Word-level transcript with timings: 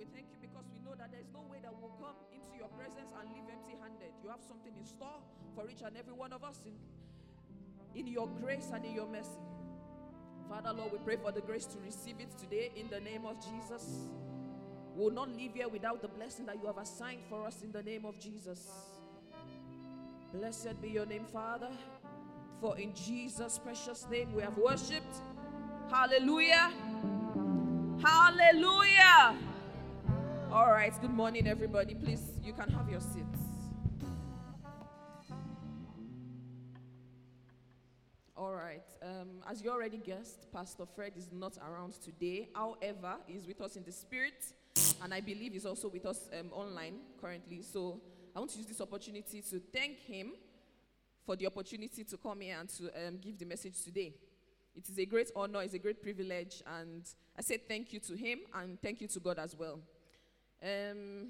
We 0.00 0.06
thank 0.06 0.32
you 0.32 0.38
because 0.40 0.64
we 0.72 0.80
know 0.80 0.96
that 0.96 1.12
there's 1.12 1.28
no 1.30 1.44
way 1.52 1.58
that 1.60 1.76
we'll 1.76 1.92
come 2.00 2.16
into 2.32 2.56
your 2.56 2.68
presence 2.72 3.12
and 3.12 3.28
leave 3.36 3.44
empty 3.52 3.76
handed. 3.76 4.16
You 4.24 4.30
have 4.30 4.40
something 4.40 4.72
in 4.72 4.86
store 4.86 5.20
for 5.54 5.68
each 5.68 5.82
and 5.84 5.94
every 5.94 6.14
one 6.14 6.32
of 6.32 6.42
us 6.42 6.56
in, 6.64 6.72
in 7.94 8.06
your 8.06 8.26
grace 8.40 8.70
and 8.72 8.82
in 8.82 8.94
your 8.94 9.06
mercy. 9.06 9.44
Father, 10.48 10.72
Lord, 10.72 10.92
we 10.92 10.98
pray 11.04 11.16
for 11.22 11.32
the 11.32 11.42
grace 11.42 11.66
to 11.66 11.78
receive 11.84 12.16
it 12.18 12.32
today 12.38 12.72
in 12.76 12.88
the 12.88 12.98
name 12.98 13.26
of 13.26 13.36
Jesus. 13.44 14.08
We 14.96 15.04
will 15.04 15.12
not 15.12 15.36
leave 15.36 15.52
here 15.52 15.68
without 15.68 16.00
the 16.00 16.08
blessing 16.08 16.46
that 16.46 16.56
you 16.56 16.66
have 16.66 16.78
assigned 16.78 17.20
for 17.28 17.46
us 17.46 17.60
in 17.62 17.70
the 17.70 17.82
name 17.82 18.06
of 18.06 18.18
Jesus. 18.18 18.70
Blessed 20.32 20.80
be 20.80 20.88
your 20.88 21.04
name, 21.04 21.26
Father. 21.26 21.68
For 22.58 22.78
in 22.78 22.94
Jesus' 22.94 23.58
precious 23.58 24.06
name 24.10 24.32
we 24.32 24.40
have 24.40 24.56
worshipped. 24.56 25.16
Hallelujah. 25.90 26.72
Hallelujah. 28.02 29.36
All 30.52 30.72
right, 30.72 30.92
good 31.00 31.12
morning, 31.12 31.46
everybody. 31.46 31.94
Please, 31.94 32.22
you 32.42 32.52
can 32.52 32.68
have 32.70 32.90
your 32.90 33.00
seats. 33.00 33.38
All 38.36 38.56
right, 38.56 38.82
um, 39.00 39.28
as 39.48 39.62
you 39.62 39.70
already 39.70 39.98
guessed, 39.98 40.50
Pastor 40.52 40.86
Fred 40.96 41.12
is 41.16 41.28
not 41.30 41.56
around 41.58 41.92
today. 42.04 42.48
However, 42.52 43.14
he's 43.28 43.46
with 43.46 43.60
us 43.60 43.76
in 43.76 43.84
the 43.84 43.92
spirit, 43.92 44.44
and 45.00 45.14
I 45.14 45.20
believe 45.20 45.52
he's 45.52 45.66
also 45.66 45.88
with 45.88 46.04
us 46.04 46.28
um, 46.36 46.50
online 46.52 46.94
currently. 47.20 47.62
So 47.62 48.00
I 48.34 48.40
want 48.40 48.50
to 48.50 48.58
use 48.58 48.66
this 48.66 48.80
opportunity 48.80 49.42
to 49.42 49.60
thank 49.72 50.00
him 50.00 50.32
for 51.24 51.36
the 51.36 51.46
opportunity 51.46 52.02
to 52.02 52.16
come 52.16 52.40
here 52.40 52.56
and 52.58 52.68
to 52.70 53.06
um, 53.06 53.18
give 53.18 53.38
the 53.38 53.46
message 53.46 53.84
today. 53.84 54.14
It 54.74 54.88
is 54.88 54.98
a 54.98 55.06
great 55.06 55.30
honor, 55.36 55.62
it's 55.62 55.74
a 55.74 55.78
great 55.78 56.02
privilege, 56.02 56.60
and 56.66 57.08
I 57.38 57.42
say 57.42 57.56
thank 57.56 57.92
you 57.92 58.00
to 58.00 58.16
him 58.16 58.40
and 58.52 58.82
thank 58.82 59.00
you 59.00 59.06
to 59.06 59.20
God 59.20 59.38
as 59.38 59.54
well. 59.54 59.78
Um, 60.62 61.28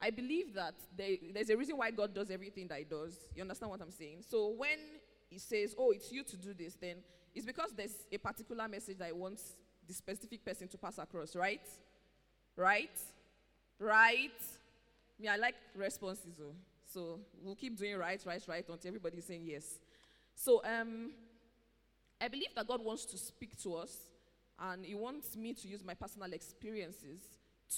I 0.00 0.10
believe 0.10 0.54
that 0.54 0.74
there, 0.96 1.16
there's 1.32 1.50
a 1.50 1.56
reason 1.56 1.76
why 1.76 1.90
God 1.90 2.14
does 2.14 2.30
everything 2.30 2.68
that 2.68 2.78
He 2.78 2.84
does. 2.84 3.18
You 3.34 3.42
understand 3.42 3.70
what 3.70 3.80
I'm 3.80 3.90
saying? 3.90 4.18
So 4.28 4.48
when 4.56 4.78
He 5.30 5.38
says, 5.38 5.74
Oh, 5.78 5.90
it's 5.92 6.12
you 6.12 6.22
to 6.24 6.36
do 6.36 6.54
this, 6.54 6.74
then 6.74 6.96
it's 7.34 7.46
because 7.46 7.72
there's 7.76 8.06
a 8.12 8.18
particular 8.18 8.68
message 8.68 8.98
that 8.98 9.06
He 9.06 9.12
wants 9.12 9.54
the 9.86 9.94
specific 9.94 10.44
person 10.44 10.68
to 10.68 10.78
pass 10.78 10.98
across, 10.98 11.34
right? 11.34 11.66
Right? 12.56 12.96
Right? 13.78 14.30
Me, 15.18 15.28
I 15.28 15.36
like 15.36 15.54
responses. 15.74 16.40
Oh. 16.40 16.52
So 16.86 17.20
we'll 17.42 17.56
keep 17.56 17.76
doing 17.76 17.96
right, 17.96 18.20
right, 18.26 18.42
right 18.46 18.64
until 18.68 18.88
everybody's 18.88 19.24
saying 19.24 19.42
yes. 19.44 19.78
So 20.34 20.62
um, 20.64 21.12
I 22.20 22.28
believe 22.28 22.54
that 22.54 22.66
God 22.66 22.84
wants 22.84 23.04
to 23.06 23.18
speak 23.18 23.60
to 23.62 23.74
us, 23.74 23.96
and 24.70 24.84
He 24.84 24.94
wants 24.94 25.36
me 25.36 25.52
to 25.54 25.68
use 25.68 25.84
my 25.84 25.94
personal 25.94 26.32
experiences 26.32 27.20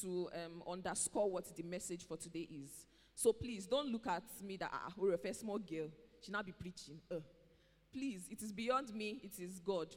to 0.01 0.29
um, 0.35 0.63
underscore 0.71 1.31
what 1.31 1.57
the 1.57 1.63
message 1.63 2.07
for 2.07 2.17
today 2.17 2.49
is. 2.51 2.87
So 3.15 3.33
please 3.33 3.67
don't 3.67 3.91
look 3.91 4.07
at 4.07 4.25
me 4.43 4.57
that 4.59 4.71
ah, 4.73 4.93
we're 4.97 5.15
a 5.15 5.35
small 5.35 5.59
girl. 5.59 5.89
She 6.21 6.33
not 6.33 6.47
be 6.47 6.53
preaching. 6.53 7.01
Uh. 7.11 7.17
Please, 7.93 8.29
it 8.31 8.43
is 8.43 8.53
beyond 8.53 8.93
me. 8.95 9.21
It 9.23 9.41
is 9.41 9.59
God. 9.59 9.89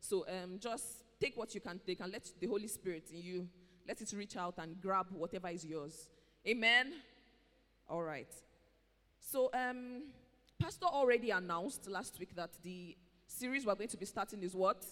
So 0.00 0.24
um, 0.26 0.58
just 0.58 1.04
take 1.20 1.36
what 1.36 1.54
you 1.54 1.60
can 1.60 1.80
take 1.86 2.00
and 2.00 2.10
let 2.10 2.26
the 2.40 2.46
Holy 2.46 2.68
Spirit 2.68 3.10
in 3.12 3.22
you 3.22 3.48
let 3.86 4.00
it 4.00 4.12
reach 4.16 4.36
out 4.36 4.54
and 4.58 4.80
grab 4.80 5.06
whatever 5.10 5.48
is 5.48 5.64
yours. 5.64 6.08
Amen. 6.46 6.92
All 7.88 8.02
right. 8.02 8.32
So 9.20 9.50
um, 9.52 10.04
Pastor 10.58 10.86
already 10.86 11.30
announced 11.30 11.88
last 11.88 12.18
week 12.18 12.34
that 12.36 12.50
the 12.62 12.96
series 13.26 13.66
we're 13.66 13.74
going 13.74 13.88
to 13.88 13.96
be 13.96 14.06
starting 14.06 14.42
is 14.42 14.54
what? 14.54 14.84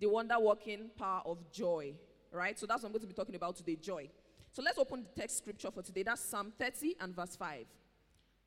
The 0.00 0.06
wonder 0.06 0.38
working 0.38 0.90
power 0.98 1.22
of 1.24 1.50
joy 1.52 1.94
right? 2.34 2.58
So 2.58 2.66
that's 2.66 2.82
what 2.82 2.88
I'm 2.88 2.92
going 2.92 3.02
to 3.02 3.06
be 3.06 3.14
talking 3.14 3.34
about 3.34 3.56
today 3.56 3.76
joy. 3.76 4.10
So 4.52 4.62
let's 4.62 4.78
open 4.78 5.04
the 5.04 5.20
text 5.20 5.38
scripture 5.38 5.70
for 5.70 5.82
today. 5.82 6.02
That's 6.02 6.20
Psalm 6.20 6.52
30 6.58 6.96
and 7.00 7.14
verse 7.14 7.36
5. 7.36 7.66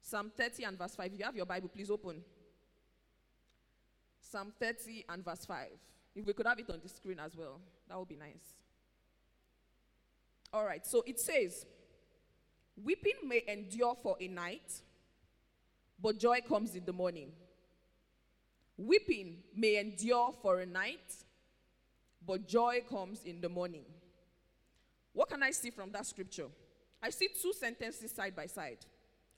Psalm 0.01 0.31
30 0.37 0.63
and 0.65 0.77
verse 0.77 0.95
5. 0.95 1.13
If 1.13 1.19
you 1.19 1.25
have 1.25 1.35
your 1.35 1.45
Bible, 1.45 1.69
please 1.69 1.89
open. 1.89 2.21
Psalm 4.21 4.53
30 4.59 5.05
and 5.09 5.23
verse 5.23 5.45
5. 5.45 5.67
If 6.15 6.25
we 6.25 6.33
could 6.33 6.47
have 6.47 6.59
it 6.59 6.69
on 6.69 6.79
the 6.81 6.89
screen 6.89 7.19
as 7.19 7.35
well, 7.35 7.59
that 7.89 7.97
would 7.97 8.07
be 8.07 8.15
nice. 8.15 8.55
All 10.53 10.65
right, 10.65 10.85
so 10.85 11.03
it 11.05 11.19
says, 11.19 11.65
Weeping 12.81 13.27
may 13.27 13.43
endure 13.47 13.95
for 14.01 14.15
a 14.19 14.27
night, 14.27 14.81
but 16.01 16.17
joy 16.17 16.39
comes 16.47 16.75
in 16.75 16.85
the 16.85 16.93
morning. 16.93 17.31
Weeping 18.77 19.37
may 19.55 19.77
endure 19.77 20.33
for 20.41 20.61
a 20.61 20.65
night, 20.65 21.25
but 22.27 22.45
joy 22.45 22.83
comes 22.87 23.23
in 23.23 23.39
the 23.39 23.47
morning. 23.47 23.85
What 25.13 25.29
can 25.29 25.41
I 25.41 25.51
see 25.51 25.71
from 25.71 25.91
that 25.93 26.05
scripture? 26.05 26.47
I 27.01 27.09
see 27.09 27.29
two 27.41 27.53
sentences 27.53 28.11
side 28.11 28.35
by 28.35 28.47
side. 28.47 28.79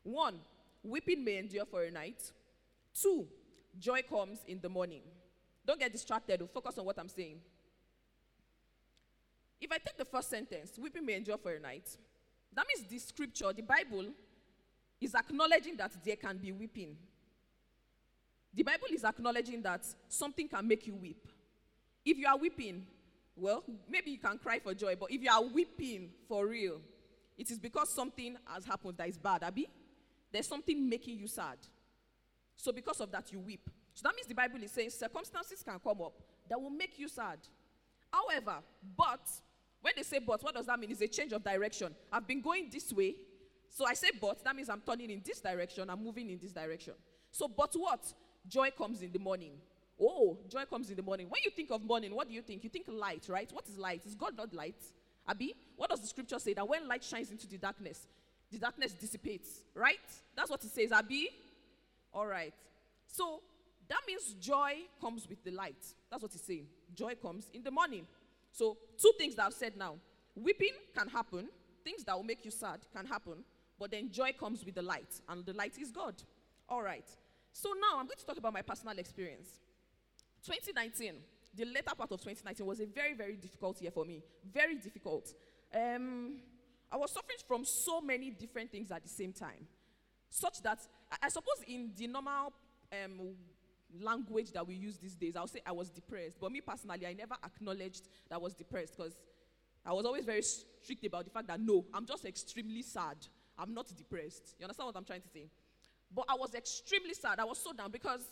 One, 0.03 0.39
weeping 0.81 1.23
may 1.23 1.37
endure 1.37 1.65
for 1.65 1.83
a 1.83 1.91
night. 1.91 2.21
Two, 2.99 3.27
joy 3.77 4.01
comes 4.01 4.39
in 4.47 4.59
the 4.59 4.69
morning. 4.69 5.03
Don't 5.65 5.79
get 5.79 5.91
distracted, 5.91 6.41
focus 6.51 6.79
on 6.79 6.85
what 6.85 6.97
I'm 6.97 7.09
saying. 7.09 7.37
If 9.61 9.71
I 9.71 9.77
take 9.77 9.97
the 9.97 10.05
first 10.05 10.29
sentence, 10.29 10.71
weeping 10.81 11.05
may 11.05 11.15
endure 11.15 11.37
for 11.37 11.51
a 11.51 11.59
night, 11.59 11.95
that 12.53 12.65
means 12.65 12.89
the 12.89 12.97
scripture, 12.97 13.53
the 13.53 13.61
Bible, 13.61 14.05
is 14.99 15.13
acknowledging 15.13 15.77
that 15.77 15.91
there 16.03 16.15
can 16.15 16.37
be 16.37 16.51
weeping. 16.51 16.95
The 18.53 18.63
Bible 18.63 18.87
is 18.91 19.03
acknowledging 19.03 19.61
that 19.61 19.85
something 20.07 20.47
can 20.47 20.67
make 20.67 20.87
you 20.87 20.95
weep. 20.95 21.27
If 22.09 22.17
you 22.17 22.27
are 22.27 22.37
weeping, 22.37 22.87
well, 23.35 23.63
maybe 23.87 24.09
you 24.09 24.17
can 24.17 24.39
cry 24.39 24.57
for 24.57 24.73
joy, 24.73 24.95
but 24.99 25.11
if 25.11 25.21
you 25.21 25.29
are 25.29 25.43
weeping 25.43 26.09
for 26.27 26.47
real, 26.47 26.81
it 27.37 27.51
is 27.51 27.59
because 27.59 27.93
something 27.93 28.35
has 28.47 28.65
happened 28.65 28.95
that 28.97 29.07
is 29.07 29.17
bad, 29.19 29.43
Abby. 29.43 29.69
There's 30.31 30.47
something 30.47 30.89
making 30.89 31.19
you 31.19 31.27
sad. 31.27 31.57
So 32.55 32.71
because 32.71 32.99
of 32.99 33.11
that, 33.11 33.31
you 33.31 33.39
weep. 33.39 33.69
So 33.93 34.01
that 34.05 34.15
means 34.15 34.25
the 34.25 34.33
Bible 34.33 34.61
is 34.63 34.71
saying 34.71 34.89
circumstances 34.89 35.61
can 35.61 35.77
come 35.77 36.01
up 36.01 36.13
that 36.49 36.59
will 36.59 36.71
make 36.71 36.97
you 36.97 37.07
sad. 37.07 37.37
However, 38.11 38.55
but 38.97 39.21
when 39.79 39.93
they 39.95 40.03
say 40.03 40.17
but, 40.17 40.41
what 40.41 40.55
does 40.55 40.65
that 40.65 40.79
mean? 40.79 40.89
It's 40.89 41.01
a 41.01 41.07
change 41.07 41.31
of 41.31 41.43
direction. 41.43 41.93
I've 42.11 42.25
been 42.25 42.41
going 42.41 42.69
this 42.71 42.91
way, 42.91 43.13
so 43.69 43.85
I 43.85 43.93
say 43.93 44.09
but, 44.19 44.43
that 44.43 44.55
means 44.55 44.67
I'm 44.67 44.81
turning 44.81 45.11
in 45.11 45.21
this 45.23 45.41
direction, 45.41 45.91
I'm 45.91 46.03
moving 46.03 46.27
in 46.31 46.39
this 46.39 46.53
direction. 46.53 46.95
So, 47.29 47.47
but 47.47 47.71
what? 47.73 48.03
Joy 48.47 48.71
comes 48.75 49.03
in 49.03 49.11
the 49.11 49.19
morning. 49.19 49.51
Oh, 50.01 50.37
joy 50.49 50.63
comes 50.65 50.89
in 50.89 50.95
the 50.95 51.01
morning. 51.01 51.27
When 51.29 51.41
you 51.43 51.51
think 51.51 51.71
of 51.71 51.83
morning, 51.83 52.15
what 52.15 52.27
do 52.27 52.33
you 52.33 52.41
think? 52.41 52.63
You 52.63 52.69
think 52.69 52.85
light, 52.87 53.25
right? 53.27 53.51
What 53.51 53.67
is 53.67 53.77
light? 53.77 54.05
Is 54.05 54.15
God 54.15 54.37
not 54.37 54.53
light? 54.53 54.81
Abi, 55.27 55.55
what 55.75 55.89
does 55.89 56.01
the 56.01 56.07
scripture 56.07 56.39
say? 56.39 56.53
That 56.53 56.67
when 56.67 56.87
light 56.87 57.03
shines 57.03 57.31
into 57.31 57.47
the 57.47 57.57
darkness, 57.57 58.07
the 58.51 58.57
darkness 58.57 58.93
dissipates, 58.93 59.61
right? 59.75 59.97
That's 60.35 60.49
what 60.49 60.63
it 60.63 60.71
says, 60.71 60.91
Abi. 60.91 61.29
All 62.13 62.25
right. 62.25 62.53
So 63.07 63.41
that 63.89 63.99
means 64.07 64.33
joy 64.39 64.73
comes 65.01 65.27
with 65.27 65.43
the 65.43 65.51
light. 65.51 65.83
That's 66.09 66.21
what 66.21 66.33
it's 66.33 66.45
saying. 66.45 66.67
Joy 66.95 67.15
comes 67.15 67.49
in 67.53 67.63
the 67.63 67.71
morning. 67.71 68.05
So, 68.51 68.77
two 68.97 69.11
things 69.17 69.35
that 69.35 69.45
I've 69.47 69.53
said 69.53 69.73
now 69.77 69.95
weeping 70.35 70.73
can 70.95 71.07
happen, 71.07 71.49
things 71.83 72.03
that 72.05 72.15
will 72.15 72.23
make 72.23 72.45
you 72.45 72.51
sad 72.51 72.79
can 72.95 73.05
happen, 73.05 73.43
but 73.79 73.91
then 73.91 74.11
joy 74.11 74.31
comes 74.39 74.63
with 74.63 74.75
the 74.75 74.81
light, 74.81 75.21
and 75.27 75.45
the 75.45 75.53
light 75.53 75.73
is 75.79 75.91
God. 75.91 76.15
All 76.67 76.81
right. 76.81 77.05
So, 77.51 77.69
now 77.69 77.99
I'm 77.99 78.05
going 78.05 78.17
to 78.17 78.25
talk 78.25 78.37
about 78.37 78.53
my 78.53 78.61
personal 78.61 78.97
experience. 78.97 79.49
2019, 80.45 81.15
the 81.55 81.65
later 81.65 81.95
part 81.97 82.11
of 82.11 82.19
2019 82.21 82.65
was 82.65 82.79
a 82.79 82.85
very, 82.85 83.13
very 83.13 83.35
difficult 83.35 83.81
year 83.81 83.91
for 83.91 84.05
me. 84.05 84.23
Very 84.53 84.75
difficult. 84.75 85.33
Um, 85.73 86.37
I 86.91 86.97
was 86.97 87.11
suffering 87.11 87.37
from 87.47 87.65
so 87.65 88.01
many 88.01 88.29
different 88.31 88.71
things 88.71 88.91
at 88.91 89.03
the 89.03 89.09
same 89.09 89.33
time, 89.33 89.67
such 90.29 90.61
that 90.63 90.79
I, 91.11 91.17
I 91.23 91.29
suppose 91.29 91.63
in 91.67 91.91
the 91.95 92.07
normal 92.07 92.53
um, 92.91 93.35
language 93.99 94.51
that 94.51 94.67
we 94.67 94.75
use 94.75 94.97
these 94.97 95.15
days, 95.15 95.35
I'll 95.35 95.47
say 95.47 95.61
I 95.65 95.71
was 95.71 95.89
depressed. 95.89 96.37
But 96.39 96.51
me 96.51 96.61
personally, 96.61 97.05
I 97.05 97.13
never 97.13 97.35
acknowledged 97.43 98.07
that 98.29 98.35
I 98.35 98.37
was 98.39 98.53
depressed 98.53 98.95
because 98.97 99.17
I 99.85 99.93
was 99.93 100.05
always 100.05 100.25
very 100.25 100.41
strict 100.41 101.05
about 101.05 101.25
the 101.25 101.31
fact 101.31 101.47
that 101.47 101.59
no, 101.59 101.85
I'm 101.93 102.05
just 102.05 102.25
extremely 102.25 102.81
sad. 102.81 103.17
I'm 103.57 103.73
not 103.73 103.87
depressed. 103.95 104.55
You 104.57 104.65
understand 104.65 104.87
what 104.87 104.95
I'm 104.95 105.05
trying 105.05 105.21
to 105.21 105.27
say? 105.27 105.49
But 106.13 106.25
I 106.29 106.35
was 106.35 106.55
extremely 106.55 107.13
sad. 107.13 107.39
I 107.39 107.45
was 107.45 107.59
so 107.59 107.73
down 107.73 107.91
because 107.91 108.23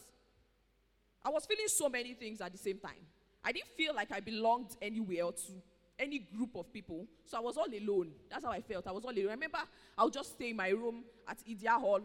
I 1.23 1.29
was 1.29 1.45
feeling 1.45 1.67
so 1.67 1.89
many 1.89 2.13
things 2.13 2.41
at 2.41 2.51
the 2.51 2.57
same 2.57 2.79
time. 2.79 3.05
I 3.43 3.51
didn't 3.51 3.69
feel 3.77 3.93
like 3.93 4.11
I 4.11 4.19
belonged 4.19 4.75
anywhere 4.81 5.25
to 5.31 5.53
any 5.99 6.19
group 6.19 6.55
of 6.55 6.71
people. 6.71 7.07
So 7.25 7.37
I 7.37 7.39
was 7.39 7.57
all 7.57 7.65
alone. 7.65 8.11
That's 8.29 8.45
how 8.45 8.51
I 8.51 8.61
felt. 8.61 8.87
I 8.87 8.91
was 8.91 9.03
all 9.03 9.11
alone. 9.11 9.29
I 9.29 9.31
remember 9.31 9.59
I 9.97 10.03
would 10.03 10.13
just 10.13 10.33
stay 10.33 10.49
in 10.51 10.55
my 10.55 10.69
room 10.69 11.03
at 11.27 11.39
Idia 11.39 11.79
Hall 11.79 12.01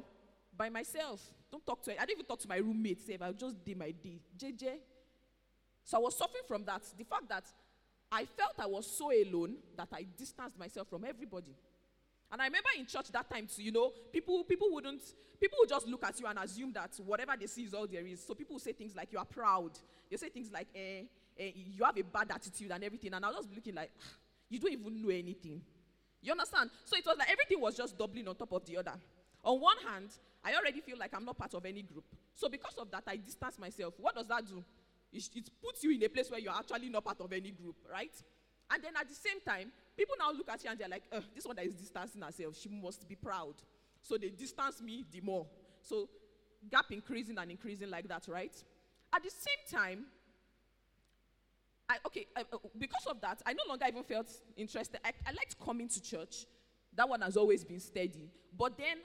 by 0.57 0.69
myself. 0.69 1.21
Don't 1.51 1.65
talk 1.67 1.83
to 1.85 1.93
I 1.93 2.07
didn't 2.07 2.19
even 2.19 2.27
talk 2.27 2.41
to 2.41 2.49
my 2.49 2.57
roommate. 2.57 3.01
Say 3.07 3.19
I 3.21 3.29
would 3.29 3.39
just 3.39 3.65
do 3.65 3.75
my 3.75 3.91
day. 3.91 4.21
JJ. 4.39 4.79
So 5.85 5.99
I 5.99 6.01
was 6.01 6.17
suffering 6.17 6.45
from 6.47 6.65
that. 6.65 6.83
The 6.97 7.05
fact 7.05 7.29
that 7.29 7.45
I 8.11 8.25
felt 8.25 8.55
I 8.59 8.67
was 8.67 8.87
so 8.87 9.11
alone 9.11 9.57
that 9.77 9.89
I 9.93 10.07
distanced 10.17 10.59
myself 10.59 10.89
from 10.89 11.05
everybody. 11.05 11.55
And 12.33 12.41
I 12.41 12.47
remember 12.47 12.71
in 12.79 12.87
church 12.87 13.13
that 13.13 13.29
time 13.31 13.47
too, 13.47 13.63
you 13.63 13.71
know, 13.71 13.93
people 14.11 14.43
people 14.45 14.69
wouldn't 14.71 15.03
people 15.39 15.59
would 15.61 15.69
just 15.69 15.87
look 15.87 16.03
at 16.05 16.19
you 16.19 16.27
and 16.27 16.39
assume 16.39 16.73
that 16.73 16.91
whatever 17.05 17.33
they 17.39 17.47
see 17.47 17.65
is 17.65 17.75
all 17.75 17.87
there 17.87 18.07
is. 18.07 18.25
So 18.27 18.35
people 18.35 18.59
say 18.59 18.73
things 18.73 18.97
like 18.97 19.13
you 19.13 19.19
are 19.19 19.25
proud. 19.27 19.73
They 20.11 20.17
say 20.17 20.31
things 20.31 20.51
like 20.51 20.69
eh, 20.75 21.03
eh, 21.39 21.51
you 21.55 21.85
have 21.85 21.99
a 21.99 22.03
bad 22.03 22.31
attitude 22.31 22.71
and 22.71 22.83
everything. 22.83 23.13
And 23.13 23.25
I 23.25 23.29
was 23.29 23.39
just 23.45 23.55
looking 23.55 23.75
like 23.75 23.91
ah, 24.01 24.15
you 24.49 24.59
don't 24.59 24.73
even 24.73 25.03
know 25.03 25.11
anything. 25.11 25.61
You 26.23 26.33
understand? 26.33 26.71
So 26.87 26.97
it 26.97 27.05
was 27.05 27.19
like 27.19 27.31
everything 27.31 27.61
was 27.61 27.77
just 27.77 27.99
doubling 27.99 28.27
on 28.27 28.35
top 28.35 28.53
of 28.53 28.65
the 28.65 28.79
other. 28.79 28.95
On 29.45 29.61
one 29.61 29.77
hand, 29.87 30.09
I 30.43 30.55
already 30.55 30.81
feel 30.81 30.97
like 30.97 31.13
I'm 31.15 31.25
not 31.25 31.37
part 31.37 31.53
of 31.53 31.67
any 31.67 31.83
group. 31.83 32.05
So 32.35 32.49
because 32.49 32.75
of 32.79 32.91
that, 32.93 33.03
I 33.07 33.17
distance 33.17 33.59
myself. 33.59 33.95
What 33.99 34.15
does 34.15 34.29
that 34.29 34.47
do? 34.47 34.65
It, 35.13 35.29
it 35.35 35.51
puts 35.63 35.85
you 35.85 35.91
in 35.91 36.03
a 36.03 36.09
place 36.09 36.31
where 36.31 36.41
you're 36.41 36.55
actually 36.55 36.89
not 36.89 37.05
part 37.05 37.21
of 37.21 37.31
any 37.33 37.51
group, 37.51 37.77
right? 37.91 38.13
And 38.71 38.83
then 38.83 38.93
at 38.99 39.09
the 39.09 39.15
same 39.15 39.41
time, 39.47 39.71
people 39.97 40.15
now 40.19 40.33
look 40.33 40.49
at 40.51 40.63
you 40.65 40.71
and 40.71 40.79
they're 40.79 40.89
like, 40.89 41.05
this 41.35 41.45
one 41.45 41.57
that 41.57 41.67
is 41.67 41.75
distancing 41.75 42.23
herself, 42.23 42.57
she 42.59 42.69
must 42.69 43.09
be 43.09 43.15
proud. 43.15 43.55
So 44.01 44.17
they 44.17 44.31
distance 44.31 44.81
me 44.81 45.05
the 45.11 45.21
more. 45.21 45.47
So 45.83 46.09
gap 46.71 46.91
increasing 46.91 47.39
and 47.39 47.51
increasing 47.51 47.91
like 47.91 48.09
that, 48.09 48.27
right? 48.29 48.55
At 49.15 49.23
the 49.23 49.31
same 49.31 49.81
time, 49.81 50.07
I, 51.89 51.97
okay, 52.07 52.27
I, 52.35 52.41
uh, 52.41 52.59
because 52.79 53.07
of 53.07 53.21
that, 53.21 53.43
I 53.45 53.53
no 53.53 53.65
longer 53.69 53.85
even 53.89 54.03
felt 54.05 54.31
interested. 54.57 55.01
I, 55.05 55.13
I 55.27 55.33
liked 55.33 55.57
coming 55.63 55.89
to 55.89 56.01
church. 56.01 56.47
That 56.95 57.09
one 57.09 57.21
has 57.21 57.37
always 57.37 57.65
been 57.65 57.81
steady. 57.81 58.31
But 58.57 58.79
then 58.79 58.99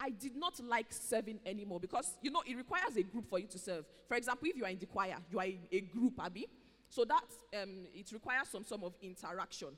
I 0.00 0.10
did 0.10 0.34
not 0.34 0.58
like 0.64 0.86
serving 0.90 1.38
anymore 1.46 1.78
because, 1.78 2.16
you 2.22 2.30
know, 2.30 2.42
it 2.44 2.56
requires 2.56 2.96
a 2.96 3.02
group 3.02 3.28
for 3.28 3.38
you 3.38 3.46
to 3.46 3.58
serve. 3.58 3.84
For 4.08 4.16
example, 4.16 4.48
if 4.48 4.56
you 4.56 4.64
are 4.64 4.70
in 4.70 4.78
the 4.78 4.86
choir, 4.86 5.16
you 5.30 5.38
are 5.38 5.44
in 5.44 5.60
a 5.70 5.80
group, 5.80 6.14
Abby. 6.20 6.48
So 6.92 7.06
that, 7.06 7.24
um, 7.62 7.86
it 7.94 8.12
requires 8.12 8.48
some 8.48 8.64
sort 8.64 8.82
of 8.82 8.92
interaction. 9.00 9.68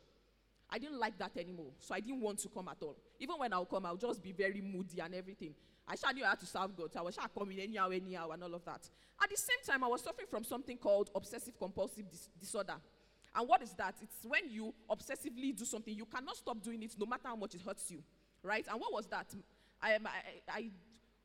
I 0.69 0.78
didn't 0.78 0.99
like 0.99 1.16
that 1.19 1.37
anymore. 1.37 1.70
So 1.78 1.94
I 1.94 2.00
didn't 2.00 2.20
want 2.20 2.40
to 2.40 2.49
come 2.49 2.66
at 2.66 2.78
all. 2.82 2.96
Even 3.20 3.37
when 3.38 3.52
I'll 3.52 3.66
come, 3.66 3.87
I'll 3.87 3.96
just 3.96 4.20
be 4.20 4.32
very 4.32 4.61
moody 4.61 4.99
and 4.99 5.14
everything. 5.14 5.55
I 5.87 5.94
sure 5.94 6.12
knew 6.12 6.25
how 6.25 6.34
to 6.34 6.44
serve 6.44 6.75
God. 6.76 6.93
So 6.93 6.99
I 6.99 7.02
was 7.02 7.14
sure 7.14 7.22
coming 7.38 7.61
anyhow, 7.61 7.90
anyhow, 7.90 8.31
and 8.31 8.43
all 8.43 8.52
of 8.52 8.64
that. 8.64 8.90
At 9.22 9.31
the 9.31 9.37
same 9.37 9.62
time, 9.64 9.84
I 9.84 9.87
was 9.87 10.02
suffering 10.02 10.26
from 10.28 10.43
something 10.43 10.76
called 10.76 11.11
obsessive 11.14 11.56
compulsive 11.56 12.11
dis- 12.11 12.31
disorder. 12.40 12.75
And 13.37 13.49
what 13.49 13.62
is 13.62 13.75
that? 13.75 13.94
It's 14.02 14.26
when 14.26 14.50
you 14.50 14.75
obsessively 14.90 15.56
do 15.56 15.64
something, 15.64 15.94
you 15.94 16.06
cannot 16.06 16.34
stop 16.37 16.61
doing 16.64 16.82
it 16.82 16.96
no 16.99 17.06
matter 17.06 17.28
how 17.28 17.37
much 17.37 17.55
it 17.55 17.61
hurts 17.64 17.93
you. 17.93 18.02
Right? 18.43 18.66
And 18.69 18.81
what 18.81 18.93
was 18.93 19.06
that? 19.06 19.32
I, 19.81 19.93
I, 19.94 19.99
I 20.52 20.70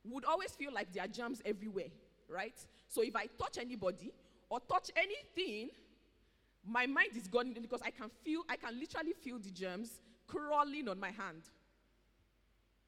would 0.04 0.24
always 0.24 0.52
feel 0.52 0.72
like 0.72 0.92
there 0.92 1.02
are 1.02 1.08
germs 1.08 1.42
everywhere. 1.44 1.90
Right? 2.28 2.54
So 2.86 3.02
if 3.02 3.16
I 3.16 3.26
touch 3.36 3.58
anybody 3.58 4.12
or 4.50 4.60
touch 4.60 4.90
anything, 4.96 5.70
my 6.66 6.86
mind 6.86 7.10
is 7.16 7.28
gone 7.28 7.54
because 7.62 7.80
I 7.82 7.90
can 7.90 8.10
feel, 8.22 8.42
I 8.48 8.56
can 8.56 8.78
literally 8.78 9.12
feel 9.12 9.38
the 9.38 9.50
germs 9.50 10.00
crawling 10.26 10.88
on 10.88 11.00
my 11.00 11.10
hand. 11.10 11.42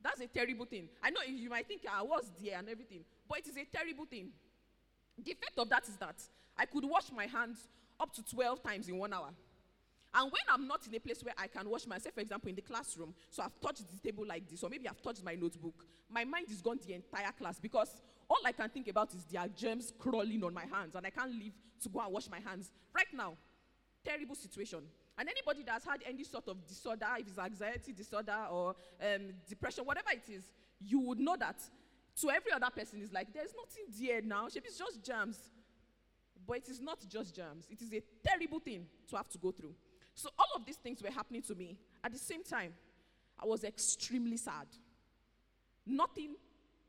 That's 0.03 0.20
a 0.20 0.26
terrible 0.26 0.67
thing. 0.67 0.88
I 1.03 1.11
know 1.11 1.20
you 1.26 1.49
might 1.49 1.69
think 1.69 1.82
ah, 1.88 2.00
I 2.00 2.03
was 2.03 2.31
there 2.43 2.59
and 2.59 2.69
everything, 2.69 3.05
but 3.29 3.38
it 3.38 3.47
is 3.47 3.56
a 3.56 3.64
terrible 3.64 4.05
thing. 4.05 4.31
The 5.17 5.31
effect 5.31 5.56
of 5.59 5.69
that 5.70 5.88
is 5.88 5.97
that 5.97 6.17
I 6.59 6.67
could 6.67 6.85
wash 6.85 7.11
my 7.14 7.26
hands 7.26 7.69
up 8.00 8.12
to 8.14 8.25
12 8.25 8.62
times 8.62 8.88
in 8.88 8.99
one 8.99 9.12
hour. 9.12 9.29
And 10.14 10.25
when 10.31 10.43
I'm 10.53 10.67
not 10.67 10.87
in 10.87 10.94
a 10.94 11.00
place 11.00 11.23
where 11.25 11.35
I 11.38 11.47
can 11.47 11.70
wash 11.70 11.87
myself, 11.87 12.14
for 12.14 12.20
example, 12.20 12.50
in 12.50 12.56
the 12.56 12.62
classroom, 12.62 13.14
so 13.31 13.43
I've 13.43 13.59
touched 13.61 13.85
the 13.91 13.99
table 14.11 14.26
like 14.26 14.49
this, 14.49 14.62
or 14.62 14.69
maybe 14.69 14.87
I've 14.88 15.00
touched 15.00 15.25
my 15.25 15.35
notebook, 15.35 15.87
my 16.11 16.25
mind 16.25 16.50
is 16.50 16.61
gone 16.61 16.79
the 16.87 16.94
entire 16.94 17.32
class 17.32 17.59
because 17.59 18.03
all 18.32 18.46
I 18.46 18.52
can 18.52 18.70
think 18.70 18.88
about 18.88 19.12
is 19.14 19.25
there 19.25 19.43
are 19.43 19.49
germs 19.49 19.93
crawling 19.99 20.43
on 20.43 20.55
my 20.55 20.64
hands, 20.64 20.94
and 20.94 21.06
I 21.06 21.11
can't 21.11 21.31
leave 21.31 21.52
to 21.82 21.88
go 21.90 22.00
and 22.00 22.12
wash 22.12 22.31
my 22.31 22.40
hands. 22.40 22.73
Right 22.94 23.12
now, 23.12 23.34
terrible 24.05 24.34
situation. 24.34 24.81
And 25.19 25.29
anybody 25.29 25.62
that's 25.67 25.84
had 25.84 26.00
any 26.08 26.25
sort 26.25 26.49
of 26.49 26.67
disorder, 26.67 27.06
if 27.19 27.29
it's 27.29 27.38
anxiety 27.38 27.93
disorder 27.93 28.46
or 28.50 28.75
um, 29.00 29.34
depression, 29.46 29.84
whatever 29.84 30.08
it 30.12 30.32
is, 30.32 30.44
you 30.81 31.00
would 31.00 31.20
know 31.20 31.37
that 31.38 31.56
to 32.20 32.31
every 32.31 32.52
other 32.52 32.70
person 32.75 33.02
is 33.02 33.12
like, 33.12 33.32
there's 33.32 33.52
nothing 33.55 33.84
there 34.00 34.23
now. 34.23 34.46
It's 34.46 34.78
just 34.78 35.02
germs. 35.02 35.38
But 36.46 36.58
it 36.58 36.69
is 36.69 36.81
not 36.81 36.99
just 37.08 37.35
germs. 37.35 37.67
It 37.70 37.82
is 37.82 37.93
a 37.93 38.02
terrible 38.26 38.61
thing 38.61 38.87
to 39.11 39.17
have 39.17 39.28
to 39.28 39.38
go 39.38 39.52
through. 39.52 39.75
So 40.14 40.31
all 40.38 40.56
of 40.56 40.64
these 40.64 40.76
things 40.76 41.02
were 41.02 41.11
happening 41.11 41.43
to 41.43 41.55
me. 41.55 41.76
At 42.02 42.12
the 42.12 42.19
same 42.19 42.43
time, 42.43 42.73
I 43.40 43.46
was 43.46 43.64
extremely 43.64 44.37
sad. 44.37 44.67
Nothing 45.87 46.35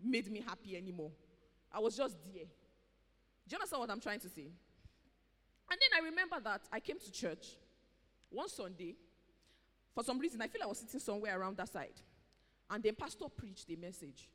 made 0.01 0.31
me 0.31 0.43
happy 0.45 0.75
anymore. 0.75 1.11
I 1.73 1.79
was 1.79 1.97
just 1.97 2.15
there. 2.23 2.45
Do 2.45 3.51
you 3.51 3.57
understand 3.57 3.79
what 3.81 3.89
I'm 3.89 3.99
trying 3.99 4.19
to 4.19 4.29
say? 4.29 4.51
And 5.71 5.79
then 5.79 6.01
I 6.01 6.05
remember 6.05 6.39
that 6.43 6.61
I 6.71 6.79
came 6.79 6.99
to 6.99 7.11
church 7.11 7.47
one 8.29 8.49
Sunday. 8.49 8.95
For 9.93 10.03
some 10.03 10.19
reason, 10.19 10.41
I 10.41 10.47
feel 10.47 10.61
I 10.63 10.67
was 10.67 10.79
sitting 10.79 10.99
somewhere 10.99 11.39
around 11.39 11.57
that 11.57 11.69
side. 11.69 11.99
And 12.69 12.83
then 12.83 12.95
pastor 12.95 13.25
preached 13.35 13.69
a 13.69 13.75
message. 13.75 14.29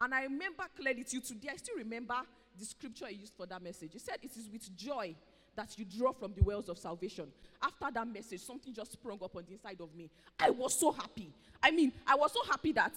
And 0.00 0.14
I 0.14 0.24
remember 0.24 0.64
clearly 0.76 1.04
till 1.04 1.20
today, 1.20 1.50
I 1.52 1.56
still 1.56 1.76
remember 1.76 2.16
the 2.58 2.64
scripture 2.64 3.06
he 3.06 3.16
used 3.16 3.34
for 3.34 3.46
that 3.46 3.62
message. 3.62 3.90
He 3.92 3.98
said, 3.98 4.16
It 4.22 4.32
is 4.36 4.48
with 4.50 4.74
joy 4.76 5.14
that 5.54 5.78
you 5.78 5.84
draw 5.84 6.12
from 6.12 6.34
the 6.34 6.42
wells 6.42 6.68
of 6.68 6.78
salvation. 6.78 7.28
After 7.62 7.86
that 7.92 8.06
message, 8.06 8.40
something 8.40 8.74
just 8.74 8.92
sprung 8.92 9.18
up 9.22 9.34
on 9.34 9.44
the 9.46 9.52
inside 9.52 9.80
of 9.80 9.94
me. 9.94 10.10
I 10.38 10.50
was 10.50 10.78
so 10.78 10.92
happy. 10.92 11.32
I 11.62 11.70
mean, 11.70 11.92
I 12.06 12.14
was 12.14 12.32
so 12.32 12.40
happy 12.50 12.72
that 12.72 12.92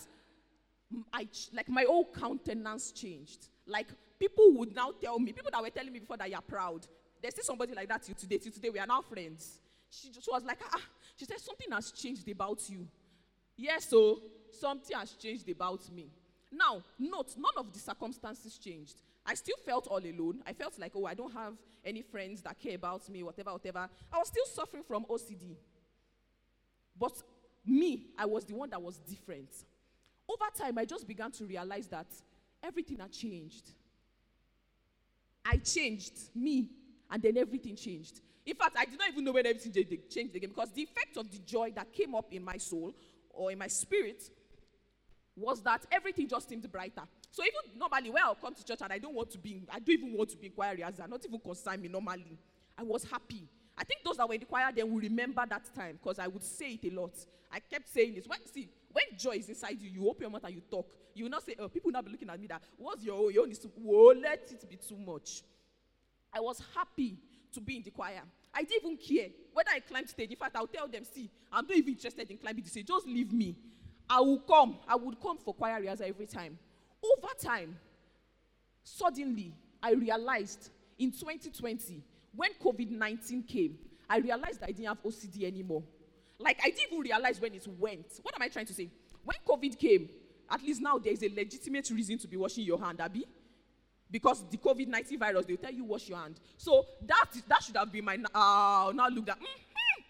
I, 1.14 1.28
like 1.54 1.70
my 1.70 1.86
whole 1.88 2.06
countenance 2.06 2.92
changed. 2.92 3.48
Like 3.70 3.88
people 4.20 4.52
would 4.54 4.76
now 4.76 4.92
tell 4.92 5.20
me, 5.20 5.32
people 5.32 5.52
that 5.52 5.62
were 5.62 5.70
telling 5.70 5.94
me 5.94 6.00
before 6.00 6.18
that 6.18 6.30
you're 6.30 6.42
proud, 6.42 6.86
there's 7.22 7.34
still 7.34 7.46
somebody 7.46 7.74
like 7.74 7.88
that 7.90 8.04
till 8.04 8.16
today. 8.16 8.38
Till 8.38 8.52
today, 8.52 8.70
we 8.70 8.80
are 8.80 8.88
now 8.88 9.02
friends. 9.02 9.60
She 9.90 10.10
was 10.32 10.44
like, 10.44 10.60
ah, 10.72 10.82
she 11.16 11.26
said, 11.26 11.40
something 11.40 11.72
has 11.72 11.92
changed 11.92 12.28
about 12.30 12.62
you. 12.70 12.88
Yes, 13.58 13.90
so 13.90 14.22
something 14.52 14.96
has 14.96 15.14
changed 15.14 15.50
about 15.50 15.90
me. 15.92 16.10
Now, 16.52 16.82
note, 16.98 17.36
none 17.38 17.54
of 17.58 17.74
the 17.74 17.80
circumstances 17.80 18.58
changed. 18.58 18.96
I 19.26 19.34
still 19.36 19.58
felt 19.66 19.88
all 19.88 20.00
alone. 20.00 20.42
I 20.48 20.54
felt 20.54 20.80
like, 20.80 20.94
oh, 20.96 21.06
I 21.06 21.14
don't 21.14 21.34
have 21.34 21.54
any 21.84 22.02
friends 22.02 22.42
that 22.44 22.60
care 22.60 22.76
about 22.76 23.08
me, 23.10 23.24
whatever, 23.24 23.52
whatever. 23.52 23.90
I 24.12 24.18
was 24.18 24.28
still 24.28 24.46
suffering 24.46 24.84
from 24.84 25.06
OCD. 25.06 25.56
But 26.98 27.14
me, 27.66 28.08
I 28.18 28.26
was 28.26 28.46
the 28.46 28.56
one 28.56 28.70
that 28.70 28.82
was 28.82 28.98
different. 28.98 29.50
Over 30.28 30.46
time, 30.58 30.78
I 30.78 30.86
just 30.86 31.08
began 31.08 31.32
to 31.32 31.46
realize 31.46 31.88
that 31.88 32.08
everything 32.64 33.00
had 33.00 33.12
changed. 33.12 33.72
I 35.46 35.58
changed, 35.58 36.14
me, 36.36 36.70
and 37.10 37.22
then 37.22 37.38
everything 37.38 37.76
changed. 37.76 38.22
In 38.46 38.56
fact, 38.56 38.76
I 38.78 38.86
did 38.86 39.00
not 39.00 39.10
even 39.10 39.24
know 39.24 39.32
when 39.32 39.46
everything 39.46 39.74
changed 40.10 40.36
again 40.36 40.50
because 40.50 40.72
the 40.72 40.82
effect 40.82 41.18
of 41.18 41.30
the 41.32 41.40
joy 41.40 41.72
that 41.76 41.92
came 41.94 42.16
up 42.16 42.32
in 42.32 42.44
my 42.44 42.58
soul 42.58 42.94
or 43.32 43.52
in 43.52 43.58
my 43.58 43.68
spirit 43.68 44.24
was 45.36 45.62
that 45.62 45.86
everything 45.92 46.28
just 46.28 46.50
seemed 46.50 46.70
brighter. 46.72 47.04
So 47.32 47.44
even 47.44 47.80
normally, 47.80 48.10
when 48.10 48.24
I'll 48.24 48.36
come 48.36 48.54
to 48.54 48.66
church 48.66 48.80
and 48.82 48.92
I 48.92 48.98
don't 48.98 49.14
want 49.14 49.32
to 49.32 49.38
be, 49.38 49.62
I 49.72 49.80
don't 49.80 49.90
even 49.90 50.14
want 50.14 50.30
to 50.32 50.38
be 50.38 50.48
in 50.48 50.54
choir 50.54 50.76
as 50.84 51.00
not 51.00 51.24
even 51.26 51.40
concern 51.40 51.82
me 51.82 51.88
normally. 51.88 52.38
I 52.78 52.84
was 52.84 53.04
happy. 53.04 53.48
I 53.78 53.84
think 53.84 54.02
those 54.04 54.18
that 54.18 54.28
were 54.28 54.34
in 54.34 54.42
the 54.42 54.46
choir 54.46 54.72
then 54.76 54.92
will 54.92 55.00
remember 55.00 55.44
that 55.48 55.64
time 55.76 56.00
because 56.02 56.20
I 56.20 56.28
would 56.28 56.44
say 56.44 56.80
it 56.82 56.92
a 56.92 57.00
lot. 57.00 57.14
I 57.52 57.60
kept 57.60 57.88
saying 57.88 58.16
this. 58.16 58.28
When, 58.28 58.40
see, 58.52 58.70
when 58.92 59.06
joy 59.18 59.34
is 59.34 59.50
inside 59.50 59.80
you, 59.80 59.90
you 59.90 60.10
open 60.10 60.24
your 60.24 60.32
mouth 60.32 60.44
and 60.44 60.56
you 60.56 60.62
talk. 60.70 60.90
You 61.14 61.26
will 61.26 61.32
not 61.32 61.46
say, 61.46 61.56
oh, 61.60 61.68
people 61.68 61.90
will 61.90 61.94
not 61.94 62.06
be 62.06 62.12
looking 62.12 62.30
at 62.30 62.40
me 62.40 62.48
that, 62.48 62.62
what's 62.78 63.04
your 63.04 63.16
own? 63.26 63.34
Your 63.34 63.44
own 63.44 63.52
is, 63.52 63.66
whoa, 63.76 64.14
let 64.20 64.52
it 64.52 64.70
be 64.70 64.78
too 64.78 64.98
much. 64.98 65.44
I 66.34 66.40
was 66.40 66.62
happy 66.76 67.18
to 67.54 67.62
be 67.62 67.78
in 67.78 67.84
the 67.84 67.92
choir. 67.92 68.22
I 68.54 68.64
didn't 68.64 68.84
even 68.84 68.98
care 68.98 69.30
whether 69.54 69.70
I 69.74 69.80
climbed 69.80 70.10
stage. 70.10 70.32
In 70.32 70.38
fact, 70.38 70.56
I'll 70.56 70.68
tell 70.68 70.88
them, 70.88 71.04
see, 71.04 71.30
I'm 71.52 71.66
not 71.68 71.76
even 71.76 71.94
interested 71.94 72.30
in 72.30 72.38
climbing 72.38 72.64
the 72.64 72.70
stage. 72.70 72.88
Just 72.88 73.08
leave 73.08 73.32
me. 73.32 73.56
I 74.10 74.20
will 74.22 74.40
come. 74.40 74.78
I 74.88 74.96
would 74.96 75.22
come 75.22 75.38
for 75.38 75.54
choir 75.54 75.80
rehearsal 75.80 76.08
every 76.08 76.26
time. 76.26 76.58
Over 77.04 77.34
time, 77.40 77.78
suddenly, 78.84 79.54
I 79.82 79.92
realized 79.92 80.70
in 80.98 81.12
2020, 81.12 82.02
when 82.36 82.52
COVID 82.62 82.90
19 82.92 83.44
came, 83.44 83.78
I 84.10 84.18
realized 84.18 84.64
I 84.64 84.68
didn't 84.68 84.88
have 84.88 85.04
OCD 85.04 85.44
anymore. 85.44 85.84
Like, 86.40 86.60
I 86.64 86.70
didn't 86.70 86.94
even 86.94 87.00
realize 87.00 87.40
when 87.40 87.54
it 87.54 87.68
went. 87.68 88.20
What 88.22 88.34
am 88.36 88.42
I 88.42 88.48
trying 88.48 88.66
to 88.68 88.74
say? 88.74 88.90
When 89.24 89.38
COVID 89.48 89.78
came, 89.78 90.10
at 90.50 90.62
least 90.64 90.82
now 90.82 90.98
there 90.98 91.14
is 91.14 91.22
a 91.22 91.30
legitimate 91.30 91.90
reason 91.92 92.18
to 92.20 92.28
be 92.28 92.38
washing 92.38 92.64
your 92.64 92.80
hand, 92.80 93.02
Abby 93.02 93.26
because 94.12 94.44
the 94.50 94.58
COVID 94.58 94.88
19 94.88 95.20
virus, 95.20 95.46
they'll 95.46 95.58
tell 95.58 95.72
you 95.72 95.84
wash 95.84 96.10
your 96.10 96.18
hand. 96.18 96.40
So 96.58 96.86
that, 97.06 97.26
that 97.48 97.64
should 97.64 97.78
have 97.78 97.92
been 97.92 98.06
my. 98.06 98.16
Uh, 98.16 98.92
now 98.94 99.08
look 99.08 99.30
at. 99.30 99.38
Mm-hmm, 99.38 100.02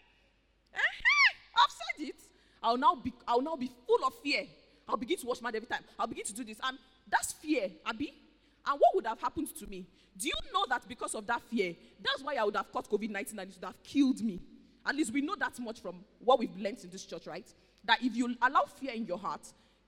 uh-huh, 0.75 1.33
I've 1.57 1.71
said 1.71 2.07
it. 2.07 2.15
I'll 2.61 2.77
now, 2.77 2.95
be, 2.95 3.13
I'll 3.27 3.41
now 3.41 3.55
be 3.55 3.71
full 3.87 4.05
of 4.05 4.13
fear. 4.23 4.45
I'll 4.87 4.97
begin 4.97 5.17
to 5.19 5.27
wash 5.27 5.41
my 5.41 5.47
hand 5.47 5.57
every 5.57 5.67
time. 5.67 5.83
I'll 5.97 6.07
begin 6.07 6.25
to 6.25 6.33
do 6.33 6.43
this. 6.43 6.57
And 6.63 6.77
that's 7.07 7.33
fear, 7.33 7.69
Abby. 7.85 8.13
And 8.65 8.79
what 8.79 8.95
would 8.95 9.07
have 9.07 9.19
happened 9.19 9.53
to 9.55 9.67
me? 9.67 9.85
Do 10.17 10.27
you 10.27 10.33
know 10.53 10.65
that 10.69 10.87
because 10.87 11.15
of 11.15 11.25
that 11.27 11.41
fear, 11.43 11.75
that's 12.01 12.21
why 12.21 12.35
I 12.35 12.43
would 12.43 12.55
have 12.55 12.71
caught 12.71 12.89
COVID 12.89 13.09
19 13.09 13.39
and 13.39 13.49
it 13.49 13.55
would 13.55 13.65
have 13.65 13.83
killed 13.83 14.21
me? 14.21 14.39
At 14.85 14.95
least 14.95 15.13
we 15.13 15.21
know 15.21 15.35
that 15.39 15.59
much 15.59 15.81
from 15.81 16.03
what 16.19 16.39
we've 16.39 16.55
learned 16.57 16.83
in 16.83 16.89
this 16.89 17.05
church, 17.05 17.27
right? 17.27 17.47
That 17.85 18.03
if 18.03 18.15
you 18.15 18.35
allow 18.41 18.65
fear 18.65 18.91
in 18.93 19.05
your 19.05 19.17
heart, 19.17 19.41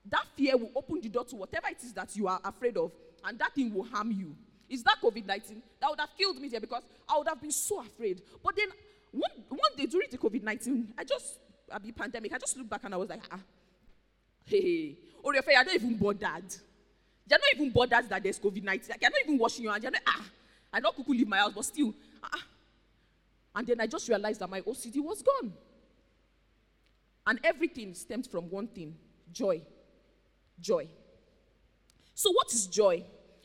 that 0.10 0.26
fear 0.36 0.58
will 0.58 0.72
open 0.76 1.02
the 1.02 1.10
door 1.10 1.26
to 1.26 1.36
whatever 1.36 1.68
it 1.70 1.84
is 1.84 1.94
that 1.94 2.16
you 2.16 2.28
are 2.28 2.40
afraid 2.44 2.78
of 2.78 2.92
and 3.24 3.38
that 3.40 3.54
thing 3.54 3.74
will 3.74 3.84
harm 3.84 4.12
you. 4.12 4.36
Is 4.70 4.84
that 4.84 4.98
COVID 5.04 5.26
19? 5.26 5.62
That 5.80 5.90
would 5.90 6.00
have 6.00 6.10
killed 6.18 6.40
me 6.40 6.48
there 6.48 6.62
because 6.62 6.84
I 7.08 7.18
would 7.18 7.28
have 7.28 7.42
been 7.42 7.52
so 7.52 7.82
afraid. 7.82 8.22
But 8.44 8.56
then 8.56 8.68
one, 9.12 9.32
one 9.50 9.72
day 9.78 9.86
during 9.86 10.10
the 10.10 10.18
COVID 10.18 10.44
19, 10.44 10.94
I 10.98 11.04
just, 11.04 11.40
I 11.72 11.78
be 11.78 11.92
pandemic, 11.92 12.34
I 12.34 12.38
just 12.38 12.58
looked 12.58 12.70
back 12.70 12.82
and 12.86 12.94
I 12.94 12.98
was 12.98 13.10
like, 13.10 13.22
ah, 13.32 13.40
Hey, 14.46 14.98
if 15.24 15.48
you're 15.48 15.64
not 15.64 15.74
even 15.74 15.98
bothered. 15.98 16.56
You're 17.30 17.40
not 17.40 17.56
even 17.56 17.70
bothered 17.72 18.10
that 18.10 18.24
there's 18.24 18.40
COVID 18.40 18.64
19. 18.64 18.90
Like, 18.90 19.02
you're 19.02 19.12
not 19.12 19.20
even 19.24 19.38
washing 19.38 19.64
your 19.64 19.72
hands. 19.72 19.84
You're 19.84 19.92
not, 19.92 20.02
ah, 20.08 20.26
I 20.74 20.80
know 20.80 20.92
Kuku 20.92 21.10
leave 21.10 21.28
my 21.28 21.38
house, 21.38 21.54
but 21.54 21.66
still. 21.66 21.94
Ah, 22.24 22.30
ah. 22.34 22.44
And 23.56 23.68
then 23.68 23.82
I 23.82 23.88
just 23.88 24.08
realized 24.08 24.40
that 24.40 24.50
my 24.50 24.62
OCD 24.62 24.98
was 24.98 25.22
gone. 25.22 25.54
And 27.28 27.40
everything 27.44 27.94
stemmed 27.94 28.28
from 28.28 28.50
one 28.50 28.68
thing 28.68 28.96
joy. 29.32 29.62
Joy. 30.60 30.88
So, 32.14 32.32
what 32.32 32.52
is 32.54 32.68
joy? 32.68 33.04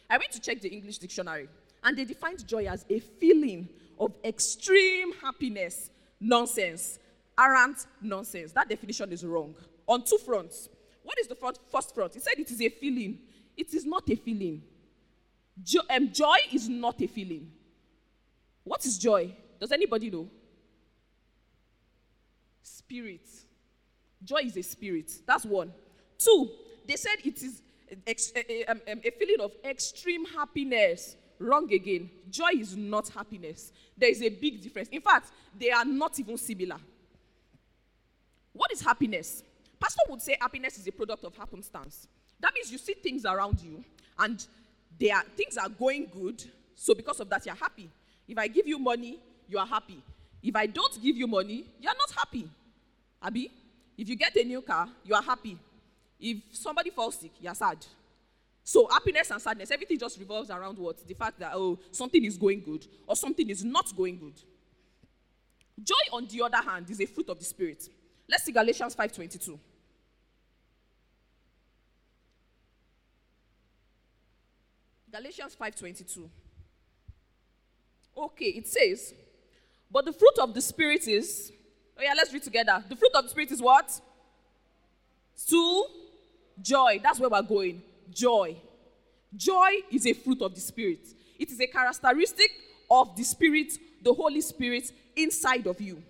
I 0.09 0.19
went 0.19 0.31
to 0.33 0.41
check 0.41 0.61
the 0.61 0.69
English 0.69 0.99
dictionary, 0.99 1.49
and 1.83 1.97
they 1.97 2.05
defined 2.05 2.47
joy 2.47 2.67
as 2.67 2.85
a 2.89 3.01
feeling 3.01 3.69
of 3.99 4.13
extreme 4.25 5.13
happiness. 5.21 5.91
Nonsense. 6.21 6.99
Arrant 7.39 7.87
nonsense. 8.01 8.53
That 8.53 8.69
definition 8.69 9.13
is 9.13 9.25
wrong. 9.25 9.55
On 9.87 10.03
two 10.03 10.19
fronts. 10.19 10.69
What 11.03 11.19
is 11.19 11.27
the 11.27 11.35
front, 11.35 11.59
first 11.71 11.95
front? 11.95 12.17
It 12.17 12.23
said 12.23 12.35
it 12.39 12.51
is 12.51 12.61
a 12.61 12.69
feeling. 12.69 13.19
It 13.57 13.73
is 13.75 13.85
not 13.85 14.09
a 14.11 14.17
feeling. 14.17 14.63
Jo- 15.63 15.83
um, 15.91 16.11
joy 16.13 16.37
is 16.53 16.69
not 16.69 17.01
a 17.01 17.07
feeling. 17.07 17.51
What 18.65 18.85
is 18.85 18.99
joy? 18.99 19.35
Does 19.59 19.73
anybody 19.73 20.11
know? 20.11 20.29
Spirit. 22.63 23.27
Joy 24.25 24.43
is 24.45 24.57
a 24.57 24.63
spirit. 24.63 25.11
That's 25.27 25.45
one. 25.45 25.73
Two, 26.19 26.51
they 26.87 26.97
said 26.97 27.17
it 27.25 27.43
is 27.43 27.63
a, 28.07 28.53
a, 28.53 28.65
um, 28.67 28.81
um, 28.91 29.01
a 29.05 29.11
feeling 29.11 29.41
of 29.41 29.53
extreme 29.65 30.25
happiness. 30.27 31.17
Wrong 31.39 31.71
again. 31.73 32.11
Joy 32.31 32.51
is 32.59 32.77
not 32.77 33.09
happiness. 33.11 33.73
There 33.97 34.09
is 34.09 34.23
a 34.23 34.31
big 34.31 34.63
difference. 34.63 34.89
In 34.89 35.03
fact, 35.03 35.31
they 35.59 35.71
are 35.71 35.85
not 35.85 36.19
even 36.19 36.39
similar. 36.39 36.79
What 38.53 38.73
is 38.73 38.81
happiness? 38.81 39.43
Pastor 39.79 40.01
would 40.09 40.23
say 40.23 40.37
happiness 40.41 40.79
is 40.79 40.87
a 40.87 40.93
product 40.93 41.25
of 41.25 41.37
happenstance. 41.37 42.09
That 42.41 42.55
means 42.55 42.73
you 42.73 42.79
see 42.79 42.95
things 42.95 43.27
around 43.27 43.61
you 43.61 43.85
and 44.19 44.45
they 44.99 45.11
are, 45.11 45.23
things 45.37 45.59
are 45.59 45.69
going 45.69 46.09
good, 46.11 46.43
so 46.75 46.95
because 46.95 47.21
of 47.21 47.29
that, 47.29 47.45
you're 47.45 47.55
happy. 47.55 47.91
If 48.27 48.39
I 48.39 48.49
give 48.49 48.67
you 48.67 48.79
money, 48.79 49.19
you 49.49 49.59
are 49.59 49.67
happy. 49.67 50.03
If 50.43 50.55
I 50.55 50.67
don't 50.67 51.03
give 51.03 51.17
you 51.17 51.26
money, 51.26 51.65
you're 51.81 51.95
not 51.95 52.11
happy. 52.17 52.49
Abby, 53.23 53.50
if 53.97 54.09
you 54.09 54.17
get 54.17 54.37
a 54.37 54.45
new 54.45 54.62
car, 54.62 54.88
you 55.05 55.15
are 55.15 55.23
happy. 55.23 55.59
If 56.21 56.38
somebody 56.53 56.91
falls 56.91 57.17
sick, 57.17 57.33
you're 57.41 57.55
sad. 57.55 57.79
So 58.62 58.88
happiness 58.88 59.31
and 59.31 59.41
sadness, 59.41 59.71
everything 59.71 59.99
just 59.99 60.19
revolves 60.19 60.50
around 60.50 60.79
what? 60.79 61.07
The 61.07 61.15
fact 61.15 61.38
that, 61.38 61.53
oh, 61.55 61.79
something 61.91 62.25
is 62.25 62.37
going 62.37 62.61
good 62.61 62.87
or 63.07 63.15
something 63.17 63.49
is 63.49 63.65
not 63.65 63.95
going 63.97 64.19
good. 64.19 64.35
Joy, 65.83 65.95
on 66.12 66.26
the 66.26 66.43
other 66.43 66.69
hand, 66.69 66.91
is 66.91 67.00
a 67.00 67.07
fruit 67.07 67.29
of 67.29 67.38
the 67.38 67.45
Spirit. 67.45 67.88
Let's 68.29 68.45
see 68.45 68.53
Galatians 68.53 68.97
5.22. 68.97 69.59
Galatians 75.17 75.57
5:22. 75.59 76.29
Okay, 78.17 78.47
it 78.47 78.67
says, 78.67 79.15
"But 79.90 80.05
the 80.05 80.12
fruit 80.12 80.38
of 80.38 80.55
the 80.55 80.61
spirit 80.61 81.07
is 81.09 81.52
Oh 81.99 82.02
yeah, 82.02 82.12
let's 82.14 82.33
read 82.33 82.43
together. 82.43 82.85
The 82.88 82.97
fruit 82.97 83.12
of 83.14 83.25
the 83.25 83.31
spirit 83.31 83.50
is 83.50 83.62
what? 83.62 84.00
To 85.49 85.87
joy. 86.61 87.00
That's 87.02 87.19
where 87.19 87.31
we're 87.31 87.43
going. 87.43 87.83
Joy. 88.11 88.57
Joy 89.35 89.71
is 89.90 90.07
a 90.07 90.12
fruit 90.12 90.43
of 90.43 90.55
the 90.55 90.61
spirit. 90.61 91.07
It 91.38 91.50
is 91.50 91.61
a 91.61 91.66
characteristic 91.66 92.50
of 92.90 93.16
the 93.16 93.23
spirit, 93.23 93.73
the 94.02 94.12
Holy 94.12 94.40
Spirit 94.40 94.93
inside 95.16 95.66
of 95.66 95.81
you. 95.81 96.02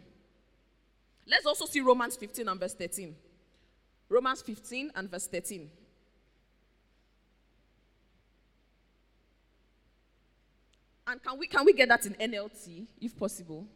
Let's 1.27 1.47
also 1.47 1.67
see 1.67 1.81
Romans 1.81 2.17
15 2.17 2.49
and 2.49 2.61
verse 2.61 2.75
13. 2.75 3.15
Romans 4.09 4.43
15 4.43 4.93
and 4.95 5.11
verse 5.11 5.27
13. 5.27 5.71
And 11.07 11.23
can 11.23 11.39
we, 11.39 11.47
can 11.47 11.65
we 11.65 11.73
get 11.73 11.89
that 11.89 12.05
in 12.05 12.15
NLT, 12.15 12.87
if 13.01 13.17
possible? 13.17 13.67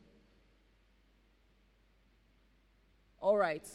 All 3.21 3.37
right. 3.37 3.67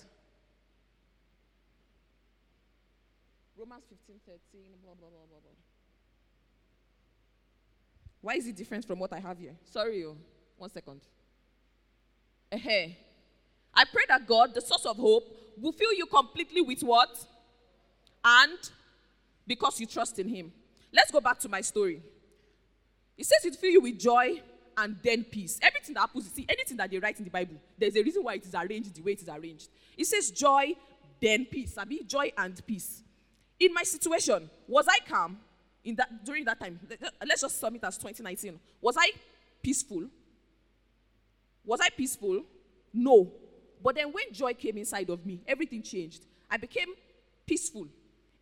Romans 3.57 3.83
15, 3.89 4.19
13, 4.25 4.39
blah, 4.83 4.93
blah, 4.93 5.07
blah, 5.09 5.19
blah, 5.29 5.39
blah. 5.39 5.51
Why 8.21 8.33
is 8.33 8.47
it 8.47 8.55
different 8.55 8.85
from 8.85 8.99
what 8.99 9.13
I 9.13 9.19
have 9.19 9.37
here? 9.37 9.55
Sorry, 9.71 9.99
you. 9.99 10.17
One 10.57 10.69
second. 10.69 11.01
Uh-huh. 12.51 12.89
I 13.73 13.83
pray 13.85 14.03
that 14.09 14.27
God, 14.27 14.53
the 14.53 14.61
source 14.61 14.85
of 14.85 14.97
hope, 14.97 15.23
will 15.61 15.71
fill 15.71 15.93
you 15.93 16.05
completely 16.07 16.61
with 16.61 16.81
what? 16.81 17.23
And 18.23 18.57
because 19.47 19.79
you 19.79 19.85
trust 19.85 20.19
in 20.19 20.27
Him. 20.27 20.51
Let's 20.91 21.11
go 21.11 21.21
back 21.21 21.39
to 21.39 21.49
my 21.49 21.61
story. 21.61 22.01
It 23.17 23.25
says 23.25 23.45
it 23.45 23.55
fill 23.55 23.71
you 23.71 23.81
with 23.81 23.99
joy 23.99 24.41
and 24.77 24.97
then 25.01 25.23
peace. 25.23 25.59
Everything 25.61 25.93
that 25.93 26.01
happens, 26.01 26.29
see, 26.31 26.45
anything 26.49 26.77
that 26.77 26.89
they 26.89 26.99
write 26.99 27.17
in 27.17 27.23
the 27.23 27.31
Bible, 27.31 27.55
there's 27.77 27.95
a 27.95 28.03
reason 28.03 28.23
why 28.23 28.35
it 28.35 28.45
is 28.45 28.53
arranged 28.53 28.93
the 28.95 29.01
way 29.01 29.13
it 29.13 29.21
is 29.21 29.29
arranged. 29.29 29.69
It 29.97 30.05
says 30.05 30.31
joy, 30.31 30.73
then 31.21 31.45
peace. 31.45 31.77
I 31.77 31.85
mean, 31.85 32.05
joy 32.07 32.31
and 32.37 32.65
peace. 32.65 33.01
In 33.59 33.73
my 33.73 33.83
situation, 33.83 34.49
was 34.67 34.85
I 34.89 34.97
calm 35.07 35.37
in 35.83 35.95
that 35.95 36.25
during 36.25 36.43
that 36.45 36.59
time? 36.59 36.79
Let's 37.25 37.41
just 37.41 37.59
sum 37.59 37.75
it 37.75 37.83
as 37.83 37.97
2019. 37.97 38.59
Was 38.81 38.97
I 38.97 39.11
peaceful? 39.63 40.03
Was 41.65 41.79
I 41.81 41.89
peaceful? 41.89 42.43
No. 42.93 43.31
But 43.81 43.95
then 43.95 44.11
when 44.11 44.33
joy 44.33 44.53
came 44.53 44.77
inside 44.77 45.09
of 45.09 45.25
me, 45.25 45.41
everything 45.47 45.81
changed. 45.81 46.25
I 46.49 46.57
became 46.57 46.89
peaceful. 47.45 47.87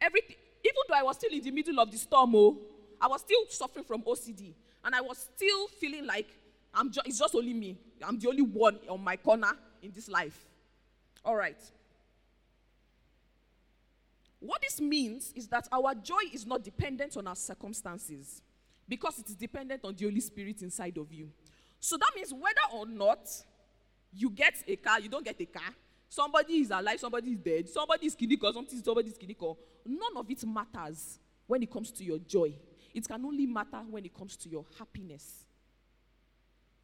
Everything, 0.01 0.35
even 0.63 0.81
though 0.87 0.95
I 0.95 1.03
was 1.03 1.17
still 1.17 1.31
in 1.31 1.41
the 1.41 1.51
middle 1.51 1.79
of 1.79 1.91
the 1.91 1.97
storm, 1.97 2.35
oh, 2.35 2.57
I 3.03 3.07
was 3.07 3.19
still 3.19 3.43
suffering 3.49 3.83
from 3.83 4.01
OCD. 4.03 4.53
And 4.85 4.95
I 4.95 5.01
was 5.01 5.17
still 5.35 5.67
feeling 5.67 6.05
like 6.07 6.27
I'm 6.73 6.89
ju- 6.89 7.01
it's 7.05 7.19
just 7.19 7.35
only 7.35 7.53
me. 7.53 7.77
I'm 8.01 8.17
the 8.17 8.29
only 8.29 8.41
one 8.41 8.79
on 8.89 9.03
my 9.03 9.17
corner 9.17 9.51
in 9.81 9.91
this 9.91 10.07
life. 10.07 10.45
All 11.25 11.35
right. 11.35 11.57
What 14.39 14.61
this 14.61 14.79
means 14.79 15.33
is 15.35 15.47
that 15.49 15.67
our 15.71 15.93
joy 15.95 16.21
is 16.33 16.45
not 16.45 16.63
dependent 16.63 17.17
on 17.17 17.27
our 17.27 17.35
circumstances 17.35 18.41
because 18.87 19.19
it 19.19 19.27
is 19.27 19.35
dependent 19.35 19.83
on 19.83 19.95
the 19.95 20.05
Holy 20.05 20.19
Spirit 20.21 20.61
inside 20.61 20.97
of 20.97 21.11
you. 21.11 21.29
So 21.79 21.97
that 21.97 22.11
means 22.15 22.33
whether 22.33 22.73
or 22.73 22.85
not 22.85 23.29
you 24.13 24.29
get 24.29 24.63
a 24.65 24.77
car, 24.77 24.99
you 25.01 25.09
don't 25.09 25.25
get 25.25 25.39
a 25.39 25.45
car, 25.45 25.73
somebody 26.07 26.53
is 26.55 26.71
alive, 26.71 26.99
somebody 26.99 27.31
is 27.31 27.39
dead, 27.39 27.69
somebody 27.69 28.07
is 28.07 28.15
clinical, 28.15 28.51
somebody 28.53 29.09
is 29.09 29.17
clinical, 29.17 29.57
none 29.85 30.15
of 30.15 30.29
it 30.29 30.45
matters 30.45 31.19
when 31.47 31.61
it 31.63 31.71
comes 31.71 31.91
to 31.91 32.03
your 32.03 32.19
joy. 32.19 32.53
It 32.93 33.07
can 33.07 33.25
only 33.25 33.45
matter 33.45 33.81
when 33.89 34.05
it 34.05 34.13
comes 34.13 34.35
to 34.37 34.49
your 34.49 34.65
happiness. 34.77 35.45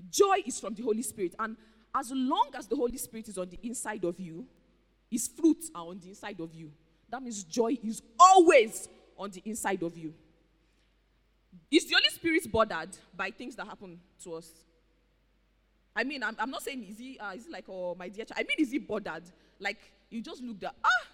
Joy 0.10 0.38
is 0.46 0.60
from 0.60 0.74
the 0.74 0.84
Holy 0.84 1.04
Spirit. 1.04 1.36
And 1.38 1.56
as 1.94 2.12
long 2.12 2.50
as 2.58 2.68
the 2.68 2.76
Holy 2.76 2.98
Spirit 2.98 3.28
is 3.28 3.38
on 3.38 3.50
the 3.50 3.60
inside 3.64 4.04
of 4.04 4.20
you, 4.20 4.48
His 5.10 5.28
fruits 5.28 5.70
are 5.76 5.88
on 5.88 6.00
the 6.00 6.10
inside 6.10 6.40
of 6.40 6.54
you. 6.54 6.72
That 7.10 7.22
means 7.22 7.44
joy 7.44 7.78
is 7.84 8.02
always 8.20 8.88
on 9.18 9.32
the 9.32 9.42
inside 9.46 9.84
of 9.84 9.98
you. 9.98 10.14
Is 11.72 11.86
the 11.86 11.94
Holy 11.94 12.10
Spirit 12.10 12.52
bothered 12.52 12.96
by 13.16 13.32
things 13.32 13.56
that 13.56 13.68
happen 13.68 14.00
to 14.24 14.34
us? 14.36 14.50
I 15.96 16.04
mean, 16.04 16.24
I'm, 16.24 16.36
I'm 16.40 16.52
not 16.52 16.62
saying 16.64 16.86
is 16.88 16.98
he, 16.98 17.18
uh, 17.20 17.34
is 17.34 17.46
he 17.46 17.52
like, 17.52 17.66
oh, 17.68 17.96
my 17.96 18.08
dear 18.10 18.26
child. 18.26 18.40
I 18.40 18.44
mean, 18.44 18.58
is 18.60 18.72
he 18.72 18.78
bothered? 18.78 19.24
Like, 19.60 19.80
you 20.10 20.22
just 20.22 20.42
looked 20.42 20.64
at, 20.64 20.76
ah, 20.84 21.08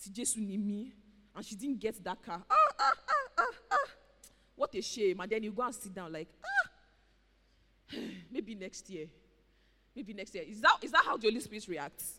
Tijesu 0.00 0.38
me, 0.38 0.92
and 1.34 1.44
she 1.44 1.54
didn't 1.54 1.80
get 1.80 2.02
that 2.04 2.22
car. 2.22 2.42
Ah, 2.48 2.54
ah, 2.78 2.92
ah. 3.08 3.15
What 4.56 4.74
a 4.74 4.82
shame. 4.82 5.20
And 5.20 5.30
then 5.30 5.42
you 5.42 5.52
go 5.52 5.62
and 5.62 5.74
sit 5.74 5.94
down 5.94 6.12
like, 6.12 6.28
ah, 6.44 7.96
maybe 8.32 8.54
next 8.54 8.88
year. 8.90 9.06
Maybe 9.94 10.12
next 10.14 10.34
year. 10.34 10.44
Is 10.48 10.60
that, 10.60 10.76
is 10.82 10.90
that 10.90 11.04
how 11.04 11.16
the 11.16 11.28
Holy 11.28 11.40
Spirit 11.40 11.68
reacts? 11.68 12.14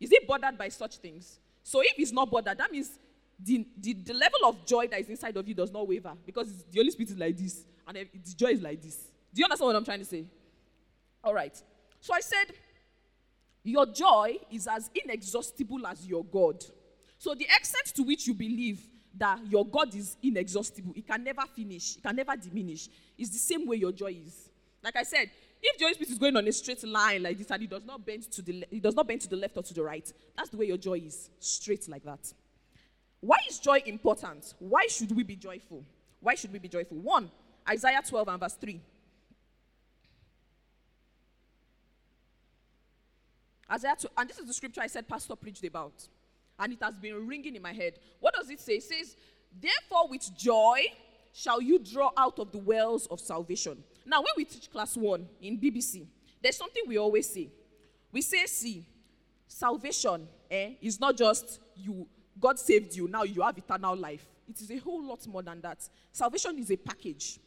Is 0.00 0.10
he 0.10 0.20
bothered 0.26 0.56
by 0.56 0.68
such 0.70 0.96
things? 0.96 1.38
So 1.62 1.82
if 1.82 1.96
he's 1.96 2.12
not 2.12 2.30
bothered, 2.30 2.58
that 2.58 2.72
means 2.72 2.98
the, 3.38 3.66
the, 3.78 3.92
the 3.92 4.14
level 4.14 4.40
of 4.46 4.66
joy 4.66 4.86
that 4.88 5.00
is 5.00 5.08
inside 5.08 5.36
of 5.36 5.46
you 5.46 5.54
does 5.54 5.70
not 5.70 5.86
waver 5.86 6.12
because 6.26 6.64
the 6.64 6.78
Holy 6.78 6.90
Spirit 6.90 7.10
is 7.10 7.16
like 7.16 7.36
this 7.36 7.64
and 7.86 7.96
the 7.96 8.34
joy 8.34 8.48
is 8.48 8.62
like 8.62 8.80
this. 8.82 8.96
Do 9.32 9.40
you 9.40 9.44
understand 9.44 9.66
what 9.66 9.76
I'm 9.76 9.84
trying 9.84 10.00
to 10.00 10.04
say? 10.04 10.24
All 11.22 11.34
right. 11.34 11.54
So 12.00 12.14
I 12.14 12.20
said, 12.20 12.54
your 13.62 13.86
joy 13.86 14.36
is 14.50 14.66
as 14.66 14.90
inexhaustible 14.94 15.86
as 15.86 16.06
your 16.06 16.24
God. 16.24 16.64
So 17.18 17.34
the 17.34 17.44
extent 17.44 17.94
to 17.96 18.02
which 18.02 18.26
you 18.26 18.34
believe 18.34 18.80
that 19.18 19.40
your 19.48 19.66
God 19.66 19.94
is 19.94 20.16
inexhaustible. 20.22 20.92
It 20.94 21.06
can 21.06 21.24
never 21.24 21.42
finish. 21.54 21.96
It 21.96 22.02
can 22.02 22.16
never 22.16 22.36
diminish. 22.36 22.88
It's 23.18 23.30
the 23.30 23.38
same 23.38 23.66
way 23.66 23.76
your 23.76 23.92
joy 23.92 24.16
is. 24.26 24.48
Like 24.82 24.96
I 24.96 25.02
said, 25.02 25.30
if 25.62 25.78
the 25.78 25.84
Holy 25.84 25.94
Spirit 25.94 26.10
is 26.10 26.18
going 26.18 26.36
on 26.36 26.46
a 26.46 26.52
straight 26.52 26.82
line 26.84 27.22
like 27.22 27.36
this 27.36 27.50
and 27.50 27.62
it 27.62 27.70
does 27.70 27.84
not 27.84 28.04
bend 28.04 28.30
to 28.30 28.42
the 28.42 28.60
le- 28.60 28.66
it 28.70 28.82
does 28.82 28.94
not 28.94 29.06
bend 29.06 29.20
to 29.22 29.28
the 29.28 29.36
left 29.36 29.56
or 29.56 29.62
to 29.62 29.74
the 29.74 29.82
right, 29.82 30.10
that's 30.36 30.48
the 30.48 30.56
way 30.56 30.66
your 30.66 30.78
joy 30.78 30.94
is, 30.94 31.28
straight 31.38 31.86
like 31.88 32.02
that. 32.04 32.32
Why 33.20 33.36
is 33.48 33.58
joy 33.58 33.82
important? 33.84 34.54
Why 34.58 34.86
should 34.86 35.14
we 35.14 35.22
be 35.22 35.36
joyful? 35.36 35.84
Why 36.20 36.34
should 36.34 36.52
we 36.52 36.58
be 36.58 36.68
joyful? 36.68 36.96
One, 36.98 37.30
Isaiah 37.68 38.00
12 38.06 38.28
and 38.28 38.40
verse 38.40 38.54
3. 38.54 38.80
Isaiah 43.72 43.96
2, 43.98 44.08
and 44.16 44.28
this 44.28 44.38
is 44.38 44.46
the 44.46 44.54
scripture 44.54 44.80
I 44.80 44.86
said 44.86 45.06
Pastor 45.06 45.36
preached 45.36 45.64
about. 45.64 45.92
And 46.60 46.72
it 46.72 46.78
has 46.82 46.94
been 46.94 47.26
ringing 47.26 47.56
in 47.56 47.62
my 47.62 47.72
head. 47.72 47.94
What 48.20 48.34
does 48.34 48.50
it 48.50 48.60
say? 48.60 48.74
It 48.74 48.84
says, 48.84 49.16
Therefore, 49.60 50.08
with 50.08 50.30
joy 50.36 50.82
shall 51.32 51.60
you 51.60 51.78
draw 51.78 52.10
out 52.16 52.38
of 52.38 52.52
the 52.52 52.58
wells 52.58 53.06
of 53.06 53.18
salvation. 53.18 53.82
Now, 54.04 54.18
when 54.20 54.32
we 54.36 54.44
teach 54.44 54.70
class 54.70 54.96
one 54.96 55.26
in 55.40 55.58
BBC, 55.58 56.06
there's 56.42 56.56
something 56.56 56.82
we 56.86 56.98
always 56.98 57.28
say. 57.28 57.48
We 58.12 58.22
say, 58.22 58.46
see, 58.46 58.84
salvation 59.46 60.26
eh, 60.50 60.72
is 60.80 60.98
not 61.00 61.16
just 61.16 61.60
you, 61.76 62.06
God 62.38 62.58
saved 62.58 62.94
you, 62.96 63.08
now 63.08 63.22
you 63.22 63.42
have 63.42 63.56
eternal 63.56 63.96
life. 63.96 64.26
It 64.48 64.60
is 64.60 64.70
a 64.70 64.78
whole 64.78 65.04
lot 65.04 65.26
more 65.26 65.42
than 65.42 65.60
that. 65.60 65.88
Salvation 66.12 66.58
is 66.58 66.70
a 66.70 66.76
package. 66.76 67.38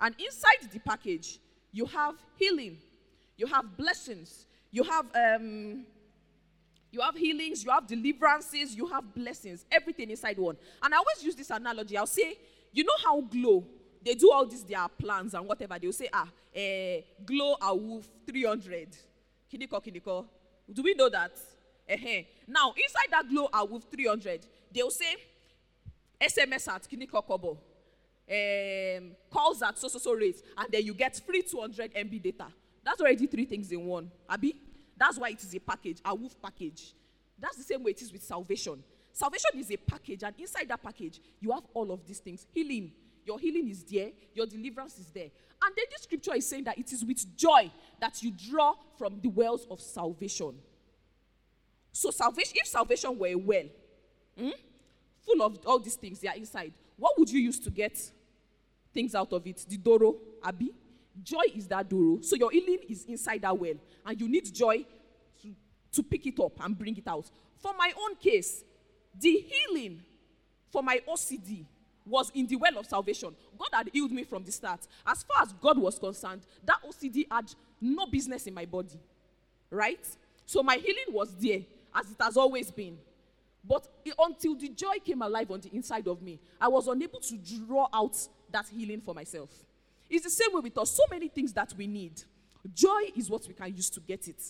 And 0.00 0.14
inside 0.18 0.70
the 0.72 0.78
package, 0.78 1.38
you 1.72 1.84
have 1.86 2.14
healing, 2.36 2.78
you 3.36 3.46
have 3.46 3.76
blessings, 3.76 4.46
you 4.70 4.82
have 4.84 5.06
um, 5.14 5.84
you 6.96 7.02
have 7.02 7.14
healings, 7.14 7.62
you 7.62 7.70
have 7.70 7.86
deliverances, 7.86 8.74
you 8.74 8.86
have 8.86 9.14
blessings, 9.14 9.66
everything 9.70 10.10
inside 10.10 10.38
one. 10.38 10.56
And 10.82 10.94
I 10.94 10.96
always 10.96 11.22
use 11.22 11.34
this 11.34 11.50
analogy. 11.50 11.96
I'll 11.96 12.06
say, 12.06 12.38
you 12.72 12.84
know 12.84 12.96
how 13.04 13.20
glow, 13.20 13.66
they 14.02 14.14
do 14.14 14.32
all 14.32 14.46
these 14.46 14.64
their 14.64 14.88
plans 14.88 15.34
and 15.34 15.46
whatever. 15.46 15.78
They'll 15.78 15.92
say, 15.92 16.08
ah, 16.10 16.26
eh, 16.54 17.02
glow 17.24 17.56
a 17.60 17.74
wolf 17.76 18.08
300. 18.26 18.88
Kiniko, 19.52 19.84
kiniko. 19.84 20.24
Do 20.72 20.82
we 20.82 20.94
know 20.94 21.10
that? 21.10 21.32
Uh-huh. 21.88 22.22
Now, 22.48 22.70
inside 22.70 23.10
that 23.10 23.28
glow 23.28 23.48
a 23.52 23.62
wolf 23.64 23.84
300, 23.90 24.46
they'll 24.72 24.90
say, 24.90 25.16
SMS 26.18 26.66
at 26.68 26.88
kiniko 26.90 27.24
kobo. 27.26 27.58
Um, 28.28 29.12
calls 29.30 29.62
at 29.62 29.78
so 29.78 29.86
so 29.86 29.98
so 29.98 30.12
rate, 30.14 30.42
and 30.58 30.66
then 30.72 30.84
you 30.84 30.94
get 30.94 31.14
free 31.24 31.42
200 31.42 31.94
MB 31.94 32.22
data. 32.22 32.46
That's 32.82 33.00
already 33.00 33.26
three 33.28 33.44
things 33.44 33.70
in 33.70 33.84
one. 33.84 34.10
Abi? 34.28 34.56
That's 34.96 35.18
why 35.18 35.30
it 35.30 35.42
is 35.42 35.54
a 35.54 35.60
package, 35.60 35.98
a 36.04 36.14
wolf 36.14 36.34
package. 36.40 36.94
That's 37.38 37.56
the 37.56 37.62
same 37.62 37.82
way 37.82 37.90
it 37.90 38.02
is 38.02 38.12
with 38.12 38.22
salvation. 38.22 38.82
Salvation 39.12 39.50
is 39.56 39.70
a 39.70 39.76
package, 39.76 40.22
and 40.22 40.34
inside 40.38 40.68
that 40.68 40.82
package, 40.82 41.20
you 41.40 41.50
have 41.52 41.64
all 41.74 41.90
of 41.90 42.06
these 42.06 42.18
things. 42.18 42.46
Healing. 42.52 42.92
Your 43.24 43.38
healing 43.38 43.68
is 43.68 43.82
there, 43.82 44.10
your 44.34 44.46
deliverance 44.46 44.98
is 44.98 45.06
there. 45.06 45.30
And 45.64 45.74
then 45.74 45.84
this 45.90 46.02
scripture 46.02 46.34
is 46.34 46.46
saying 46.46 46.64
that 46.64 46.78
it 46.78 46.92
is 46.92 47.04
with 47.04 47.36
joy 47.36 47.70
that 48.00 48.22
you 48.22 48.30
draw 48.30 48.74
from 48.96 49.18
the 49.20 49.28
wells 49.28 49.66
of 49.70 49.80
salvation. 49.80 50.54
So, 51.90 52.10
salvation, 52.10 52.52
if 52.56 52.68
salvation 52.68 53.18
were 53.18 53.28
a 53.28 53.34
well, 53.34 53.64
hmm, 54.38 54.50
full 55.24 55.42
of 55.42 55.58
all 55.66 55.78
these 55.78 55.96
things, 55.96 56.20
they 56.20 56.28
are 56.28 56.36
inside, 56.36 56.72
what 56.96 57.18
would 57.18 57.30
you 57.30 57.40
use 57.40 57.58
to 57.60 57.70
get 57.70 57.98
things 58.92 59.14
out 59.14 59.32
of 59.32 59.46
it? 59.46 59.64
The 59.68 59.76
doro, 59.76 60.16
Abi? 60.44 60.72
Joy 61.22 61.42
is 61.54 61.66
that 61.68 61.88
doro. 61.88 62.20
So 62.20 62.36
your 62.36 62.50
healing 62.50 62.80
is 62.88 63.04
inside 63.04 63.42
that 63.42 63.56
well. 63.56 63.74
And 64.04 64.20
you 64.20 64.28
need 64.28 64.52
joy 64.52 64.84
to, 65.42 65.54
to 65.92 66.02
pick 66.02 66.26
it 66.26 66.38
up 66.40 66.52
and 66.60 66.76
bring 66.76 66.96
it 66.96 67.06
out. 67.06 67.30
For 67.58 67.72
my 67.76 67.92
own 67.98 68.16
case, 68.16 68.64
the 69.18 69.46
healing 69.48 70.02
for 70.70 70.82
my 70.82 71.00
OCD 71.08 71.64
was 72.04 72.30
in 72.34 72.46
the 72.46 72.56
well 72.56 72.78
of 72.78 72.86
salvation. 72.86 73.34
God 73.58 73.68
had 73.72 73.90
healed 73.92 74.12
me 74.12 74.24
from 74.24 74.44
the 74.44 74.52
start. 74.52 74.80
As 75.06 75.22
far 75.24 75.42
as 75.42 75.52
God 75.54 75.78
was 75.78 75.98
concerned, 75.98 76.42
that 76.64 76.76
OCD 76.86 77.26
had 77.30 77.52
no 77.80 78.06
business 78.06 78.46
in 78.46 78.54
my 78.54 78.64
body. 78.64 79.00
Right? 79.70 80.06
So 80.44 80.62
my 80.62 80.76
healing 80.76 81.10
was 81.10 81.34
there, 81.34 81.60
as 81.94 82.10
it 82.10 82.16
has 82.20 82.36
always 82.36 82.70
been. 82.70 82.98
But 83.64 83.88
until 84.18 84.54
the 84.54 84.68
joy 84.68 84.98
came 85.04 85.22
alive 85.22 85.50
on 85.50 85.60
the 85.60 85.74
inside 85.74 86.06
of 86.06 86.22
me, 86.22 86.38
I 86.60 86.68
was 86.68 86.86
unable 86.86 87.18
to 87.20 87.36
draw 87.36 87.88
out 87.92 88.16
that 88.52 88.66
healing 88.68 89.00
for 89.00 89.12
myself. 89.12 89.50
It's 90.08 90.24
the 90.24 90.30
same 90.30 90.52
way 90.52 90.60
with 90.60 90.78
us. 90.78 90.90
So 90.90 91.02
many 91.10 91.28
things 91.28 91.52
that 91.54 91.74
we 91.76 91.86
need. 91.86 92.22
Joy 92.74 93.10
is 93.16 93.30
what 93.30 93.46
we 93.46 93.54
can 93.54 93.74
use 93.74 93.90
to 93.90 94.00
get 94.00 94.28
it. 94.28 94.42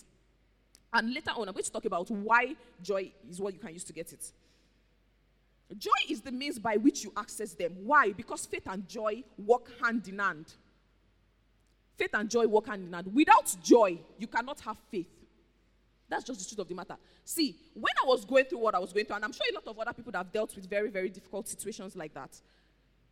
And 0.93 1.13
later 1.13 1.31
on, 1.31 1.47
I'm 1.47 1.53
going 1.53 1.63
to 1.63 1.71
talk 1.71 1.85
about 1.85 2.09
why 2.09 2.55
joy 2.81 3.11
is 3.29 3.39
what 3.41 3.53
you 3.53 3.59
can 3.59 3.73
use 3.73 3.83
to 3.85 3.93
get 3.93 4.13
it. 4.13 4.31
Joy 5.77 5.91
is 6.09 6.21
the 6.21 6.31
means 6.31 6.59
by 6.59 6.77
which 6.77 7.03
you 7.03 7.11
access 7.17 7.53
them. 7.53 7.73
Why? 7.83 8.13
Because 8.13 8.45
faith 8.45 8.67
and 8.67 8.87
joy 8.87 9.23
work 9.37 9.69
hand 9.83 10.07
in 10.07 10.19
hand. 10.19 10.45
Faith 11.97 12.11
and 12.13 12.29
joy 12.29 12.47
work 12.47 12.67
hand 12.67 12.83
in 12.87 12.93
hand. 12.93 13.13
Without 13.13 13.53
joy, 13.61 13.99
you 14.17 14.27
cannot 14.27 14.61
have 14.61 14.77
faith. 14.89 15.09
That's 16.09 16.23
just 16.23 16.39
the 16.39 16.45
truth 16.45 16.59
of 16.59 16.69
the 16.69 16.75
matter. 16.75 16.95
See, 17.25 17.57
when 17.73 17.91
I 18.01 18.07
was 18.07 18.23
going 18.23 18.45
through 18.45 18.59
what 18.59 18.75
I 18.75 18.79
was 18.79 18.93
going 18.93 19.05
through, 19.05 19.17
and 19.17 19.25
I'm 19.25 19.33
sure 19.33 19.45
a 19.51 19.55
lot 19.55 19.67
of 19.67 19.77
other 19.77 19.91
people 19.91 20.13
have 20.13 20.31
dealt 20.31 20.55
with 20.55 20.69
very, 20.69 20.89
very 20.89 21.09
difficult 21.09 21.49
situations 21.49 21.97
like 21.97 22.13
that. 22.13 22.29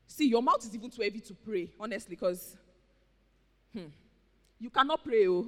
See, 0.07 0.27
your 0.27 0.41
mouth 0.41 0.63
is 0.65 0.73
even 0.75 0.89
too 0.89 1.01
heavy 1.01 1.19
to 1.19 1.33
pray, 1.33 1.71
honestly, 1.79 2.15
because 2.15 2.55
hmm, 3.73 3.87
you 4.59 4.69
cannot 4.69 5.03
pray. 5.03 5.27
Oh. 5.27 5.47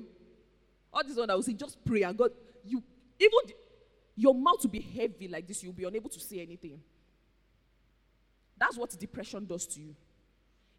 All 0.91 1.03
this 1.05 1.17
one 1.17 1.29
I 1.29 1.35
will 1.35 1.43
say, 1.43 1.53
just 1.53 1.83
pray 1.85 2.03
and 2.03 2.17
God, 2.17 2.31
you 2.65 2.81
even 3.19 3.39
the, 3.45 3.53
your 4.15 4.33
mouth 4.33 4.63
will 4.63 4.69
be 4.69 4.81
heavy 4.81 5.27
like 5.27 5.47
this, 5.47 5.63
you'll 5.63 5.73
be 5.73 5.83
unable 5.83 6.09
to 6.09 6.19
say 6.19 6.39
anything. 6.39 6.79
That's 8.57 8.77
what 8.77 8.97
depression 8.97 9.45
does 9.45 9.67
to 9.67 9.79
you. 9.79 9.95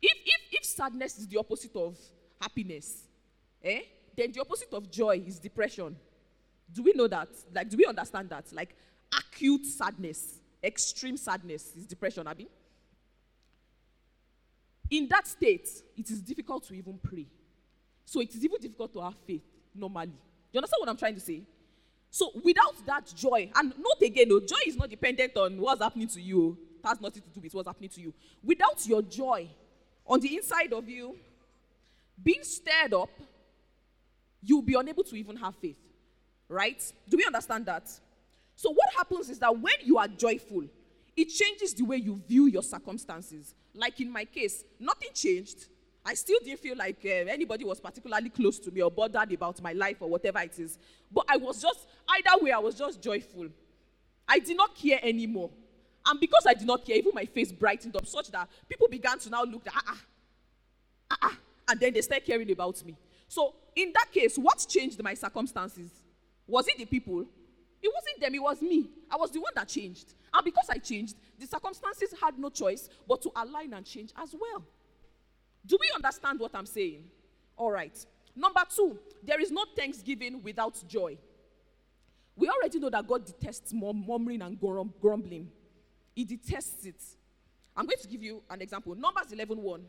If 0.03 0.19
if 0.25 0.41
if 0.53 0.65
sadness 0.65 1.19
is 1.19 1.29
the 1.29 1.39
opposite 1.39 1.75
of 1.77 1.97
happiness, 2.41 3.05
eh? 3.63 3.81
Then 4.17 4.33
the 4.33 4.41
opposite 4.41 4.73
of 4.73 4.91
joy 4.91 5.23
is 5.25 5.39
depression. 5.39 5.97
Do 6.73 6.83
we 6.83 6.93
know 6.93 7.07
that? 7.07 7.29
Like, 7.55 7.69
do 7.69 7.77
we 7.77 7.87
understand 7.87 8.29
that? 8.31 8.53
Like 8.53 8.75
acute 9.17 9.65
sadness, 9.65 10.41
extreme 10.63 11.17
sadness 11.17 11.77
is 11.77 11.87
depression, 11.87 12.27
Abby. 12.27 12.49
In 14.91 15.09
that 15.09 15.27
state, 15.27 15.69
it 15.97 16.11
is 16.11 16.21
difficult 16.21 16.67
to 16.69 16.75
even 16.75 16.99
pray. 17.03 17.27
So 18.05 18.21
it 18.21 18.35
is 18.35 18.45
even 18.45 18.61
difficult 18.61 18.93
to 18.95 19.01
have 19.03 19.15
faith 19.27 19.43
normally. 19.75 20.13
You 20.53 20.59
understand 20.59 20.81
what 20.81 20.89
I'm 20.89 20.97
trying 20.97 21.15
to 21.15 21.21
say? 21.21 21.43
So 22.11 22.33
without 22.43 22.75
that 22.87 23.13
joy, 23.15 23.51
and 23.55 23.75
note 23.77 24.03
again, 24.03 24.29
no, 24.29 24.41
joy 24.41 24.57
is 24.67 24.77
not 24.77 24.89
dependent 24.89 25.37
on 25.37 25.61
what's 25.61 25.83
happening 25.83 26.09
to 26.09 26.21
you. 26.21 26.57
It 26.83 26.87
has 26.87 27.01
nothing 27.01 27.23
to 27.23 27.29
do 27.29 27.41
with 27.41 27.53
what's 27.53 27.69
happening 27.69 27.91
to 27.91 28.01
you. 28.01 28.15
Without 28.43 28.87
your 28.87 29.03
joy 29.03 29.49
on 30.07 30.21
the 30.21 30.37
inside 30.37 30.73
of 30.73 30.89
you 30.89 31.17
being 32.23 32.43
stirred 32.43 32.95
up, 32.95 33.11
you'll 34.43 34.63
be 34.63 34.75
unable 34.75 35.05
to 35.05 35.17
even 35.17 35.37
have 35.37 35.55
faith. 35.57 35.77
Right? 36.49 36.83
Do 37.09 37.19
we 37.19 37.25
understand 37.27 37.67
that? 37.67 37.89
So 38.57 38.71
what 38.71 38.89
happens 38.97 39.29
is 39.29 39.39
that 39.41 39.57
when 39.57 39.75
you 39.85 39.99
are 39.99 40.09
joyful, 40.09 40.65
it 41.19 41.31
changes 41.31 41.75
the 41.75 41.83
way 41.83 41.97
you 41.97 42.23
view 42.29 42.47
your 42.47 42.63
circumstances. 42.63 43.53
Like 43.75 44.01
in 44.01 44.11
my 44.11 44.25
case, 44.25 44.65
nothing 44.79 45.09
changed. 45.13 45.67
I 46.07 46.15
still 46.15 46.39
didn't 46.45 46.61
feel 46.61 46.77
like 46.77 47.01
uh, 47.05 47.09
anybody 47.09 47.65
was 47.65 47.81
particularly 47.81 48.31
close 48.31 48.61
to 48.61 48.71
me 48.71 48.83
or 48.83 48.91
bothered 48.91 49.33
about 49.33 49.61
my 49.61 49.73
life 49.73 49.97
or 49.99 50.09
whatever 50.09 50.39
it 50.39 50.57
is. 50.61 50.79
But 51.11 51.25
I 51.29 51.37
was 51.37 51.61
just, 51.61 51.87
either 52.09 52.45
way, 52.45 52.53
I 52.53 52.59
was 52.59 52.77
just 52.77 53.03
joyful. 53.03 53.49
I 54.29 54.39
did 54.39 54.57
not 54.57 54.77
care 54.77 55.01
anymore. 55.03 55.51
And 56.07 56.21
because 56.21 56.45
I 56.47 56.55
did 56.55 56.69
not 56.69 56.87
care, 56.87 56.97
even 56.97 57.11
my 57.13 57.25
face 57.25 57.51
brightened 57.51 57.97
up 57.97 58.07
such 58.07 58.31
that 58.31 58.49
people 58.69 58.87
began 58.89 59.19
to 59.19 59.29
now 59.29 59.43
look 59.43 59.63
ah, 59.69 59.83
ah, 59.89 60.01
ah, 61.11 61.19
ah, 61.23 61.39
and 61.69 61.81
then 61.81 61.95
they 61.95 62.01
started 62.01 62.25
caring 62.25 62.51
about 62.53 62.83
me. 62.85 62.97
So 63.27 63.57
in 63.75 63.93
that 63.93 64.13
case, 64.13 64.39
what 64.39 64.65
changed 64.69 65.03
my 65.03 65.15
circumstances? 65.15 65.91
Was 66.47 66.69
it 66.69 66.79
the 66.79 66.87
people? 66.87 67.27
It 67.83 67.93
wasn't 67.95 68.21
them, 68.21 68.35
it 68.35 68.43
was 68.43 68.61
me. 68.61 68.91
I 69.11 69.17
was 69.17 69.31
the 69.31 69.41
one 69.41 69.53
that 69.55 69.69
changed. 69.69 70.15
And 70.33 70.45
because 70.45 70.69
I 70.69 70.79
changed, 70.79 71.17
the 71.39 71.47
circumstances 71.47 72.15
had 72.21 72.39
no 72.39 72.51
choice 72.51 72.89
but 73.07 73.23
to 73.23 73.31
align 73.37 73.73
and 73.73 73.85
change 73.87 74.13
as 74.17 74.35
well. 74.39 74.65
Do 75.65 75.77
we 75.81 75.91
understand 75.95 76.41
what 76.41 76.55
I'm 76.55 76.67
saying? 76.67 77.05
All 77.57 77.71
right. 77.71 77.97
Number 78.35 78.61
two, 78.75 78.99
there 79.23 79.41
is 79.41 79.51
no 79.51 79.65
thanksgiving 79.77 80.43
without 80.43 80.83
joy. 80.89 81.19
We 82.37 82.49
already 82.49 82.79
know 82.79 82.91
that 82.91 83.07
God 83.07 83.27
detests 83.27 83.73
murmuring 83.73 84.43
and 84.43 84.59
grumbling. 84.61 85.51
He 86.15 86.25
detests 86.25 86.87
it. 86.87 87.03
I'm 87.77 87.87
going 87.87 87.99
to 87.99 88.09
give 88.09 88.23
you 88.23 88.43
an 88.49 88.61
example. 88.63 88.95
Numbers 88.95 89.33
11 89.33 89.61
1. 89.61 89.81
And 89.81 89.87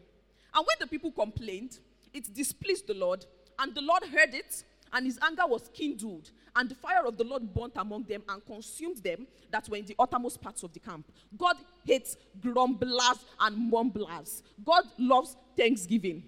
when 0.53 0.77
the 0.79 0.87
people 0.87 1.11
complained, 1.11 1.79
it 2.13 2.33
displeased 2.33 2.87
the 2.87 2.93
Lord, 2.95 3.25
and 3.59 3.73
the 3.75 3.81
Lord 3.81 4.03
heard 4.03 4.33
it, 4.33 4.63
and 4.93 5.05
his 5.05 5.19
anger 5.21 5.43
was 5.47 5.69
kindled, 5.73 6.31
and 6.55 6.69
the 6.69 6.75
fire 6.75 7.05
of 7.05 7.17
the 7.17 7.23
Lord 7.23 7.53
burnt 7.53 7.73
among 7.75 8.03
them 8.03 8.23
and 8.27 8.45
consumed 8.45 8.97
them 8.97 9.27
that 9.51 9.67
were 9.69 9.77
in 9.77 9.85
the 9.85 9.95
uttermost 9.99 10.41
parts 10.41 10.63
of 10.63 10.73
the 10.73 10.79
camp. 10.79 11.05
God 11.37 11.55
hates 11.85 12.17
grumblers 12.41 13.19
and 13.39 13.69
mumblers. 13.69 14.43
God 14.63 14.83
loves 14.97 15.35
thanksgiving. 15.55 16.23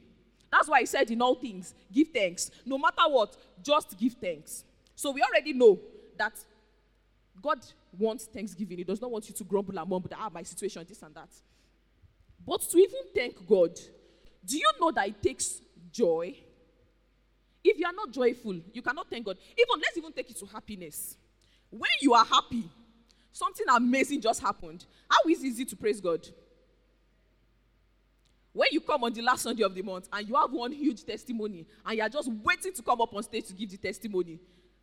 That's 0.51 0.67
why 0.67 0.81
he 0.81 0.85
said, 0.85 1.09
in 1.11 1.21
all 1.21 1.35
things, 1.35 1.73
give 1.91 2.09
thanks. 2.09 2.51
No 2.65 2.77
matter 2.77 3.03
what, 3.07 3.35
just 3.63 3.97
give 3.97 4.13
thanks. 4.13 4.63
So 4.95 5.11
we 5.11 5.21
already 5.21 5.53
know 5.53 5.79
that 6.17 6.33
God 7.41 7.59
wants 7.97 8.25
thanksgiving. 8.25 8.79
He 8.79 8.83
does 8.83 9.01
not 9.01 9.11
want 9.11 9.27
you 9.27 9.35
to 9.35 9.43
grumble 9.43 9.77
and 9.79 9.89
mumble, 9.89 10.09
ah, 10.13 10.29
my 10.31 10.43
situation, 10.43 10.85
this 10.87 11.01
and 11.01 11.15
that. 11.15 11.29
But 12.45 12.61
to 12.61 12.77
even 12.77 12.99
thank 13.15 13.47
God, 13.47 13.73
do 14.45 14.57
you 14.57 14.71
know 14.79 14.91
that 14.91 15.07
it 15.07 15.21
takes 15.21 15.61
joy? 15.91 16.35
If 17.63 17.77
you 17.77 17.85
are 17.85 17.93
not 17.93 18.11
joyful, 18.11 18.59
you 18.73 18.81
cannot 18.81 19.09
thank 19.09 19.25
God. 19.25 19.37
Even 19.57 19.81
let's 19.81 19.97
even 19.97 20.11
take 20.11 20.29
it 20.29 20.37
to 20.37 20.45
happiness. 20.45 21.17
When 21.69 21.91
you 22.01 22.13
are 22.13 22.25
happy, 22.25 22.63
something 23.31 23.65
amazing 23.69 24.21
just 24.21 24.41
happened. 24.41 24.85
How 25.09 25.29
is 25.29 25.43
it 25.43 25.47
easy 25.47 25.65
to 25.65 25.75
praise 25.75 26.01
God? 26.01 26.27
When 28.53 28.67
you 28.71 28.81
come 28.81 29.03
on 29.03 29.13
the 29.13 29.21
last 29.21 29.43
Sunday 29.43 29.63
of 29.63 29.73
the 29.73 29.81
month 29.81 30.09
and 30.11 30.27
you 30.27 30.35
have 30.35 30.51
one 30.51 30.73
huge 30.73 31.05
testimony 31.05 31.65
and 31.85 31.97
you 31.97 32.03
are 32.03 32.09
just 32.09 32.29
waiting 32.43 32.73
to 32.73 32.81
come 32.81 32.99
up 32.99 33.13
on 33.13 33.23
stage 33.23 33.45
to 33.47 33.53
give 33.53 33.69
the 33.69 33.77
testimony, 33.77 34.39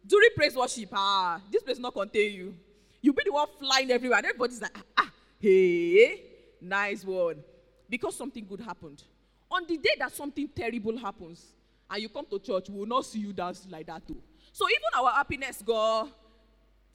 during 0.07 0.31
praise 0.35 0.55
worship, 0.55 0.89
ah, 0.95 1.41
this 1.53 1.63
place 1.63 1.79
not 1.79 1.93
contain 1.93 2.33
you. 2.33 2.55
You'll 3.03 3.15
be 3.15 3.23
the 3.27 3.33
one 3.33 3.47
flying 3.59 3.91
everywhere. 3.91 4.19
And 4.19 4.27
everybody's 4.27 4.63
like, 4.63 4.77
ah, 4.77 4.83
ah, 4.97 5.11
hey, 5.39 6.23
nice 6.61 7.05
one. 7.05 7.37
Because 7.89 8.17
something 8.17 8.47
good 8.47 8.61
happened. 8.61 9.03
On 9.51 9.67
the 9.67 9.77
day 9.77 9.95
that 9.99 10.13
something 10.13 10.49
terrible 10.49 10.97
happens, 10.97 11.45
and 11.91 12.03
you 12.03 12.09
come 12.09 12.27
to 12.27 12.39
church, 12.39 12.69
we 12.69 12.79
will 12.79 12.87
not 12.87 13.07
see 13.07 13.21
you 13.21 13.33
dance 13.33 13.67
like 13.71 13.87
that 13.87 14.07
too. 14.07 14.21
So 14.53 14.67
even 14.69 15.05
our 15.05 15.13
happiness, 15.13 15.63
God, 15.65 16.09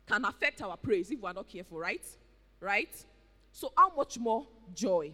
can 0.08 0.26
affect 0.26 0.62
our 0.62 0.78
praise 0.78 1.10
if 1.12 1.20
we're 1.20 1.34
not 1.34 1.48
careful, 1.48 1.80
right? 1.80 2.06
Right? 2.60 2.94
So 3.52 3.72
how 3.76 3.94
much 3.96 4.20
more 4.20 4.48
joy? 4.74 5.12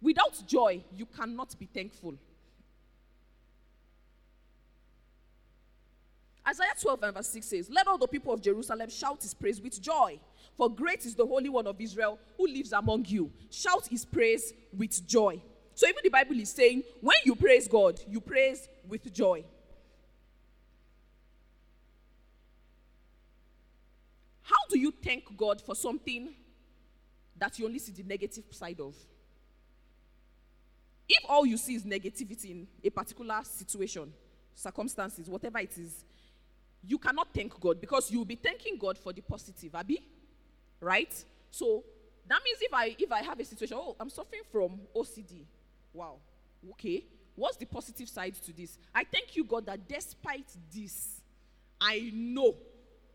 Without 0.00 0.42
joy, 0.46 0.82
you 0.96 1.06
cannot 1.06 1.56
be 1.58 1.66
thankful. 1.66 2.14
Isaiah 6.46 6.74
12 6.80 7.02
and 7.04 7.14
verse 7.14 7.28
6 7.28 7.46
says, 7.46 7.70
Let 7.70 7.86
all 7.86 7.98
the 7.98 8.08
people 8.08 8.32
of 8.32 8.42
Jerusalem 8.42 8.90
shout 8.90 9.22
his 9.22 9.32
praise 9.32 9.60
with 9.60 9.80
joy. 9.80 10.18
For 10.56 10.68
great 10.68 11.06
is 11.06 11.14
the 11.14 11.24
Holy 11.24 11.48
One 11.48 11.66
of 11.66 11.80
Israel 11.80 12.18
who 12.36 12.46
lives 12.48 12.72
among 12.72 13.04
you. 13.06 13.30
Shout 13.50 13.86
his 13.86 14.04
praise 14.04 14.52
with 14.76 15.06
joy. 15.06 15.40
So 15.82 15.88
even 15.88 15.98
the 16.04 16.10
Bible 16.10 16.38
is 16.38 16.50
saying, 16.50 16.84
when 17.00 17.16
you 17.24 17.34
praise 17.34 17.66
God, 17.66 17.98
you 18.08 18.20
praise 18.20 18.68
with 18.88 19.12
joy. 19.12 19.42
How 24.42 24.54
do 24.70 24.78
you 24.78 24.94
thank 25.02 25.36
God 25.36 25.60
for 25.60 25.74
something 25.74 26.34
that 27.36 27.58
you 27.58 27.64
only 27.66 27.80
see 27.80 27.90
the 27.90 28.04
negative 28.04 28.44
side 28.52 28.78
of? 28.78 28.94
If 31.08 31.24
all 31.28 31.44
you 31.44 31.56
see 31.56 31.74
is 31.74 31.82
negativity 31.82 32.52
in 32.52 32.68
a 32.84 32.90
particular 32.90 33.40
situation, 33.42 34.12
circumstances, 34.54 35.28
whatever 35.28 35.58
it 35.58 35.76
is, 35.76 36.04
you 36.86 36.96
cannot 36.96 37.34
thank 37.34 37.58
God 37.58 37.80
because 37.80 38.08
you'll 38.08 38.24
be 38.24 38.36
thanking 38.36 38.78
God 38.78 38.96
for 38.98 39.12
the 39.12 39.20
positive, 39.20 39.74
Abby. 39.74 40.00
Right? 40.78 41.12
So 41.50 41.82
that 42.28 42.38
means 42.44 42.58
if 42.60 42.72
I 42.72 42.94
if 42.96 43.10
I 43.10 43.22
have 43.24 43.40
a 43.40 43.44
situation, 43.44 43.78
oh, 43.80 43.96
I'm 43.98 44.10
suffering 44.10 44.42
from 44.52 44.78
OCD. 44.94 45.44
Wow. 45.92 46.16
Okay. 46.70 47.04
What's 47.34 47.56
the 47.56 47.64
positive 47.64 48.08
side 48.08 48.34
to 48.44 48.52
this? 48.52 48.78
I 48.94 49.04
thank 49.04 49.36
you, 49.36 49.44
God, 49.44 49.66
that 49.66 49.88
despite 49.88 50.48
this, 50.74 51.20
I 51.80 52.10
know 52.14 52.54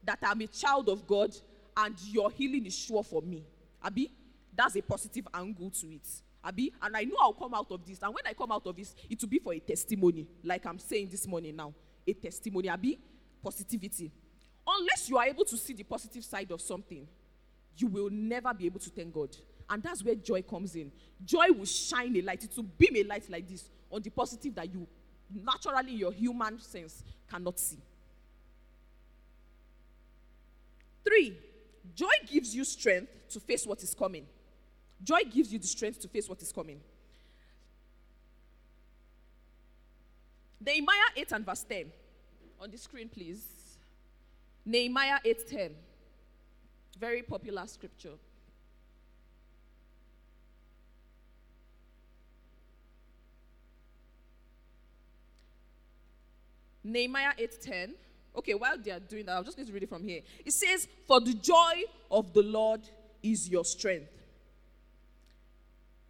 that 0.04 0.20
I'm 0.24 0.42
a 0.42 0.48
child 0.48 0.90
of 0.90 1.06
God 1.06 1.36
and 1.76 1.96
your 2.02 2.32
healing 2.32 2.66
is 2.66 2.78
sure 2.78 3.04
for 3.04 3.22
me. 3.22 3.44
Abby, 3.84 4.12
that's 4.56 4.76
a 4.76 4.82
positive 4.82 5.28
angle 5.34 5.70
to 5.70 5.88
it. 5.88 6.08
Abby, 6.44 6.74
and 6.82 6.96
I 6.98 7.04
know 7.04 7.18
I'll 7.20 7.34
come 7.34 7.54
out 7.54 7.72
of 7.72 7.86
this. 7.86 8.00
And 8.02 8.14
when 8.14 8.26
I 8.26 8.34
come 8.34 8.52
out 8.52 8.66
of 8.66 8.76
this, 8.76 8.96
it 9.10 9.22
will 9.22 9.30
be 9.30 9.40
for 9.40 9.54
a 9.54 9.60
testimony, 9.60 10.28
like 10.44 10.66
I'm 10.66 10.80
saying 10.80 11.10
this 11.10 11.28
morning 11.28 11.56
now. 11.56 11.74
A 12.08 12.14
testimony, 12.14 12.70
Abby, 12.70 12.98
positivity. 13.44 14.12
Unless 14.66 15.10
you 15.10 15.18
are 15.18 15.26
able 15.26 15.46
to 15.46 15.58
see 15.58 15.74
the 15.74 15.84
positive 15.84 16.24
side 16.24 16.52
of 16.52 16.62
something, 16.62 17.08
you 17.78 17.88
will 17.88 18.10
never 18.10 18.54
be 18.54 18.66
able 18.66 18.80
to 18.80 18.90
thank 18.90 19.14
God. 19.14 19.36
And 19.70 19.84
that's 19.84 20.04
where 20.04 20.16
joy 20.16 20.42
comes 20.42 20.76
in. 20.76 20.92
Joy 21.26 21.48
will 21.56 21.66
shine 21.66 22.16
a 22.16 22.22
light, 22.22 22.44
it 22.44 22.52
will 22.56 22.64
beam 22.64 22.96
a 22.96 23.04
light 23.04 23.30
like 23.30 23.48
this 23.48 23.70
on 23.92 24.02
the 24.02 24.10
positive 24.10 24.56
that 24.56 24.72
you 24.72 24.88
naturally, 25.30 25.94
your 25.94 26.12
human 26.12 26.60
sense, 26.60 27.04
cannot 27.30 27.60
see. 27.60 27.78
Three, 31.04 31.38
joy 31.96 32.12
gives 32.26 32.56
you 32.56 32.64
strength 32.64 33.12
to 33.30 33.40
face 33.40 33.66
what 33.66 33.82
is 33.84 33.94
coming. 33.94 34.26
Joy 35.04 35.22
gives 35.32 35.52
you 35.52 35.60
the 35.60 35.68
strength 35.68 36.02
to 36.02 36.08
face 36.08 36.28
what 36.28 36.42
is 36.42 36.52
coming. 36.52 36.80
Nehemiah 40.66 41.12
8 41.16 41.32
and 41.34 41.46
verse 41.46 41.64
10. 41.64 41.92
On 42.60 42.70
the 42.70 42.78
screen, 42.78 43.08
please. 43.08 43.44
Nehemiah 44.66 45.20
8:10. 45.24 45.72
Very 47.00 47.22
popular 47.22 47.66
scripture. 47.68 48.16
Nehemiah 56.92 57.34
8:10. 57.38 57.94
Okay, 58.36 58.54
while 58.54 58.78
they 58.78 58.92
are 58.92 59.00
doing 59.00 59.26
that, 59.26 59.38
I'm 59.38 59.44
just 59.44 59.58
going 59.58 59.68
to 59.68 59.74
read 59.74 59.84
it 59.84 59.90
from 59.90 60.04
here. 60.04 60.22
It 60.46 60.54
says, 60.54 60.88
For 61.08 61.20
the 61.20 61.34
joy 61.34 61.84
of 62.12 62.34
the 62.34 62.44
Lord 62.44 62.82
is 63.24 63.50
your 63.50 63.66
strength. 63.66 64.12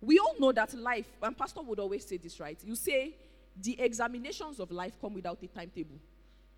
We 0.01 0.19
all 0.19 0.35
know 0.37 0.51
that 0.51 0.73
life, 0.73 1.07
and 1.23 1.37
Pastor 1.37 1.61
would 1.61 1.79
always 1.79 2.05
say 2.05 2.17
this, 2.17 2.39
right? 2.39 2.59
You 2.63 2.75
say, 2.75 3.15
the 3.61 3.79
examinations 3.81 4.59
of 4.59 4.71
life 4.71 4.93
come 5.01 5.13
without 5.13 5.41
a 5.41 5.47
timetable. 5.47 5.97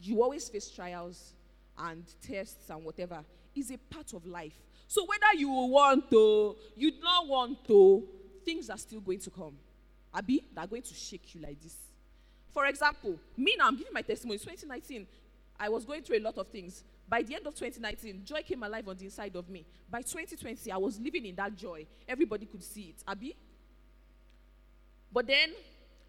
You 0.02 0.22
always 0.22 0.50
face 0.50 0.70
trials 0.70 1.34
and 1.78 2.04
tests 2.22 2.70
and 2.70 2.84
whatever. 2.84 3.24
Is 3.56 3.72
a 3.72 3.78
part 3.78 4.14
of 4.14 4.26
life. 4.26 4.56
So 4.88 5.06
whether 5.06 5.38
you 5.38 5.50
want 5.50 6.10
to, 6.12 6.56
you 6.76 6.92
don't 7.00 7.28
want 7.28 7.66
to, 7.68 8.08
things 8.44 8.70
are 8.70 8.78
still 8.78 9.02
going 9.02 9.20
to 9.20 9.30
come. 9.30 9.54
Abi, 10.14 10.44
they're 10.56 10.68
going 10.68 10.82
to 10.82 10.94
shake 10.94 11.36
you 11.36 11.42
like 11.42 11.62
this. 11.62 11.76
For 12.52 12.66
example, 12.66 13.16
me 13.38 13.56
now, 13.58 13.68
I'm 13.68 13.78
giving 13.78 13.94
my 13.94 14.02
testimony. 14.02 14.40
2019, 14.40 15.06
I 15.60 15.70
was 15.70 15.86
going 15.86 16.02
through 16.02 16.18
a 16.18 16.22
lot 16.22 16.38
of 16.38 16.48
things. 16.48 16.84
By 17.08 17.22
the 17.24 17.36
end 17.36 17.46
of 17.48 17.56
2019, 17.56 18.24
joy 18.24 18.42
came 18.44 18.64
alive 18.64 18.88
on 18.88 18.98
the 18.98 19.06
inside 19.06 19.36
of 19.36 19.50
me. 19.50 19.66
By 19.90 20.02
2020, 20.02 20.72
I 20.72 20.78
was 20.78 21.00
living 21.00 21.26
in 21.26 21.36
that 21.36 21.56
joy. 21.56 21.86
Everybody 22.08 22.46
could 22.46 22.64
see 22.64 22.94
it. 22.96 23.04
Abi? 23.08 23.36
But 25.12 25.28
then, 25.28 25.52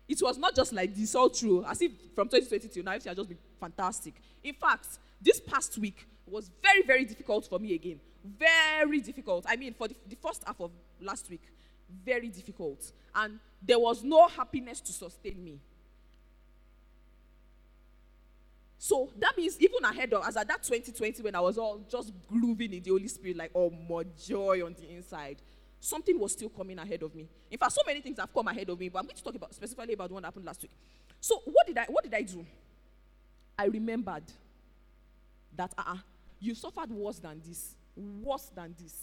it 0.09 0.21
was 0.21 0.39
not 0.39 0.55
just 0.55 0.73
like 0.73 0.95
this, 0.95 1.15
all 1.15 1.31
true. 1.31 1.65
As 1.67 1.81
if 1.81 1.93
from 2.15 2.29
2020 2.29 2.69
till 2.69 2.85
now, 2.85 2.93
everything 2.93 3.11
has 3.11 3.17
just 3.17 3.29
been 3.29 3.39
fantastic. 3.59 4.15
In 4.43 4.55
fact, 4.55 4.87
this 5.21 5.41
past 5.41 5.79
week 5.79 6.07
was 6.27 6.51
very, 6.63 6.83
very 6.83 7.05
difficult 7.05 7.47
for 7.47 7.59
me 7.59 7.75
again. 7.75 8.01
Very 8.25 9.01
difficult. 9.01 9.47
I 9.49 9.57
mean, 9.57 9.75
for 9.75 9.89
the, 9.89 9.97
the 10.09 10.17
first 10.17 10.45
half 10.47 10.61
of 10.61 10.71
last 11.01 11.31
week, 11.31 11.43
very 12.05 12.29
difficult. 12.29 12.93
And 13.15 13.39
there 13.63 13.79
was 13.79 14.03
no 14.03 14.29
happiness 14.29 14.81
to 14.81 14.93
sustain 14.93 15.43
me. 15.43 15.61
So 18.83 19.11
that 19.19 19.37
means 19.37 19.61
even 19.61 19.85
ahead 19.85 20.11
of, 20.15 20.27
as 20.27 20.39
at 20.39 20.49
that 20.49 20.63
2020 20.63 21.23
when 21.23 21.35
I 21.35 21.41
was 21.41 21.59
all 21.59 21.85
just 21.87 22.15
grooving 22.27 22.73
in 22.73 22.83
the 22.83 22.89
Holy 22.89 23.09
Spirit, 23.09 23.37
like, 23.37 23.51
oh, 23.55 23.69
more 23.69 24.05
joy 24.27 24.65
on 24.65 24.73
the 24.73 24.91
inside, 24.97 25.37
something 25.79 26.19
was 26.19 26.33
still 26.33 26.49
coming 26.49 26.79
ahead 26.79 27.03
of 27.03 27.15
me. 27.15 27.29
In 27.51 27.59
fact, 27.59 27.73
so 27.73 27.83
many 27.87 28.01
things 28.01 28.19
have 28.19 28.33
come 28.33 28.49
ahead 28.49 28.71
of 28.71 28.81
me, 28.81 28.89
but 28.89 29.01
I'm 29.01 29.05
going 29.05 29.17
to 29.17 29.23
talk 29.23 29.35
about 29.35 29.55
specifically 29.55 29.93
about 29.93 30.09
that 30.09 30.25
happened 30.25 30.47
last 30.47 30.63
week. 30.63 30.71
So 31.21 31.43
what 31.45 31.67
did 31.67 31.77
I 31.77 31.85
what 31.91 32.05
did 32.05 32.15
I 32.15 32.23
do? 32.23 32.47
I 33.59 33.67
remembered 33.67 34.25
that 35.55 35.75
uh, 35.77 35.83
uh 35.87 35.97
you 36.41 36.55
suffered 36.55 36.91
worse 36.91 37.19
than 37.19 37.43
this, 37.47 37.75
worse 37.95 38.51
than 38.55 38.75
this, 38.83 38.95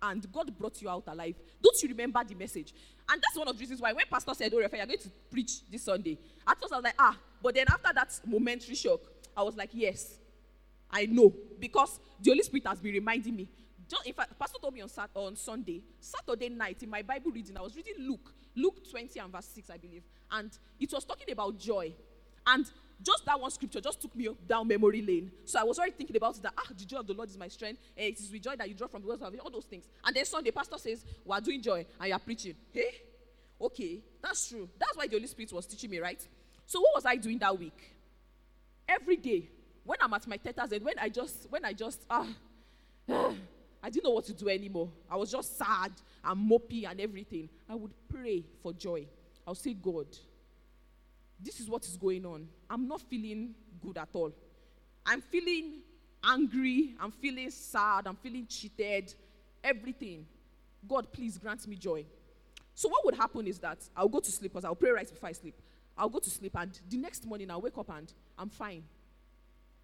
and 0.00 0.32
God 0.32 0.56
brought 0.56 0.80
you 0.80 0.88
out 0.88 1.04
alive. 1.08 1.34
Don't 1.62 1.82
you 1.82 1.90
remember 1.90 2.24
the 2.26 2.34
message? 2.34 2.72
And 3.06 3.20
that's 3.20 3.36
one 3.36 3.48
of 3.48 3.54
the 3.56 3.60
reasons 3.60 3.82
why 3.82 3.92
when 3.92 4.06
Pastor 4.10 4.32
said, 4.32 4.50
Oh, 4.54 4.60
Rafa, 4.60 4.78
you're 4.78 4.86
going 4.86 4.98
to 4.98 5.10
preach 5.30 5.68
this 5.70 5.82
Sunday, 5.82 6.18
at 6.48 6.58
first 6.58 6.72
I 6.72 6.76
was 6.76 6.84
like, 6.84 6.94
ah, 6.98 7.18
but 7.42 7.54
then 7.54 7.66
after 7.68 7.92
that 7.94 8.18
momentary 8.26 8.74
shock, 8.74 9.00
I 9.36 9.42
was 9.42 9.56
like, 9.56 9.70
yes, 9.72 10.18
I 10.90 11.06
know. 11.06 11.32
Because 11.58 12.00
the 12.20 12.30
Holy 12.30 12.42
Spirit 12.42 12.66
has 12.66 12.80
been 12.80 12.94
reminding 12.94 13.36
me. 13.36 13.48
Just, 13.88 14.06
in 14.06 14.12
fact, 14.12 14.38
Pastor 14.38 14.58
told 14.60 14.74
me 14.74 14.80
on, 14.80 14.90
on 15.14 15.36
Sunday, 15.36 15.82
Saturday 16.00 16.48
night 16.48 16.82
in 16.82 16.90
my 16.90 17.02
Bible 17.02 17.30
reading, 17.30 17.56
I 17.56 17.62
was 17.62 17.76
reading 17.76 17.94
Luke, 18.00 18.32
Luke 18.56 18.90
20 18.90 19.20
and 19.20 19.32
verse 19.32 19.46
6, 19.54 19.70
I 19.70 19.76
believe. 19.76 20.02
And 20.30 20.50
it 20.80 20.92
was 20.92 21.04
talking 21.04 21.30
about 21.30 21.58
joy. 21.58 21.92
And 22.46 22.66
just 23.02 23.24
that 23.26 23.38
one 23.38 23.50
scripture 23.50 23.80
just 23.80 24.00
took 24.00 24.14
me 24.16 24.28
down 24.48 24.66
memory 24.66 25.02
lane. 25.02 25.30
So 25.44 25.60
I 25.60 25.64
was 25.64 25.78
already 25.78 25.92
thinking 25.92 26.16
about 26.16 26.40
that. 26.42 26.54
Ah, 26.56 26.62
the 26.76 26.84
joy 26.84 26.98
of 26.98 27.06
the 27.06 27.12
Lord 27.12 27.28
is 27.28 27.36
my 27.36 27.48
strength. 27.48 27.80
Eh, 27.96 28.08
it 28.08 28.18
is 28.18 28.32
with 28.32 28.42
joy 28.42 28.56
that 28.56 28.68
you 28.68 28.74
draw 28.74 28.88
from 28.88 29.02
the 29.02 29.08
words 29.08 29.22
of 29.22 29.34
all 29.44 29.50
those 29.50 29.66
things. 29.66 29.84
And 30.04 30.16
then 30.16 30.24
Sunday, 30.24 30.50
pastor 30.50 30.78
says, 30.78 31.04
We 31.24 31.32
are 31.36 31.40
doing 31.40 31.60
joy 31.60 31.84
and 32.00 32.08
you 32.08 32.14
are 32.14 32.18
preaching. 32.18 32.54
Hey, 32.72 32.90
okay, 33.60 34.00
that's 34.22 34.48
true. 34.48 34.68
That's 34.78 34.96
why 34.96 35.06
the 35.06 35.16
Holy 35.16 35.26
Spirit 35.26 35.52
was 35.52 35.66
teaching 35.66 35.90
me, 35.90 35.98
right? 35.98 36.26
So 36.64 36.80
what 36.80 36.94
was 36.94 37.06
I 37.06 37.16
doing 37.16 37.38
that 37.38 37.56
week? 37.56 37.95
Every 38.88 39.16
day, 39.16 39.48
when 39.84 39.98
I'm 40.00 40.12
at 40.14 40.26
my 40.26 40.36
tether's 40.36 40.72
and 40.72 40.84
when 40.84 40.98
I 40.98 41.08
just, 41.08 41.46
when 41.50 41.64
I 41.64 41.72
just, 41.72 42.04
ah, 42.10 42.26
I 43.08 43.90
didn't 43.90 44.04
know 44.04 44.10
what 44.10 44.24
to 44.26 44.32
do 44.32 44.48
anymore. 44.48 44.90
I 45.10 45.16
was 45.16 45.30
just 45.30 45.56
sad 45.56 45.92
and 46.24 46.50
mopey 46.50 46.90
and 46.90 47.00
everything. 47.00 47.48
I 47.68 47.74
would 47.74 47.92
pray 48.08 48.44
for 48.62 48.72
joy. 48.72 49.06
I'll 49.46 49.54
say, 49.54 49.74
God, 49.74 50.06
this 51.40 51.60
is 51.60 51.68
what 51.68 51.84
is 51.84 51.96
going 51.96 52.26
on. 52.26 52.48
I'm 52.68 52.88
not 52.88 53.00
feeling 53.02 53.54
good 53.80 53.98
at 53.98 54.08
all. 54.12 54.32
I'm 55.04 55.20
feeling 55.20 55.82
angry. 56.24 56.94
I'm 56.98 57.12
feeling 57.12 57.50
sad. 57.50 58.06
I'm 58.06 58.16
feeling 58.16 58.46
cheated. 58.48 59.14
Everything. 59.62 60.26
God, 60.86 61.12
please 61.12 61.38
grant 61.38 61.66
me 61.66 61.76
joy. 61.76 62.04
So, 62.74 62.88
what 62.88 63.04
would 63.04 63.14
happen 63.14 63.46
is 63.46 63.58
that 63.60 63.78
I'll 63.96 64.08
go 64.08 64.20
to 64.20 64.30
sleep 64.30 64.52
because 64.52 64.64
I'll 64.64 64.74
pray 64.74 64.90
right 64.90 65.08
before 65.08 65.28
I 65.28 65.32
sleep. 65.32 65.54
I'll 65.96 66.08
go 66.08 66.18
to 66.18 66.30
sleep, 66.30 66.56
and 66.56 66.78
the 66.88 66.96
next 66.98 67.24
morning 67.26 67.50
I'll 67.50 67.60
wake 67.60 67.78
up 67.78 67.90
and 67.90 68.12
I'm 68.38 68.50
fine. 68.50 68.82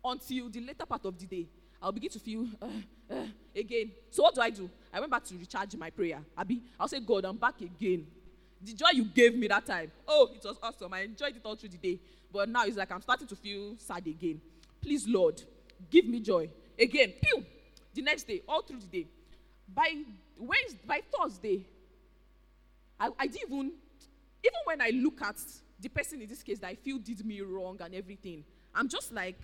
Until 0.04 0.48
the 0.50 0.60
later 0.60 0.84
part 0.84 1.04
of 1.04 1.18
the 1.18 1.26
day, 1.26 1.46
I'll 1.80 1.92
begin 1.92 2.10
to 2.10 2.18
feel 2.18 2.46
uh, 2.60 2.66
uh, 3.10 3.26
again. 3.56 3.92
So, 4.10 4.22
what 4.22 4.34
do 4.34 4.40
I 4.40 4.50
do? 4.50 4.68
I 4.92 5.00
went 5.00 5.10
back 5.10 5.24
to 5.24 5.34
recharge 5.36 5.74
my 5.76 5.90
prayer. 5.90 6.20
Abi, 6.36 6.62
I'll 6.78 6.88
say, 6.88 7.00
God, 7.00 7.24
I'm 7.24 7.36
back 7.36 7.60
again. 7.60 8.06
The 8.60 8.74
joy 8.74 8.90
you 8.92 9.04
gave 9.04 9.34
me 9.36 9.48
that 9.48 9.66
time, 9.66 9.90
oh, 10.06 10.30
it 10.34 10.44
was 10.44 10.56
awesome. 10.62 10.92
I 10.92 11.00
enjoyed 11.00 11.36
it 11.36 11.42
all 11.44 11.56
through 11.56 11.70
the 11.70 11.78
day. 11.78 11.98
But 12.32 12.48
now 12.48 12.64
it's 12.64 12.76
like 12.76 12.90
I'm 12.92 13.02
starting 13.02 13.26
to 13.26 13.36
feel 13.36 13.76
sad 13.76 14.06
again. 14.06 14.40
Please, 14.80 15.06
Lord, 15.08 15.42
give 15.90 16.06
me 16.06 16.20
joy. 16.20 16.48
Again, 16.78 17.12
pew. 17.20 17.44
The 17.94 18.02
next 18.02 18.24
day, 18.24 18.42
all 18.48 18.62
through 18.62 18.80
the 18.80 18.86
day. 18.86 19.06
By 19.74 20.02
Wednesday, 20.38 20.78
by 20.86 21.00
Thursday, 21.12 21.64
I, 22.98 23.10
I 23.18 23.26
didn't 23.26 23.50
even, 23.50 23.72
even 24.44 24.60
when 24.64 24.80
I 24.80 24.90
look 24.90 25.20
at 25.22 25.36
the 25.82 25.88
person 25.88 26.22
in 26.22 26.28
this 26.28 26.42
case 26.42 26.58
that 26.60 26.68
I 26.68 26.74
feel 26.76 26.98
did 26.98 27.24
me 27.26 27.40
wrong 27.40 27.76
and 27.80 27.94
everything, 27.94 28.44
I'm 28.74 28.88
just 28.88 29.12
like, 29.12 29.38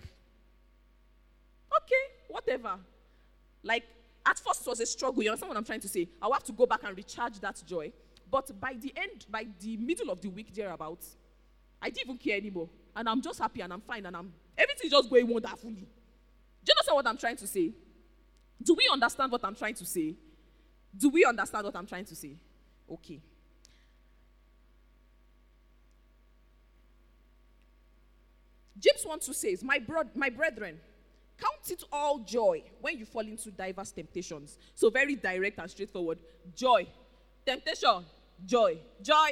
okay, 1.81 2.03
whatever. 2.29 2.77
Like, 3.61 3.83
at 4.25 4.39
first 4.39 4.61
it 4.61 4.69
was 4.69 4.79
a 4.79 4.85
struggle. 4.85 5.21
You 5.21 5.29
understand 5.29 5.49
what 5.49 5.57
I'm 5.57 5.65
trying 5.65 5.81
to 5.81 5.89
say? 5.89 6.07
I'll 6.21 6.31
have 6.33 6.43
to 6.45 6.53
go 6.53 6.65
back 6.65 6.83
and 6.83 6.95
recharge 6.95 7.39
that 7.39 7.61
joy. 7.65 7.91
But 8.31 8.59
by 8.59 8.73
the 8.79 8.93
end, 8.95 9.25
by 9.29 9.47
the 9.59 9.77
middle 9.77 10.09
of 10.09 10.21
the 10.21 10.29
week 10.29 10.53
thereabouts, 10.53 11.17
I 11.81 11.89
didn't 11.89 12.07
even 12.07 12.17
care 12.17 12.37
anymore. 12.37 12.69
And 12.95 13.09
I'm 13.09 13.21
just 13.21 13.39
happy 13.39 13.61
and 13.61 13.73
I'm 13.73 13.81
fine 13.81 14.05
and 14.05 14.15
I'm 14.15 14.33
everything's 14.57 14.91
just 14.91 15.09
going 15.09 15.27
wonderfully. 15.27 15.87
Do 16.63 16.67
you 16.67 16.73
understand 16.73 16.95
what 16.95 17.07
I'm 17.07 17.17
trying 17.17 17.37
to 17.37 17.47
say? 17.47 17.71
Do 18.61 18.75
we 18.75 18.89
understand 18.91 19.31
what 19.31 19.43
I'm 19.43 19.55
trying 19.55 19.75
to 19.75 19.85
say? 19.85 20.15
Do 20.95 21.09
we 21.09 21.23
understand 21.25 21.65
what 21.65 21.75
I'm 21.75 21.85
trying 21.87 22.05
to 22.05 22.15
say? 22.15 22.35
Okay. 22.91 23.21
James 28.79 29.05
1 29.05 29.19
2 29.19 29.33
says, 29.33 29.63
My, 29.63 29.79
bro- 29.79 30.03
my 30.15 30.29
brethren, 30.29 30.79
count 31.37 31.71
it 31.71 31.83
all 31.91 32.19
joy 32.19 32.63
when 32.81 32.97
you 32.97 33.05
fall 33.05 33.21
into 33.21 33.51
diverse 33.51 33.91
temptations. 33.91 34.57
So, 34.75 34.89
very 34.89 35.15
direct 35.15 35.59
and 35.59 35.69
straightforward. 35.69 36.19
Joy, 36.55 36.87
temptation, 37.45 38.05
joy, 38.45 38.77
joy, 39.01 39.31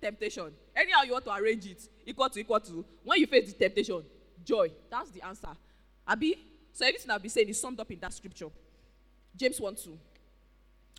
temptation. 0.00 0.52
Anyhow 0.74 1.02
you 1.04 1.12
want 1.12 1.24
to 1.26 1.34
arrange 1.34 1.66
it, 1.66 1.88
equal 2.06 2.28
to 2.30 2.40
equal 2.40 2.60
to. 2.60 2.84
When 3.04 3.20
you 3.20 3.26
face 3.26 3.52
the 3.52 3.58
temptation, 3.58 4.02
joy. 4.44 4.70
That's 4.90 5.10
the 5.10 5.26
answer. 5.26 5.48
Abi? 6.06 6.36
So, 6.72 6.86
everything 6.86 7.10
I'll 7.10 7.18
be 7.18 7.28
saying 7.28 7.48
is 7.48 7.60
summed 7.60 7.80
up 7.80 7.90
in 7.90 7.98
that 8.00 8.12
scripture. 8.12 8.48
James 9.36 9.60
1 9.60 9.74
2. 9.74 9.98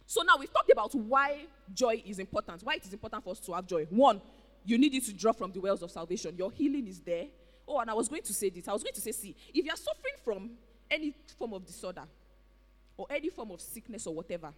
So, 0.05 0.21
now 0.21 0.37
we've 0.37 0.53
talked 0.53 0.71
about 0.71 0.93
why 0.93 1.45
joy 1.73 2.01
is 2.05 2.19
important, 2.19 2.61
why 2.63 2.75
it 2.75 2.85
is 2.85 2.93
important 2.93 3.23
for 3.23 3.31
us 3.31 3.39
to 3.39 3.53
have 3.53 3.65
joy. 3.65 3.85
One, 3.89 4.21
you 4.65 4.77
need 4.77 4.93
it 4.93 5.05
to 5.05 5.13
draw 5.13 5.31
from 5.31 5.51
the 5.51 5.59
wells 5.59 5.81
of 5.81 5.91
salvation. 5.91 6.35
Your 6.37 6.51
healing 6.51 6.87
is 6.87 6.99
there 6.99 7.25
Oh, 7.67 7.79
and 7.79 7.89
I 7.89 7.93
was 7.93 8.07
going 8.07 8.21
to 8.21 8.33
say 8.33 8.49
this. 8.49 8.67
I 8.67 8.73
was 8.73 8.83
going 8.83 8.93
to 8.93 9.01
say, 9.01 9.11
see, 9.11 9.35
if 9.53 9.65
you 9.65 9.71
are 9.71 9.77
suffering 9.77 10.13
from 10.23 10.51
any 10.89 11.13
form 11.37 11.53
of 11.53 11.65
disorder 11.65 12.03
or 12.95 13.07
any 13.09 13.29
form 13.29 13.51
of 13.51 13.59
sickness 13.59 14.07
or 14.07 14.13
whatever, 14.13 14.53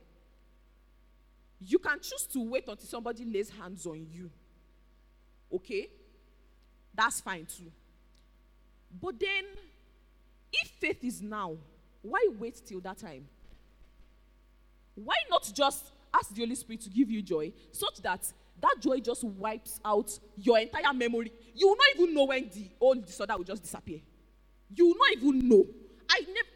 you 1.60 1.80
can 1.80 2.00
choose 2.00 2.28
to 2.34 2.40
wait 2.40 2.68
until 2.68 2.88
somebody 2.88 3.26
lays 3.26 3.50
hands 3.50 3.86
on 3.86 4.06
you. 4.12 4.30
Okay? 5.54 5.90
That's 6.94 7.20
fine 7.20 7.46
too. 7.46 7.72
But 9.02 9.20
then, 9.20 9.46
if 10.52 10.70
faith 10.80 11.04
is 11.04 11.22
now, 11.22 11.58
why 12.02 12.28
wait 12.40 12.62
till 12.66 12.80
that 12.82 12.98
time? 12.98 13.28
Why 14.96 15.16
not 15.30 15.50
just 15.54 15.86
ask 16.14 16.34
the 16.34 16.42
Holy 16.42 16.56
Spirit 16.56 16.82
to 16.82 16.90
give 16.90 17.10
you 17.10 17.22
joy 17.22 17.54
such 17.72 18.02
that 18.02 18.32
that 18.62 18.76
joy 18.80 19.00
just 19.00 19.24
wipes 19.24 19.80
out 19.84 20.12
your 20.38 20.60
entire 20.60 20.94
memory. 20.94 21.32
You 21.56 21.68
will 21.68 21.76
not 21.76 21.86
even 21.96 22.14
know 22.14 22.26
when 22.26 22.50
the 22.50 22.70
old 22.80 23.06
disorder 23.06 23.36
will 23.38 23.44
just 23.44 23.64
disappear. 23.64 24.00
You 24.76 24.88
will 24.88 24.96
not 24.96 25.18
even 25.18 25.48
know. 25.48 25.66
I 26.10 26.20
never. 26.22 26.48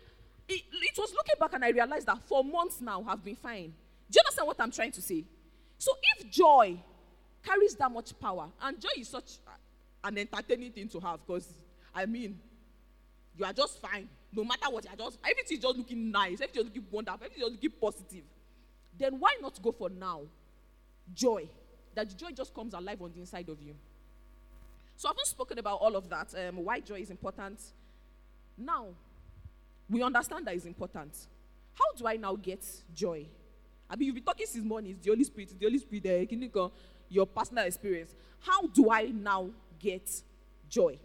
It, 0.47 0.61
it 0.71 0.97
was 0.97 1.13
looking 1.13 1.35
back 1.39 1.53
and 1.53 1.63
I 1.63 1.69
realized 1.69 2.05
that 2.07 2.21
for 2.23 2.43
months 2.43 2.81
now 2.81 3.01
have 3.03 3.23
been 3.23 3.35
fine. 3.35 3.73
Do 4.11 4.17
you 4.17 4.21
understand 4.25 4.47
what 4.47 4.57
I'm 4.59 4.71
trying 4.71 4.91
to 4.91 5.01
say? 5.01 5.23
So 5.77 5.91
if 6.17 6.29
joy 6.29 6.77
carries 7.43 7.75
that 7.75 7.91
much 7.91 8.17
power, 8.19 8.49
and 8.61 8.79
joy 8.79 8.89
is 8.97 9.09
such 9.09 9.39
an 10.03 10.17
entertaining 10.17 10.71
thing 10.71 10.87
to 10.89 10.99
have, 10.99 11.25
because 11.25 11.47
I 11.95 12.05
mean, 12.05 12.39
you 13.37 13.45
are 13.45 13.53
just 13.53 13.81
fine. 13.81 14.09
No 14.31 14.43
matter 14.43 14.69
what, 14.69 14.83
you 14.83 14.91
are 14.91 14.97
just 14.97 15.19
everything 15.23 15.57
is 15.57 15.63
just 15.63 15.77
looking 15.77 16.11
nice, 16.11 16.41
everything 16.41 16.61
is 16.61 16.65
looking 16.67 16.85
wonderful, 16.91 17.25
everything 17.25 17.45
is 17.45 17.51
looking 17.51 17.71
positive. 17.81 18.23
Then 18.97 19.19
why 19.19 19.35
not 19.41 19.61
go 19.61 19.71
for 19.71 19.89
now? 19.89 20.21
Joy 21.13 21.49
that 21.95 22.17
joy 22.17 22.31
just 22.31 22.53
comes 22.53 22.73
alive 22.73 23.01
on 23.01 23.11
the 23.13 23.19
inside 23.19 23.49
of 23.49 23.61
you. 23.61 23.75
So 24.95 25.09
I've 25.09 25.15
not 25.15 25.27
spoken 25.27 25.59
about 25.59 25.79
all 25.79 25.95
of 25.95 26.09
that, 26.09 26.33
um, 26.47 26.57
why 26.63 26.79
joy 26.79 26.99
is 26.99 27.09
important. 27.09 27.59
Now, 28.57 28.87
we 29.89 30.01
understand 30.01 30.45
that 30.47 30.55
it's 30.55 30.65
important. 30.65 31.13
How 31.73 31.97
do 31.97 32.07
I 32.07 32.15
now 32.15 32.35
get 32.35 32.65
joy? 32.93 33.25
I 33.89 33.95
mean, 33.95 34.07
you've 34.07 34.15
been 34.15 34.23
talking 34.23 34.45
since 34.45 34.63
morning, 34.63 34.91
it's 34.91 35.03
the 35.03 35.11
Holy 35.11 35.23
Spirit, 35.23 35.59
the 35.59 35.65
Holy 35.65 35.79
Spirit 35.79 36.31
you 36.31 36.71
your 37.09 37.27
personal 37.27 37.65
experience. 37.65 38.15
How 38.39 38.61
do 38.67 38.89
I 38.89 39.05
now 39.05 39.49
get 39.79 40.09
joy? 40.69 40.97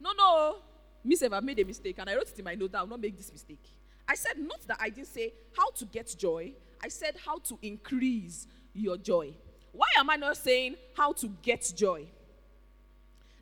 No, 0.00 0.12
no. 0.16 0.56
Miss 1.04 1.22
Eva 1.22 1.40
made 1.40 1.58
a 1.60 1.64
mistake, 1.64 1.96
and 1.98 2.10
I 2.10 2.14
wrote 2.14 2.28
it 2.28 2.38
in 2.38 2.44
my 2.44 2.54
note 2.54 2.72
that 2.72 2.78
I 2.78 2.82
will 2.82 2.90
not 2.90 3.00
make 3.00 3.16
this 3.16 3.30
mistake. 3.30 3.62
I 4.08 4.14
said, 4.14 4.38
not 4.38 4.60
that 4.66 4.78
I 4.80 4.90
didn't 4.90 5.08
say 5.08 5.32
how 5.56 5.70
to 5.70 5.84
get 5.84 6.14
joy, 6.18 6.52
I 6.82 6.88
said 6.88 7.16
how 7.24 7.38
to 7.38 7.58
increase 7.62 8.46
your 8.72 8.96
joy. 8.96 9.34
Why 9.72 9.86
am 9.98 10.10
I 10.10 10.16
not 10.16 10.36
saying 10.36 10.76
how 10.96 11.12
to 11.12 11.28
get 11.42 11.72
joy? 11.76 12.06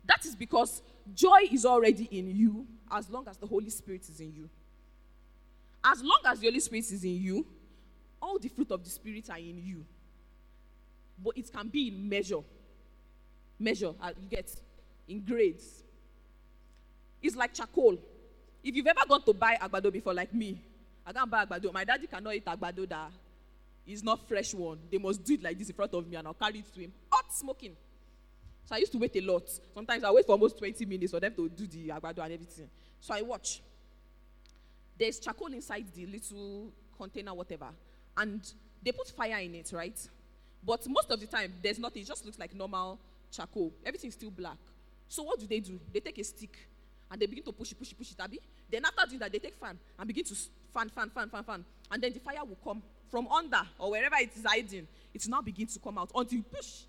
That 0.05 0.25
is 0.25 0.35
because 0.35 0.81
joy 1.13 1.47
is 1.51 1.65
already 1.65 2.07
in 2.11 2.35
you 2.35 2.67
as 2.91 3.09
long 3.09 3.27
as 3.27 3.37
the 3.37 3.47
Holy 3.47 3.69
Spirit 3.69 4.07
is 4.09 4.19
in 4.19 4.33
you. 4.33 4.49
As 5.83 6.01
long 6.01 6.19
as 6.25 6.39
the 6.39 6.47
Holy 6.47 6.59
Spirit 6.59 6.91
is 6.91 7.03
in 7.03 7.21
you, 7.21 7.45
all 8.21 8.37
the 8.37 8.49
fruit 8.49 8.71
of 8.71 8.83
the 8.83 8.89
Spirit 8.89 9.29
are 9.29 9.37
in 9.37 9.63
you. 9.63 9.85
But 11.23 11.37
it 11.37 11.51
can 11.51 11.67
be 11.69 11.87
in 11.87 12.09
measure. 12.09 12.41
Measure, 13.57 13.93
uh, 14.01 14.11
you 14.21 14.27
get, 14.29 14.49
in 15.07 15.21
grades. 15.21 15.83
It's 17.21 17.35
like 17.35 17.53
charcoal. 17.53 17.97
If 18.63 18.75
you've 18.75 18.87
ever 18.87 19.01
gone 19.07 19.23
to 19.23 19.33
buy 19.33 19.57
agbado 19.61 19.91
before, 19.91 20.13
like 20.13 20.33
me, 20.33 20.61
I 21.05 21.11
can't 21.11 21.29
buy 21.29 21.45
agbado. 21.45 21.73
My 21.73 21.83
daddy 21.83 22.07
cannot 22.07 22.35
eat 22.35 22.45
agbado 22.45 22.87
that 22.87 23.11
is 23.89 24.03
not 24.03 24.27
fresh 24.27 24.53
one. 24.53 24.79
They 24.91 24.97
must 24.97 25.23
do 25.23 25.33
it 25.33 25.43
like 25.43 25.57
this 25.57 25.69
in 25.69 25.75
front 25.75 25.93
of 25.93 26.07
me 26.07 26.15
and 26.15 26.27
I'll 26.27 26.33
carry 26.33 26.59
it 26.59 26.73
to 26.73 26.79
him. 26.79 26.93
Hot 27.11 27.33
smoking. 27.33 27.75
So 28.65 28.75
I 28.75 28.77
used 28.77 28.91
to 28.91 28.97
wait 28.99 29.15
a 29.15 29.21
lot. 29.21 29.49
Sometimes 29.73 30.03
I 30.03 30.11
wait 30.11 30.25
for 30.25 30.33
almost 30.33 30.57
20 30.59 30.85
minutes 30.85 31.11
for 31.11 31.19
them 31.19 31.33
to 31.35 31.49
do 31.49 31.65
the 31.65 31.89
agbado 31.89 32.19
and 32.23 32.33
everything. 32.33 32.69
So 32.99 33.13
I 33.15 33.21
watch. 33.21 33.61
There's 34.97 35.19
charcoal 35.19 35.53
inside 35.53 35.85
the 35.95 36.05
little 36.05 36.71
container, 36.95 37.33
whatever. 37.33 37.69
And 38.15 38.41
they 38.83 38.91
put 38.91 39.09
fire 39.09 39.39
in 39.39 39.55
it, 39.55 39.71
right? 39.73 39.97
But 40.63 40.87
most 40.87 41.09
of 41.09 41.19
the 41.19 41.25
time, 41.25 41.53
there's 41.63 41.79
nothing. 41.79 42.01
It 42.01 42.07
just 42.07 42.25
looks 42.25 42.37
like 42.37 42.53
normal 42.53 42.99
charcoal. 43.31 43.71
Everything's 43.85 44.13
still 44.13 44.31
black. 44.31 44.57
So 45.07 45.23
what 45.23 45.39
do 45.39 45.47
they 45.47 45.61
do? 45.61 45.79
They 45.91 45.99
take 45.99 46.19
a 46.19 46.23
stick 46.23 46.55
and 47.09 47.19
they 47.19 47.25
begin 47.25 47.43
to 47.45 47.51
push 47.51 47.71
it, 47.71 47.79
push 47.79 47.91
it, 47.91 47.97
push 47.97 48.11
it, 48.11 48.19
Abby. 48.19 48.39
Then 48.69 48.85
after 48.85 49.07
doing 49.07 49.19
that, 49.19 49.31
they 49.31 49.39
take 49.39 49.55
fan 49.55 49.79
and 49.97 50.07
begin 50.07 50.25
to 50.25 50.35
fan, 50.71 50.89
fan, 50.89 51.09
fan, 51.09 51.29
fan, 51.29 51.43
fan. 51.43 51.65
And 51.89 52.03
then 52.03 52.13
the 52.13 52.19
fire 52.19 52.45
will 52.45 52.57
come 52.63 52.83
from 53.09 53.27
under 53.27 53.61
or 53.77 53.91
wherever 53.91 54.15
it 54.17 54.31
is 54.35 54.45
hiding, 54.45 54.87
it 55.13 55.23
will 55.23 55.31
now 55.31 55.41
begin 55.41 55.67
to 55.67 55.79
come 55.79 55.97
out 55.97 56.11
until 56.15 56.37
you 56.37 56.43
push. 56.43 56.83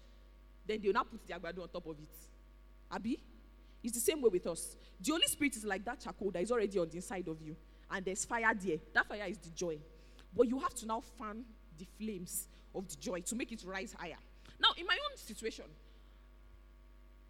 Then 0.67 0.81
they 0.81 0.89
will 0.89 0.95
now 0.95 1.05
put 1.05 1.27
the 1.27 1.33
agbado 1.33 1.63
on 1.63 1.69
top 1.69 1.87
of 1.87 1.97
it. 1.99 2.09
Abi? 2.91 3.23
It's 3.83 3.95
the 3.95 4.01
same 4.01 4.21
way 4.21 4.29
with 4.31 4.47
us. 4.47 4.77
The 5.01 5.13
Holy 5.13 5.27
Spirit 5.27 5.57
is 5.57 5.65
like 5.65 5.85
that 5.85 6.01
charcoal 6.01 6.31
that 6.33 6.43
is 6.43 6.53
already 6.53 6.79
on 6.79 6.89
the 6.89 6.97
inside 6.97 7.27
of 7.29 7.41
you. 7.41 7.57
And 7.91 8.05
there's 8.05 8.25
fire 8.25 8.53
there. 8.55 8.77
That 8.93 9.09
fire 9.09 9.25
is 9.27 9.39
the 9.39 9.51
joy. 9.51 9.79
But 10.37 10.49
you 10.49 10.59
have 10.59 10.75
to 10.75 10.87
now 10.87 11.03
fan 11.19 11.45
the 11.79 11.87
flames 11.99 12.47
of 12.75 12.87
the 12.89 12.97
joy 12.97 13.21
to 13.21 13.35
make 13.35 13.51
it 13.53 13.65
rise 13.67 13.95
higher. 13.99 14.19
Now, 14.61 14.69
in 14.77 14.87
my 14.87 14.99
own 15.11 15.17
situation, 15.17 15.65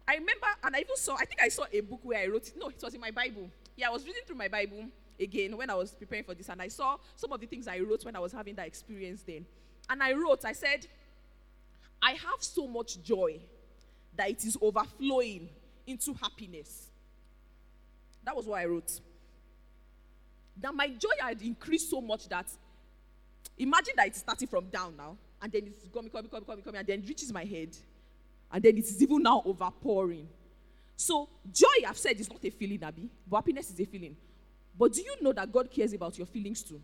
I 0.07 0.15
remember, 0.15 0.47
and 0.63 0.75
I 0.75 0.79
even 0.79 0.97
saw, 0.97 1.15
I 1.15 1.25
think 1.25 1.41
I 1.41 1.47
saw 1.47 1.63
a 1.71 1.79
book 1.79 2.01
where 2.03 2.19
I 2.19 2.27
wrote 2.27 2.47
it. 2.47 2.53
No, 2.57 2.67
it 2.67 2.81
was 2.83 2.93
in 2.93 2.99
my 2.99 3.11
Bible. 3.11 3.49
Yeah, 3.77 3.87
I 3.87 3.91
was 3.91 4.05
reading 4.05 4.23
through 4.27 4.35
my 4.35 4.49
Bible 4.49 4.85
again 5.21 5.55
when 5.55 5.69
I 5.69 5.75
was 5.75 5.91
preparing 5.91 6.23
for 6.23 6.33
this, 6.33 6.49
and 6.49 6.61
I 6.61 6.67
saw 6.67 6.97
some 7.15 7.31
of 7.31 7.39
the 7.39 7.47
things 7.47 7.67
I 7.67 7.79
wrote 7.79 8.03
when 8.03 8.15
I 8.15 8.19
was 8.19 8.31
having 8.31 8.55
that 8.55 8.67
experience 8.67 9.23
then. 9.23 9.45
And 9.89 10.01
I 10.01 10.13
wrote, 10.13 10.45
I 10.45 10.53
said, 10.53 10.87
I 12.01 12.11
have 12.11 12.41
so 12.41 12.67
much 12.67 13.01
joy 13.03 13.39
that 14.15 14.29
it 14.29 14.43
is 14.43 14.57
overflowing 14.61 15.49
into 15.85 16.13
happiness. 16.13 16.87
That 18.23 18.35
was 18.35 18.45
what 18.45 18.59
I 18.59 18.65
wrote. 18.65 18.99
That 20.57 20.73
my 20.73 20.87
joy 20.87 21.09
had 21.19 21.41
increased 21.41 21.89
so 21.89 22.01
much 22.01 22.27
that 22.29 22.47
imagine 23.57 23.93
that 23.97 24.07
it's 24.07 24.19
starting 24.19 24.47
from 24.47 24.65
down 24.65 24.95
now, 24.97 25.17
and 25.41 25.51
then 25.51 25.63
it's 25.67 25.87
coming, 25.93 26.11
coming, 26.11 26.29
coming, 26.29 26.45
coming, 26.45 26.63
coming, 26.63 26.79
and 26.79 26.87
then 26.87 26.99
it 26.99 27.07
reaches 27.07 27.31
my 27.31 27.45
head. 27.45 27.75
And 28.51 28.61
then 28.61 28.77
it's 28.77 29.01
even 29.01 29.23
now 29.23 29.41
overpouring. 29.45 30.25
So 30.97 31.29
joy, 31.51 31.87
I've 31.87 31.97
said, 31.97 32.19
is 32.19 32.29
not 32.29 32.43
a 32.43 32.49
feeling, 32.49 32.83
Abby, 32.83 33.09
but 33.27 33.37
happiness 33.37 33.71
is 33.71 33.79
a 33.79 33.85
feeling. 33.85 34.15
But 34.77 34.93
do 34.93 35.01
you 35.01 35.15
know 35.21 35.33
that 35.33 35.51
God 35.51 35.69
cares 35.69 35.93
about 35.93 36.17
your 36.17 36.27
feelings 36.27 36.63
too? 36.63 36.81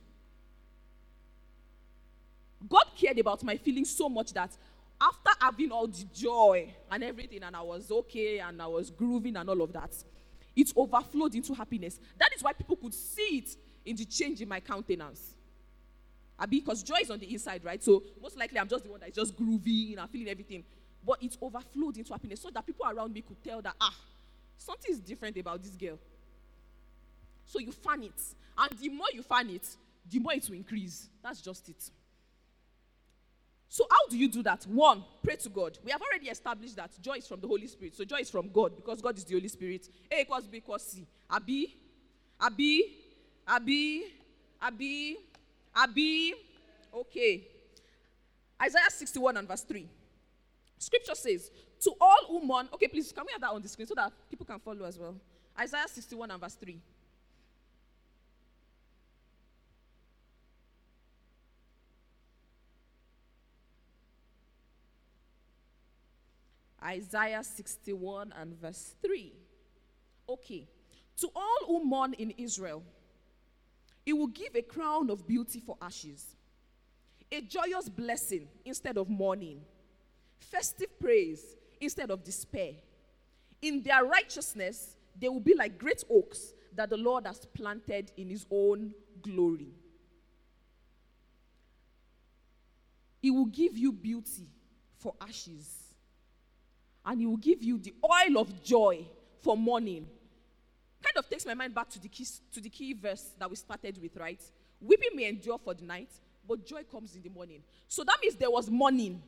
God 2.67 2.86
cared 2.95 3.19
about 3.19 3.43
my 3.43 3.58
feelings 3.58 3.89
so 3.95 4.10
much 4.10 4.34
that 4.34 4.52
after 5.00 5.30
having 5.39 5.71
all 5.71 5.88
the 5.88 6.06
joy 6.13 6.73
and 6.91 7.04
everything, 7.04 7.43
and 7.43 7.56
I 7.56 7.62
was 7.62 7.91
okay 7.91 8.39
and 8.39 8.62
I 8.62 8.67
was 8.67 8.89
grooving 8.89 9.36
and 9.36 9.50
all 9.50 9.62
of 9.62 9.71
that, 9.73 9.91
it 10.56 10.73
overflowed 10.76 11.36
into 11.36 11.54
happiness. 11.54 12.00
That 12.17 12.30
is 12.36 12.41
why 12.41 12.54
people 12.54 12.76
could 12.76 12.93
see 12.93 13.38
it 13.38 13.56
in 13.86 13.95
the 13.95 14.06
change 14.06 14.41
in 14.41 14.50
my 14.50 14.60
countenance. 14.60 15.36
Because 16.50 16.84
joy 16.84 16.97
is 17.02 17.10
on 17.10 17.19
the 17.19 17.32
inside, 17.32 17.63
right? 17.63 17.84
So 17.84 18.04
most 18.21 18.38
likely 18.38 18.60
I'm 18.60 18.67
just 18.67 18.84
the 18.84 18.91
one 18.91 19.00
that's 19.00 19.15
just 19.15 19.36
grooving 19.36 19.97
and 19.97 20.10
feeling 20.10 20.30
everything. 20.30 20.63
But 21.06 21.21
it 21.21 21.38
overflowed 21.41 21.97
into 21.97 22.12
happiness 22.12 22.41
so 22.41 22.50
that 22.50 22.65
people 22.65 22.86
around 22.88 23.13
me 23.13 23.21
could 23.21 23.41
tell 23.43 23.62
that, 23.62 23.76
ah, 23.80 23.95
something 24.58 24.91
is 24.91 25.00
different 25.00 25.38
about 25.38 25.62
this 25.63 25.76
girl. 25.76 25.97
So 27.48 27.60
you 27.60 27.72
fan 27.72 28.04
it. 28.04 28.22
And 28.58 28.78
the 28.78 28.90
more 28.90 29.08
you 29.14 29.24
fan 29.24 29.50
it, 29.50 29.66
the 30.10 30.20
more 30.20 30.34
it 30.34 30.48
will 30.48 30.56
increase. 30.56 31.10
That's 31.24 31.42
just 31.42 31.68
it. 31.70 31.90
So, 33.70 33.86
how 33.90 34.08
do 34.10 34.18
you 34.18 34.30
do 34.30 34.42
that? 34.44 34.66
One, 34.66 35.04
pray 35.22 35.36
to 35.36 35.50
God. 35.50 35.78
We 35.84 35.92
have 35.92 36.02
already 36.02 36.30
established 36.30 36.78
that 36.78 36.92
joy 37.02 37.16
is 37.16 37.28
from 37.28 37.42
the 37.42 37.48
Holy 37.48 37.68
Spirit. 37.68 37.96
So, 37.96 38.06
joy 38.06 38.20
is 38.20 38.30
from 38.30 38.50
God 38.50 38.76
because 38.76 39.02
God 39.02 39.18
is 39.18 39.26
the 39.26 39.34
Holy 39.34 39.50
Spirit. 39.50 39.90
A 40.10 40.22
equals 40.22 40.48
B 40.48 40.58
equals 40.58 40.84
C. 40.84 41.06
Abi, 41.30 41.76
Abi, 42.40 42.84
Abi, 43.46 44.04
Abi, 44.62 45.18
Abi. 45.76 46.34
Okay. 46.94 47.48
Isaiah 48.62 48.90
61 48.90 49.38
and 49.38 49.48
verse 49.48 49.62
3. 49.62 49.86
Scripture 50.78 51.16
says, 51.16 51.52
To 51.82 51.94
all 52.00 52.20
who 52.30 52.42
mourn, 52.42 52.70
okay, 52.74 52.88
please, 52.88 53.12
can 53.12 53.26
we 53.26 53.34
have 53.34 53.42
that 53.42 53.52
on 53.52 53.62
the 53.62 53.68
screen 53.68 53.88
so 53.88 53.96
that 53.96 54.12
people 54.30 54.46
can 54.46 54.60
follow 54.60 54.86
as 54.86 54.98
well? 54.98 55.16
Isaiah 55.60 55.88
61 55.88 56.32
and 56.32 56.40
verse 56.40 56.56
3. 56.56 56.80
Isaiah 66.88 67.43
61 67.43 68.34
and 68.39 68.54
verse 68.60 68.95
3. 69.04 69.34
Okay. 70.30 70.67
To 71.17 71.30
all 71.36 71.58
who 71.65 71.84
mourn 71.84 72.13
in 72.13 72.32
Israel, 72.38 72.84
it 74.06 74.13
will 74.13 74.28
give 74.28 74.56
a 74.56 74.62
crown 74.62 75.10
of 75.10 75.28
beauty 75.28 75.60
for 75.60 75.76
ashes, 75.82 76.38
a 77.32 77.41
joyous 77.41 77.89
blessing 77.89 78.47
instead 78.63 78.97
of 78.97 79.10
mourning, 79.10 79.62
festive 80.39 80.97
praise 81.00 81.58
instead 81.82 82.10
of 82.10 82.23
despair. 82.23 82.73
In 83.62 83.82
their 83.82 84.06
righteousness, 84.06 84.95
they 85.19 85.28
will 85.28 85.41
be 85.41 85.56
like 85.56 85.78
great 85.78 86.04
oaks 86.10 86.54
that 86.76 86.89
the 86.89 86.97
Lord 86.97 87.26
has 87.26 87.45
planted 87.54 88.12
in 88.15 88.30
his 88.30 88.45
own 88.50 88.93
glory. 89.21 89.73
He 93.21 93.32
will 93.32 93.47
give 93.47 93.78
you 93.78 93.91
beauty 93.91 94.47
for 95.00 95.15
ashes 95.19 95.87
and 97.08 97.22
he 97.22 97.26
will 97.26 97.38
give 97.38 97.63
you 97.63 97.80
the 97.80 97.93
oil 98.04 98.38
of 98.38 98.62
joy 98.62 99.06
for 99.41 99.56
mourning. 99.56 100.06
Kind 101.02 101.17
of 101.17 101.30
takes 101.30 101.46
my 101.46 101.54
mind 101.54 101.74
back 101.74 101.89
to 101.91 102.00
the 102.00 102.10
key, 102.10 102.26
to 102.52 102.60
the 102.60 102.70
key 102.70 102.93
verse 102.93 103.32
that 103.39 103.50
we 103.50 103.56
started 103.56 103.98
with, 104.02 104.17
right? 104.17 104.41
Weeping 104.82 105.12
may 105.15 105.30
endure 105.30 105.58
for 105.58 105.74
the 105.74 105.86
night, 105.86 106.10
but 106.46 106.65
joy 106.65 106.84
comes 106.84 107.15
in 107.15 107.22
the 107.22 107.30
morning. 107.30 107.63
So 107.88 108.04
that 108.04 108.17
means 108.22 108.36
there 108.36 108.52
was 108.52 108.70
mourning. 108.70 109.24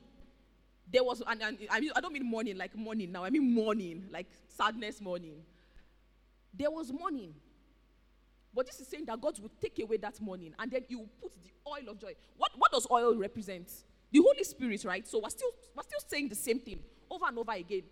There 0.91 1.03
was, 1.03 1.23
and, 1.25 1.41
and 1.41 1.57
I, 1.71 1.79
mean, 1.79 1.91
I 1.95 2.01
don't 2.01 2.11
mean 2.11 2.29
mourning 2.29 2.57
like 2.57 2.75
mourning 2.75 3.13
now, 3.13 3.23
I 3.23 3.29
mean 3.29 3.53
mourning, 3.53 4.07
like 4.11 4.27
sadness 4.49 4.99
mourning. 4.99 5.37
There 6.53 6.71
was 6.71 6.91
mourning. 6.91 7.33
But 8.53 8.65
this 8.65 8.81
is 8.81 8.87
saying 8.87 9.05
that 9.05 9.21
God 9.21 9.39
will 9.39 9.51
take 9.61 9.79
away 9.79 9.97
that 9.97 10.19
mourning 10.19 10.53
and 10.59 10.69
then 10.69 10.81
He 10.85 10.95
will 10.97 11.09
put 11.21 11.31
the 11.41 11.51
oil 11.65 11.91
of 11.91 11.99
joy. 11.99 12.13
What, 12.35 12.51
what 12.57 12.71
does 12.73 12.85
oil 12.91 13.15
represent? 13.15 13.71
The 14.11 14.19
Holy 14.19 14.43
Spirit, 14.43 14.83
right? 14.83 15.07
So 15.07 15.21
we're 15.23 15.29
still, 15.29 15.51
we're 15.75 15.83
still 15.83 16.01
saying 16.09 16.27
the 16.27 16.35
same 16.35 16.59
thing 16.59 16.79
over 17.09 17.25
and 17.27 17.37
over 17.37 17.51
again. 17.51 17.83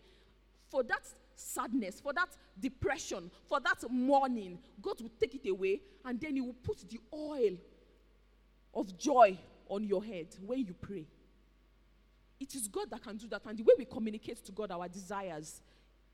For 0.70 0.84
that 0.84 1.02
sadness, 1.36 2.00
for 2.02 2.14
that 2.14 2.30
depression, 2.60 3.32
for 3.48 3.60
that 3.60 3.90
mourning, 3.90 4.60
God 4.82 5.02
will 5.02 5.12
take 5.20 5.36
it 5.36 5.50
away 5.50 5.82
and 6.04 6.20
then 6.20 6.36
He 6.36 6.42
will 6.42 6.56
put 6.64 6.78
the 6.90 7.00
oil 7.14 7.58
of 8.74 8.98
joy 8.98 9.38
on 9.70 9.84
your 9.84 10.04
head 10.04 10.28
when 10.46 10.60
you 10.60 10.74
pray. 10.80 11.06
It 12.40 12.54
is 12.56 12.68
God 12.68 12.90
that 12.92 13.04
can 13.04 13.18
do 13.18 13.28
that. 13.30 13.42
And 13.46 13.58
the 13.58 13.64
way 13.64 13.74
we 13.78 13.86
communicate 13.86 14.44
to 14.46 14.52
God 14.52 14.72
our 14.72 14.88
desires 14.88 15.62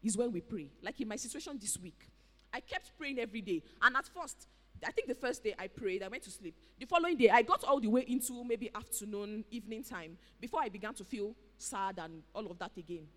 is 0.01 0.17
when 0.17 0.31
we 0.31 0.41
pray. 0.41 0.69
Like 0.81 0.99
in 1.01 1.07
my 1.07 1.15
situation 1.15 1.57
this 1.59 1.77
week, 1.77 2.09
I 2.53 2.59
kept 2.59 2.91
praying 2.97 3.19
every 3.19 3.41
day. 3.41 3.61
And 3.81 3.95
at 3.97 4.07
first, 4.07 4.47
I 4.85 4.91
think 4.91 5.07
the 5.07 5.15
first 5.15 5.43
day 5.43 5.55
I 5.57 5.67
prayed, 5.67 6.03
I 6.03 6.07
went 6.07 6.23
to 6.23 6.31
sleep. 6.31 6.55
The 6.79 6.85
following 6.85 7.17
day, 7.17 7.29
I 7.29 7.41
got 7.41 7.63
all 7.63 7.79
the 7.79 7.87
way 7.87 8.05
into 8.07 8.43
maybe 8.43 8.69
afternoon, 8.75 9.45
evening 9.51 9.83
time 9.83 10.17
before 10.39 10.61
I 10.61 10.69
began 10.69 10.93
to 10.95 11.03
feel 11.03 11.35
sad 11.63 11.99
and 11.99 12.23
all 12.33 12.45
of 12.49 12.59
that 12.59 12.71
again. 12.77 13.07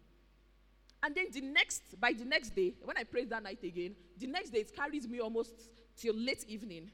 And 1.02 1.14
then 1.14 1.26
the 1.32 1.40
next, 1.40 1.82
by 2.00 2.12
the 2.12 2.24
next 2.24 2.54
day, 2.54 2.74
when 2.82 2.96
I 2.96 3.04
prayed 3.04 3.30
that 3.30 3.42
night 3.42 3.62
again, 3.62 3.94
the 4.18 4.26
next 4.26 4.50
day 4.50 4.60
it 4.60 4.74
carries 4.74 5.06
me 5.06 5.20
almost 5.20 5.52
till 5.96 6.14
late 6.14 6.44
evening. 6.48 6.90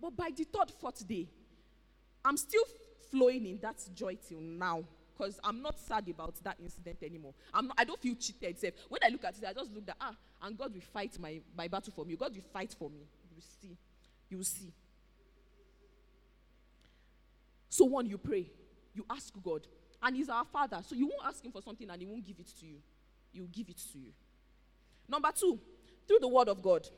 But 0.00 0.16
by 0.16 0.30
the 0.34 0.44
third, 0.44 0.70
fourth 0.80 1.06
day, 1.06 1.28
I'm 2.24 2.36
still 2.36 2.64
flowing 3.10 3.46
in 3.46 3.58
that 3.60 3.76
joy 3.94 4.16
till 4.28 4.40
now. 4.40 4.84
Because 5.16 5.38
I'm 5.44 5.60
not 5.60 5.78
sad 5.78 6.08
about 6.08 6.34
that 6.42 6.56
incident 6.60 6.98
anymore. 7.02 7.34
I'm 7.52 7.68
not, 7.68 7.76
I 7.78 7.84
don't 7.84 8.00
feel 8.00 8.14
cheated. 8.14 8.58
Self. 8.58 8.74
When 8.88 9.00
I 9.04 9.08
look 9.08 9.24
at 9.24 9.36
it, 9.36 9.44
I 9.46 9.52
just 9.52 9.72
look 9.72 9.88
at, 9.88 9.96
ah, 10.00 10.14
and 10.42 10.56
God 10.56 10.72
will 10.72 10.80
fight 10.80 11.18
my, 11.20 11.40
my 11.56 11.68
battle 11.68 11.92
for 11.94 12.04
me. 12.04 12.16
God 12.16 12.34
will 12.34 12.42
fight 12.52 12.74
for 12.76 12.88
me. 12.88 13.00
You 13.30 13.36
will 13.36 13.44
see. 13.60 13.76
You 14.30 14.36
will 14.38 14.44
see. 14.44 14.72
So, 17.68 17.84
one, 17.84 18.06
you 18.06 18.18
pray. 18.18 18.50
You 18.94 19.04
ask 19.08 19.32
God, 19.42 19.66
and 20.02 20.16
He's 20.16 20.28
our 20.28 20.44
Father. 20.44 20.80
So 20.86 20.94
you 20.94 21.06
won't 21.06 21.26
ask 21.26 21.44
Him 21.44 21.52
for 21.52 21.62
something 21.62 21.88
and 21.88 22.00
He 22.00 22.06
won't 22.06 22.26
give 22.26 22.38
it 22.38 22.50
to 22.60 22.66
you. 22.66 22.76
He'll 23.32 23.46
give 23.46 23.68
it 23.68 23.80
to 23.92 23.98
you. 23.98 24.12
Number 25.08 25.30
two, 25.34 25.58
through 26.06 26.18
the 26.20 26.28
Word 26.28 26.48
of 26.48 26.62
God. 26.62 26.88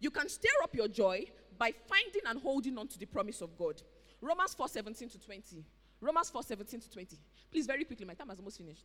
You 0.00 0.10
can 0.10 0.28
stir 0.28 0.48
up 0.62 0.74
your 0.74 0.88
joy 0.88 1.26
by 1.58 1.72
finding 1.88 2.22
and 2.26 2.40
holding 2.40 2.76
on 2.76 2.88
to 2.88 2.98
the 2.98 3.06
promise 3.06 3.40
of 3.40 3.56
God. 3.56 3.80
Romans 4.20 4.54
4 4.54 4.68
17 4.68 5.08
to 5.10 5.20
20. 5.20 5.64
Romans 6.00 6.30
4 6.30 6.42
17 6.42 6.80
to 6.80 6.90
20. 6.90 7.16
Please, 7.50 7.66
very 7.66 7.84
quickly, 7.84 8.04
my 8.04 8.14
time 8.14 8.28
has 8.28 8.38
almost 8.38 8.58
finished. 8.58 8.84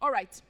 All 0.00 0.10
right. 0.10 0.40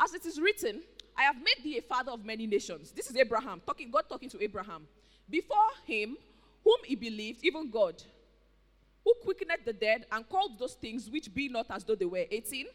As 0.00 0.12
it 0.12 0.26
is 0.26 0.40
written, 0.40 0.82
I 1.16 1.22
have 1.22 1.36
made 1.36 1.62
thee 1.62 1.78
a 1.78 1.82
father 1.82 2.10
of 2.10 2.24
many 2.24 2.46
nations. 2.46 2.90
This 2.90 3.08
is 3.08 3.16
Abraham, 3.16 3.62
talking, 3.64 3.90
God 3.90 4.04
talking 4.08 4.28
to 4.30 4.42
Abraham. 4.42 4.86
Before 5.30 5.70
him, 5.86 6.16
whom 6.64 6.78
he 6.84 6.96
believed, 6.96 7.44
even 7.44 7.70
God, 7.70 8.02
who 9.04 9.14
quickened 9.22 9.50
the 9.64 9.72
dead 9.72 10.06
and 10.10 10.28
called 10.28 10.58
those 10.58 10.74
things 10.74 11.10
which 11.10 11.32
be 11.32 11.48
not 11.48 11.66
as 11.70 11.84
though 11.84 11.94
they 11.94 12.04
were. 12.04 12.24
18. 12.30 12.66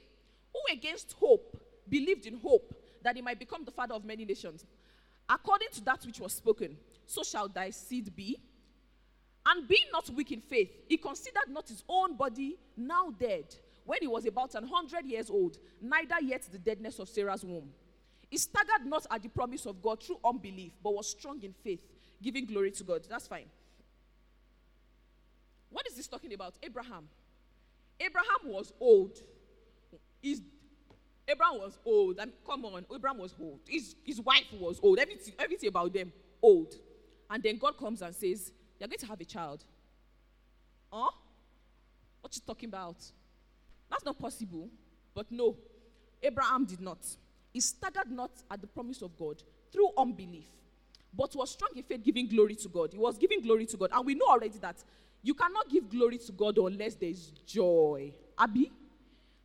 Who 0.53 0.73
against 0.73 1.13
hope 1.13 1.59
believed 1.87 2.25
in 2.25 2.37
hope 2.37 2.73
that 3.03 3.15
he 3.15 3.21
might 3.21 3.39
become 3.39 3.65
the 3.65 3.71
father 3.71 3.95
of 3.95 4.05
many 4.05 4.25
nations. 4.25 4.65
According 5.27 5.69
to 5.73 5.83
that 5.85 6.05
which 6.05 6.19
was 6.19 6.33
spoken, 6.33 6.77
so 7.05 7.23
shall 7.23 7.47
thy 7.47 7.69
seed 7.69 8.15
be. 8.15 8.39
And 9.45 9.67
being 9.67 9.85
not 9.91 10.09
weak 10.09 10.31
in 10.31 10.41
faith, 10.41 10.69
he 10.87 10.97
considered 10.97 11.49
not 11.49 11.67
his 11.67 11.83
own 11.87 12.15
body 12.15 12.57
now 12.75 13.09
dead, 13.17 13.55
when 13.85 13.99
he 14.01 14.07
was 14.07 14.25
about 14.25 14.53
an 14.53 14.67
hundred 14.67 15.05
years 15.05 15.29
old, 15.29 15.57
neither 15.81 16.15
yet 16.21 16.43
the 16.51 16.59
deadness 16.59 16.99
of 16.99 17.09
Sarah's 17.09 17.43
womb. 17.43 17.69
He 18.29 18.37
staggered 18.37 18.85
not 18.85 19.07
at 19.09 19.23
the 19.23 19.29
promise 19.29 19.65
of 19.65 19.81
God 19.81 20.03
through 20.03 20.19
unbelief, 20.23 20.73
but 20.83 20.93
was 20.93 21.09
strong 21.09 21.41
in 21.41 21.53
faith, 21.53 21.81
giving 22.21 22.45
glory 22.45 22.69
to 22.71 22.83
God. 22.83 23.07
That's 23.09 23.27
fine. 23.27 23.47
What 25.69 25.87
is 25.87 25.95
this 25.95 26.07
talking 26.07 26.33
about? 26.33 26.55
Abraham. 26.63 27.07
Abraham 27.99 28.45
was 28.45 28.73
old. 28.79 29.19
His, 30.21 30.41
Abraham 31.27 31.59
was 31.59 31.77
old. 31.85 32.19
I 32.19 32.25
mean, 32.25 32.33
come 32.45 32.65
on, 32.65 32.85
Abraham 32.93 33.19
was 33.19 33.35
old. 33.39 33.59
His, 33.67 33.95
his 34.03 34.21
wife 34.21 34.45
was 34.53 34.79
old. 34.81 34.99
Everything, 34.99 35.33
everything 35.37 35.69
about 35.69 35.93
them, 35.93 36.11
old. 36.41 36.75
And 37.29 37.43
then 37.43 37.57
God 37.57 37.77
comes 37.77 38.01
and 38.01 38.15
says, 38.15 38.51
You're 38.79 38.87
going 38.87 38.97
to 38.99 39.07
have 39.07 39.21
a 39.21 39.25
child. 39.25 39.63
Huh? 40.91 41.11
What 42.21 42.35
you 42.35 42.41
talking 42.45 42.69
about? 42.69 42.97
That's 43.89 44.05
not 44.05 44.17
possible. 44.19 44.69
But 45.13 45.31
no, 45.31 45.55
Abraham 46.21 46.65
did 46.65 46.81
not. 46.81 46.99
He 47.53 47.59
staggered 47.59 48.11
not 48.11 48.31
at 48.49 48.61
the 48.61 48.67
promise 48.67 49.01
of 49.01 49.17
God 49.17 49.41
through 49.71 49.89
unbelief, 49.97 50.45
but 51.13 51.35
was 51.35 51.51
strong 51.51 51.71
in 51.75 51.83
faith, 51.83 52.03
giving 52.03 52.27
glory 52.27 52.55
to 52.55 52.69
God. 52.69 52.93
He 52.93 52.99
was 52.99 53.17
giving 53.17 53.41
glory 53.41 53.65
to 53.67 53.77
God. 53.77 53.89
And 53.93 54.05
we 54.05 54.15
know 54.15 54.27
already 54.27 54.59
that 54.59 54.83
you 55.21 55.33
cannot 55.33 55.69
give 55.69 55.89
glory 55.89 56.17
to 56.17 56.31
God 56.31 56.57
unless 56.57 56.95
there 56.95 57.09
is 57.09 57.31
joy. 57.45 58.13
Abby? 58.37 58.71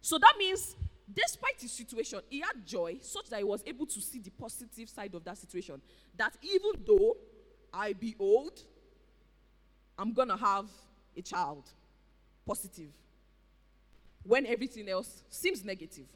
So 0.00 0.18
that 0.18 0.34
means, 0.38 0.76
despite 1.12 1.60
his 1.60 1.72
situation, 1.72 2.20
he 2.28 2.40
had 2.40 2.64
joy 2.64 2.98
such 3.00 3.28
that 3.30 3.38
he 3.38 3.44
was 3.44 3.62
able 3.66 3.86
to 3.86 4.00
see 4.00 4.20
the 4.20 4.30
positive 4.30 4.88
side 4.88 5.14
of 5.14 5.24
that 5.24 5.38
situation. 5.38 5.80
That 6.16 6.36
even 6.42 6.82
though 6.86 7.16
I 7.72 7.92
be 7.92 8.14
old, 8.18 8.60
I'm 9.98 10.12
going 10.12 10.28
to 10.28 10.36
have 10.36 10.66
a 11.16 11.22
child. 11.22 11.64
Positive. 12.46 12.90
When 14.22 14.46
everything 14.46 14.88
else 14.88 15.22
seems 15.28 15.64
negative. 15.64 16.06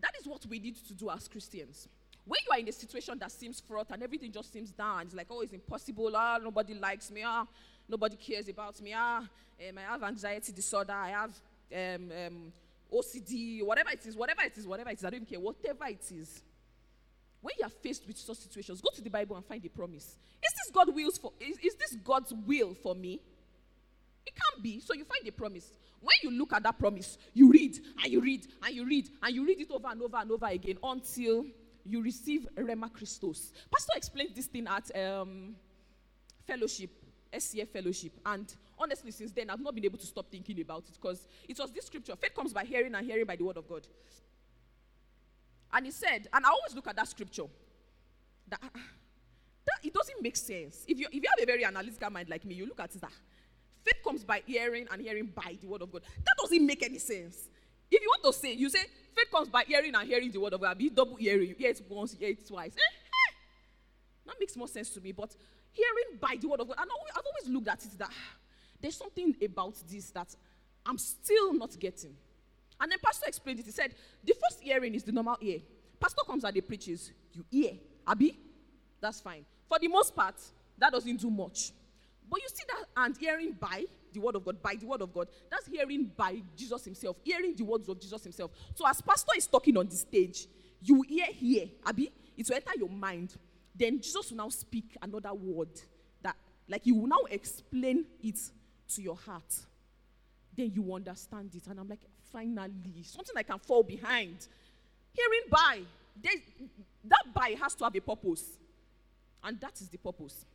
That 0.00 0.12
is 0.20 0.26
what 0.26 0.44
we 0.46 0.58
need 0.58 0.76
to 0.86 0.94
do 0.94 1.10
as 1.10 1.28
Christians. 1.28 1.88
When 2.26 2.38
you 2.46 2.52
are 2.52 2.58
in 2.58 2.68
a 2.68 2.72
situation 2.72 3.18
that 3.18 3.30
seems 3.30 3.60
fraught 3.60 3.88
and 3.90 4.02
everything 4.02 4.32
just 4.32 4.52
seems 4.52 4.70
down, 4.70 5.02
it's 5.02 5.14
like, 5.14 5.26
oh, 5.30 5.42
it's 5.42 5.52
impossible. 5.52 6.10
Ah, 6.14 6.38
nobody 6.42 6.74
likes 6.74 7.10
me. 7.10 7.22
Ah, 7.24 7.46
nobody 7.88 8.16
cares 8.16 8.48
about 8.48 8.80
me. 8.80 8.94
Ah, 8.96 9.18
um, 9.18 9.78
I 9.78 9.82
have 9.82 10.02
anxiety 10.02 10.52
disorder. 10.52 10.92
I 10.92 11.10
have 11.10 11.34
um, 11.72 12.10
um, 12.26 12.52
OCD, 12.92 13.62
whatever 13.62 13.90
it 13.90 14.06
is, 14.06 14.16
whatever 14.16 14.42
it 14.42 14.56
is, 14.56 14.66
whatever 14.66 14.90
it 14.90 14.98
is. 14.98 15.04
I 15.04 15.10
don't 15.10 15.16
even 15.22 15.26
care. 15.26 15.40
Whatever 15.40 15.84
it 15.86 16.04
is. 16.10 16.42
When 17.42 17.52
you 17.58 17.66
are 17.66 17.70
faced 17.70 18.06
with 18.06 18.16
such 18.16 18.38
situations, 18.38 18.80
go 18.80 18.88
to 18.94 19.02
the 19.02 19.10
Bible 19.10 19.36
and 19.36 19.44
find 19.44 19.64
a 19.64 19.68
promise. 19.68 20.04
Is 20.42 20.52
this 20.52 20.70
God 20.72 20.94
wills 20.94 21.18
for? 21.18 21.32
Is, 21.38 21.58
is 21.58 21.74
this 21.74 21.94
God's 22.02 22.32
will 22.46 22.74
for 22.74 22.94
me? 22.94 23.20
It 24.26 24.32
can't 24.34 24.62
be. 24.62 24.80
So 24.80 24.94
you 24.94 25.04
find 25.04 25.28
a 25.28 25.32
promise. 25.32 25.70
when 26.00 26.14
you 26.22 26.38
look 26.38 26.52
at 26.52 26.62
that 26.62 26.78
promise, 26.78 27.18
you 27.32 27.50
read 27.50 27.78
and 28.02 28.12
you 28.12 28.20
read 28.20 28.46
and 28.62 28.74
you 28.74 28.86
read 28.86 29.08
and 29.22 29.34
you 29.34 29.46
read 29.46 29.60
it 29.60 29.70
over 29.70 29.88
and 29.88 30.02
over 30.02 30.16
and 30.16 30.30
over 30.30 30.46
again 30.46 30.78
until 30.82 31.44
you 31.84 32.02
receive 32.02 32.46
Rhema 32.56 32.92
Christos. 32.92 33.52
Pastor 33.70 33.92
explained 33.96 34.30
this 34.34 34.46
thing 34.46 34.66
at 34.66 34.90
um, 34.96 35.54
fellowship, 36.46 36.90
SCF 37.32 37.68
fellowship, 37.68 38.12
and 38.24 38.54
honestly, 38.78 39.10
since 39.10 39.32
then, 39.32 39.50
I've 39.50 39.60
not 39.60 39.74
been 39.74 39.84
able 39.84 39.98
to 39.98 40.06
stop 40.06 40.30
thinking 40.30 40.60
about 40.60 40.84
it 40.88 40.94
because 41.00 41.26
it 41.48 41.58
was 41.58 41.70
this 41.72 41.86
scripture 41.86 42.16
faith 42.16 42.34
comes 42.34 42.52
by 42.52 42.64
hearing 42.64 42.94
and 42.94 43.06
hearing 43.06 43.26
by 43.26 43.36
the 43.36 43.44
word 43.44 43.56
of 43.56 43.68
God. 43.68 43.86
And 45.72 45.86
he 45.86 45.92
said, 45.92 46.28
and 46.32 46.46
I 46.46 46.48
always 46.48 46.74
look 46.74 46.86
at 46.86 46.96
that 46.96 47.08
scripture, 47.08 47.46
that, 48.48 48.60
that 48.62 49.78
it 49.82 49.92
doesn't 49.92 50.22
make 50.22 50.36
sense. 50.36 50.84
If 50.86 50.98
you, 50.98 51.06
if 51.06 51.14
you 51.14 51.28
have 51.28 51.42
a 51.42 51.46
very 51.46 51.64
analytical 51.64 52.10
mind 52.10 52.28
like 52.28 52.44
me, 52.44 52.54
you 52.54 52.66
look 52.66 52.80
at 52.80 52.92
that 52.92 53.12
faith 53.84 54.02
comes 54.02 54.24
by 54.24 54.42
hearing 54.46 54.86
and 54.90 55.02
hearing 55.02 55.26
by 55.26 55.56
the 55.60 55.66
word 55.66 55.82
of 55.82 55.92
God. 55.92 56.02
That 56.16 56.34
doesn't 56.40 56.66
make 56.66 56.82
any 56.82 56.98
sense. 56.98 57.48
If 57.94 58.02
you 58.02 58.08
want 58.08 58.34
to 58.34 58.40
say, 58.40 58.52
you 58.54 58.68
say 58.68 58.80
faith 59.14 59.30
comes 59.30 59.48
by 59.48 59.62
hearing 59.66 59.94
and 59.94 60.08
hearing 60.08 60.30
the 60.32 60.40
word 60.40 60.52
of 60.52 60.60
God. 60.60 60.76
Be 60.76 60.90
double 60.90 61.14
hearing. 61.14 61.48
You 61.50 61.54
hear 61.56 61.70
it 61.70 61.80
once, 61.88 62.12
you 62.14 62.18
hear 62.18 62.30
it 62.30 62.46
twice. 62.46 62.72
Eh, 62.72 62.80
eh. 62.80 63.34
That 64.26 64.36
makes 64.40 64.56
more 64.56 64.66
sense 64.66 64.90
to 64.90 65.00
me. 65.00 65.12
But 65.12 65.34
hearing 65.70 66.18
by 66.20 66.36
the 66.40 66.48
word 66.48 66.60
of 66.60 66.68
God, 66.68 66.76
and 66.80 66.90
I've 66.90 67.22
always 67.24 67.48
looked 67.54 67.68
at 67.68 67.84
it 67.84 67.96
that 67.98 68.10
there's 68.80 68.96
something 68.96 69.36
about 69.44 69.74
this 69.88 70.10
that 70.10 70.34
I'm 70.84 70.98
still 70.98 71.54
not 71.54 71.78
getting. 71.78 72.16
And 72.80 72.90
then 72.90 72.98
Pastor 73.02 73.26
explained 73.28 73.60
it. 73.60 73.66
He 73.66 73.70
said, 73.70 73.94
the 74.24 74.34
first 74.34 74.60
hearing 74.60 74.94
is 74.94 75.04
the 75.04 75.12
normal 75.12 75.36
ear. 75.40 75.60
Pastor 76.00 76.22
comes 76.26 76.42
and 76.42 76.54
he 76.54 76.60
preaches. 76.60 77.12
You 77.32 77.44
hear. 77.48 77.72
Abi? 78.06 78.36
That's 79.00 79.20
fine. 79.20 79.44
For 79.68 79.78
the 79.78 79.86
most 79.88 80.16
part, 80.16 80.34
that 80.78 80.90
doesn't 80.90 81.16
do 81.16 81.30
much. 81.30 81.70
But 82.34 82.42
you 82.42 82.48
see 82.48 82.64
that 82.66 82.86
and 82.96 83.16
hearing 83.16 83.52
by 83.52 83.84
the 84.12 84.18
word 84.18 84.34
of 84.34 84.44
God, 84.44 84.60
by 84.60 84.74
the 84.74 84.86
word 84.86 85.02
of 85.02 85.14
God, 85.14 85.28
that's 85.48 85.68
hearing 85.68 86.10
by 86.16 86.42
Jesus 86.56 86.84
himself, 86.84 87.16
hearing 87.22 87.54
the 87.54 87.62
words 87.62 87.88
of 87.88 88.00
Jesus 88.00 88.24
himself. 88.24 88.50
So 88.74 88.84
as 88.88 89.00
pastor 89.00 89.30
is 89.36 89.46
talking 89.46 89.76
on 89.76 89.86
the 89.86 89.94
stage, 89.94 90.48
you 90.82 91.02
hear 91.02 91.26
here, 91.26 91.68
Abi, 91.86 92.10
it 92.36 92.48
will 92.48 92.56
enter 92.56 92.72
your 92.76 92.88
mind. 92.88 93.36
Then 93.72 94.00
Jesus 94.00 94.30
will 94.30 94.38
now 94.38 94.48
speak 94.48 94.96
another 95.00 95.32
word 95.32 95.68
that, 96.22 96.34
like, 96.68 96.82
he 96.82 96.90
will 96.90 97.06
now 97.06 97.20
explain 97.30 98.04
it 98.20 98.40
to 98.96 99.00
your 99.00 99.14
heart. 99.14 99.54
Then 100.56 100.72
you 100.74 100.92
understand 100.92 101.54
it. 101.54 101.68
And 101.68 101.78
I'm 101.78 101.88
like, 101.88 102.02
finally, 102.32 103.04
something 103.04 103.36
I 103.36 103.44
can 103.44 103.60
fall 103.60 103.84
behind. 103.84 104.48
Hearing 105.12 105.48
by, 105.48 105.82
that 107.04 107.32
by 107.32 107.54
has 107.62 107.76
to 107.76 107.84
have 107.84 107.94
a 107.94 108.00
purpose. 108.00 108.58
And 109.44 109.60
that 109.60 109.80
is 109.80 109.88
the 109.88 109.98
purpose. 109.98 110.46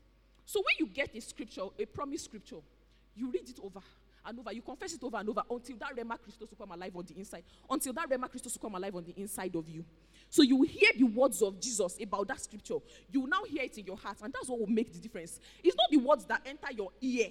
So 0.49 0.61
when 0.61 0.77
you 0.79 0.87
get 0.91 1.15
a 1.15 1.21
scripture, 1.21 1.61
a 1.77 1.85
promised 1.85 2.25
scripture, 2.25 2.55
you 3.15 3.29
read 3.29 3.47
it 3.47 3.59
over 3.63 3.81
and 4.25 4.39
over. 4.39 4.51
You 4.51 4.63
confess 4.63 4.95
it 4.95 5.03
over 5.03 5.17
and 5.17 5.29
over 5.29 5.43
until 5.47 5.77
that 5.77 5.95
Rhema 5.95 6.19
Christos 6.19 6.49
will 6.49 6.57
come 6.57 6.71
alive 6.71 6.95
on 6.95 7.05
the 7.05 7.13
inside. 7.19 7.43
Until 7.69 7.93
that 7.93 8.09
Rhema 8.09 8.27
Christos 8.27 8.57
will 8.57 8.67
come 8.67 8.73
alive 8.73 8.95
on 8.95 9.03
the 9.03 9.13
inside 9.15 9.55
of 9.55 9.69
you. 9.69 9.85
So 10.27 10.41
you 10.41 10.63
hear 10.63 10.89
the 10.97 11.03
words 11.03 11.43
of 11.43 11.61
Jesus 11.61 11.99
about 12.01 12.29
that 12.29 12.41
scripture. 12.41 12.77
You 13.11 13.27
now 13.27 13.43
hear 13.47 13.61
it 13.61 13.77
in 13.77 13.85
your 13.85 13.97
heart, 13.97 14.17
and 14.23 14.33
that's 14.33 14.49
what 14.49 14.59
will 14.59 14.65
make 14.65 14.91
the 14.91 14.97
difference. 14.97 15.39
It's 15.63 15.75
not 15.75 15.91
the 15.91 15.97
words 15.97 16.25
that 16.25 16.41
enter 16.43 16.73
your 16.75 16.89
ear 16.99 17.27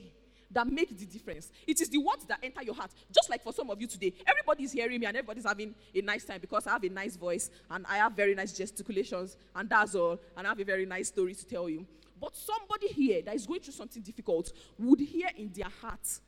that 0.53 0.69
make 0.69 0.97
the 0.97 1.05
difference. 1.05 1.51
It 1.67 1.81
is 1.81 1.89
the 1.89 1.99
words 1.99 2.25
that 2.27 2.39
enter 2.41 2.63
your 2.63 2.75
heart. 2.77 2.93
Just 3.13 3.29
like 3.29 3.43
for 3.43 3.53
some 3.53 3.69
of 3.69 3.81
you 3.81 3.89
today, 3.89 4.15
everybody's 4.29 4.71
hearing 4.71 5.01
me 5.01 5.07
and 5.07 5.17
everybody's 5.17 5.45
having 5.45 5.75
a 5.93 6.01
nice 6.03 6.25
time 6.25 6.41
because 6.41 6.69
I 6.69 6.71
have 6.71 6.85
a 6.85 6.89
nice 6.89 7.17
voice 7.17 7.51
and 7.69 7.85
I 7.89 7.97
have 7.97 8.13
very 8.13 8.37
nice 8.37 8.53
gesticulations, 8.53 9.37
and 9.57 9.69
that's 9.69 9.97
all. 9.97 10.21
And 10.37 10.47
I 10.47 10.51
have 10.51 10.61
a 10.61 10.65
very 10.65 10.87
nice 10.87 11.09
story 11.09 11.35
to 11.35 11.45
tell 11.45 11.69
you. 11.69 11.85
But 12.21 12.37
somebody 12.37 12.89
here 12.89 13.23
that 13.23 13.35
is 13.35 13.47
going 13.47 13.61
through 13.61 13.75
something 13.75 14.03
difficult 14.03 14.53
would 14.79 15.01
hear 15.01 15.29
in 15.37 15.53
their 15.53 15.69
heart 15.81 16.21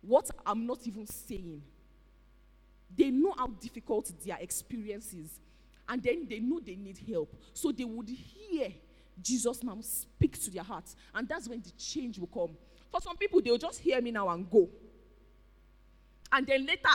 what 0.00 0.30
I'm 0.46 0.66
not 0.66 0.86
even 0.86 1.06
saying. 1.06 1.62
They 2.96 3.10
know 3.10 3.34
how 3.36 3.48
difficult 3.48 4.12
their 4.24 4.38
experience 4.40 5.12
is, 5.12 5.38
and 5.88 6.02
then 6.02 6.26
they 6.28 6.38
know 6.38 6.60
they 6.60 6.76
need 6.76 6.98
help. 7.10 7.34
So 7.52 7.70
they 7.72 7.84
would 7.84 8.08
hear 8.08 8.72
Jesus 9.20 9.62
now 9.62 9.78
speak 9.80 10.40
to 10.42 10.50
their 10.50 10.62
hearts, 10.62 10.96
and 11.14 11.28
that's 11.28 11.48
when 11.48 11.60
the 11.60 11.70
change 11.72 12.18
will 12.18 12.28
come. 12.28 12.56
For 12.90 13.00
some 13.00 13.16
people, 13.16 13.42
they'll 13.42 13.58
just 13.58 13.80
hear 13.80 14.00
me 14.00 14.10
now 14.10 14.28
and 14.30 14.48
go. 14.50 14.68
And 16.32 16.46
then 16.46 16.64
later, 16.64 16.88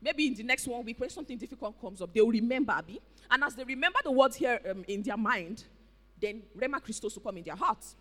maybe 0.00 0.26
in 0.26 0.34
the 0.34 0.42
next 0.42 0.66
one 0.66 0.84
week, 0.84 1.00
when 1.00 1.10
something 1.10 1.36
difficult 1.38 1.80
comes 1.80 2.00
up, 2.00 2.12
they'll 2.12 2.28
remember 2.28 2.80
me. 2.86 3.00
And 3.30 3.42
as 3.42 3.54
they 3.54 3.64
remember 3.64 3.98
the 4.04 4.12
words 4.12 4.36
here 4.36 4.60
um, 4.70 4.84
in 4.86 5.02
their 5.02 5.16
mind, 5.16 5.64
then 6.20 6.42
Rhema 6.56 6.82
Christos 6.82 7.14
will 7.14 7.22
come 7.22 7.38
in 7.38 7.44
their 7.44 7.56
hearts. 7.56 7.96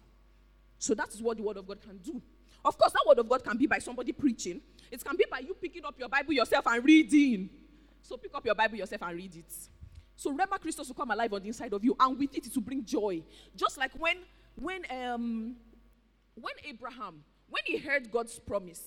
So 0.77 0.93
that 0.95 1.13
is 1.13 1.21
what 1.21 1.37
the 1.37 1.43
Word 1.43 1.57
of 1.57 1.67
God 1.67 1.81
can 1.81 1.97
do. 1.97 2.21
Of 2.65 2.77
course, 2.77 2.93
that 2.93 3.03
Word 3.07 3.19
of 3.19 3.27
God 3.27 3.43
can 3.43 3.57
be 3.57 3.67
by 3.67 3.79
somebody 3.79 4.11
preaching. 4.11 4.61
It 4.91 5.03
can 5.03 5.15
be 5.15 5.25
by 5.29 5.39
you 5.39 5.53
picking 5.53 5.85
up 5.85 5.95
your 5.97 6.09
Bible 6.09 6.33
yourself 6.33 6.67
and 6.67 6.83
reading. 6.83 7.49
So 8.01 8.17
pick 8.17 8.33
up 8.35 8.45
your 8.45 8.55
Bible 8.55 8.77
yourself 8.77 9.01
and 9.03 9.15
read 9.15 9.35
it. 9.35 9.51
So 10.15 10.33
Rhema 10.33 10.59
Christos 10.59 10.87
will 10.87 10.95
come 10.95 11.11
alive 11.11 11.33
on 11.33 11.41
the 11.41 11.47
inside 11.47 11.73
of 11.73 11.83
you, 11.83 11.95
and 11.99 12.17
with 12.17 12.35
it, 12.35 12.45
it 12.47 12.55
will 12.55 12.61
bring 12.61 12.85
joy. 12.85 13.23
Just 13.55 13.77
like 13.77 13.91
when, 13.97 14.17
when, 14.55 14.83
um, 14.89 15.55
when 16.35 16.53
Abraham, 16.65 17.23
when 17.49 17.63
he 17.65 17.77
heard 17.77 18.11
God's 18.11 18.39
promise, 18.39 18.81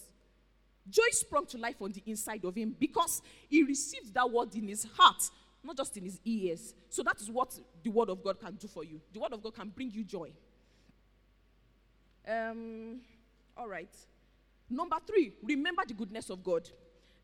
joy 0.88 1.08
sprung 1.10 1.46
to 1.46 1.58
life 1.58 1.76
on 1.80 1.92
the 1.92 2.02
inside 2.06 2.44
of 2.44 2.54
him 2.54 2.74
because 2.78 3.22
he 3.48 3.62
received 3.62 4.14
that 4.14 4.30
word 4.30 4.54
in 4.54 4.68
his 4.68 4.86
heart 4.96 5.30
not 5.66 5.76
just 5.76 5.96
in 5.96 6.04
his 6.04 6.20
ears. 6.24 6.74
So 6.88 7.02
that 7.02 7.20
is 7.20 7.30
what 7.30 7.58
the 7.82 7.90
word 7.90 8.10
of 8.10 8.22
God 8.22 8.40
can 8.40 8.54
do 8.54 8.68
for 8.68 8.84
you. 8.84 9.00
The 9.12 9.20
word 9.20 9.32
of 9.32 9.42
God 9.42 9.54
can 9.54 9.68
bring 9.68 9.90
you 9.90 10.04
joy. 10.04 10.30
Um, 12.28 13.00
all 13.56 13.68
right. 13.68 13.94
Number 14.68 14.96
three, 15.06 15.32
remember 15.42 15.82
the 15.86 15.94
goodness 15.94 16.30
of 16.30 16.42
God. 16.42 16.68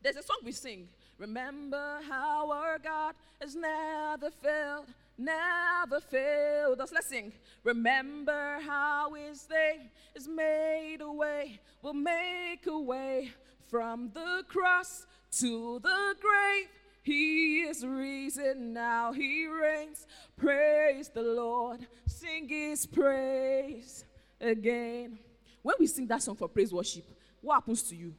There's 0.01 0.15
a 0.15 0.23
song 0.23 0.37
we 0.43 0.51
sing. 0.51 0.87
Remember 1.17 1.99
how 2.09 2.51
our 2.51 2.79
God 2.79 3.15
has 3.39 3.55
never 3.55 4.29
failed, 4.31 4.87
never 5.17 5.99
failed 5.99 6.81
us. 6.81 6.91
Let's 6.91 7.07
sing. 7.07 7.33
Remember 7.63 8.59
how 8.65 9.13
his 9.13 9.47
name 9.49 9.89
is 10.15 10.27
made 10.27 10.97
a 11.01 11.11
way, 11.11 11.59
will 11.81 11.93
make 11.93 12.65
a 12.67 12.79
way 12.79 13.31
from 13.69 14.11
the 14.13 14.43
cross 14.47 15.05
to 15.39 15.79
the 15.79 16.15
grave. 16.19 16.67
He 17.03 17.61
is 17.63 17.85
risen 17.85 18.73
now, 18.73 19.11
he 19.11 19.45
reigns. 19.45 20.07
Praise 20.37 21.09
the 21.09 21.21
Lord, 21.21 21.85
sing 22.07 22.47
his 22.47 22.85
praise 22.85 24.05
again. 24.39 25.19
When 25.61 25.75
we 25.79 25.87
sing 25.87 26.07
that 26.07 26.23
song 26.23 26.35
for 26.35 26.47
praise 26.47 26.73
worship, 26.73 27.03
what 27.41 27.55
happens 27.55 27.83
to 27.83 27.95
you? 27.95 28.13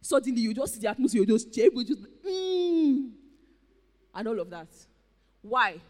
Suddenly 0.00 0.42
you 0.42 0.54
just 0.54 0.74
see 0.74 0.80
the 0.80 0.88
atmosphere, 0.88 1.22
you 1.22 1.26
just 1.26 1.52
check, 1.52 1.72
you 1.74 1.84
just 1.84 2.02
mm, 2.24 3.10
and 4.14 4.28
all 4.28 4.38
of 4.38 4.48
that. 4.50 4.68
Why? 5.42 5.80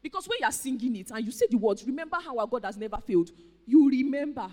Because 0.00 0.28
when 0.28 0.38
you 0.40 0.46
are 0.46 0.52
singing 0.52 0.96
it 0.96 1.10
and 1.10 1.24
you 1.24 1.32
say 1.32 1.46
the 1.50 1.56
words, 1.56 1.84
remember 1.84 2.18
how 2.24 2.38
our 2.38 2.46
God 2.46 2.64
has 2.64 2.76
never 2.76 2.98
failed, 2.98 3.30
you 3.66 3.88
remember. 3.88 4.48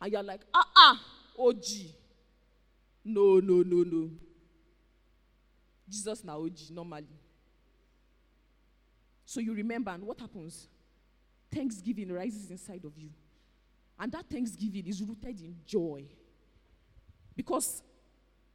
And 0.00 0.12
you're 0.12 0.22
like, 0.22 0.42
ah 0.54 0.68
ah, 0.76 1.02
oh 1.38 1.52
gee. 1.52 1.92
No, 3.04 3.40
no, 3.40 3.62
no, 3.62 3.84
no. 3.84 4.10
Jesus 5.88 6.24
now 6.24 6.42
OG 6.42 6.58
normally. 6.70 7.06
So 9.24 9.40
you 9.40 9.54
remember, 9.54 9.90
and 9.90 10.04
what 10.04 10.20
happens? 10.20 10.68
Thanksgiving 11.52 12.12
rises 12.12 12.50
inside 12.50 12.84
of 12.84 12.96
you. 12.96 13.10
And 13.98 14.12
that 14.12 14.28
thanksgiving 14.28 14.86
is 14.86 15.02
rooted 15.02 15.40
in 15.40 15.56
joy. 15.66 16.04
Because 17.34 17.82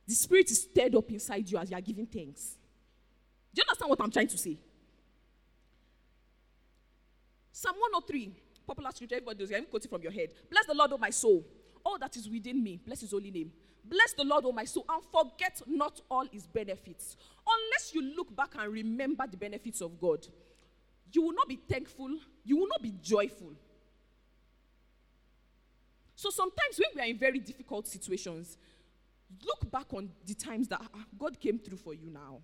the 0.08 0.14
spirit 0.14 0.50
is 0.52 0.64
stirred 0.64 0.96
up 0.96 1.10
inside 1.12 1.50
you 1.50 1.58
as 1.58 1.70
you 1.70 1.78
are 1.78 1.82
giving 1.82 2.06
thanks. 2.06 2.58
Do 3.54 3.60
you 3.60 3.64
understand 3.68 3.90
what 3.90 4.02
I'm 4.02 4.12
trying 4.12 4.28
to 4.28 4.38
say? 4.38 4.58
Psalm 7.52 7.76
103, 7.76 8.34
popular 8.66 8.92
scripture, 8.92 9.16
everybody 9.16 9.40
knows, 9.40 9.52
I'm 9.52 9.66
quoting 9.66 9.90
from 9.90 10.02
your 10.02 10.12
head. 10.12 10.30
Bless 10.50 10.66
the 10.66 10.74
Lord, 10.74 10.94
O 10.94 10.98
my 10.98 11.10
soul. 11.10 11.46
All 11.84 11.98
that 12.00 12.16
is 12.16 12.30
within 12.30 12.64
me, 12.64 12.80
bless 12.84 13.02
his 13.02 13.12
holy 13.12 13.32
name. 13.32 13.52
Bless 13.84 14.14
the 14.14 14.24
Lord, 14.24 14.46
O 14.46 14.52
my 14.52 14.66
soul, 14.66 14.86
and 14.90 15.04
forget 15.12 15.62
not 15.68 16.02
all 16.10 16.26
his 16.32 16.46
benefits. 16.48 17.18
Unless 17.48 17.94
you 17.94 18.16
look 18.16 18.36
back 18.36 18.54
and 18.58 18.72
remember 18.72 19.26
the 19.30 19.38
benefits 19.38 19.82
of 19.82 20.00
God, 20.00 20.26
you 21.12 21.24
will 21.24 21.34
not 21.34 21.48
be 21.48 21.58
thankful, 21.70 22.10
you 22.46 22.58
will 22.58 22.68
not 22.68 22.82
be 22.82 22.94
joyful. 23.02 23.54
So 26.16 26.30
sometimes 26.30 26.78
when 26.78 26.90
we 26.96 27.02
are 27.02 27.10
in 27.10 27.18
very 27.18 27.40
difficult 27.40 27.88
situations, 27.88 28.58
look 29.44 29.70
back 29.72 29.92
on 29.94 30.10
the 30.26 30.36
times 30.36 30.68
that 30.68 30.82
ah, 30.82 31.00
God 31.18 31.40
came 31.40 31.58
through 31.58 31.78
for 31.78 31.94
you 31.94 32.10
now. 32.12 32.40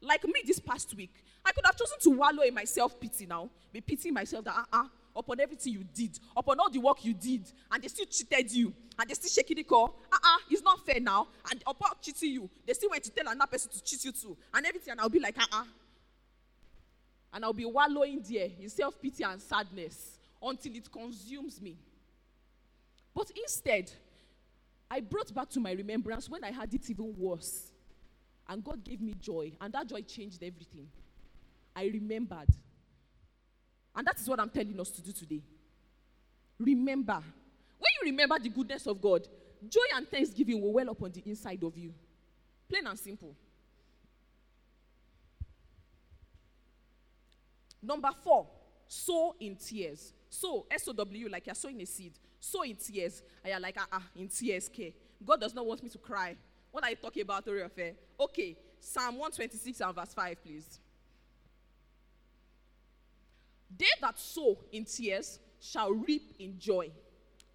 Like 0.00 0.24
me 0.24 0.34
this 0.46 0.60
past 0.60 0.94
week, 0.94 1.24
I 1.44 1.52
could 1.52 1.66
have 1.66 1.76
chosen 1.76 1.98
to 2.02 2.10
wallow 2.10 2.42
in 2.42 2.54
my 2.54 2.64
self 2.64 3.00
pity 3.00 3.26
now, 3.26 3.50
be 3.72 3.80
pitying 3.80 4.14
myself 4.14 4.44
that, 4.44 4.54
ah, 4.56 4.66
uh-uh, 4.72 4.88
upon 5.16 5.40
everything 5.40 5.72
you 5.72 5.84
did, 5.94 6.18
upon 6.36 6.60
all 6.60 6.70
the 6.70 6.78
work 6.78 7.04
you 7.04 7.14
did, 7.14 7.50
and 7.72 7.82
they 7.82 7.88
still 7.88 8.06
cheated 8.06 8.52
you, 8.52 8.72
and 8.98 9.08
they 9.08 9.14
still 9.14 9.30
shaking 9.30 9.56
the 9.56 9.62
call. 9.62 9.98
Uh-uh, 10.12 10.38
it's 10.50 10.62
not 10.62 10.84
fair 10.84 11.00
now. 11.00 11.28
And 11.50 11.62
upon 11.66 11.92
cheating 12.02 12.32
you, 12.32 12.50
they 12.66 12.74
still 12.74 12.90
went 12.90 13.02
to 13.04 13.10
tell 13.10 13.26
another 13.28 13.50
person 13.50 13.70
to 13.72 13.82
cheat 13.82 14.04
you 14.04 14.12
too, 14.12 14.36
and 14.52 14.66
everything, 14.66 14.92
and 14.92 15.00
I'll 15.00 15.08
be 15.08 15.20
like, 15.20 15.36
uh-uh. 15.38 15.64
And 17.32 17.44
I'll 17.44 17.52
be 17.52 17.64
wallowing 17.64 18.22
there 18.28 18.48
in 18.60 18.68
self-pity 18.68 19.24
and 19.24 19.40
sadness 19.40 20.18
until 20.42 20.74
it 20.74 20.90
consumes 20.92 21.60
me. 21.60 21.76
But 23.14 23.30
instead, 23.30 23.90
I 24.90 25.00
brought 25.00 25.34
back 25.34 25.50
to 25.50 25.60
my 25.60 25.72
remembrance 25.72 26.28
when 26.28 26.44
I 26.44 26.50
had 26.50 26.72
it 26.72 26.88
even 26.88 27.14
worse. 27.16 27.72
And 28.48 28.62
God 28.62 28.84
gave 28.84 29.00
me 29.00 29.14
joy, 29.20 29.52
and 29.60 29.72
that 29.72 29.88
joy 29.88 30.02
changed 30.02 30.42
everything. 30.42 30.88
I 31.74 31.86
remembered. 31.86 32.48
And 33.96 34.06
that 34.06 34.20
is 34.20 34.28
what 34.28 34.38
I'm 34.38 34.50
telling 34.50 34.78
us 34.78 34.90
to 34.90 35.02
do 35.02 35.10
today. 35.10 35.42
Remember. 36.58 37.14
When 37.78 37.90
you 38.02 38.10
remember 38.10 38.38
the 38.38 38.50
goodness 38.50 38.86
of 38.86 39.00
God, 39.00 39.26
joy 39.68 39.80
and 39.96 40.08
thanksgiving 40.08 40.60
will 40.60 40.72
well 40.72 40.90
up 40.90 41.02
on 41.02 41.10
the 41.10 41.22
inside 41.24 41.62
of 41.62 41.76
you. 41.76 41.92
Plain 42.68 42.86
and 42.86 42.98
simple. 42.98 43.34
Number 47.82 48.10
four, 48.22 48.46
sow 48.86 49.34
in 49.40 49.56
tears. 49.56 50.12
Sow, 50.28 50.66
S 50.70 50.88
O 50.88 50.92
W, 50.92 51.28
like 51.28 51.46
you're 51.46 51.54
sowing 51.54 51.80
a 51.80 51.86
seed. 51.86 52.12
Sow 52.40 52.62
in 52.62 52.76
tears. 52.76 53.22
And 53.44 53.52
you're 53.52 53.60
like, 53.60 53.76
ah, 53.78 53.86
ah, 53.92 54.02
in 54.16 54.28
tears, 54.28 54.68
okay. 54.72 54.94
God 55.24 55.40
does 55.40 55.54
not 55.54 55.64
want 55.64 55.82
me 55.82 55.88
to 55.90 55.98
cry. 55.98 56.36
What 56.70 56.84
are 56.84 56.90
you 56.90 56.96
talking 56.96 57.22
about, 57.22 57.46
Affair? 57.46 57.92
Okay, 58.18 58.56
Psalm 58.80 59.16
126 59.16 59.80
and 59.80 59.94
verse 59.94 60.12
5, 60.12 60.42
please. 60.42 60.80
They 63.74 63.86
that 64.00 64.18
sow 64.18 64.58
in 64.72 64.84
tears 64.84 65.38
shall 65.60 65.92
reap 65.92 66.34
in 66.38 66.58
joy. 66.58 66.90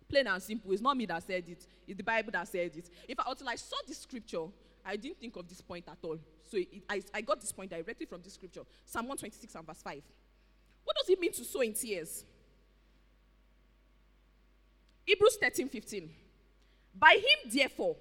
Plain 0.07 0.27
and 0.27 0.43
simple. 0.43 0.71
It's 0.71 0.81
not 0.81 0.97
me 0.97 1.05
that 1.05 1.23
said 1.23 1.43
it, 1.47 1.65
it's 1.87 1.97
the 1.97 2.03
Bible 2.03 2.31
that 2.33 2.47
said 2.47 2.75
it. 2.75 2.89
If 3.07 3.19
I, 3.19 3.23
until 3.27 3.49
I 3.49 3.55
saw 3.55 3.77
this 3.87 3.99
scripture, 3.99 4.45
I 4.85 4.95
didn't 4.97 5.19
think 5.19 5.35
of 5.35 5.47
this 5.47 5.61
point 5.61 5.85
at 5.87 5.97
all. 6.03 6.17
So 6.49 6.57
it, 6.57 6.83
I, 6.89 7.01
I 7.13 7.21
got 7.21 7.39
this 7.39 7.51
point 7.51 7.69
directly 7.69 8.05
from 8.05 8.21
this 8.21 8.33
scripture 8.33 8.61
Psalm 8.85 9.07
126 9.07 9.55
and 9.55 9.65
verse 9.65 9.81
5. 9.81 10.01
What 10.83 10.97
does 10.97 11.09
it 11.09 11.19
mean 11.19 11.31
to 11.33 11.43
sow 11.43 11.61
in 11.61 11.73
tears? 11.73 12.25
Hebrews 15.05 15.37
13 15.41 15.69
15. 15.69 16.09
By 16.97 17.13
him, 17.15 17.51
therefore, 17.51 17.95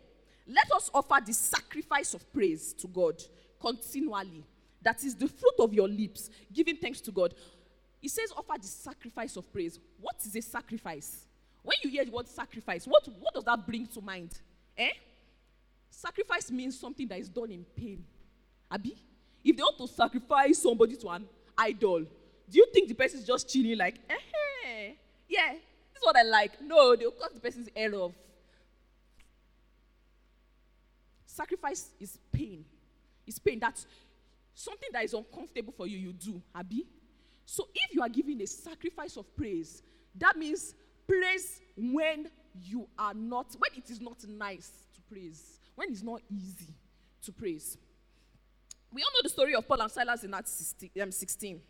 let 0.46 0.70
us 0.72 0.90
offer 0.92 1.18
the 1.24 1.32
sacrifice 1.32 2.14
of 2.14 2.32
praise 2.32 2.72
to 2.74 2.88
God 2.88 3.22
continually. 3.60 4.44
That 4.82 5.04
is 5.04 5.14
the 5.14 5.28
fruit 5.28 5.54
of 5.58 5.74
your 5.74 5.88
lips, 5.88 6.30
giving 6.52 6.76
thanks 6.76 7.00
to 7.02 7.12
God. 7.12 7.34
He 8.00 8.08
says, 8.08 8.32
offer 8.36 8.54
the 8.60 8.66
sacrifice 8.66 9.36
of 9.36 9.52
praise. 9.52 9.78
What 10.00 10.16
is 10.24 10.34
a 10.34 10.40
sacrifice? 10.40 11.26
When 11.62 11.76
you 11.82 11.90
hear 11.90 12.04
the 12.04 12.10
word 12.10 12.28
sacrifice, 12.28 12.86
what, 12.86 13.06
what 13.18 13.34
does 13.34 13.44
that 13.44 13.66
bring 13.66 13.86
to 13.88 14.00
mind? 14.00 14.38
Eh? 14.76 14.90
Sacrifice 15.90 16.50
means 16.50 16.78
something 16.78 17.06
that 17.08 17.18
is 17.18 17.28
done 17.28 17.50
in 17.50 17.64
pain. 17.76 18.04
Abi? 18.70 18.96
If 19.44 19.56
they 19.56 19.62
want 19.62 19.76
to 19.78 19.88
sacrifice 19.88 20.62
somebody 20.62 20.96
to 20.96 21.08
an 21.08 21.26
idol, 21.58 22.00
do 22.00 22.58
you 22.58 22.66
think 22.72 22.88
the 22.88 22.94
person 22.94 23.20
is 23.20 23.26
just 23.26 23.48
chilling 23.48 23.76
like, 23.76 23.96
eh, 24.08 24.92
yeah, 25.28 25.52
this 25.52 26.00
is 26.00 26.02
what 26.02 26.16
I 26.16 26.22
like? 26.22 26.60
No, 26.62 26.96
they'll 26.96 27.10
cut 27.10 27.34
the 27.34 27.40
person's 27.40 27.68
head 27.76 27.94
off. 27.94 28.12
Sacrifice 31.26 31.90
is 32.00 32.18
pain. 32.32 32.64
It's 33.26 33.38
pain. 33.38 33.58
That's 33.60 33.86
something 34.54 34.88
that 34.92 35.04
is 35.04 35.14
uncomfortable 35.14 35.72
for 35.76 35.86
you, 35.86 35.98
you 35.98 36.12
do, 36.12 36.42
Abi. 36.54 36.86
So 37.50 37.66
if 37.74 37.92
you 37.92 38.00
are 38.00 38.08
giving 38.08 38.40
a 38.42 38.46
sacrifice 38.46 39.16
of 39.16 39.26
praise, 39.36 39.82
that 40.14 40.36
means 40.36 40.72
praise 41.04 41.60
when 41.76 42.30
you 42.54 42.86
are 42.96 43.12
not, 43.12 43.56
when 43.58 43.72
it 43.76 43.90
is 43.90 44.00
not 44.00 44.18
nice 44.28 44.70
to 44.94 45.00
praise, 45.12 45.58
when 45.74 45.90
it's 45.90 46.04
not 46.04 46.22
easy 46.30 46.72
to 47.24 47.32
praise. 47.32 47.76
We 48.92 49.02
all 49.02 49.10
know 49.14 49.22
the 49.24 49.30
story 49.30 49.56
of 49.56 49.66
Paul 49.66 49.82
and 49.82 49.90
Silas 49.90 50.22
in 50.22 50.32
Acts 50.32 50.74
16. 50.94 51.56
Um, 51.56 51.60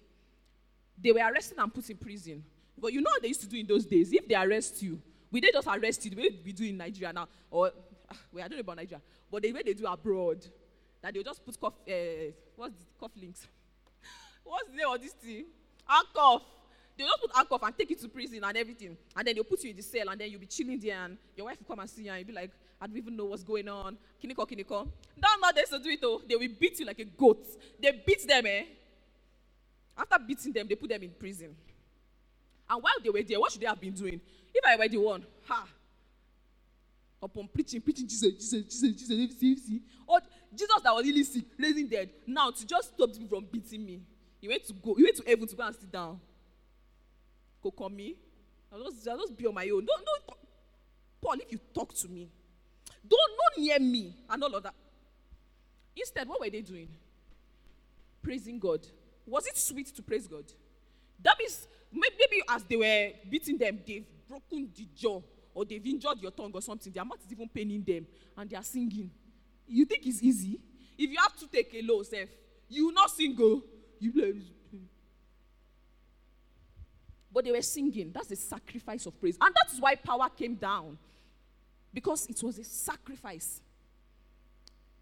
they 1.02 1.12
were 1.12 1.20
arrested 1.20 1.56
and 1.56 1.72
put 1.72 1.88
in 1.88 1.96
prison. 1.96 2.44
But 2.76 2.92
you 2.92 3.00
know 3.00 3.10
what 3.12 3.22
they 3.22 3.28
used 3.28 3.40
to 3.40 3.48
do 3.48 3.56
in 3.56 3.66
those 3.66 3.86
days? 3.86 4.12
If 4.12 4.28
they 4.28 4.34
arrest 4.34 4.82
you, 4.82 5.00
we 5.30 5.40
they 5.40 5.50
just 5.50 5.66
arrest 5.66 6.04
you 6.04 6.10
the 6.10 6.16
way 6.20 6.28
we 6.44 6.52
do 6.52 6.64
in 6.64 6.76
Nigeria 6.76 7.10
now, 7.10 7.26
or 7.50 7.72
ah, 8.10 8.16
well, 8.30 8.44
I 8.44 8.48
don't 8.48 8.58
know 8.58 8.60
about 8.60 8.76
Nigeria, 8.76 9.00
but 9.30 9.40
the 9.40 9.50
way 9.50 9.62
they 9.64 9.72
do 9.72 9.86
abroad, 9.86 10.44
that 11.00 11.14
they'll 11.14 11.22
just 11.22 11.42
put 11.42 11.58
cuff, 11.58 11.72
uh, 11.88 11.92
what's 12.54 12.74
the 12.74 12.84
cuff 13.00 13.12
links? 13.16 13.46
what's 14.44 14.68
the 14.68 14.76
name 14.76 14.86
of 14.86 15.00
this 15.00 15.12
thing? 15.12 15.46
Handcuff. 15.90 16.42
They'll 16.96 17.08
just 17.08 17.20
put 17.22 17.34
handcuff 17.34 17.62
and 17.62 17.78
take 17.78 17.90
you 17.90 17.96
to 17.96 18.08
prison 18.08 18.44
and 18.44 18.56
everything. 18.56 18.96
And 19.16 19.26
then 19.26 19.34
they'll 19.34 19.44
put 19.44 19.64
you 19.64 19.70
in 19.70 19.76
the 19.76 19.82
cell 19.82 20.08
and 20.08 20.20
then 20.20 20.30
you'll 20.30 20.40
be 20.40 20.46
chilling 20.46 20.78
there 20.78 21.02
and 21.04 21.16
your 21.36 21.46
wife 21.46 21.56
will 21.58 21.74
come 21.74 21.80
and 21.80 21.88
see 21.90 22.04
you 22.04 22.10
and 22.10 22.18
you'll 22.20 22.28
be 22.28 22.32
like, 22.32 22.50
I 22.80 22.86
don't 22.86 22.96
even 22.96 23.16
know 23.16 23.24
what's 23.26 23.42
going 23.42 23.68
on. 23.68 23.96
Kiniko, 24.22 24.48
kiniko. 24.48 24.88
That's 25.18 25.40
not 25.40 25.54
they 25.54 25.62
to 25.64 25.78
do 25.82 25.90
it 25.90 26.00
though. 26.00 26.22
They 26.28 26.36
will 26.36 26.48
beat 26.58 26.78
you 26.78 26.86
like 26.86 26.98
a 26.98 27.04
goat. 27.04 27.46
They 27.80 28.02
beat 28.06 28.26
them, 28.26 28.46
eh? 28.46 28.64
After 29.96 30.18
beating 30.18 30.52
them, 30.52 30.66
they 30.68 30.74
put 30.74 30.88
them 30.88 31.02
in 31.02 31.10
prison. 31.10 31.56
And 32.68 32.82
while 32.82 32.92
they 33.02 33.10
were 33.10 33.22
there, 33.22 33.40
what 33.40 33.50
should 33.50 33.60
they 33.60 33.66
have 33.66 33.80
been 33.80 33.92
doing? 33.92 34.20
If 34.54 34.64
I 34.64 34.76
were 34.76 34.88
the 34.88 34.98
one, 34.98 35.24
ha, 35.46 35.66
upon 37.22 37.48
preaching, 37.48 37.80
preaching 37.80 38.08
Jesus, 38.08 38.32
Jesus, 38.32 38.80
Jesus, 38.80 39.08
Jesus, 39.08 39.34
FC, 39.34 39.80
or 40.06 40.20
Jesus 40.54 40.80
that 40.82 40.94
was 40.94 41.04
really 41.04 41.24
sick, 41.24 41.44
raising 41.58 41.86
dead. 41.86 42.10
Now 42.26 42.50
to 42.50 42.66
just 42.66 42.94
stop 42.94 43.12
people 43.12 43.28
from 43.28 43.46
beating 43.50 43.84
me, 43.84 44.00
he 44.40 44.48
went 44.48 44.64
to 44.66 44.72
go, 44.72 44.94
he 44.94 45.04
went 45.04 45.16
to 45.16 45.22
heaven 45.26 45.46
to 45.46 45.56
go 45.56 45.66
and 45.66 45.76
sit 45.76 45.90
down. 45.90 46.20
Go 47.62 47.70
call 47.70 47.90
me. 47.90 48.16
I'll 48.72 48.90
just, 48.90 49.06
I'll 49.08 49.18
just 49.18 49.36
be 49.36 49.46
on 49.46 49.54
my 49.54 49.64
own. 49.64 49.84
Don't, 49.84 50.04
don't, 50.04 50.38
Paul, 51.20 51.34
if 51.34 51.52
you 51.52 51.58
talk 51.74 51.92
to 51.94 52.08
me, 52.08 52.28
don't 53.06 53.30
not 53.36 53.62
near 53.62 53.78
me 53.78 54.14
and 54.28 54.42
all 54.42 54.54
of 54.54 54.62
that. 54.62 54.74
Instead, 55.96 56.28
what 56.28 56.40
were 56.40 56.48
they 56.48 56.62
doing? 56.62 56.88
Praising 58.22 58.58
God. 58.58 58.86
Was 59.26 59.46
it 59.46 59.56
sweet 59.56 59.88
to 59.88 60.02
praise 60.02 60.26
God? 60.26 60.44
That 61.22 61.36
means 61.38 61.66
maybe 61.92 62.42
as 62.48 62.64
they 62.64 62.76
were 62.76 63.10
beating 63.28 63.58
them, 63.58 63.80
they've 63.86 64.06
broken 64.28 64.70
the 64.74 64.88
jaw 64.96 65.20
or 65.52 65.64
they've 65.64 65.84
injured 65.84 66.20
your 66.20 66.30
tongue 66.30 66.52
or 66.54 66.62
something. 66.62 66.92
Their 66.92 67.04
mouth 67.04 67.18
is 67.24 67.32
even 67.32 67.48
paining 67.48 67.82
them 67.82 68.06
and 68.36 68.48
they 68.48 68.56
are 68.56 68.62
singing. 68.62 69.10
You 69.66 69.84
think 69.84 70.06
it's 70.06 70.22
easy? 70.22 70.58
If 70.96 71.10
you 71.10 71.16
have 71.18 71.36
to 71.36 71.46
take 71.46 71.74
a 71.74 71.82
low 71.82 72.02
self, 72.02 72.28
you 72.68 72.86
will 72.86 72.94
not 72.94 73.10
sing. 73.10 73.34
Go. 73.34 73.62
But 77.32 77.44
they 77.44 77.52
were 77.52 77.62
singing. 77.62 78.10
That's 78.12 78.30
a 78.30 78.36
sacrifice 78.36 79.06
of 79.06 79.18
praise. 79.20 79.38
And 79.40 79.54
that's 79.54 79.78
why 79.80 79.94
power 79.94 80.28
came 80.28 80.56
down. 80.56 80.98
Because 81.92 82.26
it 82.26 82.42
was 82.42 82.58
a 82.58 82.64
sacrifice. 82.64 83.60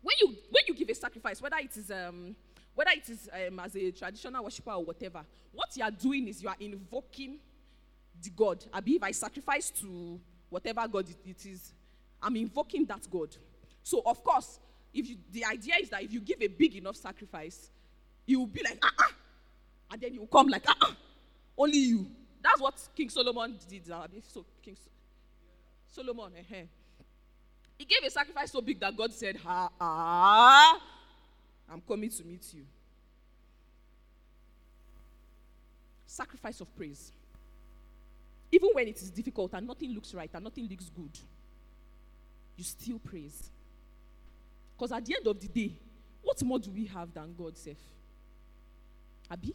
When 0.02 0.14
you 0.20 0.28
when 0.50 0.64
you 0.68 0.74
give 0.74 0.88
a 0.88 0.94
sacrifice, 0.94 1.40
whether 1.40 1.56
it 1.58 1.76
is 1.76 1.90
um, 1.90 2.36
whether 2.74 2.90
it 2.92 3.08
is 3.08 3.28
um, 3.32 3.60
as 3.60 3.74
a 3.76 3.90
traditional 3.90 4.44
worshiper 4.44 4.72
or 4.72 4.84
whatever, 4.84 5.24
what 5.52 5.68
you 5.76 5.82
are 5.82 5.90
doing 5.90 6.28
is 6.28 6.42
you 6.42 6.48
are 6.48 6.56
invoking 6.60 7.38
the 8.22 8.30
God. 8.30 8.64
I 8.72 8.80
believe 8.80 9.02
I 9.02 9.10
sacrifice 9.10 9.70
to 9.80 10.20
whatever 10.48 10.86
God 10.88 11.08
it, 11.08 11.16
it 11.24 11.46
is, 11.46 11.72
I'm 12.22 12.36
invoking 12.36 12.84
that 12.86 13.06
God. 13.10 13.36
So, 13.82 14.02
of 14.04 14.22
course, 14.22 14.58
if 14.92 15.08
you, 15.08 15.16
the 15.32 15.44
idea 15.44 15.74
is 15.80 15.90
that 15.90 16.02
if 16.02 16.12
you 16.12 16.20
give 16.20 16.40
a 16.40 16.48
big 16.48 16.76
enough 16.76 16.96
sacrifice, 16.96 17.70
you 18.28 18.40
will 18.40 18.46
be 18.46 18.62
like, 18.62 18.78
ah, 18.82 18.92
ah. 18.98 19.12
And 19.90 20.00
then 20.00 20.14
you 20.14 20.20
will 20.20 20.26
come 20.28 20.48
like, 20.48 20.64
ah, 20.68 20.76
ah. 20.82 20.96
Only 21.56 21.78
you. 21.78 22.06
That's 22.42 22.60
what 22.60 22.74
King 22.94 23.08
Solomon 23.08 23.56
did. 23.68 23.86
So, 23.86 24.44
King 24.62 24.76
so- 24.76 24.90
Solomon, 25.88 26.32
eh, 26.36 26.54
eh. 26.54 26.64
He 27.78 27.84
gave 27.84 27.98
a 28.06 28.10
sacrifice 28.10 28.52
so 28.52 28.60
big 28.60 28.78
that 28.80 28.94
God 28.96 29.12
said, 29.14 29.38
ah, 29.46 29.70
ah. 29.80 30.80
I'm 31.70 31.80
coming 31.80 32.10
to 32.10 32.24
meet 32.24 32.44
you. 32.52 32.64
Sacrifice 36.06 36.60
of 36.60 36.74
praise. 36.76 37.12
Even 38.52 38.70
when 38.72 38.88
it 38.88 38.96
is 38.96 39.10
difficult 39.10 39.52
and 39.54 39.66
nothing 39.66 39.94
looks 39.94 40.12
right 40.14 40.30
and 40.32 40.44
nothing 40.44 40.66
looks 40.68 40.90
good, 40.90 41.18
you 42.56 42.64
still 42.64 42.98
praise. 42.98 43.50
Because 44.76 44.92
at 44.92 45.04
the 45.04 45.16
end 45.16 45.26
of 45.26 45.38
the 45.40 45.48
day, 45.48 45.72
what 46.22 46.42
more 46.42 46.58
do 46.58 46.70
we 46.70 46.86
have 46.86 47.12
than 47.14 47.34
God 47.36 47.56
self? 47.56 47.76
Abi? 49.30 49.54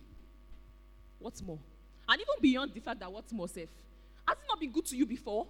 What's 1.19 1.41
more? 1.41 1.59
And 2.07 2.19
even 2.19 2.41
beyond 2.41 2.73
the 2.73 2.79
fact 2.79 2.99
that 2.99 3.11
what's 3.11 3.31
more 3.31 3.47
safe, 3.47 3.69
has 4.27 4.37
it 4.37 4.43
not 4.47 4.59
been 4.59 4.71
good 4.71 4.85
to 4.87 4.95
you 4.97 5.05
before? 5.05 5.47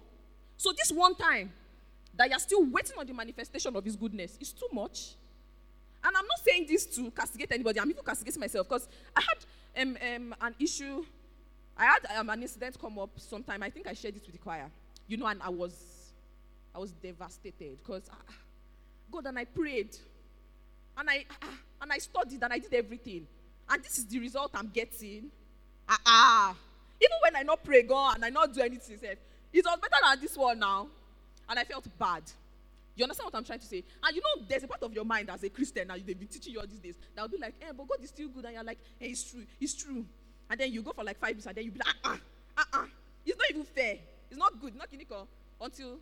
So 0.56 0.72
this 0.72 0.90
one 0.92 1.14
time 1.14 1.52
that 2.16 2.30
you're 2.30 2.38
still 2.38 2.64
waiting 2.64 2.96
on 2.98 3.06
the 3.06 3.12
manifestation 3.12 3.74
of 3.74 3.84
his 3.84 3.96
goodness 3.96 4.38
is 4.40 4.52
too 4.52 4.68
much. 4.72 5.14
And 6.02 6.16
I'm 6.16 6.26
not 6.26 6.38
saying 6.46 6.66
this 6.68 6.86
to 6.96 7.10
castigate 7.10 7.50
anybody. 7.52 7.80
I'm 7.80 7.90
even 7.90 8.04
castigating 8.04 8.40
myself 8.40 8.68
because 8.68 8.88
I 9.16 9.22
had 9.22 9.82
um, 9.82 9.96
um, 10.00 10.34
an 10.40 10.54
issue. 10.60 11.04
I 11.76 11.86
had 11.86 12.06
um, 12.18 12.30
an 12.30 12.42
incident 12.42 12.78
come 12.80 12.98
up 12.98 13.10
sometime. 13.16 13.62
I 13.62 13.70
think 13.70 13.86
I 13.86 13.94
shared 13.94 14.16
it 14.16 14.22
with 14.24 14.32
the 14.32 14.38
choir. 14.38 14.70
You 15.08 15.16
know, 15.16 15.26
and 15.26 15.42
I 15.42 15.48
was, 15.48 16.12
I 16.74 16.78
was 16.78 16.92
devastated 16.92 17.78
because 17.82 18.02
ah, 18.12 18.16
ah, 18.28 18.34
God 19.10 19.26
and 19.26 19.38
I 19.38 19.44
prayed, 19.44 19.96
and 20.96 21.10
I 21.10 21.24
ah, 21.42 21.58
and 21.82 21.92
I 21.92 21.98
studied 21.98 22.42
and 22.42 22.52
I 22.52 22.58
did 22.58 22.72
everything, 22.72 23.26
and 23.68 23.82
this 23.82 23.98
is 23.98 24.06
the 24.06 24.18
result 24.18 24.50
I'm 24.54 24.68
getting. 24.68 25.30
Ah 25.88 25.98
ah. 26.06 26.56
Even 27.00 27.16
when 27.22 27.36
I 27.36 27.42
not 27.42 27.62
pray 27.64 27.82
God 27.82 28.16
and 28.16 28.24
I 28.24 28.30
not 28.30 28.52
do 28.54 28.60
anything, 28.60 28.98
it 29.02 29.64
was 29.64 29.78
better 29.80 30.02
than 30.02 30.20
this 30.20 30.36
one 30.36 30.58
now, 30.58 30.88
and 31.48 31.58
I 31.58 31.64
felt 31.64 31.86
bad. 31.98 32.22
You 32.96 33.04
understand 33.04 33.26
what 33.26 33.34
I'm 33.36 33.44
trying 33.44 33.58
to 33.58 33.66
say? 33.66 33.82
And 34.02 34.14
you 34.16 34.22
know, 34.22 34.44
there's 34.48 34.62
a 34.62 34.68
part 34.68 34.82
of 34.82 34.92
your 34.92 35.04
mind 35.04 35.28
as 35.28 35.42
a 35.42 35.48
Christian 35.48 35.88
now, 35.88 35.94
they've 35.94 36.18
been 36.18 36.28
teaching 36.28 36.52
you 36.52 36.60
all 36.60 36.66
these 36.66 36.78
days 36.78 36.94
that 37.14 37.22
will 37.22 37.28
be 37.28 37.38
like, 37.38 37.54
eh, 37.60 37.72
but 37.76 37.88
God 37.88 37.98
is 38.02 38.10
still 38.10 38.28
good. 38.28 38.44
And 38.44 38.54
you're 38.54 38.64
like, 38.64 38.78
hey, 38.98 39.08
it's 39.08 39.30
true, 39.30 39.42
it's 39.60 39.74
true. 39.74 40.04
And 40.48 40.60
then 40.60 40.72
you 40.72 40.82
go 40.82 40.92
for 40.92 41.02
like 41.02 41.18
five 41.18 41.30
minutes 41.30 41.46
and 41.46 41.56
then 41.56 41.64
you 41.64 41.72
be 41.72 41.80
like, 41.84 41.94
ah, 42.04 42.12
ah, 42.12 42.18
ah, 42.58 42.66
ah. 42.74 42.86
It's 43.26 43.36
not 43.36 43.50
even 43.50 43.64
fair. 43.64 43.98
It's 44.30 44.38
not 44.38 44.60
good, 44.60 44.76
not 44.76 44.88
clinical. 44.88 45.26
Until 45.60 45.98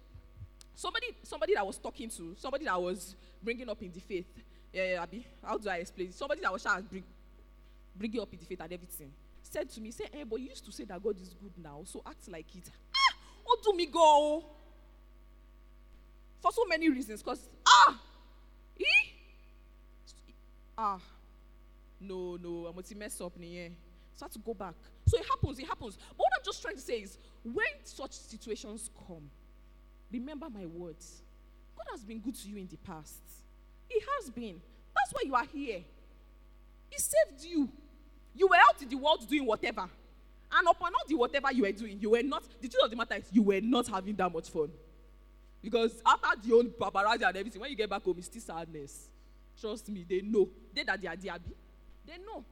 Somebody, 0.75 1.09
somebody 1.23 1.55
that 1.55 1.67
was 1.67 1.79
talking 1.79 2.09
to, 2.11 2.35
somebody 2.39 2.65
that 2.65 2.81
was 2.81 3.15
bringing 3.43 3.69
up 3.69 3.81
in 3.83 3.93
the 3.93 4.01
faith. 4.01 4.27
Yeah, 4.73 4.95
yeah, 4.95 5.03
Abby. 5.03 5.27
How 5.45 5.59
do 5.59 5.69
I 5.69 5.77
explain? 5.77 6.13
Somebody 6.13 6.41
that 6.41 6.53
was 6.53 6.63
trying 6.63 6.83
to 6.83 6.89
bring, 6.89 7.05
bring 7.97 8.13
you 8.13 8.23
up 8.23 8.33
in 8.33 8.39
the 8.39 8.47
faith 8.47 8.61
and 8.61 8.73
everything 8.73 9.13
said 9.53 9.69
to 9.71 9.81
me, 9.81 9.91
say, 9.91 10.09
"Hey, 10.11 10.25
but 10.25 10.41
you 10.41 10.49
used 10.49 10.65
to 10.65 10.73
say 10.73 10.85
that 10.85 11.03
God 11.03 11.21
is 11.21 11.35
good 11.35 11.53
now, 11.63 11.83
so 11.85 12.03
act 12.07 12.29
like 12.29 12.47
it." 12.57 12.71
Ah, 12.95 13.15
what 13.45 13.63
do 13.63 13.73
me 13.75 13.87
go? 13.87 14.45
For 16.41 16.51
so 16.53 16.65
many 16.65 16.89
reasons, 16.89 17.23
cause 17.23 17.47
ah, 17.67 18.01
e, 18.79 18.85
ah, 20.77 21.01
no, 22.01 22.37
no, 22.37 22.67
I'm 22.67 22.73
going 22.73 22.85
to 22.85 22.97
mess 22.97 23.21
up 23.21 23.33
here. 23.39 23.71
So 24.15 24.25
I 24.25 24.27
have 24.27 24.33
to 24.33 24.39
go 24.41 24.55
back. 24.55 24.75
So 25.07 25.19
it 25.19 25.27
happens, 25.27 25.59
it 25.59 25.67
happens. 25.67 25.97
But 25.97 26.19
what 26.19 26.33
I'm 26.37 26.45
just 26.45 26.61
trying 26.61 26.75
to 26.75 26.81
say 26.81 26.95
is, 26.95 27.19
when 27.45 27.65
such 27.85 28.13
situations 28.13 28.91
come, 29.07 29.31
remember 30.11 30.49
my 30.51 30.67
words. 30.67 31.23
God 31.77 31.87
has 31.93 32.05
been 32.05 32.21
good 32.21 32.35
to 32.35 32.49
you 32.49 32.57
in 32.57 32.69
the 32.69 32.77
past. 32.77 33.23
He 33.89 34.01
has 34.01 34.31
been. 34.31 34.61
That's 34.95 35.13
why 35.13 35.23
you 35.25 35.35
are 35.35 35.47
here. 35.53 35.81
He 36.91 36.99
saved 36.99 37.45
you. 37.45 37.71
You 38.35 38.49
were 38.49 38.57
out 38.57 38.81
in 38.81 38.89
the 38.89 38.97
world 38.97 39.27
doing 39.29 39.47
whatever. 39.47 39.89
And 40.55 40.69
upon 40.69 40.93
all 40.95 41.07
the 41.09 41.15
whatever 41.15 41.51
you 41.53 41.63
were 41.63 41.73
doing, 41.73 41.99
you 42.01 42.11
were 42.11 42.23
not, 42.23 42.45
the 42.61 42.69
truth 42.69 42.85
of 42.85 42.91
the 42.91 42.97
matter 42.97 43.15
is, 43.15 43.25
you 43.33 43.43
were 43.43 43.61
not 43.61 43.89
having 43.89 44.15
that 44.17 44.33
much 44.33 44.51
fun. 44.51 44.71
Because 45.63 46.03
after 46.05 46.47
the 46.47 46.55
own 46.55 46.71
paparazzi 46.71 47.27
and 47.27 47.37
everything, 47.37 47.61
when 47.61 47.71
you 47.71 47.77
get 47.77 47.89
back 47.89 48.03
home, 48.03 48.17
it's 48.19 48.27
still 48.27 48.43
sadness. 48.43 49.09
Trust 49.59 49.89
me, 49.89 50.05
they 50.09 50.21
know. 50.21 50.49
They 50.75 50.83
that 50.83 51.01
they 51.01 51.09
are 51.09 51.17
diaby. 51.17 51.53
They 52.07 52.19
know. 52.19 52.45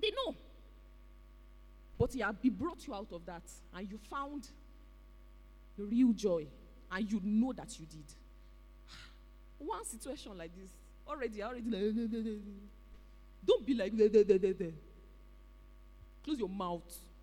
They 0.00 0.10
know. 0.10 0.34
But 1.98 2.12
he, 2.12 2.24
he 2.42 2.50
brought 2.50 2.86
you 2.86 2.94
out 2.94 3.12
of 3.12 3.26
that 3.26 3.42
and 3.74 3.90
you 3.90 3.98
found 4.10 4.48
the 5.76 5.84
real 5.84 6.12
joy 6.12 6.46
and 6.90 7.12
you 7.12 7.20
know 7.22 7.52
that 7.52 7.78
you 7.78 7.86
did. 7.86 8.04
One 9.58 9.84
situation 9.84 10.36
like 10.38 10.52
this, 10.56 10.70
already, 11.06 11.42
already, 11.42 11.62
don't 13.46 13.64
be 13.64 13.74
like, 13.74 13.92
close 16.24 16.38
your 16.38 16.48
mouth. 16.48 16.82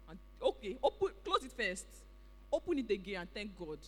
And, 0.10 0.18
okay, 0.42 0.78
open, 0.84 1.10
close 1.24 1.44
it 1.44 1.52
first. 1.52 1.86
Open 2.52 2.80
it 2.80 2.90
again 2.90 3.22
and 3.22 3.34
thank 3.34 3.58
God. 3.58 3.80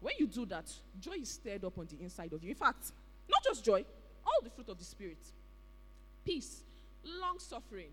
When 0.00 0.14
you 0.18 0.26
do 0.26 0.46
that, 0.46 0.70
joy 1.00 1.16
is 1.20 1.30
stirred 1.30 1.64
up 1.64 1.76
on 1.78 1.86
the 1.86 2.00
inside 2.02 2.32
of 2.32 2.42
you. 2.42 2.50
In 2.50 2.56
fact, 2.56 2.92
not 3.28 3.42
just 3.42 3.64
joy, 3.64 3.84
all 4.24 4.40
the 4.42 4.50
fruit 4.50 4.68
of 4.68 4.78
the 4.78 4.84
Spirit 4.84 5.18
peace, 6.24 6.62
long 7.04 7.38
suffering, 7.38 7.88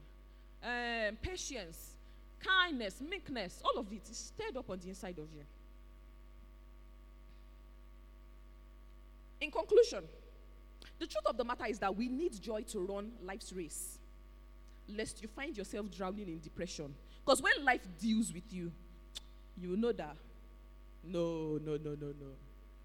um, 0.62 1.16
patience, 1.22 1.96
kindness, 2.40 3.02
meekness, 3.02 3.62
all 3.64 3.80
of 3.80 3.90
it 3.94 4.02
is 4.12 4.18
stirred 4.18 4.58
up 4.58 4.70
on 4.70 4.78
the 4.80 4.90
inside 4.90 5.18
of 5.18 5.28
you. 5.34 5.44
In 9.40 9.52
conclusion, 9.52 10.04
the 11.00 11.08
truth 11.08 11.26
of 11.26 11.38
the 11.38 11.44
matter 11.44 11.66
is 11.68 11.80
that 11.80 11.96
we 11.96 12.08
need 12.08 12.42
joy 12.42 12.62
to 12.70 12.80
run 12.80 13.12
life's 13.24 13.52
race, 13.54 14.00
lest 14.88 15.22
you 15.22 15.28
find 15.28 15.58
yourself 15.58 15.92
drowning 15.92 16.28
in 16.28 16.40
depression. 16.40 16.94
Because 17.24 17.42
when 17.42 17.54
life 17.64 17.82
deals 18.00 18.32
with 18.32 18.52
you, 18.52 18.72
you 19.58 19.76
know 19.76 19.92
that 19.92 20.16
no, 21.08 21.60
no, 21.64 21.78
no, 21.78 21.96
no, 22.00 22.08
no. 22.08 22.32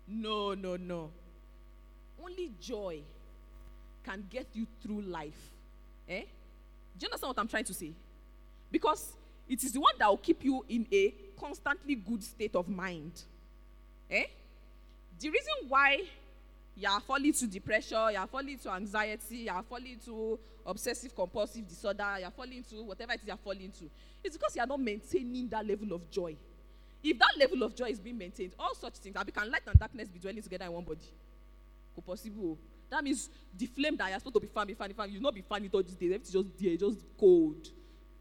No, 0.07 0.55
no, 0.55 0.77
no. 0.77 1.11
Only 2.23 2.53
joy 2.61 3.01
can 4.05 4.25
get 4.29 4.47
you 4.53 4.67
through 4.83 5.03
life. 5.03 5.51
Eh? 6.09 6.23
Do 6.99 7.05
you 7.05 7.07
understand 7.07 7.29
what 7.29 7.39
I'm 7.39 7.49
trying 7.49 7.65
to 7.65 7.75
say? 7.75 7.93
Because 8.71 9.13
it 9.49 9.63
is 9.63 9.73
the 9.73 9.81
one 9.81 9.95
that 9.99 10.09
will 10.09 10.17
keep 10.17 10.45
you 10.45 10.65
in 10.69 10.87
a 10.93 11.15
constantly 11.39 11.95
good 11.95 12.23
state 12.23 12.55
of 12.55 12.69
mind. 12.69 13.23
Eh? 14.11 14.25
The 15.19 15.31
reason 15.31 15.53
why 15.69 16.03
you 16.77 16.89
are 16.89 17.01
falling 17.01 17.33
to 17.33 17.47
depression, 17.47 17.99
you 18.13 18.19
are 18.19 18.27
falling 18.27 18.59
to 18.59 18.71
anxiety, 18.71 19.37
you 19.39 19.51
are 19.51 19.63
falling 19.63 19.99
to 20.05 20.39
obsessive 20.67 21.15
compulsive 21.15 21.67
disorder, 21.69 22.17
you 22.19 22.25
are 22.25 22.31
falling 22.31 22.65
to 22.71 22.83
whatever 22.83 23.13
it 23.13 23.21
is 23.21 23.27
you 23.27 23.33
are 23.33 23.39
falling 23.39 23.71
to, 23.73 23.91
it's 24.23 24.37
because 24.37 24.57
you 24.57 24.63
are 24.63 24.67
not 24.67 24.81
maintaining 24.81 25.49
that 25.49 25.67
level 25.67 25.93
of 25.93 26.11
joy. 26.11 26.37
If 27.03 27.19
that 27.19 27.33
level 27.39 27.63
of 27.63 27.75
joy 27.75 27.87
is 27.87 27.99
being 27.99 28.19
maintained, 28.19 28.53
all 28.59 28.75
such 28.75 28.95
things, 28.95 29.15
that 29.15 29.35
can 29.35 29.51
light 29.51 29.63
and 29.67 29.79
darkness 29.79 30.09
be 30.09 30.19
dwelling 30.19 30.43
together 30.43 30.67
in 30.67 30.73
one 30.73 30.85
body. 30.85 31.01
Could 31.95 32.05
possible. 32.05 32.59
That 32.91 33.03
means 33.05 33.31
the 33.57 33.67
flame 33.67 33.97
that 33.97 34.11
you're 34.11 34.19
supposed 34.19 34.35
to 34.35 34.41
be 34.41 34.49
fanning, 34.49 34.75
fanning, 34.75 34.95
fanning, 34.97 35.15
you 35.15 35.21
not 35.21 35.35
be 35.35 35.43
fanning 35.43 35.71
all 35.73 35.83
these 35.83 35.95
days. 35.95 36.13
Everything's 36.13 36.33
just 36.33 36.59
there, 36.59 36.77
just 36.77 36.99
cold. 37.19 37.69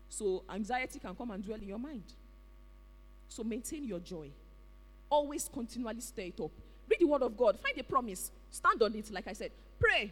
So 0.08 0.44
anxiety 0.50 1.00
can 1.00 1.16
come 1.16 1.32
and 1.32 1.44
dwell 1.44 1.60
in 1.60 1.68
your 1.68 1.80
mind. 1.80 2.04
So 3.28 3.44
maintain 3.44 3.84
your 3.84 4.00
joy. 4.00 4.30
Always 5.10 5.50
continually 5.52 6.02
stir 6.02 6.24
it 6.24 6.40
up. 6.40 6.52
Read 6.88 7.00
the 7.00 7.06
word 7.06 7.24
of 7.24 7.36
God. 7.36 7.60
Find 7.60 7.78
a 7.78 7.84
promise. 7.84 8.32
Stand 8.52 8.82
on 8.82 8.96
it, 8.96 9.12
like 9.12 9.28
I 9.28 9.34
said. 9.34 9.52
Pray. 9.80 10.12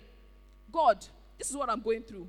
God, 0.72 1.06
this 1.38 1.50
is 1.50 1.58
what 1.58 1.70
I'm 1.70 1.82
going 1.82 2.04
through. 2.04 2.28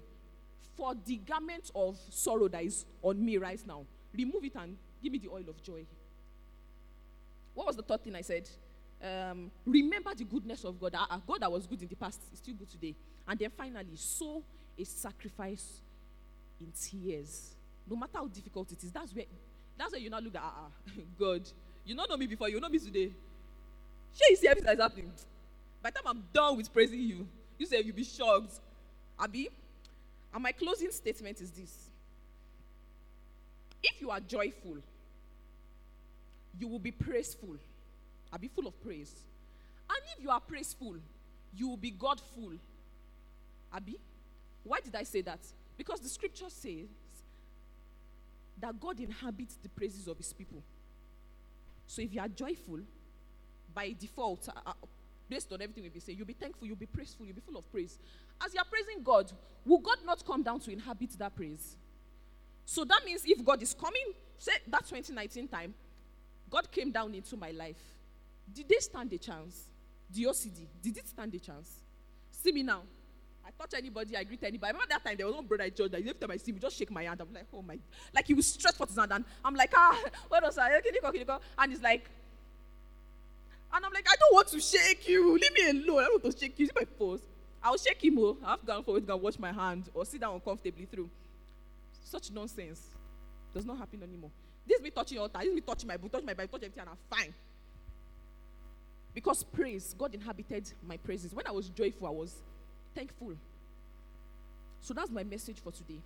For 0.76 0.94
the 1.04 1.16
garment 1.16 1.70
of 1.74 1.98
sorrow 2.10 2.48
that 2.48 2.62
is 2.62 2.84
on 3.02 3.24
me 3.24 3.36
right 3.36 3.60
now, 3.66 3.84
remove 4.16 4.44
it 4.44 4.54
and 4.54 4.76
give 5.02 5.12
me 5.12 5.18
the 5.18 5.28
oil 5.28 5.44
of 5.48 5.62
joy. 5.62 5.84
What 7.54 7.66
was 7.66 7.76
the 7.76 7.82
third 7.82 8.04
thing 8.04 8.14
I 8.14 8.20
said? 8.20 8.48
Um, 9.02 9.50
remember 9.66 10.14
the 10.14 10.24
goodness 10.24 10.64
of 10.64 10.80
God. 10.80 10.94
Uh, 10.94 11.18
God 11.26 11.40
that 11.40 11.50
was 11.50 11.66
good 11.66 11.82
in 11.82 11.88
the 11.88 11.96
past 11.96 12.20
is 12.32 12.38
still 12.38 12.54
good 12.54 12.70
today. 12.70 12.94
And 13.26 13.38
then 13.38 13.50
finally, 13.56 13.96
sow 13.96 14.42
a 14.78 14.84
sacrifice 14.84 15.80
in 16.60 16.72
tears. 16.72 17.54
No 17.88 17.96
matter 17.96 18.18
how 18.18 18.26
difficult 18.26 18.70
it 18.72 18.82
is, 18.82 18.92
that's 18.92 19.14
where 19.14 19.24
that's 19.76 19.92
where 19.92 20.00
you 20.00 20.10
now 20.10 20.18
look 20.18 20.34
at 20.34 20.42
uh, 20.42 20.90
God. 21.18 21.42
You 21.84 21.94
don't 21.94 22.08
know 22.10 22.16
me 22.16 22.26
before, 22.26 22.48
you 22.48 22.60
know 22.60 22.68
me 22.68 22.78
today. 22.78 23.10
Sure, 24.16 24.26
you 24.30 24.36
see 24.36 24.48
everything 24.48 24.66
that's 24.66 24.80
happening. 24.80 25.12
By 25.82 25.90
the 25.90 25.98
time 25.98 26.06
I'm 26.06 26.24
done 26.32 26.56
with 26.56 26.72
praising 26.72 27.00
you, 27.00 27.26
you 27.58 27.66
say 27.66 27.80
you'll 27.80 27.94
be 27.96 28.04
shocked. 28.04 28.60
Abby, 29.18 29.48
And 30.32 30.42
my 30.42 30.52
closing 30.52 30.90
statement 30.90 31.40
is 31.40 31.50
this. 31.50 31.88
If 33.82 34.00
you 34.00 34.10
are 34.10 34.20
joyful, 34.20 34.78
you 36.58 36.68
will 36.68 36.78
be 36.78 36.90
praiseful. 36.90 37.56
I'll 38.32 38.38
be 38.38 38.48
full 38.48 38.66
of 38.66 38.80
praise. 38.82 39.14
And 39.88 39.98
if 40.16 40.22
you 40.22 40.30
are 40.30 40.40
praiseful, 40.40 40.96
you 41.54 41.68
will 41.68 41.76
be 41.76 41.90
Godful. 41.90 42.52
Abby, 43.72 43.98
Why 44.64 44.80
did 44.80 44.94
I 44.94 45.02
say 45.04 45.22
that? 45.22 45.40
Because 45.76 46.00
the 46.00 46.08
scripture 46.08 46.48
says 46.50 46.88
that 48.60 48.78
God 48.80 49.00
inhabits 49.00 49.56
the 49.62 49.68
praises 49.68 50.08
of 50.08 50.16
his 50.18 50.32
people. 50.32 50.62
So 51.86 52.02
if 52.02 52.12
you 52.12 52.20
are 52.20 52.28
joyful, 52.28 52.80
by 53.74 53.94
default, 53.98 54.48
uh, 54.48 54.52
uh 54.66 54.72
based 55.28 55.52
on 55.52 55.60
everything 55.60 55.82
we've 55.82 55.92
been 55.92 56.02
saying, 56.02 56.18
you'll 56.18 56.26
be 56.26 56.32
thankful, 56.32 56.66
you'll 56.66 56.76
be 56.76 56.86
praiseful, 56.86 57.26
you'll 57.26 57.34
be 57.34 57.40
full 57.40 57.56
of 57.56 57.70
praise. 57.70 57.98
As 58.44 58.54
you 58.54 58.60
are 58.60 58.64
praising 58.64 59.02
God, 59.02 59.30
will 59.64 59.78
God 59.78 59.98
not 60.04 60.24
come 60.24 60.42
down 60.42 60.60
to 60.60 60.72
inhabit 60.72 61.10
that 61.18 61.34
praise? 61.36 61.76
So 62.64 62.84
that 62.84 63.00
means 63.04 63.22
if 63.24 63.44
God 63.44 63.62
is 63.62 63.74
coming, 63.74 64.12
say 64.38 64.52
that 64.68 64.86
2019 64.86 65.48
time, 65.48 65.74
God 66.50 66.70
came 66.70 66.90
down 66.90 67.14
into 67.14 67.36
my 67.36 67.50
life. 67.50 67.80
Did 68.52 68.68
they 68.68 68.78
stand 68.78 69.12
a 69.12 69.18
chance? 69.18 69.64
The 70.10 70.24
OCD, 70.24 70.66
did 70.82 70.96
it 70.96 71.08
stand 71.08 71.34
a 71.34 71.38
chance? 71.38 71.70
See 72.30 72.52
me 72.52 72.62
now. 72.62 72.82
I 73.48 73.50
touch 73.58 73.72
anybody, 73.78 74.16
I 74.16 74.24
greet 74.24 74.42
anybody. 74.44 74.68
I 74.68 74.72
remember 74.72 74.86
that 74.90 75.04
time 75.04 75.16
there 75.16 75.26
was 75.26 75.34
one 75.34 75.46
brother 75.46 75.64
I 75.64 75.70
judged 75.70 75.92
that 75.92 76.00
every 76.00 76.12
time 76.14 76.30
I 76.30 76.36
see 76.36 76.52
me, 76.52 76.58
just 76.58 76.76
shake 76.76 76.90
my 76.90 77.04
hand. 77.04 77.20
I'm 77.20 77.32
like, 77.32 77.46
oh 77.52 77.62
my, 77.62 77.78
like 78.14 78.26
he 78.26 78.34
was 78.34 78.46
stretch 78.46 78.74
forth 78.74 78.90
his 78.90 78.98
hand, 78.98 79.12
and 79.12 79.24
I'm 79.42 79.54
like, 79.54 79.72
ah, 79.74 79.98
what 80.28 80.42
was 80.42 80.58
I? 80.58 80.78
And 81.58 81.72
he's 81.72 81.82
like, 81.82 82.10
and 83.72 83.84
I'm 83.84 83.92
like, 83.92 84.06
I 84.08 84.14
don't 84.16 84.34
want 84.34 84.48
to 84.48 84.60
shake 84.60 85.08
you. 85.08 85.32
Leave 85.32 85.52
me 85.52 85.70
alone. 85.70 86.00
I 86.00 86.04
don't 86.04 86.24
want 86.24 86.34
to 86.34 86.40
shake 86.40 86.58
you. 86.58 86.66
See 86.66 86.72
my 86.74 86.84
pose. 86.84 87.20
I'll 87.62 87.76
shake 87.76 88.02
him. 88.02 88.18
Oh, 88.18 88.36
I've 88.44 88.64
gone 88.64 88.82
forward, 88.82 89.06
go 89.06 89.16
wash 89.16 89.38
my 89.38 89.52
hand, 89.52 89.90
or 89.94 90.04
sit 90.04 90.20
down 90.20 90.34
uncomfortably 90.34 90.86
through. 90.86 91.10
Such 92.04 92.30
nonsense 92.30 92.82
does 93.52 93.64
not 93.64 93.78
happen 93.78 94.02
anymore. 94.02 94.30
This 94.66 94.80
me 94.80 94.90
touching 94.90 95.18
altar. 95.18 95.38
This 95.42 95.54
me 95.54 95.60
touching 95.60 95.88
my 95.88 95.96
book, 95.96 96.12
touch 96.12 96.24
my 96.24 96.34
Bible, 96.34 96.52
touch 96.52 96.62
everything, 96.62 96.80
and 96.80 96.90
I'm 96.90 97.16
fine. 97.16 97.34
Because 99.14 99.42
praise, 99.42 99.94
God 99.98 100.14
inhabited 100.14 100.72
my 100.86 100.96
praises. 100.96 101.34
When 101.34 101.46
I 101.46 101.50
was 101.50 101.68
joyful, 101.70 102.06
I 102.06 102.10
was 102.10 102.34
thankful. 102.94 103.32
So 104.80 104.94
that's 104.94 105.10
my 105.10 105.24
message 105.24 105.58
for 105.60 105.72
today. 105.72 106.00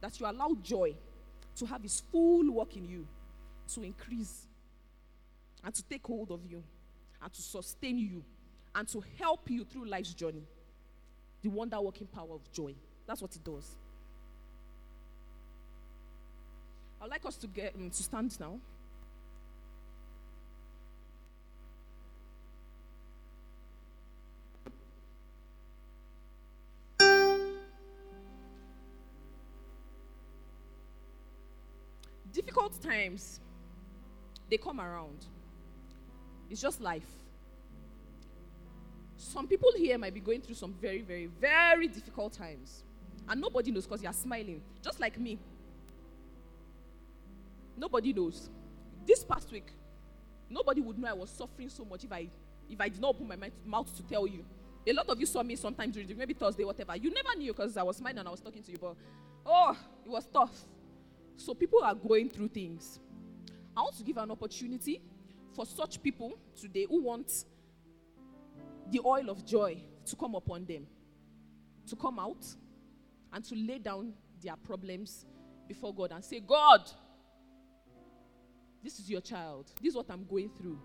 That 0.00 0.18
you 0.20 0.26
allow 0.26 0.56
joy 0.62 0.94
to 1.56 1.66
have 1.66 1.84
its 1.84 2.02
full 2.12 2.50
work 2.50 2.76
in 2.76 2.86
you, 2.88 3.06
to 3.74 3.82
increase, 3.82 4.46
and 5.64 5.74
to 5.74 5.82
take 5.84 6.06
hold 6.06 6.30
of 6.30 6.44
you, 6.46 6.62
and 7.22 7.32
to 7.32 7.42
sustain 7.42 7.98
you, 7.98 8.22
and 8.74 8.86
to 8.88 9.02
help 9.18 9.50
you 9.50 9.64
through 9.64 9.86
life's 9.86 10.12
journey. 10.12 10.44
The 11.42 11.48
wonder 11.48 11.80
working 11.80 12.06
power 12.06 12.34
of 12.34 12.52
joy. 12.52 12.74
That's 13.06 13.22
what 13.22 13.34
it 13.34 13.44
does. 13.44 13.76
I'd 17.00 17.10
like 17.10 17.24
us 17.26 17.36
to 17.36 17.46
get 17.46 17.74
um, 17.74 17.90
to 17.90 18.02
stand 18.02 18.38
now. 18.40 18.58
Difficult 32.32 32.82
times, 32.82 33.40
they 34.50 34.56
come 34.56 34.80
around. 34.80 35.26
It's 36.50 36.60
just 36.60 36.80
life. 36.80 37.06
Some 39.16 39.46
people 39.46 39.72
here 39.76 39.96
might 39.98 40.14
be 40.14 40.20
going 40.20 40.40
through 40.40 40.56
some 40.56 40.74
very, 40.80 41.00
very, 41.00 41.26
very 41.26 41.88
difficult 41.88 42.32
times. 42.32 42.84
And 43.28 43.40
nobody 43.40 43.70
knows 43.70 43.86
because 43.86 44.02
you 44.02 44.08
are 44.08 44.14
smiling, 44.14 44.60
just 44.82 45.00
like 45.00 45.18
me. 45.18 45.38
Nobody 47.76 48.12
knows. 48.12 48.50
This 49.06 49.24
past 49.24 49.50
week, 49.50 49.70
nobody 50.50 50.80
would 50.80 50.98
know 50.98 51.08
I 51.08 51.12
was 51.14 51.30
suffering 51.30 51.68
so 51.68 51.84
much 51.84 52.04
if 52.04 52.12
I 52.12 52.28
if 52.68 52.80
I 52.80 52.88
did 52.88 53.00
not 53.00 53.14
open 53.14 53.28
my 53.28 53.50
mouth 53.64 53.94
to 53.96 54.02
tell 54.02 54.26
you. 54.26 54.44
A 54.86 54.92
lot 54.92 55.08
of 55.08 55.18
you 55.18 55.26
saw 55.26 55.42
me 55.42 55.56
sometimes 55.56 55.94
during 55.94 56.16
maybe 56.16 56.34
Thursday, 56.34 56.64
whatever. 56.64 56.96
You 56.96 57.10
never 57.10 57.36
knew 57.36 57.52
because 57.52 57.76
I 57.76 57.82
was 57.82 57.96
smiling 57.96 58.18
and 58.18 58.28
I 58.28 58.30
was 58.30 58.40
talking 58.40 58.62
to 58.62 58.72
you, 58.72 58.78
but 58.78 58.94
oh, 59.46 59.76
it 60.04 60.10
was 60.10 60.26
tough. 60.26 60.54
So 61.36 61.54
people 61.54 61.82
are 61.82 61.94
going 61.94 62.28
through 62.28 62.48
things. 62.48 63.00
I 63.76 63.80
want 63.80 63.96
to 63.96 64.04
give 64.04 64.16
an 64.18 64.30
opportunity 64.30 65.00
for 65.54 65.64
such 65.64 66.02
people 66.02 66.38
today 66.60 66.86
who 66.88 67.02
want 67.02 67.44
the 68.90 69.00
oil 69.04 69.30
of 69.30 69.44
joy 69.46 69.78
to 70.06 70.16
come 70.16 70.34
upon 70.34 70.64
them, 70.66 70.86
to 71.88 71.96
come 71.96 72.18
out 72.18 72.44
and 73.32 73.44
to 73.44 73.54
lay 73.54 73.78
down 73.78 74.12
their 74.42 74.56
problems 74.56 75.24
before 75.66 75.94
God 75.94 76.12
and 76.12 76.24
say, 76.24 76.40
God, 76.40 76.90
this 78.82 78.98
is 78.98 79.08
your 79.08 79.20
child. 79.20 79.72
This 79.80 79.90
is 79.90 79.96
what 79.96 80.10
I'm 80.10 80.24
going 80.24 80.50
through. 80.58 80.78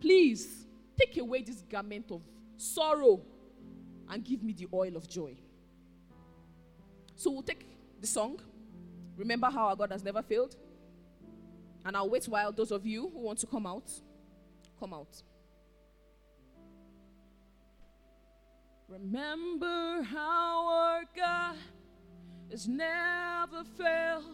Please 0.00 0.66
take 0.98 1.16
away 1.16 1.42
this 1.42 1.62
garment 1.62 2.10
of 2.10 2.22
sorrow 2.56 3.22
and 4.10 4.24
give 4.24 4.42
me 4.42 4.52
the 4.52 4.66
oil 4.72 4.96
of 4.96 5.08
joy. 5.08 5.34
So 7.16 7.30
we'll 7.30 7.42
take 7.42 7.66
the 8.00 8.06
song. 8.06 8.40
Remember 9.16 9.48
how 9.50 9.68
our 9.68 9.76
God 9.76 9.90
has 9.90 10.04
never 10.04 10.22
failed? 10.22 10.56
And 11.84 11.96
I'll 11.96 12.10
wait 12.10 12.26
while 12.26 12.52
those 12.52 12.70
of 12.70 12.84
you 12.86 13.08
who 13.08 13.20
want 13.20 13.38
to 13.40 13.46
come 13.46 13.66
out, 13.66 13.90
come 14.78 14.92
out. 14.92 15.22
Remember 18.88 20.02
how 20.02 20.66
our 20.66 21.02
God 21.14 21.56
has 22.50 22.66
never 22.66 23.62
failed, 23.76 24.24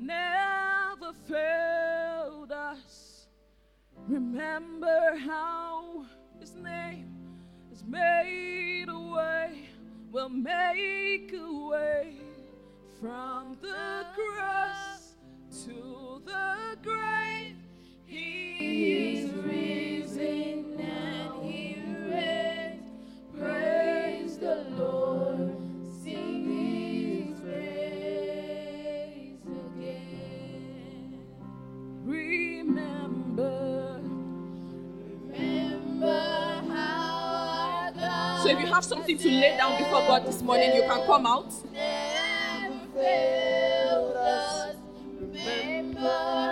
never 0.00 1.12
failed 1.28 2.50
us. 2.50 3.26
Remember 4.08 5.16
how 5.24 6.06
his 6.40 6.54
name 6.56 7.14
has 7.70 7.84
made 7.84 8.86
a 8.88 8.98
way, 8.98 9.68
will 10.10 10.28
make 10.28 11.32
a 11.32 11.66
way 11.68 12.16
from 13.00 13.56
the 13.62 14.06
cross 14.14 15.14
to 15.64 16.07
the 16.28 16.76
grave. 16.82 17.56
He's 18.06 19.30
risen 19.32 20.78
and 20.80 21.44
he 21.44 21.76
reigns. 22.10 22.90
Praise 23.38 24.38
the 24.38 24.64
Lord. 24.76 25.56
Sing 26.02 27.32
his 27.32 27.40
praise 27.40 29.38
again. 29.76 31.20
Remember. 32.04 34.00
Remember 35.32 36.62
how 36.68 37.92
So 38.42 38.48
if 38.50 38.58
you 38.60 38.66
have 38.66 38.84
something 38.84 39.16
to 39.18 39.28
lay 39.28 39.56
down 39.56 39.78
before 39.78 40.00
God 40.06 40.26
this 40.26 40.42
morning, 40.42 40.74
you 40.74 40.82
can 40.82 41.04
come 41.06 41.26
out. 41.26 41.52
Remember 45.98 46.47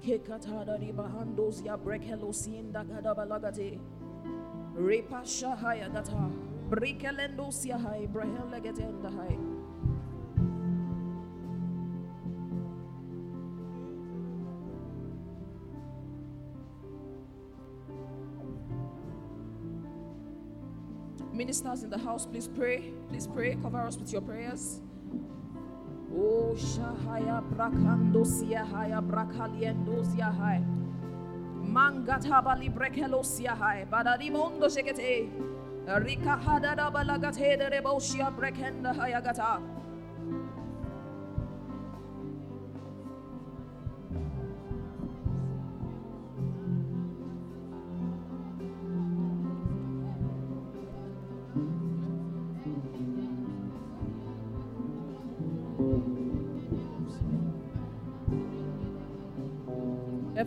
Kekatada 0.00 0.80
ribahandos 0.80 1.60
ya 1.60 1.76
brekelosinda 1.76 2.84
kadabalagate. 2.84 3.76
Repa 4.76 5.20
shahaya 5.20 5.92
gata. 5.92 6.30
Brekelendos 6.70 7.66
ya 7.66 7.76
hai 7.76 8.06
brehelegenda 8.06 9.10
hai. 9.10 9.59
Ministers 21.40 21.82
in 21.84 21.88
the 21.88 21.96
house, 21.96 22.26
please 22.26 22.46
pray. 22.46 22.92
Please 23.08 23.26
pray. 23.26 23.56
Cover 23.62 23.80
us 23.80 23.96
with 23.96 24.12
your 24.12 24.20
prayers. 24.20 24.82
Oh, 26.14 26.52
Shahaya 26.52 27.40
Brakandosia 27.56 28.60
Haya 28.68 29.00
Brakaliendosia 29.00 30.36
Hai. 30.36 30.60
Mangatabali 31.64 32.68
Brekelosia 32.68 33.56
Hai. 33.56 33.86
Badadimondo 33.90 34.68
Shekete. 34.68 35.30
Rika 36.04 36.36
Hadada 36.44 36.92
Balagate 36.92 37.56
de 37.56 37.70
Rebosia 37.70 38.28
Brekenda 38.36 38.92
Hayagata. 38.94 39.79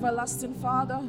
Everlasting 0.04 0.54
Father, 0.56 1.00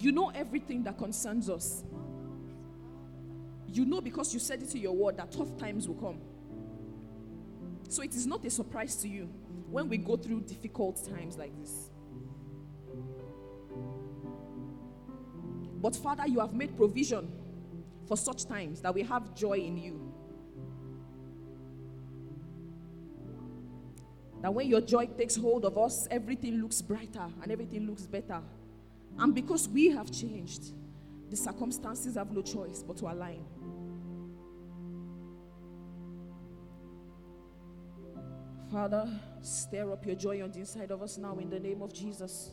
you 0.00 0.10
know 0.10 0.30
everything 0.30 0.82
that 0.84 0.96
concerns 0.96 1.50
us. 1.50 1.84
You 3.68 3.84
know 3.84 4.00
because 4.00 4.32
you 4.32 4.40
said 4.40 4.62
it 4.62 4.70
to 4.70 4.78
your 4.78 4.96
word 4.96 5.18
that 5.18 5.32
tough 5.32 5.54
times 5.58 5.88
will 5.88 5.96
come. 5.96 6.22
So 7.90 8.02
it 8.02 8.14
is 8.14 8.26
not 8.26 8.46
a 8.46 8.50
surprise 8.50 8.96
to 9.02 9.08
you 9.08 9.28
when 9.70 9.90
we 9.90 9.98
go 9.98 10.16
through 10.16 10.40
difficult 10.40 11.06
times 11.06 11.36
like 11.36 11.54
this. 11.60 11.90
But 15.82 15.96
Father, 15.96 16.26
you 16.26 16.40
have 16.40 16.54
made 16.54 16.74
provision 16.78 17.30
for 18.08 18.16
such 18.16 18.46
times 18.46 18.80
that 18.80 18.94
we 18.94 19.02
have 19.02 19.34
joy 19.34 19.58
in 19.58 19.76
you. 19.76 20.05
That 24.42 24.52
when 24.52 24.68
your 24.68 24.80
joy 24.80 25.06
takes 25.06 25.36
hold 25.36 25.64
of 25.64 25.78
us, 25.78 26.06
everything 26.10 26.60
looks 26.60 26.82
brighter 26.82 27.26
and 27.42 27.50
everything 27.50 27.86
looks 27.86 28.02
better. 28.02 28.40
And 29.18 29.34
because 29.34 29.68
we 29.68 29.90
have 29.90 30.10
changed, 30.12 30.72
the 31.30 31.36
circumstances 31.36 32.16
have 32.16 32.30
no 32.30 32.42
choice 32.42 32.82
but 32.82 32.96
to 32.98 33.06
align. 33.06 33.44
Father, 38.70 39.08
stir 39.42 39.92
up 39.92 40.04
your 40.04 40.16
joy 40.16 40.42
on 40.42 40.50
the 40.50 40.58
inside 40.58 40.90
of 40.90 41.00
us 41.00 41.18
now 41.18 41.38
in 41.38 41.48
the 41.48 41.60
name 41.60 41.82
of 41.82 41.92
Jesus. 41.92 42.50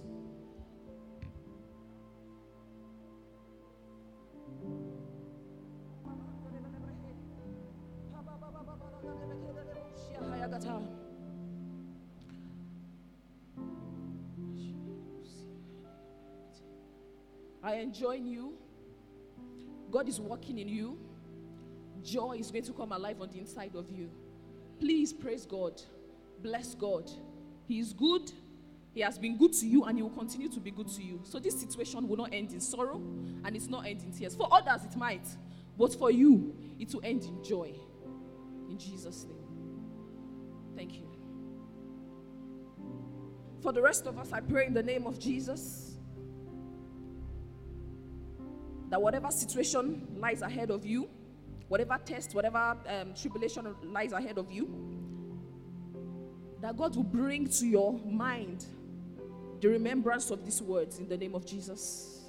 I 17.64 17.76
enjoy 17.76 18.16
you. 18.16 18.54
God 19.90 20.10
is 20.10 20.20
working 20.20 20.60
in 20.60 20.68
you. 20.68 20.98
Joy 22.04 22.38
is 22.40 22.52
going 22.52 22.66
to 22.66 22.74
come 22.74 22.92
alive 22.92 23.22
on 23.22 23.30
the 23.30 23.40
inside 23.40 23.76
of 23.76 23.90
you. 23.90 24.10
Please 24.80 25.14
praise 25.14 25.46
God. 25.46 25.82
Bless 26.42 26.76
God. 26.76 27.10
He 27.66 27.80
is 27.80 27.94
good. 27.94 28.32
He 28.94 29.00
has 29.00 29.18
been 29.18 29.38
good 29.38 29.54
to 29.54 29.66
you 29.66 29.86
and 29.86 29.98
he 29.98 30.04
will 30.04 30.10
continue 30.10 30.50
to 30.50 30.60
be 30.60 30.72
good 30.72 30.90
to 30.90 31.02
you. 31.02 31.22
So 31.24 31.40
this 31.40 31.60
situation 31.60 32.08
will 32.08 32.18
not 32.18 32.34
end 32.34 32.52
in 32.52 32.60
sorrow 32.60 33.02
and 33.46 33.56
it's 33.56 33.68
not 33.68 33.88
end 33.88 34.02
in 34.04 34.12
tears. 34.12 34.36
For 34.36 34.48
others, 34.52 34.84
it 34.84 34.96
might. 34.98 35.26
But 35.78 35.96
for 35.96 36.12
you, 36.12 36.54
it 36.80 36.94
will 36.94 37.02
end 37.04 37.24
in 37.24 37.44
joy. 37.44 37.74
In 38.70 38.78
Jesus' 38.78 39.24
name. 39.24 39.38
Thank 40.76 40.96
you. 40.96 41.08
For 43.62 43.72
the 43.72 43.82
rest 43.82 44.06
of 44.06 44.20
us, 44.20 44.34
I 44.34 44.42
pray 44.42 44.66
in 44.66 44.74
the 44.74 44.84
name 44.84 45.08
of 45.08 45.18
Jesus 45.18 45.93
that 48.94 49.02
whatever 49.02 49.32
situation 49.32 50.08
lies 50.20 50.44
ahead 50.44 50.70
of 50.70 50.86
you, 50.86 51.10
whatever 51.68 52.00
test, 52.06 52.36
whatever 52.36 52.78
um, 52.88 53.12
tribulation 53.20 53.76
lies 53.86 54.12
ahead 54.12 54.38
of 54.38 54.52
you, 54.52 54.70
that 56.62 56.78
God 56.78 56.96
will 56.96 57.04
bring 57.04 57.48
to 57.48 57.66
your 57.66 58.00
mind 58.06 58.68
the 59.62 59.68
remembrance 59.68 60.30
of 60.30 60.46
these 60.46 60.62
words 60.62 61.00
in 61.00 61.10
the 61.10 61.18
name 61.18 61.34
of 61.34 61.44
Jesus. 61.44 62.22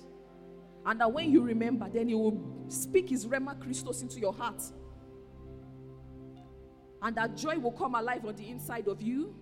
And 0.87 0.99
that 1.03 1.12
when 1.12 1.31
you 1.31 1.43
remember, 1.43 1.87
then 1.93 2.09
He 2.09 2.15
will 2.15 2.43
speak 2.69 3.11
His 3.11 3.27
Rhema 3.27 3.61
Christos 3.61 4.01
into 4.01 4.19
your 4.19 4.33
heart. 4.33 4.62
And 7.03 7.15
that 7.15 7.37
joy 7.37 7.59
will 7.59 7.73
come 7.73 7.95
alive 7.95 8.25
on 8.25 8.37
the 8.37 8.49
inside 8.49 8.89
of 8.89 9.03
you. 9.03 9.35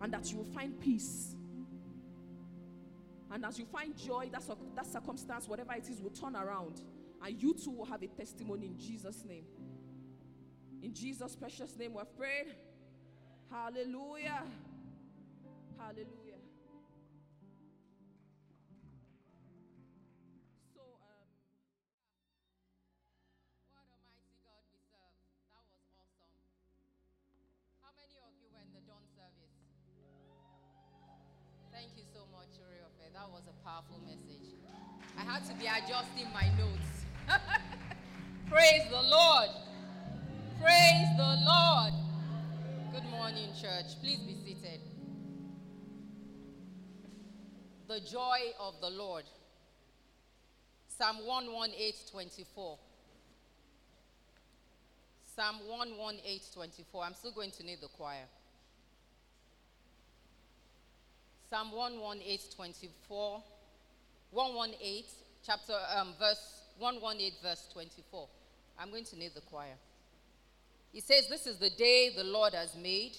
And 0.00 0.12
that 0.12 0.28
you 0.32 0.38
will 0.38 0.52
find 0.52 0.80
peace. 0.80 1.36
And 3.32 3.44
as 3.44 3.58
you 3.58 3.64
find 3.66 3.96
joy, 3.96 4.28
that, 4.32 4.42
that 4.74 4.86
circumstance, 4.86 5.48
whatever 5.48 5.72
it 5.74 5.88
is, 5.88 6.00
will 6.00 6.10
turn 6.10 6.34
around. 6.34 6.82
And 7.22 7.40
you 7.40 7.54
too 7.54 7.70
will 7.70 7.84
have 7.84 8.02
a 8.02 8.08
testimony 8.08 8.66
in 8.66 8.78
Jesus' 8.78 9.24
name. 9.24 9.44
In 10.82 10.92
Jesus' 10.92 11.36
precious 11.36 11.76
name, 11.76 11.94
we've 11.94 12.16
prayed. 12.16 12.54
Hallelujah. 13.50 14.42
Hallelujah. 15.78 16.19
Powerful 33.64 34.00
message. 34.06 34.54
I 35.18 35.22
had 35.22 35.44
to 35.46 35.54
be 35.54 35.66
adjusting 35.66 36.32
my 36.32 36.48
notes. 36.56 37.04
Praise 38.50 38.82
the 38.90 39.02
Lord. 39.02 39.50
Praise 40.60 41.06
the 41.16 41.36
Lord. 41.46 41.92
Good 42.92 43.04
morning, 43.10 43.50
church. 43.60 44.00
Please 44.00 44.18
be 44.20 44.34
seated. 44.44 44.80
The 47.88 48.00
joy 48.00 48.38
of 48.58 48.74
the 48.80 48.90
Lord. 48.90 49.24
Psalm 50.88 51.18
118, 51.26 51.92
24. 52.10 52.78
Psalm 55.36 55.56
118, 55.66 56.40
24. 56.54 57.04
I'm 57.04 57.14
still 57.14 57.32
going 57.32 57.50
to 57.52 57.64
need 57.64 57.80
the 57.80 57.88
choir. 57.88 58.24
Psalm 61.50 61.72
118, 61.72 62.38
24. 62.54 63.42
118, 64.30 65.04
chapter, 65.44 65.72
um, 65.96 66.14
verse 66.16 66.62
118, 66.78 67.32
verse 67.42 67.68
24. 67.72 68.28
I'm 68.78 68.90
going 68.90 69.04
to 69.06 69.18
need 69.18 69.32
the 69.34 69.40
choir. 69.40 69.74
He 70.92 71.00
says, 71.00 71.26
This 71.28 71.48
is 71.48 71.58
the 71.58 71.70
day 71.70 72.12
the 72.16 72.22
Lord 72.22 72.54
has 72.54 72.76
made. 72.76 73.16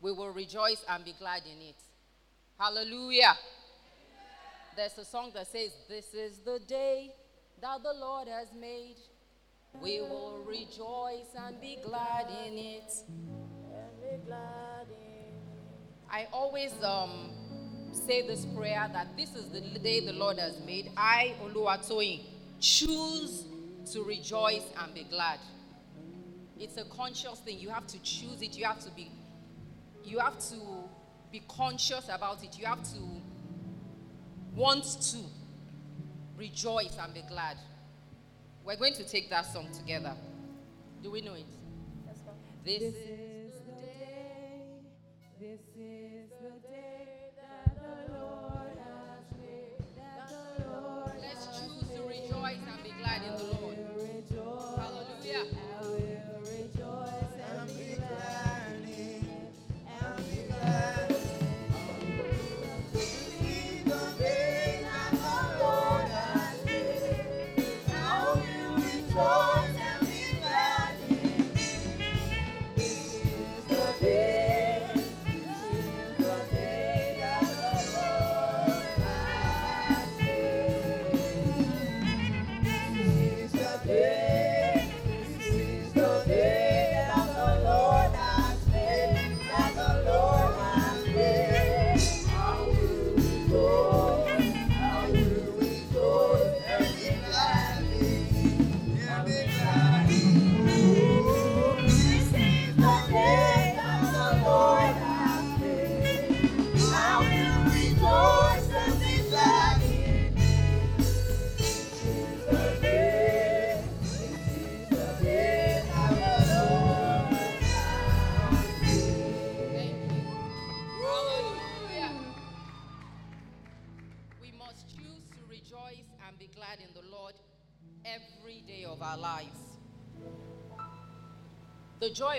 We 0.00 0.12
will 0.12 0.30
rejoice 0.30 0.84
and 0.88 1.04
be 1.04 1.16
glad 1.18 1.42
in 1.46 1.60
it. 1.60 1.74
Hallelujah. 2.60 3.36
There's 4.76 4.96
a 4.96 5.04
song 5.04 5.32
that 5.34 5.48
says, 5.48 5.72
This 5.88 6.14
is 6.14 6.38
the 6.38 6.60
day 6.60 7.12
that 7.60 7.82
the 7.82 7.92
Lord 7.92 8.28
has 8.28 8.52
made. 8.52 8.98
We 9.82 10.00
will 10.00 10.44
rejoice 10.46 11.34
and 11.36 11.60
be 11.60 11.78
glad 11.84 12.26
in 12.46 12.56
it. 12.56 12.92
And 13.08 14.00
be 14.00 14.26
glad 14.26 14.86
in 14.86 14.92
it. 14.92 15.34
I 16.08 16.28
always 16.32 16.72
um, 16.84 17.32
say 17.98 18.26
this 18.26 18.44
prayer 18.46 18.88
that 18.92 19.16
this 19.16 19.34
is 19.34 19.48
the 19.50 19.60
day 19.78 20.00
the 20.00 20.12
Lord 20.12 20.38
has 20.38 20.58
made. 20.64 20.90
I, 20.96 21.34
Oluwatoyin, 21.42 22.20
choose 22.60 23.44
to 23.92 24.02
rejoice 24.02 24.64
and 24.80 24.94
be 24.94 25.04
glad. 25.04 25.38
It's 26.58 26.76
a 26.76 26.84
conscious 26.84 27.38
thing. 27.40 27.58
You 27.58 27.70
have 27.70 27.86
to 27.88 28.02
choose 28.02 28.42
it. 28.42 28.56
You 28.56 28.64
have 28.64 28.80
to 28.80 28.90
be 28.90 29.10
you 30.04 30.18
have 30.18 30.38
to 30.38 30.56
be 31.30 31.42
conscious 31.48 32.08
about 32.10 32.42
it. 32.42 32.58
You 32.58 32.66
have 32.66 32.82
to 32.82 32.98
want 34.54 34.84
to 34.84 35.18
rejoice 36.36 36.96
and 37.00 37.12
be 37.12 37.22
glad. 37.28 37.58
We're 38.64 38.76
going 38.76 38.94
to 38.94 39.04
take 39.04 39.28
that 39.30 39.46
song 39.46 39.68
together. 39.72 40.14
Do 41.02 41.10
we 41.10 41.20
know 41.20 41.34
it? 41.34 41.44
Yes, 42.06 42.16
this, 42.64 42.78
this 42.80 42.94
is 42.94 43.52
the 43.66 43.86
day. 43.86 44.62
This 45.40 45.60
is 45.78 45.97
and 53.28 53.57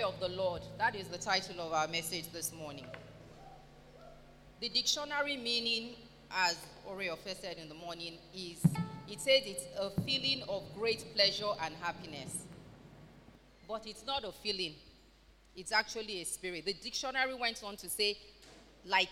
of 0.09 0.19
the 0.19 0.29
Lord, 0.29 0.63
that 0.79 0.95
is 0.95 1.07
the 1.07 1.19
title 1.19 1.59
of 1.61 1.71
our 1.71 1.87
message 1.87 2.31
this 2.33 2.51
morning. 2.51 2.85
The 4.59 4.67
dictionary 4.69 5.37
meaning, 5.37 5.97
as 6.31 6.57
Oriofe 6.89 7.39
said 7.39 7.57
in 7.61 7.69
the 7.69 7.75
morning, 7.75 8.13
is 8.33 8.57
it 9.07 9.21
says 9.21 9.41
it's 9.45 9.65
a 9.79 9.91
feeling 10.01 10.41
of 10.49 10.63
great 10.75 11.05
pleasure 11.13 11.51
and 11.63 11.75
happiness. 11.79 12.43
But 13.67 13.85
it's 13.85 14.03
not 14.03 14.23
a 14.23 14.31
feeling, 14.31 14.73
It's 15.55 15.71
actually 15.71 16.21
a 16.21 16.25
spirit. 16.25 16.65
The 16.65 16.73
dictionary 16.73 17.35
went 17.35 17.63
on 17.63 17.75
to 17.77 17.87
say, 17.87 18.17
like 18.85 19.09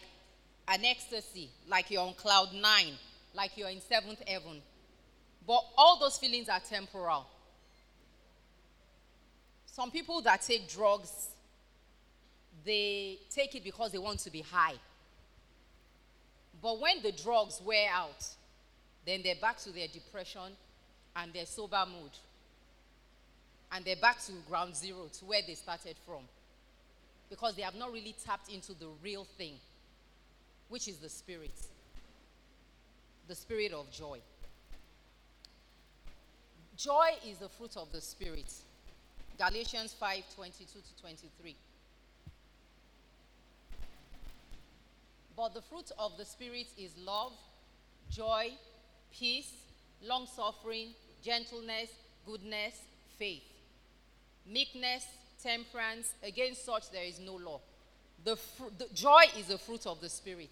an 0.67 0.83
ecstasy, 0.83 1.51
like 1.69 1.91
you're 1.91 2.01
on 2.01 2.15
cloud 2.15 2.49
nine, 2.55 2.93
like 3.35 3.55
you're 3.55 3.69
in 3.69 3.81
seventh 3.81 4.23
heaven. 4.27 4.63
But 5.45 5.63
all 5.77 5.99
those 5.99 6.17
feelings 6.17 6.49
are 6.49 6.59
temporal. 6.59 7.27
Some 9.77 9.91
people 9.91 10.21
that 10.21 10.41
take 10.41 10.67
drugs, 10.67 11.27
they 12.65 13.19
take 13.29 13.53
it 13.53 13.63
because 13.63 13.91
they 13.91 13.99
want 13.99 14.17
to 14.21 14.31
be 14.31 14.41
high. 14.41 14.73
But 16.63 16.81
when 16.81 17.03
the 17.03 17.11
drugs 17.11 17.61
wear 17.63 17.87
out, 17.93 18.25
then 19.05 19.21
they're 19.23 19.35
back 19.39 19.59
to 19.59 19.71
their 19.71 19.87
depression 19.87 20.51
and 21.15 21.31
their 21.31 21.45
sober 21.45 21.85
mood. 21.85 22.09
And 23.71 23.85
they're 23.85 23.97
back 23.97 24.19
to 24.25 24.31
ground 24.49 24.75
zero, 24.75 25.11
to 25.19 25.25
where 25.25 25.41
they 25.45 25.53
started 25.53 25.95
from. 26.07 26.23
Because 27.29 27.53
they 27.53 27.61
have 27.61 27.75
not 27.75 27.93
really 27.93 28.15
tapped 28.25 28.51
into 28.51 28.73
the 28.73 28.87
real 29.03 29.27
thing, 29.37 29.53
which 30.69 30.87
is 30.87 30.97
the 30.97 31.09
spirit. 31.09 31.53
The 33.27 33.35
spirit 33.35 33.73
of 33.73 33.91
joy. 33.91 34.21
Joy 36.75 37.09
is 37.29 37.37
the 37.37 37.49
fruit 37.49 37.77
of 37.77 37.91
the 37.91 38.01
spirit. 38.01 38.51
Galatians 39.37 39.93
5 39.99 40.23
22 40.35 40.65
to 40.65 41.01
23. 41.01 41.55
But 45.35 45.53
the 45.53 45.61
fruit 45.61 45.91
of 45.99 46.17
the 46.17 46.25
Spirit 46.25 46.65
is 46.77 46.97
love, 46.97 47.33
joy, 48.09 48.51
peace, 49.11 49.51
long 50.03 50.25
suffering, 50.25 50.89
gentleness, 51.23 51.89
goodness, 52.25 52.73
faith, 53.19 53.43
meekness, 54.51 55.05
temperance. 55.41 56.13
Against 56.23 56.65
such 56.65 56.89
there 56.89 57.03
is 57.03 57.19
no 57.19 57.35
law. 57.35 57.61
The, 58.23 58.35
fr- 58.35 58.73
the 58.75 58.87
joy 58.95 59.25
is 59.37 59.51
a 59.51 59.59
fruit 59.59 59.85
of 59.85 60.01
the 60.01 60.09
Spirit. 60.09 60.49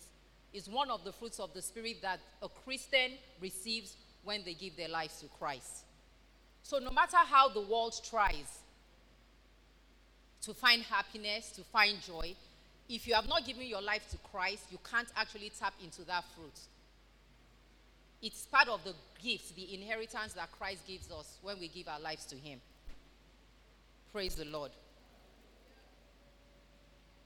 It's 0.54 0.68
one 0.68 0.92
of 0.92 1.04
the 1.04 1.12
fruits 1.12 1.40
of 1.40 1.54
the 1.54 1.62
Spirit 1.64 2.04
that 2.04 2.20
a 2.44 2.48
Christian 2.48 3.14
receives 3.42 3.98
when 4.24 4.44
they 4.46 4.54
give 4.54 4.78
their 4.78 4.90
lives 4.90 5.20
to 5.22 5.28
Christ. 5.40 5.84
So, 6.62 6.78
no 6.78 6.92
matter 6.92 7.18
how 7.18 7.50
the 7.50 7.62
world 7.62 8.00
tries 8.08 8.60
to 10.46 10.54
find 10.54 10.84
happiness, 10.84 11.50
to 11.52 11.64
find 11.64 12.00
joy, 12.02 12.36
if 12.88 13.08
you 13.08 13.16
have 13.16 13.28
not 13.28 13.46
given 13.46 13.66
your 13.66 13.82
life 13.82 14.08
to 14.12 14.18
Christ, 14.32 14.66
you 14.72 14.78
can't 14.90 15.08
actually 15.16 15.52
tap 15.60 15.74
into 15.84 16.04
that 16.04 16.24
fruit. 16.36 16.60
It's 18.22 18.46
part 18.46 18.68
of 18.68 18.84
the 18.84 18.94
gift, 19.24 19.56
the 19.56 19.74
inheritance 19.74 20.34
that 20.34 20.52
Christ 20.52 20.86
gives 20.88 21.12
us 21.12 21.40
when 21.42 21.60
we 21.60 21.68
give 21.68 21.88
our 21.88 22.00
lives 22.00 22.26
to 22.26 22.36
Him. 22.36 22.62
Praise 24.12 24.36
the 24.36 24.46
Lord. 24.46 24.72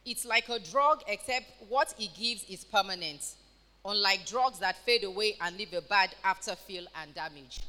It's 0.06 0.26
like 0.26 0.48
a 0.48 0.60
drug, 0.60 1.04
except 1.08 1.46
what 1.68 1.94
He 1.98 2.08
gives 2.08 2.50
is 2.50 2.64
permanent, 2.64 3.36
unlike 3.84 4.26
drugs 4.26 4.60
that 4.60 4.78
fade 4.86 5.04
away 5.04 5.36
and 5.42 5.58
leave 5.58 5.74
a 5.74 5.82
bad 5.82 6.16
afterfeel 6.24 6.86
and 7.02 7.14
damage. 7.14 7.60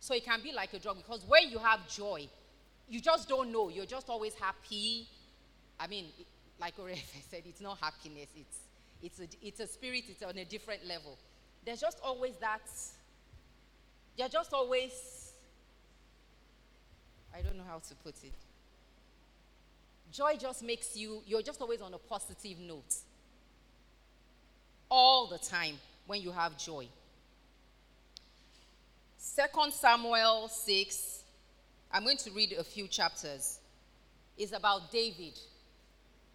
So 0.00 0.14
it 0.14 0.24
can 0.24 0.42
be 0.42 0.52
like 0.52 0.74
a 0.74 0.78
drug 0.78 0.98
because 0.98 1.24
when 1.26 1.50
you 1.50 1.58
have 1.58 1.88
joy, 1.88 2.28
you 2.88 3.00
just 3.00 3.28
don't 3.28 3.52
know. 3.52 3.68
You're 3.68 3.86
just 3.86 4.08
always 4.08 4.34
happy. 4.34 5.06
I 5.78 5.86
mean, 5.86 6.06
like 6.60 6.76
Orefe 6.76 7.02
said, 7.30 7.42
it's 7.46 7.60
not 7.60 7.78
happiness. 7.78 8.28
It's, 8.36 8.58
it's, 9.02 9.20
a, 9.20 9.46
it's 9.46 9.60
a 9.60 9.66
spirit. 9.66 10.04
It's 10.08 10.22
on 10.22 10.36
a 10.36 10.44
different 10.44 10.86
level. 10.86 11.16
There's 11.64 11.80
just 11.80 11.98
always 12.02 12.36
that. 12.36 12.62
You're 14.16 14.28
just 14.28 14.52
always. 14.52 15.32
I 17.34 17.42
don't 17.42 17.56
know 17.56 17.64
how 17.68 17.78
to 17.78 17.94
put 17.96 18.14
it. 18.24 18.32
Joy 20.10 20.36
just 20.40 20.62
makes 20.62 20.96
you, 20.96 21.22
you're 21.26 21.42
just 21.42 21.60
always 21.60 21.82
on 21.82 21.92
a 21.92 21.98
positive 21.98 22.58
note. 22.58 22.94
All 24.90 25.26
the 25.26 25.38
time 25.38 25.74
when 26.06 26.22
you 26.22 26.32
have 26.32 26.56
joy. 26.56 26.88
Second 29.18 29.72
Samuel 29.74 30.48
6, 30.48 31.17
I'm 31.92 32.04
going 32.04 32.18
to 32.18 32.30
read 32.32 32.52
a 32.52 32.64
few 32.64 32.86
chapters, 32.86 33.60
It's 34.36 34.52
about 34.52 34.92
David 34.92 35.38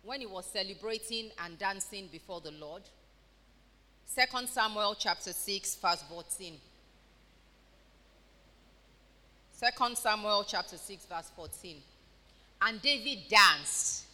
when 0.03 0.19
he 0.19 0.25
was 0.25 0.45
celebrating 0.45 1.31
and 1.43 1.57
dancing 1.57 2.09
before 2.11 2.41
the 2.41 2.51
Lord. 2.51 2.81
Second 4.05 4.49
Samuel 4.49 4.95
chapter 4.97 5.31
6, 5.31 5.75
verse 5.75 6.03
14. 6.09 6.53
Second 9.53 9.97
Samuel 9.97 10.43
chapter 10.45 10.77
6, 10.77 11.05
verse 11.05 11.31
14. 11.35 11.77
And 12.63 12.81
David 12.81 13.19
danced 13.29 14.05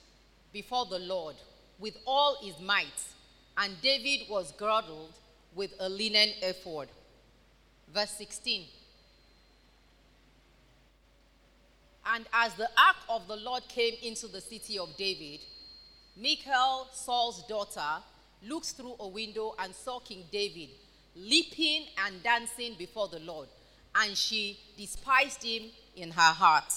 before 0.54 0.86
the 0.86 1.00
Lord 1.00 1.36
with 1.80 1.98
all 2.06 2.38
his 2.42 2.60
might, 2.60 2.88
and 3.58 3.74
David 3.82 4.28
was 4.30 4.52
girdled 4.54 5.14
with 5.56 5.74
a 5.80 5.90
linen 5.90 6.30
ephod. 6.42 6.88
Verse 7.94 8.12
16. 8.12 8.66
And 12.12 12.26
as 12.34 12.56
the 12.56 12.70
ark 12.78 12.96
of 13.08 13.28
the 13.28 13.36
Lord 13.36 13.68
came 13.68 13.94
into 14.02 14.28
the 14.28 14.42
city 14.42 14.80
of 14.80 14.98
David, 14.98 15.42
Michal, 16.18 16.88
Saul's 16.92 17.46
daughter, 17.48 18.04
looked 18.44 18.68
through 18.68 18.96
a 19.00 19.08
window 19.08 19.54
and 19.60 19.76
saw 19.76 20.00
King 20.00 20.24
David 20.32 20.70
leaping 21.16 21.86
and 22.06 22.24
dancing 22.24 22.76
before 22.80 23.10
the 23.10 23.20
Lord, 23.20 23.48
and 23.96 24.18
she 24.18 24.60
despised 24.76 25.44
him 25.44 25.64
in 25.96 26.10
her 26.12 26.34
heart. 26.34 26.74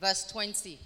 Verse 0.00 0.26
20. 0.30 0.78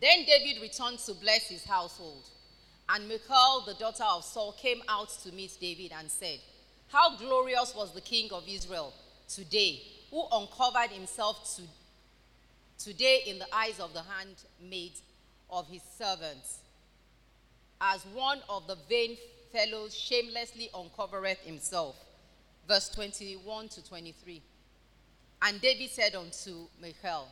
Then 0.00 0.24
David 0.26 0.60
returned 0.60 0.98
to 1.00 1.14
bless 1.14 1.48
his 1.48 1.64
household. 1.64 2.28
And 2.88 3.08
Michal, 3.08 3.62
the 3.64 3.74
daughter 3.74 4.04
of 4.04 4.24
Saul, 4.24 4.52
came 4.52 4.82
out 4.88 5.10
to 5.22 5.32
meet 5.32 5.56
David 5.60 5.92
and 5.96 6.10
said, 6.10 6.40
How 6.88 7.16
glorious 7.16 7.72
was 7.74 7.94
the 7.94 8.00
king 8.00 8.28
of 8.32 8.44
Israel 8.48 8.92
today, 9.34 9.82
who 10.10 10.24
uncovered 10.32 10.90
himself 10.90 11.56
to, 11.56 11.62
today 12.82 13.22
in 13.26 13.38
the 13.38 13.54
eyes 13.54 13.80
of 13.80 13.92
the 13.94 14.02
handmaid 14.02 14.92
of 15.50 15.66
his 15.68 15.82
servants, 15.98 16.58
as 17.80 18.04
one 18.14 18.40
of 18.48 18.66
the 18.66 18.76
vain 18.88 19.16
fellows 19.52 19.94
shamelessly 19.94 20.70
uncovereth 20.74 21.38
himself. 21.38 21.96
Verse 22.68 22.88
21 22.90 23.68
to 23.68 23.84
23. 23.84 24.40
And 25.42 25.60
David 25.60 25.90
said 25.90 26.14
unto 26.14 26.68
Michal, 26.80 27.28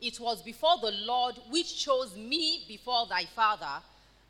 It 0.00 0.20
was 0.20 0.42
before 0.42 0.78
the 0.80 0.92
Lord 0.92 1.34
which 1.50 1.84
chose 1.84 2.16
me 2.16 2.64
before 2.68 3.06
thy 3.08 3.24
father 3.24 3.82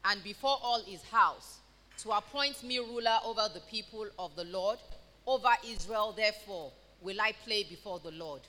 and 0.04 0.22
before 0.24 0.58
all 0.62 0.82
his 0.82 1.02
house 1.04 1.58
to 1.98 2.10
appoint 2.12 2.62
me 2.62 2.78
ruler 2.78 3.18
over 3.24 3.46
the 3.52 3.60
people 3.70 4.06
of 4.18 4.34
the 4.36 4.44
Lord. 4.44 4.78
Over 5.26 5.50
Israel, 5.68 6.14
therefore, 6.16 6.72
will 7.02 7.20
I 7.20 7.32
play 7.44 7.64
before 7.64 7.98
the 7.98 8.10
Lord. 8.10 8.40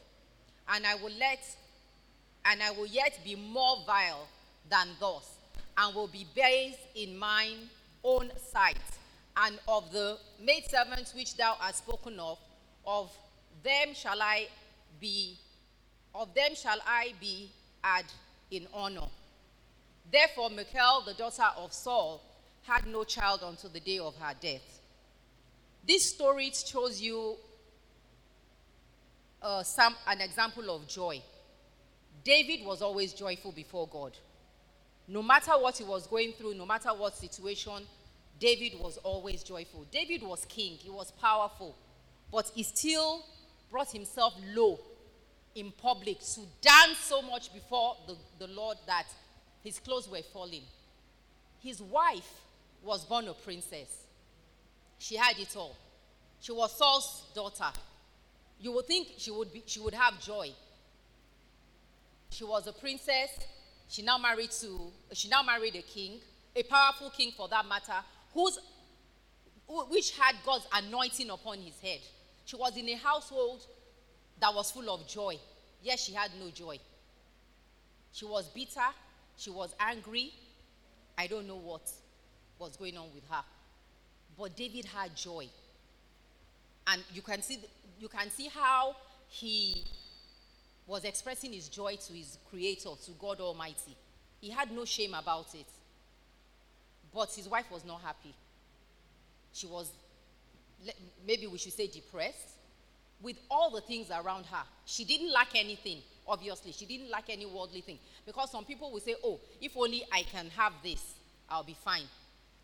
And 0.69 0.85
I 0.85 0.95
will 0.95 1.13
let, 1.19 1.39
and 2.45 2.61
I 2.61 2.71
will 2.71 2.85
yet 2.87 3.19
be 3.23 3.35
more 3.35 3.77
vile 3.85 4.27
than 4.69 4.87
thus, 4.99 5.29
and 5.77 5.95
will 5.95 6.07
be 6.07 6.25
base 6.35 6.77
in 6.95 7.17
mine 7.17 7.69
own 8.03 8.31
sight. 8.51 8.77
And 9.37 9.59
of 9.67 9.91
the 9.91 10.17
maidservants 10.43 11.15
which 11.15 11.37
thou 11.37 11.55
hast 11.59 11.79
spoken 11.79 12.19
of, 12.19 12.37
of 12.85 13.11
them 13.63 13.93
shall 13.93 14.21
I 14.21 14.47
be, 14.99 15.37
of 16.13 16.33
them 16.33 16.55
shall 16.55 16.79
I 16.85 17.13
be 17.19 17.49
had 17.81 18.05
in 18.49 18.67
honor. 18.73 19.07
Therefore, 20.11 20.49
Michal, 20.49 21.03
the 21.05 21.13
daughter 21.13 21.47
of 21.57 21.71
Saul, 21.71 22.21
had 22.63 22.85
no 22.85 23.03
child 23.03 23.41
until 23.43 23.69
the 23.69 23.79
day 23.79 23.99
of 23.99 24.15
her 24.17 24.33
death. 24.39 24.79
This 25.87 26.09
story 26.09 26.51
shows 26.51 27.01
you 27.01 27.37
uh, 29.41 29.63
some, 29.63 29.95
an 30.07 30.21
example 30.21 30.69
of 30.75 30.87
joy. 30.87 31.21
David 32.23 32.65
was 32.65 32.81
always 32.81 33.13
joyful 33.13 33.51
before 33.51 33.87
God. 33.87 34.17
No 35.07 35.23
matter 35.23 35.51
what 35.51 35.77
he 35.77 35.83
was 35.83 36.07
going 36.07 36.33
through, 36.33 36.53
no 36.53 36.65
matter 36.65 36.89
what 36.89 37.17
situation, 37.17 37.83
David 38.39 38.79
was 38.79 38.97
always 38.97 39.43
joyful. 39.43 39.85
David 39.91 40.23
was 40.23 40.45
king, 40.45 40.77
he 40.77 40.89
was 40.89 41.11
powerful, 41.11 41.75
but 42.31 42.49
he 42.53 42.63
still 42.63 43.23
brought 43.69 43.91
himself 43.91 44.33
low 44.53 44.79
in 45.55 45.71
public 45.71 46.19
to 46.19 46.41
dance 46.61 46.97
so 46.99 47.21
much 47.21 47.53
before 47.53 47.97
the, 48.07 48.15
the 48.39 48.47
Lord 48.53 48.77
that 48.87 49.05
his 49.63 49.79
clothes 49.79 50.09
were 50.09 50.21
falling. 50.33 50.63
His 51.61 51.81
wife 51.81 52.41
was 52.83 53.05
born 53.05 53.27
a 53.27 53.33
princess. 53.33 54.05
She 54.97 55.15
had 55.15 55.37
it 55.37 55.55
all. 55.55 55.75
She 56.39 56.51
was 56.51 56.75
Saul's 56.75 57.25
daughter. 57.35 57.71
You 58.61 58.71
would 58.73 58.85
think 58.85 59.07
she 59.17 59.31
would, 59.31 59.51
be, 59.51 59.63
she 59.65 59.79
would 59.79 59.95
have 59.95 60.21
joy. 60.21 60.51
She 62.29 62.43
was 62.43 62.67
a 62.67 62.73
princess. 62.73 63.29
She 63.89 64.03
now 64.03 64.17
married 64.17 64.51
to 64.51 64.91
she 65.13 65.27
now 65.27 65.43
married 65.43 65.75
a 65.75 65.81
king, 65.81 66.19
a 66.55 66.63
powerful 66.63 67.09
king 67.09 67.31
for 67.35 67.49
that 67.49 67.65
matter, 67.65 68.05
whose 68.33 68.57
which 69.89 70.17
had 70.17 70.35
God's 70.45 70.67
anointing 70.73 71.29
upon 71.29 71.57
his 71.59 71.79
head. 71.81 71.99
She 72.45 72.55
was 72.55 72.75
in 72.77 72.87
a 72.89 72.95
household 72.95 73.65
that 74.39 74.53
was 74.53 74.71
full 74.71 74.89
of 74.89 75.07
joy. 75.07 75.37
yet 75.81 75.99
she 75.99 76.13
had 76.13 76.31
no 76.39 76.49
joy. 76.49 76.77
She 78.11 78.25
was 78.25 78.47
bitter, 78.49 78.87
she 79.37 79.49
was 79.49 79.73
angry. 79.79 80.33
I 81.17 81.27
don't 81.27 81.47
know 81.47 81.57
what 81.57 81.89
was 82.59 82.75
going 82.77 82.97
on 82.97 83.07
with 83.13 83.27
her. 83.29 83.43
But 84.37 84.55
David 84.55 84.85
had 84.85 85.15
joy. 85.15 85.47
And 86.87 87.01
you 87.13 87.21
can 87.21 87.41
see 87.41 87.59
you 88.01 88.07
can 88.07 88.29
see 88.31 88.47
how 88.47 88.95
he 89.27 89.85
was 90.87 91.05
expressing 91.05 91.53
his 91.53 91.69
joy 91.69 91.95
to 92.07 92.13
his 92.13 92.37
creator, 92.49 92.89
to 93.05 93.11
God 93.11 93.39
Almighty. 93.39 93.95
He 94.41 94.49
had 94.49 94.71
no 94.71 94.85
shame 94.85 95.13
about 95.13 95.53
it. 95.53 95.67
But 97.13 97.31
his 97.31 97.47
wife 97.47 97.71
was 97.71 97.85
not 97.85 98.01
happy. 98.01 98.33
She 99.53 99.67
was 99.67 99.89
maybe 101.27 101.45
we 101.45 101.59
should 101.59 101.73
say 101.73 101.87
depressed 101.87 102.55
with 103.21 103.37
all 103.51 103.69
the 103.69 103.81
things 103.81 104.09
around 104.09 104.45
her. 104.47 104.63
She 104.85 105.05
didn't 105.05 105.31
lack 105.31 105.49
anything, 105.55 105.99
obviously. 106.27 106.71
She 106.71 106.85
didn't 106.85 107.11
lack 107.11 107.29
any 107.29 107.45
worldly 107.45 107.81
thing. 107.81 107.99
Because 108.25 108.49
some 108.49 108.65
people 108.65 108.91
will 108.91 108.99
say, 108.99 109.15
oh, 109.23 109.39
if 109.61 109.77
only 109.77 110.03
I 110.11 110.23
can 110.23 110.49
have 110.57 110.73
this, 110.83 111.13
I'll 111.47 111.63
be 111.63 111.75
fine. 111.85 112.05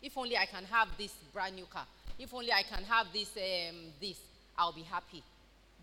If 0.02 0.18
only 0.18 0.36
I 0.36 0.46
can 0.46 0.64
have 0.64 0.88
this 0.98 1.12
brand 1.32 1.54
new 1.54 1.66
car. 1.66 1.86
If 2.18 2.34
only 2.34 2.52
I 2.52 2.62
can 2.62 2.82
have 2.84 3.06
this, 3.12 3.30
um, 3.36 3.76
this, 4.00 4.18
I'll 4.58 4.72
be 4.72 4.82
happy. 4.82 5.22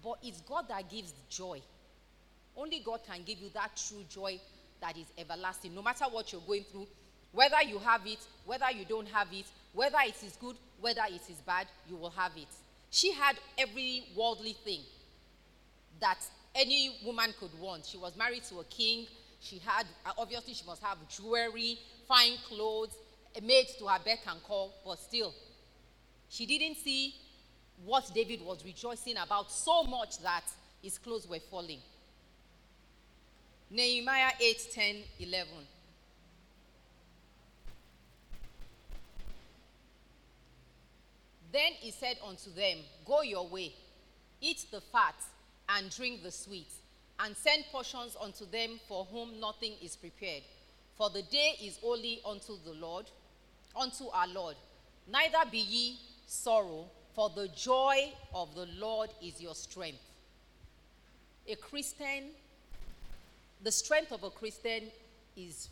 But 0.03 0.19
it's 0.21 0.41
God 0.41 0.65
that 0.69 0.89
gives 0.89 1.13
joy. 1.30 1.61
Only 2.55 2.80
God 2.80 2.99
can 3.09 3.23
give 3.26 3.39
you 3.39 3.49
that 3.53 3.71
true 3.88 4.03
joy 4.09 4.39
that 4.82 4.97
is 4.97 5.07
everlasting. 5.17 5.73
No 5.73 5.82
matter 5.82 6.05
what 6.05 6.32
you're 6.32 6.41
going 6.45 6.65
through, 6.71 6.88
whether 7.32 7.61
you 7.67 7.80
have 7.80 8.01
it, 8.05 8.19
whether 8.45 8.69
you 8.71 8.86
don't 8.86 9.07
have 9.07 9.28
it, 9.32 9.45
whether 9.73 9.97
it 10.05 10.15
is 10.23 10.38
good, 10.39 10.55
whether 10.80 11.01
it 11.09 11.21
is 11.30 11.38
bad, 11.45 11.67
you 11.89 11.95
will 11.95 12.11
have 12.11 12.32
it. 12.36 12.47
She 12.91 13.11
had 13.11 13.36
every 13.57 14.03
worldly 14.15 14.55
thing 14.63 14.82
that 15.99 16.19
any 16.53 16.95
woman 17.05 17.34
could 17.39 17.57
want. 17.59 17.86
She 17.86 17.97
was 17.97 18.15
married 18.15 18.43
to 18.43 18.59
a 18.59 18.63
king. 18.65 19.07
She 19.41 19.59
had, 19.59 19.86
uh, 20.05 20.11
obviously, 20.17 20.53
she 20.53 20.65
must 20.65 20.82
have 20.82 20.97
jewelry, 21.09 21.78
fine 22.07 22.38
clothes, 22.47 22.95
a 23.38 23.41
maid 23.41 23.67
to 23.80 23.86
her 23.88 23.99
beck 24.03 24.19
and 24.28 24.41
call, 24.43 24.73
but 24.86 24.97
still, 24.97 25.34
she 26.30 26.45
didn't 26.45 26.78
see 26.78 27.13
what 27.84 28.09
David 28.13 28.41
was 28.41 28.63
rejoicing 28.63 29.17
about 29.17 29.51
so 29.51 29.84
much 29.84 30.19
that 30.19 30.43
his 30.82 30.97
clothes 30.97 31.28
were 31.28 31.39
falling. 31.51 31.80
Nehemiah 33.69 34.32
8 34.39 34.67
10 34.73 34.95
11. 35.19 35.47
Then 41.51 41.71
he 41.80 41.91
said 41.91 42.17
unto 42.28 42.51
them, 42.53 42.80
Go 43.05 43.21
your 43.21 43.47
way, 43.47 43.73
eat 44.41 44.65
the 44.71 44.82
fat, 44.82 45.15
and 45.69 45.89
drink 45.89 46.21
the 46.21 46.32
sweet, 46.32 46.67
and 47.19 47.36
send 47.36 47.63
portions 47.71 48.17
unto 48.21 48.45
them 48.45 48.80
for 48.88 49.05
whom 49.05 49.39
nothing 49.39 49.73
is 49.82 49.95
prepared. 49.95 50.43
For 50.97 51.09
the 51.09 51.21
day 51.23 51.53
is 51.63 51.78
holy 51.82 52.19
unto 52.26 52.53
the 52.65 52.73
Lord, 52.73 53.05
unto 53.76 54.07
our 54.09 54.28
Lord. 54.28 54.55
Neither 55.07 55.49
be 55.49 55.59
ye 55.59 55.97
sorrow, 56.28 56.89
for 57.16 57.30
the 57.30 57.47
joy 57.55 58.11
of 58.34 58.53
the 58.53 58.68
Lord 58.78 59.09
is 59.24 59.41
your 59.41 59.55
strength. 59.55 60.03
A 61.47 61.55
Christian, 61.55 62.26
the 63.63 63.72
strength 63.72 64.11
of 64.11 64.24
a 64.24 64.30
Christian 64.30 64.84
is 65.38 65.70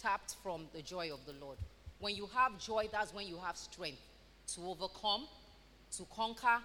tapped 0.00 0.36
from 0.42 0.66
the 0.74 0.82
joy 0.82 1.10
of 1.12 1.20
the 1.26 1.32
Lord. 1.40 1.56
When 1.98 2.14
you 2.14 2.28
have 2.34 2.58
joy, 2.58 2.88
that's 2.92 3.14
when 3.14 3.26
you 3.26 3.38
have 3.38 3.56
strength 3.56 4.00
to 4.54 4.60
overcome, 4.66 5.26
to 5.96 6.06
conquer, 6.14 6.58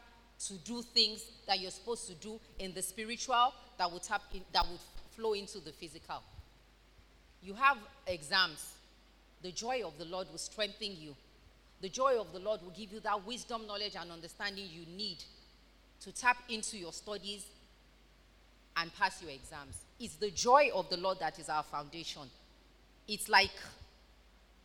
to 0.47 0.53
do 0.65 0.81
things 0.81 1.23
that 1.47 1.59
you're 1.59 1.71
supposed 1.71 2.07
to 2.07 2.13
do 2.15 2.39
in 2.59 2.73
the 2.73 2.81
spiritual 2.81 3.53
that 3.77 3.91
would 3.91 4.03
tap 4.03 4.23
in, 4.33 4.41
that 4.51 4.65
would 4.69 4.79
flow 5.15 5.33
into 5.33 5.59
the 5.59 5.71
physical. 5.71 6.21
You 7.41 7.53
have 7.53 7.77
exams. 8.05 8.73
The 9.41 9.51
joy 9.51 9.83
of 9.85 9.97
the 9.97 10.05
Lord 10.05 10.27
will 10.31 10.37
strengthen 10.37 10.99
you. 10.99 11.15
The 11.81 11.89
joy 11.89 12.19
of 12.19 12.33
the 12.33 12.39
Lord 12.39 12.61
will 12.63 12.71
give 12.71 12.91
you 12.91 12.99
that 13.01 13.25
wisdom, 13.25 13.67
knowledge, 13.67 13.95
and 13.99 14.11
understanding 14.11 14.65
you 14.71 14.85
need 14.95 15.23
to 16.01 16.11
tap 16.11 16.37
into 16.49 16.77
your 16.77 16.91
studies 16.93 17.45
and 18.75 18.93
pass 18.95 19.21
your 19.21 19.31
exams. 19.31 19.75
It's 19.99 20.15
the 20.15 20.31
joy 20.31 20.69
of 20.73 20.89
the 20.89 20.97
Lord 20.97 21.19
that 21.19 21.39
is 21.39 21.49
our 21.49 21.63
foundation. 21.63 22.23
It's 23.07 23.29
like 23.29 23.51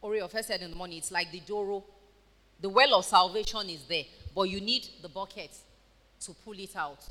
Oreo 0.02 0.30
first 0.30 0.48
said 0.48 0.60
in 0.62 0.70
the 0.70 0.76
morning, 0.76 0.98
it's 0.98 1.12
like 1.12 1.30
the 1.30 1.40
Doro. 1.40 1.84
The 2.60 2.68
well 2.68 2.94
of 2.94 3.04
salvation 3.04 3.68
is 3.68 3.82
there, 3.88 4.04
but 4.34 4.42
you 4.42 4.60
need 4.60 4.86
the 5.00 5.08
bucket 5.08 5.50
to 6.20 6.32
pull 6.44 6.58
it 6.58 6.76
out. 6.76 7.04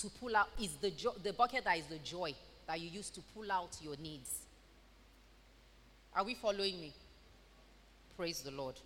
To 0.00 0.10
pull 0.20 0.34
out 0.34 0.48
is 0.60 0.74
the 0.80 0.90
jo- 0.90 1.14
the 1.22 1.32
bucket 1.32 1.64
that 1.64 1.78
is 1.78 1.86
the 1.86 1.98
joy 1.98 2.34
that 2.66 2.80
you 2.80 2.88
use 2.88 3.10
to 3.10 3.20
pull 3.34 3.50
out 3.50 3.76
your 3.82 3.96
needs. 3.96 4.30
Are 6.14 6.24
we 6.24 6.34
following 6.34 6.80
me? 6.80 6.92
Praise 8.16 8.40
the 8.40 8.50
Lord. 8.50 8.76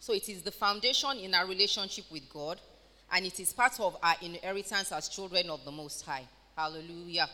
So 0.00 0.12
it 0.12 0.28
is 0.28 0.42
the 0.42 0.52
foundation 0.52 1.18
in 1.18 1.34
our 1.34 1.46
relationship 1.46 2.04
with 2.10 2.28
God, 2.32 2.60
and 3.12 3.26
it 3.26 3.40
is 3.40 3.52
part 3.52 3.78
of 3.80 3.96
our 4.02 4.14
inheritance 4.22 4.92
as 4.92 5.08
children 5.08 5.50
of 5.50 5.64
the 5.64 5.72
Most 5.72 6.04
High. 6.04 6.24
Hallelujah. 6.56 7.28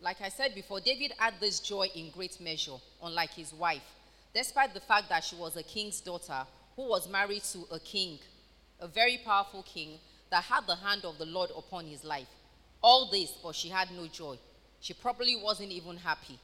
Like 0.00 0.20
I 0.20 0.28
said 0.28 0.54
before, 0.54 0.80
David 0.80 1.12
had 1.16 1.34
this 1.40 1.60
joy 1.60 1.88
in 1.94 2.10
great 2.10 2.40
measure, 2.40 2.76
unlike 3.02 3.32
his 3.32 3.52
wife, 3.52 3.82
despite 4.34 4.74
the 4.74 4.80
fact 4.80 5.08
that 5.08 5.24
she 5.24 5.36
was 5.36 5.56
a 5.56 5.62
king's 5.62 6.00
daughter 6.00 6.46
who 6.76 6.88
was 6.88 7.08
married 7.08 7.42
to 7.44 7.64
a 7.72 7.80
king, 7.80 8.18
a 8.80 8.86
very 8.86 9.18
powerful 9.24 9.62
king 9.62 9.98
that 10.30 10.44
had 10.44 10.66
the 10.66 10.76
hand 10.76 11.04
of 11.04 11.18
the 11.18 11.24
Lord 11.24 11.50
upon 11.56 11.86
his 11.86 12.04
life. 12.04 12.28
All 12.82 13.10
this, 13.10 13.32
but 13.42 13.54
she 13.54 13.68
had 13.68 13.90
no 13.90 14.06
joy. 14.06 14.36
She 14.80 14.92
probably 14.92 15.36
wasn't 15.36 15.72
even 15.72 15.96
happy. 15.96 16.38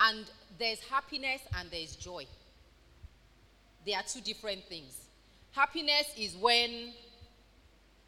And 0.00 0.24
there's 0.58 0.80
happiness 0.80 1.42
and 1.58 1.70
there's 1.70 1.96
joy. 1.96 2.26
They 3.84 3.94
are 3.94 4.02
two 4.02 4.20
different 4.20 4.64
things. 4.64 4.98
Happiness 5.52 6.06
is 6.18 6.34
when 6.36 6.92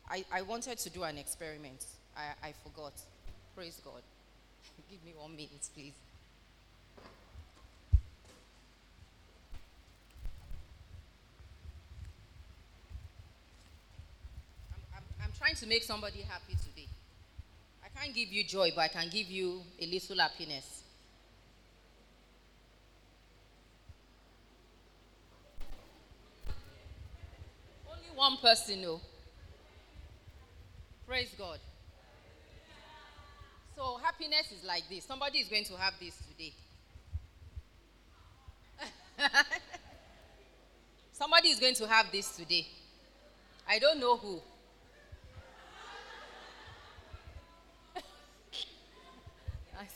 I, 0.09 0.25
I 0.33 0.43
wanted 0.43 0.79
to 0.79 0.91
do 0.91 1.03
an 1.03 1.19
experiment. 1.19 1.85
I, 2.17 2.49
I 2.49 2.55
forgot. 2.63 2.93
Praise 3.55 3.81
God. 3.85 4.03
Give 4.91 5.05
me 5.05 5.13
one 5.17 5.33
minute, 5.33 5.69
please. 5.75 5.93
I'm, 14.73 14.81
I'm, 14.95 15.03
I'm 15.25 15.33
trying 15.39 15.57
to 15.57 15.67
make 15.67 15.83
somebody 15.83 16.21
happy 16.23 16.55
today. 16.55 16.89
I 17.85 17.89
can't 17.99 18.15
give 18.15 18.33
you 18.33 18.45
joy, 18.45 18.73
but 18.75 18.83
I 18.83 18.89
can 18.89 19.09
give 19.11 19.31
you 19.31 19.63
a 19.81 19.87
little 19.87 20.19
happiness. 20.19 20.83
Only 27.89 28.06
one 28.17 28.39
person, 28.39 28.81
no. 28.83 29.01
Praise 31.07 31.33
God. 31.39 31.59
So 33.77 33.99
happiness 34.03 34.51
is 34.51 34.65
like 34.67 34.89
this. 34.89 35.05
Somebody 35.05 35.39
is 35.41 35.49
going 35.49 35.65
to 35.65 35.77
have 35.77 35.93
this 36.01 36.17
today. 36.33 36.55
Somebody 41.13 41.51
is 41.51 41.61
going 41.61 41.75
to 41.75 41.87
have 41.87 42.11
this 42.11 42.35
today. 42.35 42.67
I 43.69 43.79
don't 43.79 44.01
know 44.01 44.17
who. 44.17 44.41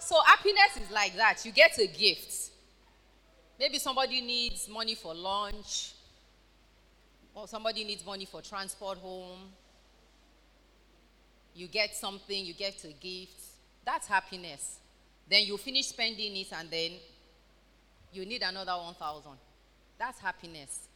so 0.00 0.20
happiness 0.26 0.78
is 0.82 0.90
like 0.90 1.14
that. 1.16 1.44
You 1.44 1.52
get 1.52 1.78
a 1.78 1.86
gift. 1.86 2.50
Maybe 3.58 3.78
somebody 3.78 4.20
needs 4.20 4.68
money 4.68 4.96
for 4.96 5.14
lunch, 5.14 5.91
or 7.34 7.48
somebody 7.48 7.84
needs 7.84 8.04
money 8.04 8.24
for 8.24 8.42
transport 8.42 8.98
home. 8.98 9.40
You 11.54 11.68
get 11.68 11.94
something, 11.94 12.44
you 12.44 12.54
get 12.54 12.84
a 12.84 12.92
gift. 12.92 13.40
That's 13.84 14.06
happiness. 14.06 14.78
Then 15.28 15.44
you 15.44 15.56
finish 15.56 15.86
spending 15.86 16.36
it 16.36 16.52
and 16.52 16.70
then 16.70 16.92
you 18.12 18.26
need 18.26 18.42
another 18.42 18.72
1,000. 18.72 19.32
That's 19.98 20.18
happiness. 20.18 20.88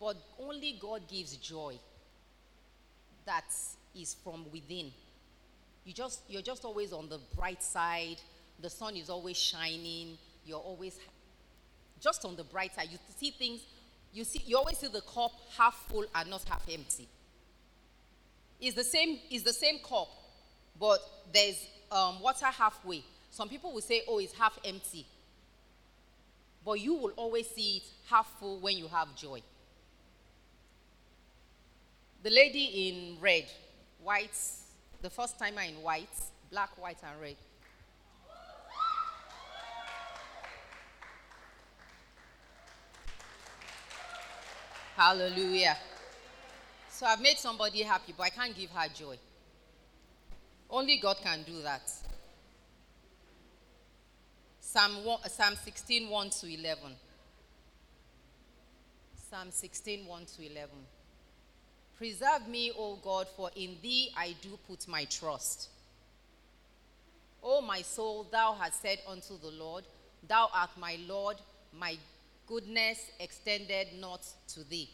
But 0.00 0.16
only 0.40 0.76
God 0.80 1.02
gives 1.08 1.36
joy 1.36 1.78
that 3.24 3.44
is 3.94 4.16
from 4.24 4.46
within. 4.52 4.90
You 5.84 5.92
just, 5.92 6.22
you're 6.28 6.42
just 6.42 6.64
always 6.64 6.92
on 6.92 7.08
the 7.08 7.18
bright 7.36 7.62
side. 7.62 8.16
The 8.60 8.70
sun 8.70 8.96
is 8.96 9.10
always 9.10 9.36
shining. 9.36 10.18
You're 10.44 10.58
always 10.58 10.98
just 12.00 12.24
on 12.24 12.36
the 12.36 12.44
bright 12.44 12.74
side. 12.74 12.88
You 12.90 12.98
see 13.16 13.30
things, 13.30 13.60
you 14.12 14.24
see, 14.24 14.42
you 14.44 14.58
always 14.58 14.78
see 14.78 14.88
the 14.88 15.00
cup 15.00 15.32
half 15.56 15.74
full 15.88 16.04
and 16.14 16.30
not 16.30 16.42
half 16.44 16.66
empty. 16.70 17.08
It's 18.60 18.76
the 18.76 18.84
same, 18.84 19.18
it's 19.30 19.42
the 19.42 19.52
same 19.52 19.78
cup, 19.78 20.08
but 20.78 21.00
there's 21.32 21.66
um, 21.90 22.20
water 22.20 22.46
halfway. 22.46 23.02
Some 23.30 23.48
people 23.48 23.72
will 23.72 23.80
say, 23.80 24.02
oh, 24.06 24.18
it's 24.18 24.34
half 24.34 24.58
empty. 24.64 25.06
But 26.64 26.80
you 26.80 26.94
will 26.94 27.12
always 27.16 27.48
see 27.48 27.78
it 27.78 27.82
half 28.08 28.28
full 28.38 28.60
when 28.60 28.76
you 28.76 28.86
have 28.88 29.16
joy. 29.16 29.42
The 32.22 32.30
lady 32.30 32.88
in 32.88 33.20
red, 33.20 33.46
white, 34.02 34.38
the 35.00 35.10
first 35.10 35.38
timer 35.38 35.62
in 35.62 35.74
white, 35.82 36.08
black, 36.50 36.70
white, 36.80 36.98
and 37.02 37.20
red. 37.20 37.36
Hallelujah. 44.96 45.76
So 46.90 47.06
I've 47.06 47.20
made 47.20 47.38
somebody 47.38 47.82
happy, 47.82 48.12
but 48.16 48.24
I 48.24 48.30
can't 48.30 48.54
give 48.56 48.70
her 48.70 48.88
joy. 48.88 49.16
Only 50.68 50.98
God 50.98 51.16
can 51.22 51.42
do 51.42 51.62
that. 51.62 51.90
Psalm, 54.60 55.04
1, 55.04 55.28
Psalm 55.28 55.54
16, 55.62 56.08
1 56.08 56.30
to 56.30 56.54
11. 56.54 56.92
Psalm 59.30 59.50
16, 59.50 60.06
1 60.06 60.26
to 60.36 60.50
11. 60.50 60.68
Preserve 61.96 62.48
me, 62.48 62.72
O 62.76 62.96
God, 62.96 63.28
for 63.36 63.50
in 63.56 63.76
thee 63.82 64.10
I 64.16 64.34
do 64.42 64.58
put 64.68 64.86
my 64.88 65.04
trust. 65.04 65.68
O 67.42 67.60
my 67.60 67.82
soul, 67.82 68.26
thou 68.30 68.54
hast 68.54 68.80
said 68.82 68.98
unto 69.08 69.38
the 69.38 69.50
Lord, 69.50 69.84
Thou 70.26 70.48
art 70.54 70.70
my 70.78 70.98
Lord, 71.06 71.36
my 71.78 71.96
goodness 72.52 73.10
extended 73.18 73.88
not 73.98 74.20
to 74.46 74.62
thee, 74.68 74.90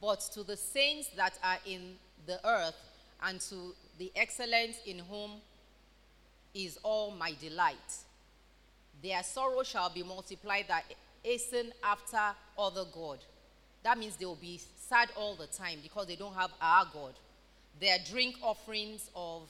but 0.00 0.18
to 0.34 0.42
the 0.42 0.56
saints 0.56 1.08
that 1.16 1.38
are 1.44 1.58
in 1.64 1.94
the 2.26 2.44
earth, 2.44 2.74
and 3.22 3.40
to 3.40 3.72
the 3.98 4.10
excellent 4.16 4.74
in 4.84 4.98
whom 4.98 5.30
is 6.54 6.76
all 6.82 7.12
my 7.12 7.32
delight. 7.40 7.76
Their 9.00 9.22
sorrow 9.22 9.62
shall 9.62 9.90
be 9.90 10.02
multiplied 10.02 10.64
that 10.66 10.84
hasten 11.22 11.72
after 11.84 12.34
other 12.58 12.84
God. 12.92 13.18
That 13.84 13.96
means 13.96 14.16
they 14.16 14.26
will 14.26 14.34
be 14.34 14.60
sad 14.88 15.10
all 15.16 15.36
the 15.36 15.46
time 15.46 15.78
because 15.84 16.08
they 16.08 16.16
don't 16.16 16.34
have 16.34 16.50
our 16.60 16.84
God. 16.92 17.14
Their 17.80 17.98
drink 18.10 18.36
offerings 18.42 19.08
of 19.14 19.42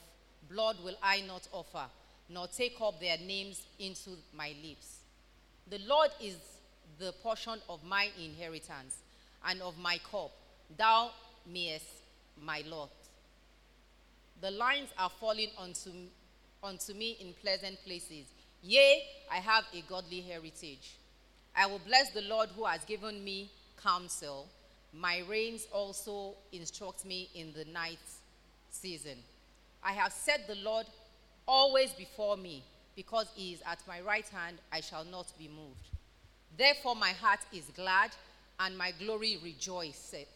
blood 0.51 0.76
will 0.84 0.97
I 1.02 1.22
not 1.22 1.48
offer, 1.51 1.86
nor 2.28 2.47
take 2.48 2.76
up 2.82 3.01
their 3.01 3.16
names 3.16 3.62
into 3.78 4.10
my 4.36 4.52
lips. 4.62 4.98
The 5.68 5.78
Lord 5.78 6.10
is 6.20 6.36
the 6.98 7.12
portion 7.23 7.59
of 7.68 7.85
my 7.85 8.09
inheritance 8.23 8.97
and 9.47 9.60
of 9.62 9.78
my 9.78 9.98
cup. 10.10 10.32
Thou 10.77 11.10
mayest 11.51 11.86
my 12.43 12.62
lot. 12.66 12.90
The 14.40 14.51
lines 14.51 14.89
are 14.98 15.10
falling 15.10 15.51
unto, 15.59 15.90
unto 16.62 16.94
me 16.94 17.16
in 17.20 17.35
pleasant 17.40 17.78
places. 17.85 18.27
Yea, 18.62 19.02
I 19.31 19.36
have 19.36 19.64
a 19.74 19.82
godly 19.89 20.20
heritage. 20.20 20.97
I 21.55 21.66
will 21.66 21.81
bless 21.86 22.10
the 22.10 22.23
Lord 22.23 22.51
who 22.56 22.64
has 22.64 22.85
given 22.85 23.23
me 23.24 23.51
counsel. 23.82 24.48
My 24.93 25.23
reins 25.28 25.66
also 25.73 26.35
instruct 26.52 27.05
me 27.05 27.31
in 27.35 27.52
the 27.52 27.64
night 27.66 27.98
season. 28.70 29.18
I 29.82 29.93
have 29.93 30.12
set 30.12 30.47
the 30.47 30.56
Lord 30.56 30.86
always 31.47 31.93
before 31.93 32.36
me, 32.36 32.64
because 32.97 33.28
he 33.35 33.52
is 33.52 33.62
at 33.66 33.78
my 33.86 34.01
right 34.01 34.27
hand, 34.28 34.56
I 34.73 34.81
shall 34.81 35.05
not 35.05 35.32
be 35.39 35.48
moved. 35.48 35.89
Therefore, 36.57 36.97
my 36.97 37.11
heart 37.11 37.41
is 37.53 37.65
glad, 37.74 38.11
and 38.59 38.77
my 38.77 38.93
glory 38.99 39.39
rejoiceth. 39.43 40.28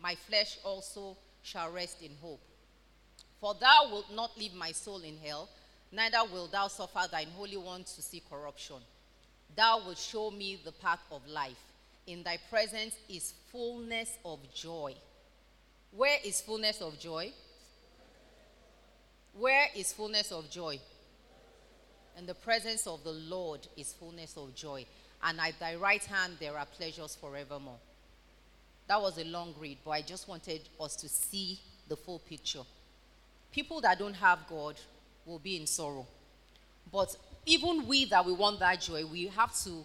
My 0.00 0.14
flesh 0.14 0.58
also 0.64 1.16
shall 1.42 1.70
rest 1.70 2.02
in 2.02 2.12
hope. 2.22 2.40
For 3.40 3.54
thou 3.54 3.88
wilt 3.90 4.12
not 4.12 4.36
leave 4.38 4.54
my 4.54 4.72
soul 4.72 5.02
in 5.02 5.18
hell, 5.22 5.48
neither 5.92 6.24
wilt 6.32 6.52
thou 6.52 6.68
suffer 6.68 7.06
thine 7.10 7.28
Holy 7.36 7.56
One 7.56 7.84
to 7.84 8.02
see 8.02 8.22
corruption. 8.30 8.76
Thou 9.54 9.82
wilt 9.84 9.98
show 9.98 10.30
me 10.30 10.58
the 10.64 10.72
path 10.72 11.02
of 11.10 11.26
life. 11.28 11.62
In 12.06 12.22
thy 12.22 12.38
presence 12.50 12.94
is 13.08 13.34
fullness 13.50 14.16
of 14.24 14.38
joy. 14.54 14.94
Where 15.90 16.18
is 16.24 16.40
fullness 16.40 16.80
of 16.80 16.98
joy? 16.98 17.32
Where 19.38 19.66
is 19.76 19.92
fullness 19.92 20.32
of 20.32 20.48
joy? 20.50 20.78
In 22.18 22.26
the 22.26 22.34
presence 22.34 22.86
of 22.86 23.04
the 23.04 23.12
Lord 23.12 23.60
is 23.76 23.92
fullness 23.92 24.36
of 24.36 24.54
joy. 24.54 24.86
And 25.26 25.40
at 25.40 25.58
thy 25.58 25.74
right 25.74 26.04
hand 26.04 26.34
there 26.38 26.56
are 26.56 26.66
pleasures 26.66 27.16
forevermore. 27.20 27.78
That 28.86 29.02
was 29.02 29.18
a 29.18 29.24
long 29.24 29.54
read, 29.58 29.78
but 29.84 29.90
I 29.90 30.02
just 30.02 30.28
wanted 30.28 30.60
us 30.80 30.94
to 30.96 31.08
see 31.08 31.58
the 31.88 31.96
full 31.96 32.20
picture. 32.20 32.62
People 33.50 33.80
that 33.80 33.98
don't 33.98 34.14
have 34.14 34.46
God 34.48 34.76
will 35.24 35.40
be 35.40 35.56
in 35.56 35.66
sorrow. 35.66 36.06
But 36.92 37.16
even 37.44 37.88
we 37.88 38.04
that 38.04 38.24
we 38.24 38.32
want 38.32 38.60
that 38.60 38.80
joy, 38.80 39.04
we 39.04 39.26
have 39.26 39.52
to 39.64 39.84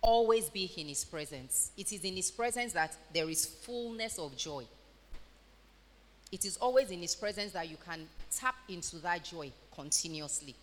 always 0.00 0.48
be 0.48 0.70
in 0.78 0.86
His 0.86 1.04
presence. 1.04 1.72
It 1.76 1.92
is 1.92 2.02
in 2.02 2.14
His 2.16 2.30
presence 2.30 2.72
that 2.72 2.96
there 3.12 3.28
is 3.28 3.44
fullness 3.44 4.18
of 4.18 4.34
joy. 4.38 4.64
It 6.32 6.46
is 6.46 6.56
always 6.56 6.90
in 6.90 7.00
His 7.00 7.14
presence 7.14 7.52
that 7.52 7.68
you 7.68 7.76
can 7.84 8.08
tap 8.34 8.54
into 8.70 8.96
that 9.00 9.24
joy 9.24 9.52
continuously. 9.74 10.54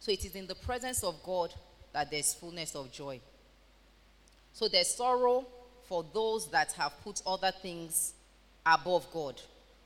So 0.00 0.10
it 0.10 0.24
is 0.24 0.34
in 0.34 0.46
the 0.46 0.54
presence 0.54 1.04
of 1.04 1.22
God 1.22 1.52
that 1.94 2.10
there's 2.10 2.34
fullness 2.34 2.74
of 2.74 2.92
joy. 2.92 3.20
So 4.52 4.68
there's 4.68 4.88
sorrow 4.88 5.46
for 5.88 6.04
those 6.12 6.48
that 6.50 6.72
have 6.72 6.92
put 7.02 7.22
other 7.26 7.52
things 7.62 8.12
above 8.66 9.06
God. 9.12 9.40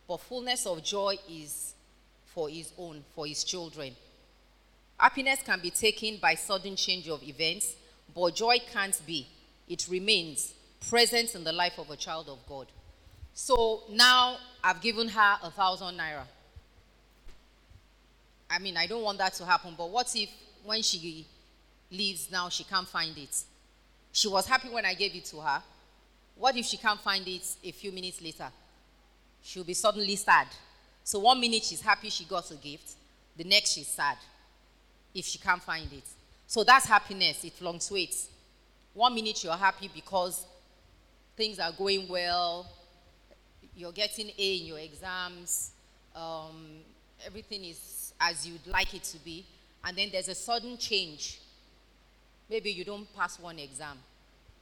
But 0.09 0.21
fullness 0.23 0.67
of 0.67 0.83
joy 0.83 1.17
is 1.31 1.75
for 2.27 2.49
his 2.49 2.73
own, 2.79 3.05
for 3.15 3.27
his 3.27 3.45
children. 3.45 3.95
Happiness 4.99 5.41
can 5.45 5.61
be 5.61 5.71
taken 5.71 6.17
by 6.21 6.35
sudden 6.35 6.75
change 6.75 7.09
of 7.09 7.23
events, 7.23 7.77
but 8.15 8.35
joy 8.35 8.57
can't 8.73 9.01
be. 9.07 9.29
It 9.69 9.87
remains 9.89 10.55
present 10.89 11.35
in 11.35 11.45
the 11.45 11.53
life 11.53 11.79
of 11.79 11.91
a 11.91 11.97
child 11.97 12.29
of 12.29 12.39
God. 12.49 12.67
So 13.35 13.83
now 13.91 14.39
I've 14.65 14.81
given 14.81 15.09
her 15.09 15.37
a 15.43 15.51
thousand 15.51 15.99
naira. 15.99 16.25
I 18.51 18.59
mean, 18.59 18.77
I 18.77 18.87
don't 18.87 19.03
want 19.03 19.19
that 19.19 19.35
to 19.35 19.45
happen, 19.45 19.75
but 19.77 19.91
what 19.91 20.11
if 20.17 20.31
when 20.65 20.83
she 20.83 21.27
leaves 21.91 22.31
now 22.31 22.49
she 22.49 22.65
can't 22.65 22.89
find 22.89 23.17
it? 23.17 23.43
She 24.13 24.29
was 24.29 24.47
happy 24.47 24.69
when 24.69 24.85
I 24.85 24.95
gave 24.95 25.15
it 25.15 25.25
to 25.27 25.41
her. 25.41 25.63
What 26.37 26.57
if 26.57 26.67
she 26.67 26.77
can't 26.77 27.01
find 27.01 27.27
it 27.27 27.43
a 27.65 27.73
few 27.73 27.93
minutes 27.93 28.21
later? 28.23 28.49
She'll 29.43 29.65
be 29.65 29.75
suddenly 29.75 30.17
sad. 30.17 30.47
So 31.05 31.21
one 31.21 31.41
minute 31.41 31.65
she's 31.65 31.81
happy 31.81 32.11
she 32.11 32.25
got 32.25 32.51
a 32.51 32.55
gift, 32.57 32.93
the 33.37 33.45
next 33.45 33.73
she's 33.73 33.87
sad 33.87 34.19
if 35.15 35.25
she 35.25 35.39
can't 35.39 35.63
find 35.63 35.91
it. 35.93 36.05
So 36.47 36.65
that's 36.65 36.87
happiness, 36.87 37.45
it 37.45 37.55
fluctuates. 37.55 38.29
One 38.95 39.15
minute 39.15 39.43
you're 39.43 39.53
happy 39.55 39.91
because 39.93 40.45
things 41.37 41.59
are 41.59 41.73
going 41.73 42.09
well, 42.09 42.67
you're 43.77 43.93
getting 43.93 44.31
A 44.39 44.57
in 44.57 44.67
your 44.67 44.79
exams, 44.79 45.71
um, 46.15 46.81
everything 47.25 47.65
is 47.65 48.13
as 48.21 48.47
you'd 48.47 48.67
like 48.67 48.95
it 48.95 49.05
to 49.05 49.19
be, 49.19 49.45
and 49.85 49.97
then 49.97 50.09
there's 50.11 50.29
a 50.29 50.35
sudden 50.35 50.77
change. 50.77 51.39
Maybe 52.51 52.71
you 52.71 52.85
don't 52.85 53.13
pass 53.15 53.39
one 53.39 53.59
exam, 53.59 53.99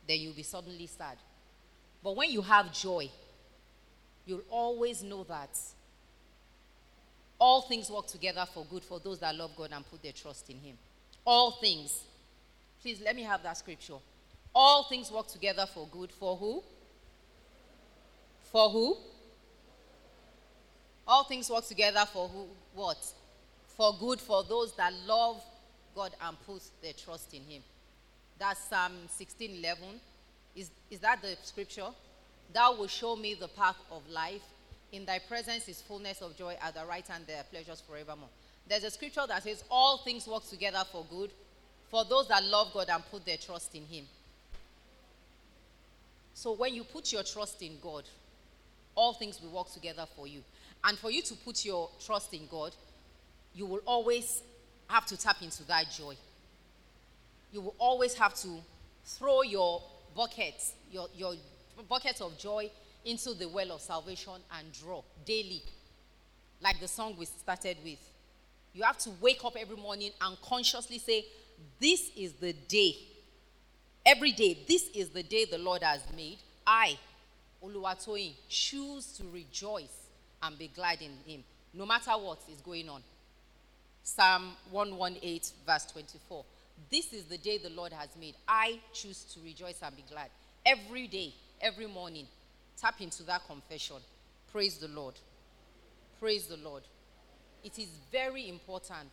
then 0.07 0.21
you'll 0.21 0.35
be 0.35 0.43
suddenly 0.43 0.87
sad. 0.87 1.17
But 2.03 2.17
when 2.17 2.31
you 2.31 2.43
have 2.43 2.73
joy, 2.73 3.09
you'll 4.25 4.45
always 4.51 5.03
know 5.03 5.25
that 5.25 5.51
all 7.39 7.63
things 7.63 7.91
work 7.91 8.07
together 8.07 8.45
for 8.53 8.65
good 8.65 8.83
for 8.83 8.99
those 8.99 9.19
that 9.21 9.35
love 9.35 9.55
God 9.57 9.71
and 9.73 9.89
put 9.89 10.03
their 10.03 10.13
trust 10.13 10.49
in 10.51 10.59
Him. 10.59 10.77
All 11.25 11.53
things. 11.53 12.05
Please 12.81 13.01
let 13.05 13.15
me 13.15 13.23
have 13.23 13.43
that 13.43 13.57
scripture. 13.59 13.97
All 14.55 14.85
things 14.85 15.11
work 15.11 15.29
together 15.29 15.67
for 15.67 15.87
good 15.91 16.11
for 16.13 16.37
who? 16.37 16.63
For 18.51 18.71
who? 18.71 18.97
All 21.07 21.25
things 21.25 21.51
work 21.51 21.67
together 21.67 22.05
for 22.11 22.29
who? 22.29 22.47
What? 22.75 22.99
For 23.77 23.95
good 23.99 24.21
for 24.21 24.43
those 24.45 24.73
that 24.77 24.93
love 25.07 25.43
God 25.95 26.13
and 26.21 26.37
put 26.47 26.63
their 26.83 26.95
trust 26.95 27.35
in 27.35 27.43
Him. 27.43 27.63
That's 28.39 28.61
Psalm 28.69 28.93
16 29.09 29.57
11. 29.59 29.85
Is, 30.55 30.71
is 30.91 31.01
that 31.01 31.23
the 31.23 31.37
scripture? 31.43 31.89
Thou 32.53 32.77
will 32.77 32.87
show 32.87 33.17
me 33.17 33.35
the 33.35 33.49
path 33.49 33.77
of 33.91 34.09
life. 34.09 34.43
In 34.93 35.05
thy 35.05 35.19
presence 35.19 35.69
is 35.69 35.83
fullness 35.83 36.23
of 36.23 36.37
joy. 36.37 36.57
At 36.63 36.75
the 36.75 36.85
right 36.87 37.07
hand 37.07 37.25
there 37.27 37.39
are 37.39 37.45
pleasures 37.45 37.83
forevermore. 37.87 38.29
There's 38.69 38.85
a 38.85 38.91
scripture 38.91 39.25
that 39.29 39.43
says, 39.43 39.65
All 39.71 39.99
things 39.99 40.27
work 40.27 40.49
together 40.49 40.83
for 40.91 41.05
good 41.11 41.31
for 41.91 42.05
those 42.05 42.29
that 42.29 42.45
love 42.45 42.73
God 42.73 42.89
and 42.91 43.03
put 43.11 43.25
their 43.25 43.37
trust 43.37 43.75
in 43.75 43.85
Him. 43.85 44.05
So 46.35 46.53
when 46.53 46.75
you 46.75 46.85
put 46.85 47.13
your 47.13 47.23
trust 47.23 47.63
in 47.63 47.79
God, 47.83 48.05
all 48.95 49.15
things 49.15 49.41
will 49.41 49.51
work 49.51 49.73
together 49.73 50.07
for 50.17 50.27
you. 50.27 50.43
And 50.85 50.99
for 50.99 51.11
you 51.11 51.23
to 51.23 51.35
put 51.35 51.65
your 51.65 51.89
trust 52.05 52.35
in 52.35 52.47
God, 52.51 52.75
you 53.55 53.67
will 53.67 53.81
always 53.87 54.43
have 54.89 55.07
to 55.07 55.17
tap 55.17 55.43
into 55.43 55.65
that 55.65 55.91
joy. 55.91 56.15
You 57.53 57.61
will 57.61 57.75
always 57.79 58.15
have 58.15 58.35
to 58.43 58.59
throw 59.05 59.43
your 59.43 59.83
bucket, 60.15 60.63
your, 60.91 61.09
your 61.15 61.35
bucket 61.89 62.21
of 62.21 62.37
joy 62.39 62.71
into 63.05 63.35
the 63.35 63.49
well 63.49 63.73
of 63.73 63.81
salvation 63.81 64.35
and 64.59 64.73
draw 64.73 65.03
daily. 65.25 65.63
Like 66.61 66.81
the 66.81 66.89
song 66.89 67.15
we 67.19 67.27
started 67.27 67.77
with. 67.85 67.99
You 68.73 68.83
have 68.83 68.99
to 68.99 69.11
wake 69.21 69.45
up 69.45 69.57
every 69.59 69.77
morning 69.77 70.11
and 70.21 70.37
consciously 70.43 70.99
say, 70.99 71.25
This 71.79 72.11
is 72.17 72.33
the 72.35 72.53
day. 72.53 72.97
Every 74.05 74.33
day, 74.33 74.59
this 74.69 74.89
is 74.95 75.09
the 75.11 75.23
day 75.23 75.45
the 75.47 75.59
Lord 75.59 75.83
has 75.83 76.01
made. 76.15 76.39
I 76.67 76.99
Oluwatoyin, 77.65 78.33
choose 78.49 79.07
to 79.19 79.25
rejoice 79.33 80.09
and 80.43 80.59
be 80.59 80.69
glad 80.69 81.01
in 81.01 81.13
him, 81.27 81.43
no 81.75 81.87
matter 81.87 82.13
what 82.13 82.39
is 82.53 82.61
going 82.61 82.89
on. 82.89 83.03
Psalm 84.03 84.53
118, 84.71 85.41
verse 85.67 85.87
24. 85.87 86.45
This 86.91 87.13
is 87.13 87.25
the 87.25 87.39
day 87.39 87.59
the 87.59 87.71
Lord 87.71 87.93
has 87.93 88.09
made. 88.19 88.35
I 88.47 88.79
choose 88.93 89.25
to 89.35 89.41
rejoice 89.41 89.81
and 89.83 89.97
be 89.97 90.05
glad. 90.09 90.31
Every 90.65 91.07
day, 91.07 91.35
every 91.61 91.87
morning, 91.87 92.27
tap 92.81 93.01
into 93.01 93.23
that 93.25 93.47
confession. 93.47 93.97
Praise 94.53 94.79
the 94.79 94.89
Lord. 94.89 95.15
Praise 96.21 96.47
the 96.47 96.57
Lord. 96.57 96.83
It 97.65 97.79
is 97.79 97.89
very 98.13 98.49
important 98.49 99.11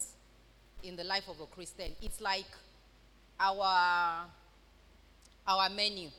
in 0.84 0.96
the 0.96 1.04
life 1.04 1.28
of 1.30 1.40
a 1.40 1.46
Christian. 1.48 1.92
It's 2.02 2.22
like 2.22 2.46
our 3.40 4.26
our 5.48 5.70
menu. 5.70 6.10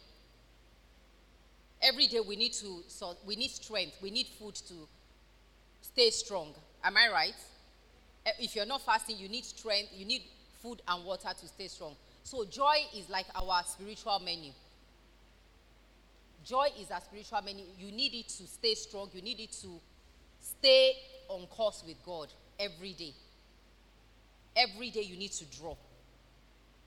Every 1.82 2.06
day 2.06 2.20
we 2.20 2.36
need 2.36 2.52
to 2.54 2.82
so 2.88 3.16
we 3.26 3.36
need 3.36 3.50
strength. 3.50 3.96
We 4.02 4.10
need 4.10 4.26
food 4.38 4.54
to 4.56 4.74
stay 5.82 6.10
strong. 6.10 6.54
Am 6.82 6.96
I 6.96 7.08
right? 7.12 7.34
Eh, 8.26 8.30
If 8.40 8.56
you're 8.56 8.66
not 8.66 8.82
fasting, 8.84 9.16
you 9.18 9.28
need 9.28 9.44
strength, 9.44 9.90
you 9.94 10.04
need 10.04 10.22
food 10.64 10.80
and 10.88 11.04
water 11.04 11.28
to 11.38 11.46
stay 11.46 11.68
strong. 11.68 11.94
So 12.22 12.46
joy 12.46 12.76
is 12.96 13.10
like 13.10 13.26
our 13.34 13.62
spiritual 13.66 14.18
menu. 14.24 14.50
Joy 16.42 16.68
is 16.80 16.90
our 16.90 17.02
spiritual 17.02 17.42
menu. 17.44 17.64
You 17.78 17.92
need 17.92 18.14
it 18.14 18.28
to 18.28 18.46
stay 18.46 18.74
strong. 18.74 19.10
You 19.12 19.20
need 19.20 19.40
it 19.40 19.52
to 19.60 19.68
stay 20.40 20.94
on 21.28 21.46
course 21.46 21.84
with 21.86 22.02
God 22.04 22.28
every 22.58 22.94
day. 22.94 23.12
Every 24.56 24.90
day 24.90 25.02
you 25.02 25.16
need 25.16 25.32
to 25.32 25.44
draw. 25.58 25.76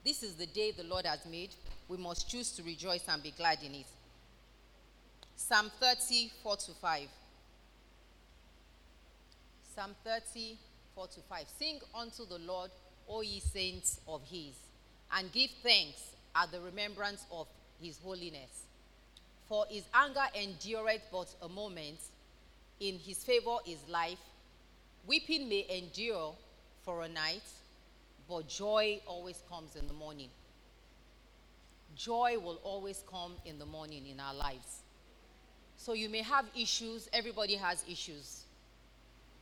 This 0.03 0.23
is 0.23 0.35
the 0.35 0.47
day 0.47 0.71
the 0.71 0.83
Lord 0.83 1.05
has 1.05 1.25
made. 1.29 1.49
We 1.87 1.97
must 1.97 2.29
choose 2.29 2.51
to 2.53 2.63
rejoice 2.63 3.03
and 3.07 3.21
be 3.21 3.31
glad 3.37 3.59
in 3.63 3.75
it. 3.75 3.85
Psalm 5.35 5.71
30, 5.79 6.31
4 6.41 6.55
to 6.55 6.71
5. 6.71 7.07
Psalm 9.75 9.95
30, 10.03 10.57
4 10.95 11.07
to 11.07 11.19
5. 11.29 11.45
Sing 11.59 11.79
unto 11.93 12.25
the 12.25 12.39
Lord, 12.39 12.71
O 13.09 13.21
ye 13.21 13.39
saints 13.39 13.99
of 14.07 14.21
his, 14.29 14.55
and 15.11 15.31
give 15.31 15.51
thanks 15.63 16.01
at 16.35 16.51
the 16.51 16.59
remembrance 16.61 17.25
of 17.31 17.47
his 17.81 17.97
holiness. 18.03 18.65
For 19.47 19.65
his 19.69 19.83
anger 19.93 20.25
endureth 20.35 21.03
but 21.11 21.33
a 21.41 21.47
moment, 21.49 21.99
in 22.79 22.99
his 22.99 23.23
favor 23.23 23.57
is 23.65 23.79
life. 23.87 24.19
Weeping 25.07 25.47
may 25.47 25.65
endure 25.69 26.35
for 26.83 27.03
a 27.03 27.07
night, 27.07 27.43
but 28.27 28.47
joy 28.47 28.99
always 29.05 29.41
comes 29.49 29.75
in 29.75 29.87
the 29.87 29.93
morning. 29.93 30.29
Joy 31.95 32.37
will 32.37 32.59
always 32.63 33.03
come 33.09 33.33
in 33.45 33.57
the 33.57 33.65
morning 33.65 34.05
in 34.05 34.19
our 34.19 34.33
lives. 34.33 34.81
So 35.77 35.93
you 35.93 36.09
may 36.09 36.21
have 36.21 36.45
issues, 36.55 37.07
everybody 37.13 37.55
has 37.55 37.83
issues. 37.89 38.43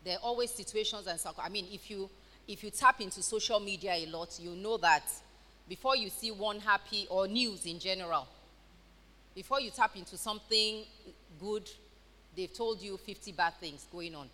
There 0.04 0.16
are 0.18 0.22
always 0.22 0.52
situations 0.52 1.08
and 1.08 1.20
circum- 1.20 1.44
I 1.44 1.50
mean, 1.50 1.68
if 1.72 1.90
you 1.90 2.10
if 2.48 2.64
you 2.64 2.70
tap 2.70 3.02
into 3.02 3.22
social 3.24 3.60
media 3.60 3.94
a 3.94 4.06
lot, 4.08 4.38
you 4.40 4.52
know 4.52 4.78
that 4.78 5.04
before 5.68 5.96
you 5.96 6.10
see 6.10 6.32
one 6.32 6.60
happy 6.60 7.08
or 7.10 7.28
news 7.28 7.66
in 7.66 7.80
general, 7.80 8.28
before 9.34 9.60
you 9.60 9.72
tap 9.72 9.96
into 9.96 10.18
something 10.18 10.84
good, 11.40 11.70
they've 12.36 12.54
told 12.54 12.82
you 12.82 12.98
50 12.98 13.32
bad 13.32 13.54
things 13.60 13.86
going 13.92 14.16
on. 14.16 14.30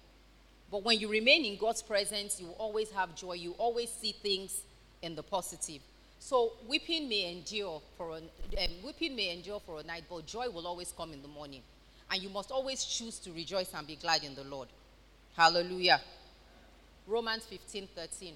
But 0.69 0.83
when 0.83 0.99
you 0.99 1.09
remain 1.09 1.43
in 1.43 1.57
God's 1.57 1.81
presence, 1.81 2.39
you 2.39 2.47
always 2.57 2.91
have 2.91 3.15
joy. 3.15 3.33
You 3.33 3.51
always 3.57 3.89
see 3.89 4.13
things 4.13 4.61
in 5.01 5.15
the 5.15 5.23
positive. 5.23 5.81
So 6.19 6.53
weeping 6.67 7.09
may 7.09 7.31
endure 7.31 7.81
for 7.97 8.11
a, 8.11 8.17
um, 8.17 8.71
weeping 8.85 9.15
may 9.15 9.31
endure 9.31 9.59
for 9.59 9.79
a 9.79 9.83
night, 9.83 10.03
but 10.09 10.25
joy 10.27 10.49
will 10.49 10.67
always 10.67 10.93
come 10.95 11.13
in 11.13 11.21
the 11.21 11.27
morning. 11.27 11.61
And 12.09 12.21
you 12.21 12.29
must 12.29 12.51
always 12.51 12.85
choose 12.85 13.17
to 13.19 13.31
rejoice 13.31 13.73
and 13.73 13.87
be 13.87 13.95
glad 13.95 14.23
in 14.23 14.35
the 14.35 14.43
Lord. 14.43 14.67
Hallelujah. 15.35 15.99
Romans 17.11 17.43
15 17.43 17.89
13. 17.93 18.33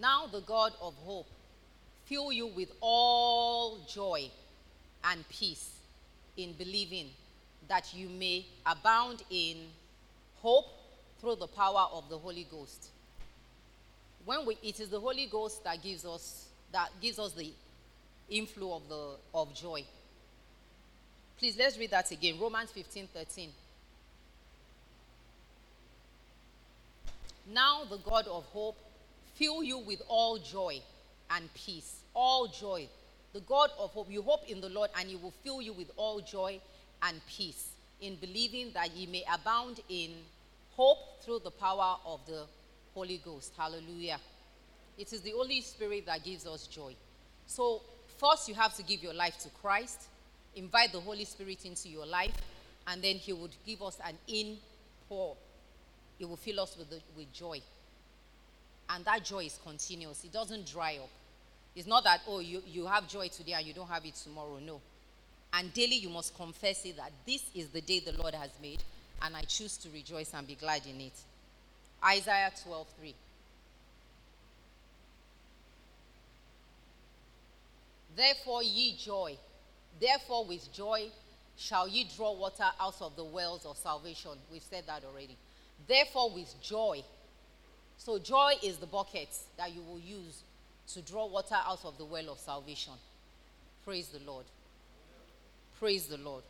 Now 0.00 0.26
the 0.26 0.40
God 0.40 0.72
of 0.82 0.94
hope 1.04 1.28
fill 2.06 2.32
you 2.32 2.48
with 2.48 2.72
all 2.80 3.78
joy 3.88 4.28
and 5.04 5.26
peace 5.28 5.76
in 6.36 6.54
believing 6.54 7.06
that 7.68 7.94
you 7.94 8.08
may 8.08 8.46
abound 8.66 9.22
in 9.30 9.58
hope 10.42 10.66
through 11.20 11.36
the 11.36 11.46
power 11.46 11.86
of 11.92 12.08
the 12.08 12.18
Holy 12.18 12.46
Ghost. 12.50 12.88
When 14.24 14.44
we, 14.44 14.58
it 14.62 14.80
is 14.80 14.88
the 14.88 15.00
Holy 15.00 15.26
Ghost 15.26 15.62
that 15.64 15.80
gives 15.82 16.04
us 16.04 16.46
that 16.72 16.90
gives 17.00 17.20
us 17.20 17.32
the 17.32 17.52
inflow 18.28 18.74
of 18.74 18.88
the 18.88 19.10
of 19.32 19.54
joy. 19.54 19.84
Please 21.38 21.56
let's 21.56 21.78
read 21.78 21.92
that 21.92 22.10
again. 22.10 22.40
Romans 22.40 22.72
15 22.72 23.08
13. 23.14 23.50
Now 27.52 27.84
the 27.88 27.98
God 27.98 28.26
of 28.26 28.44
hope 28.46 28.76
fill 29.34 29.62
you 29.62 29.78
with 29.78 30.02
all 30.08 30.38
joy 30.38 30.80
and 31.30 31.52
peace. 31.54 32.00
All 32.14 32.46
joy. 32.48 32.88
The 33.32 33.40
God 33.40 33.70
of 33.78 33.90
hope, 33.90 34.10
you 34.10 34.22
hope 34.22 34.48
in 34.48 34.60
the 34.60 34.68
Lord 34.68 34.90
and 34.98 35.08
he 35.08 35.16
will 35.16 35.32
fill 35.42 35.62
you 35.62 35.72
with 35.72 35.90
all 35.96 36.20
joy 36.20 36.60
and 37.02 37.20
peace 37.26 37.70
in 38.00 38.16
believing 38.16 38.72
that 38.74 38.94
ye 38.96 39.06
may 39.06 39.24
abound 39.32 39.80
in 39.88 40.10
hope 40.76 41.22
through 41.22 41.40
the 41.40 41.50
power 41.50 41.96
of 42.06 42.20
the 42.26 42.44
Holy 42.94 43.20
Ghost. 43.24 43.52
Hallelujah. 43.56 44.18
It 44.96 45.12
is 45.12 45.20
the 45.20 45.30
Holy 45.30 45.60
Spirit 45.60 46.06
that 46.06 46.24
gives 46.24 46.46
us 46.46 46.66
joy. 46.66 46.94
So, 47.46 47.82
first 48.16 48.48
you 48.48 48.54
have 48.54 48.76
to 48.76 48.82
give 48.82 49.02
your 49.02 49.14
life 49.14 49.38
to 49.40 49.48
Christ, 49.62 50.08
invite 50.56 50.92
the 50.92 51.00
Holy 51.00 51.24
Spirit 51.24 51.64
into 51.64 51.88
your 51.88 52.06
life, 52.06 52.34
and 52.86 53.02
then 53.02 53.16
he 53.16 53.32
would 53.32 53.54
give 53.64 53.82
us 53.82 53.98
an 54.04 54.16
in 54.26 54.58
pour. 55.08 55.36
He 56.18 56.24
will 56.24 56.36
fill 56.36 56.60
us 56.60 56.76
with, 56.76 56.90
the, 56.90 57.00
with 57.16 57.32
joy. 57.32 57.60
And 58.90 59.04
that 59.04 59.24
joy 59.24 59.44
is 59.44 59.58
continuous, 59.64 60.24
it 60.24 60.32
doesn't 60.32 60.66
dry 60.66 60.98
up. 61.02 61.10
It's 61.76 61.86
not 61.86 62.04
that, 62.04 62.22
oh, 62.26 62.40
you, 62.40 62.62
you 62.66 62.86
have 62.86 63.08
joy 63.08 63.28
today 63.28 63.52
and 63.52 63.64
you 63.64 63.72
don't 63.72 63.88
have 63.88 64.04
it 64.04 64.14
tomorrow. 64.14 64.58
No. 64.64 64.80
And 65.52 65.72
daily 65.72 65.96
you 65.96 66.08
must 66.08 66.36
confess 66.36 66.84
it 66.84 66.96
that 66.96 67.12
this 67.26 67.42
is 67.54 67.68
the 67.68 67.80
day 67.80 68.00
the 68.00 68.12
Lord 68.12 68.34
has 68.34 68.50
made, 68.60 68.82
and 69.22 69.36
I 69.36 69.42
choose 69.42 69.76
to 69.78 69.88
rejoice 69.90 70.32
and 70.34 70.46
be 70.46 70.54
glad 70.54 70.82
in 70.86 71.00
it. 71.00 71.12
Isaiah 72.04 72.52
12 72.64 72.86
3. 72.98 73.14
Therefore, 78.16 78.62
ye 78.64 78.96
joy, 78.96 79.36
therefore, 80.00 80.44
with 80.44 80.72
joy 80.72 81.06
shall 81.56 81.86
ye 81.86 82.08
draw 82.16 82.34
water 82.34 82.66
out 82.80 83.00
of 83.00 83.14
the 83.14 83.24
wells 83.24 83.64
of 83.64 83.76
salvation. 83.76 84.32
We've 84.50 84.62
said 84.62 84.84
that 84.88 85.04
already. 85.04 85.36
Therefore, 85.88 86.30
with 86.32 86.54
joy. 86.62 87.02
So, 87.96 88.18
joy 88.18 88.52
is 88.62 88.76
the 88.76 88.86
bucket 88.86 89.30
that 89.56 89.74
you 89.74 89.82
will 89.82 89.98
use 89.98 90.42
to 90.92 91.02
draw 91.02 91.26
water 91.26 91.56
out 91.66 91.84
of 91.84 91.98
the 91.98 92.04
well 92.04 92.30
of 92.30 92.38
salvation. 92.38 92.92
Praise 93.84 94.08
the 94.08 94.20
Lord. 94.30 94.44
Praise 95.78 96.06
the 96.06 96.18
Lord. 96.18 96.44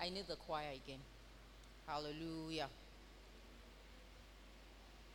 I 0.00 0.08
need 0.08 0.26
the 0.28 0.36
choir 0.36 0.70
again. 0.70 1.00
Hallelujah. 1.86 2.68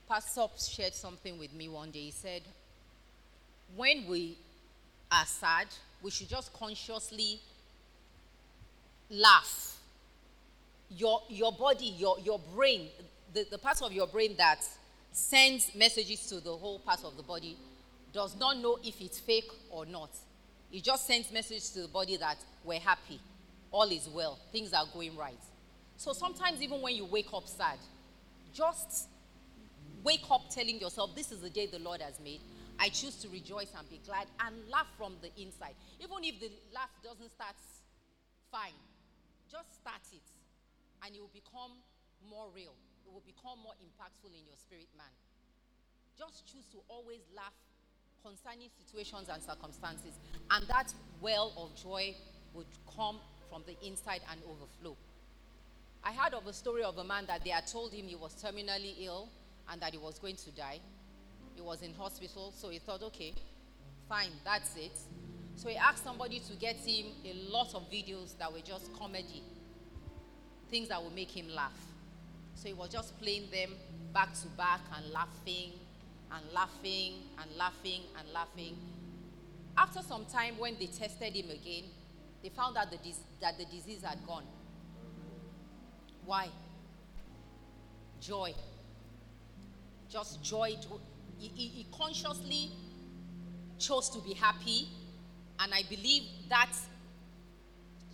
Pastor 0.09 0.47
shared 0.57 0.93
something 0.93 1.39
with 1.39 1.53
me 1.53 1.69
one 1.69 1.91
day. 1.91 2.01
He 2.01 2.11
said, 2.11 2.41
when 3.75 4.05
we 4.07 4.37
are 5.11 5.25
sad, 5.25 5.67
we 6.01 6.11
should 6.11 6.29
just 6.29 6.51
consciously 6.53 7.39
laugh. 9.09 9.77
Your, 10.89 11.21
your 11.29 11.51
body, 11.51 11.87
your, 11.97 12.19
your 12.19 12.39
brain, 12.53 12.89
the, 13.34 13.45
the 13.49 13.57
part 13.57 13.81
of 13.81 13.91
your 13.91 14.07
brain 14.07 14.35
that 14.38 14.64
sends 15.11 15.73
messages 15.76 16.27
to 16.27 16.39
the 16.39 16.55
whole 16.55 16.80
part 16.80 17.03
of 17.03 17.18
the 17.18 17.23
body 17.23 17.57
does 18.11 18.38
not 18.38 18.57
know 18.60 18.77
if 18.84 19.01
it's 19.01 19.19
fake 19.19 19.49
or 19.69 19.85
not. 19.85 20.10
It 20.72 20.84
just 20.84 21.07
sends 21.07 21.31
message 21.31 21.72
to 21.72 21.81
the 21.81 21.88
body 21.88 22.18
that 22.18 22.38
we're 22.64 22.80
happy, 22.80 23.19
all 23.72 23.89
is 23.91 24.07
well, 24.07 24.39
things 24.51 24.73
are 24.73 24.85
going 24.93 25.15
right. 25.15 25.39
So 25.97 26.14
sometimes 26.14 26.61
even 26.61 26.81
when 26.81 26.95
you 26.95 27.05
wake 27.05 27.34
up 27.34 27.47
sad, 27.47 27.77
just 28.53 29.07
wake 30.03 30.26
up 30.30 30.49
telling 30.49 30.80
yourself, 30.80 31.15
This 31.15 31.31
is 31.31 31.41
the 31.41 31.49
day 31.49 31.68
the 31.68 31.80
Lord 31.80 32.01
has 32.01 32.19
made. 32.19 32.41
I 32.80 32.89
choose 32.89 33.15
to 33.18 33.30
rejoice 33.30 33.69
and 33.77 33.88
be 33.89 33.99
glad 34.05 34.27
and 34.45 34.55
laugh 34.69 34.88
from 34.97 35.15
the 35.22 35.30
inside. 35.41 35.76
Even 36.01 36.23
if 36.23 36.39
the 36.39 36.51
laugh 36.73 36.89
doesn't 37.03 37.30
start 37.30 37.55
fine, 38.51 38.73
just 39.51 39.76
start 39.80 40.01
it 40.11 40.22
and 41.05 41.15
it 41.15 41.22
will 41.22 41.31
become 41.34 41.72
more 42.30 42.47
real. 42.55 42.73
It 43.05 43.11
will 43.13 43.23
become 43.25 43.59
more 43.63 43.75
impactful 43.80 44.31
in 44.31 44.45
your 44.45 44.57
spirit, 44.57 44.88
man. 44.97 45.11
Just 46.17 46.45
choose 46.51 46.65
to 46.71 46.77
always 46.89 47.21
laugh 47.35 47.53
concerning 48.23 48.69
situations 48.80 49.27
and 49.30 49.41
circumstances, 49.43 50.15
and 50.51 50.65
that 50.67 50.93
well 51.21 51.51
of 51.57 51.75
joy 51.75 52.15
would 52.53 52.67
come 52.95 53.19
from 53.49 53.63
the 53.67 53.75
inside 53.85 54.21
and 54.31 54.39
overflow. 54.47 54.95
I 56.03 56.13
heard 56.13 56.34
of 56.34 56.47
a 56.47 56.53
story 56.53 56.84
of 56.84 56.97
a 56.97 57.03
man 57.03 57.25
that 57.27 57.43
they 57.43 57.49
had 57.51 57.67
told 57.67 57.93
him 57.93 58.07
he 58.07 58.15
was 58.15 58.35
terminally 58.35 58.95
ill 58.99 59.30
and 59.69 59.81
that 59.81 59.91
he 59.91 59.97
was 59.97 60.19
going 60.19 60.35
to 60.38 60.51
die. 60.51 60.80
He 61.55 61.61
was 61.61 61.81
in 61.81 61.93
hospital, 61.93 62.53
so 62.55 62.69
he 62.69 62.80
thought, 62.80 63.03
okay, 63.03 63.34
fine, 64.09 64.31
that's 64.43 64.75
it. 64.75 64.97
So 65.55 65.69
he 65.69 65.75
asked 65.75 66.03
somebody 66.03 66.39
to 66.39 66.53
get 66.55 66.77
him 66.77 67.07
a 67.25 67.34
lot 67.51 67.73
of 67.75 67.89
videos 67.91 68.38
that 68.39 68.51
were 68.51 68.59
just 68.59 68.91
comedy, 68.93 69.43
things 70.69 70.89
that 70.89 71.01
would 71.01 71.13
make 71.13 71.31
him 71.31 71.47
laugh. 71.49 71.93
So 72.64 72.69
he 72.69 72.73
was 72.76 72.88
just 72.88 73.19
playing 73.19 73.49
them 73.52 73.72
back 74.14 74.34
to 74.41 74.48
back 74.56 74.80
and 74.95 75.11
laughing 75.11 75.73
and 76.31 76.45
laughing 76.53 77.15
and 77.38 77.52
laughing 77.57 78.03
and 78.18 78.31
laughing. 78.34 78.77
After 79.77 80.02
some 80.02 80.23
time, 80.27 80.57
when 80.57 80.76
they 80.80 80.85
tested 80.85 81.34
him 81.35 81.49
again, 81.49 81.84
they 82.41 82.48
found 82.48 82.77
out 82.77 82.90
that 82.90 83.57
the 83.57 83.65
disease 83.65 84.02
had 84.02 84.26
gone. 84.26 84.45
Why? 86.26 86.48
Joy. 88.22 88.53
Just 90.10 90.41
joy. 90.41 90.77
jo- 90.81 91.02
He, 91.38 91.49
he- 91.49 91.68
he 91.68 91.88
consciously 91.91 92.72
chose 93.77 94.10
to 94.11 94.19
be 94.19 94.35
happy, 94.35 94.88
and 95.60 95.73
I 95.73 95.84
believe 95.90 96.23
that 96.48 96.72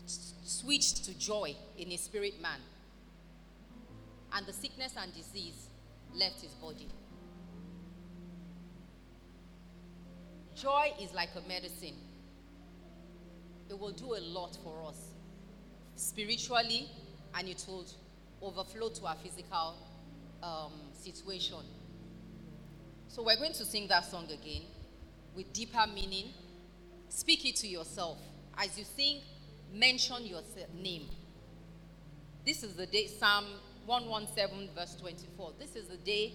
switched 0.08 1.06
to 1.06 1.20
joy 1.20 1.56
in 1.78 1.92
his 1.92 2.02
spirit 2.02 2.42
man. 2.42 2.60
And 4.34 4.46
the 4.46 4.54
sickness 4.54 4.94
and 5.02 5.14
disease 5.14 5.68
left 6.14 6.42
his 6.42 6.52
body. 6.52 6.88
Joy 10.56 10.92
is 11.02 11.14
like 11.14 11.30
a 11.36 11.48
medicine. 11.48 11.96
It 13.70 13.80
will 13.80 13.92
do 13.92 14.16
a 14.16 14.22
lot 14.22 14.58
for 14.64 14.88
us 14.88 14.98
spiritually, 15.96 16.90
and 17.36 17.48
it 17.48 17.64
will 17.68 17.86
overflow 18.42 18.90
to 18.90 19.06
our 19.06 19.16
physical 19.16 19.76
um, 20.42 20.74
situation. 20.94 21.60
So 23.08 23.24
we're 23.24 23.38
going 23.38 23.54
to 23.54 23.66
sing 23.66 23.88
that 23.88 24.06
song 24.06 24.26
again 24.26 24.64
with 25.36 25.52
deeper 25.54 25.86
meaning. 25.94 26.34
Speak 27.10 27.46
it 27.46 27.56
to 27.58 27.68
yourself. 27.68 28.18
As 28.58 28.78
you 28.78 28.84
sing, 28.84 29.22
mention 29.74 30.26
your 30.26 30.42
name. 30.82 31.06
This 32.46 32.64
is 32.64 32.74
the 32.76 32.86
day, 32.86 33.08
Psalm 33.08 33.46
117, 33.86 34.70
verse 34.76 34.96
24. 34.96 35.54
This 35.60 35.76
is 35.76 35.88
the 35.88 35.98
day 35.98 36.34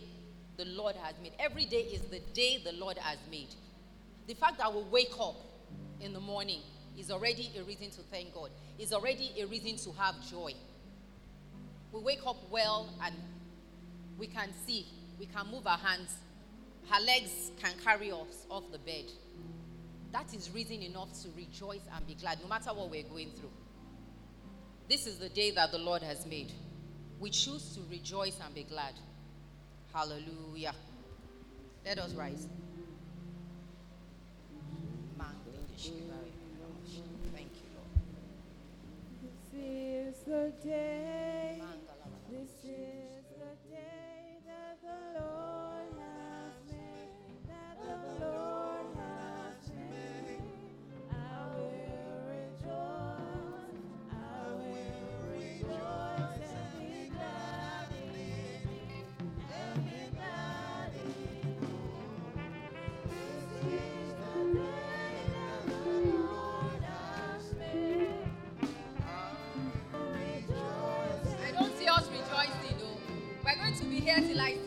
the 0.56 0.64
Lord 0.64 0.96
has 0.96 1.14
made. 1.22 1.32
Every 1.38 1.64
day 1.64 1.82
is 1.82 2.02
the 2.02 2.20
day 2.32 2.60
the 2.64 2.72
Lord 2.72 2.98
has 2.98 3.18
made. 3.30 3.54
The 4.26 4.34
fact 4.34 4.58
that 4.58 4.72
we 4.72 4.82
wake 4.82 5.14
up 5.20 5.36
in 6.00 6.12
the 6.12 6.20
morning 6.20 6.60
is 6.98 7.10
already 7.10 7.50
a 7.58 7.62
reason 7.62 7.90
to 7.90 8.02
thank 8.10 8.32
God, 8.34 8.50
is 8.78 8.92
already 8.92 9.32
a 9.40 9.46
reason 9.46 9.76
to 9.76 9.98
have 9.98 10.14
joy. 10.28 10.52
We 11.92 12.00
wake 12.00 12.26
up 12.26 12.36
well 12.50 12.88
and 13.02 13.14
we 14.18 14.26
can 14.26 14.50
see, 14.66 14.86
we 15.18 15.26
can 15.26 15.46
move 15.50 15.66
our 15.66 15.78
hands, 15.78 16.16
her 16.90 17.00
legs 17.04 17.50
can 17.60 17.72
carry 17.84 18.10
us 18.10 18.46
off 18.50 18.64
the 18.70 18.78
bed. 18.78 19.04
That 20.12 20.32
is 20.34 20.50
reason 20.50 20.82
enough 20.82 21.12
to 21.22 21.28
rejoice 21.36 21.80
and 21.94 22.06
be 22.06 22.14
glad, 22.14 22.40
no 22.40 22.48
matter 22.48 22.70
what 22.70 22.90
we're 22.90 23.02
going 23.02 23.30
through. 23.30 23.50
This 24.88 25.06
is 25.06 25.18
the 25.18 25.28
day 25.28 25.50
that 25.52 25.72
the 25.72 25.78
Lord 25.78 26.02
has 26.02 26.26
made. 26.26 26.52
We 27.20 27.30
choose 27.30 27.74
to 27.76 27.80
rejoice 27.90 28.38
and 28.44 28.54
be 28.54 28.64
glad. 28.64 28.94
Hallelujah. 29.92 30.74
Let 31.84 31.98
us 31.98 32.12
rise. 32.12 32.48
Thank 37.34 37.50
you, 37.54 37.68
Lord. 37.76 37.92
This 39.52 40.16
is 40.16 40.24
the 40.24 40.52
day. 40.66 41.33
Going 74.14 74.28
to 74.28 74.63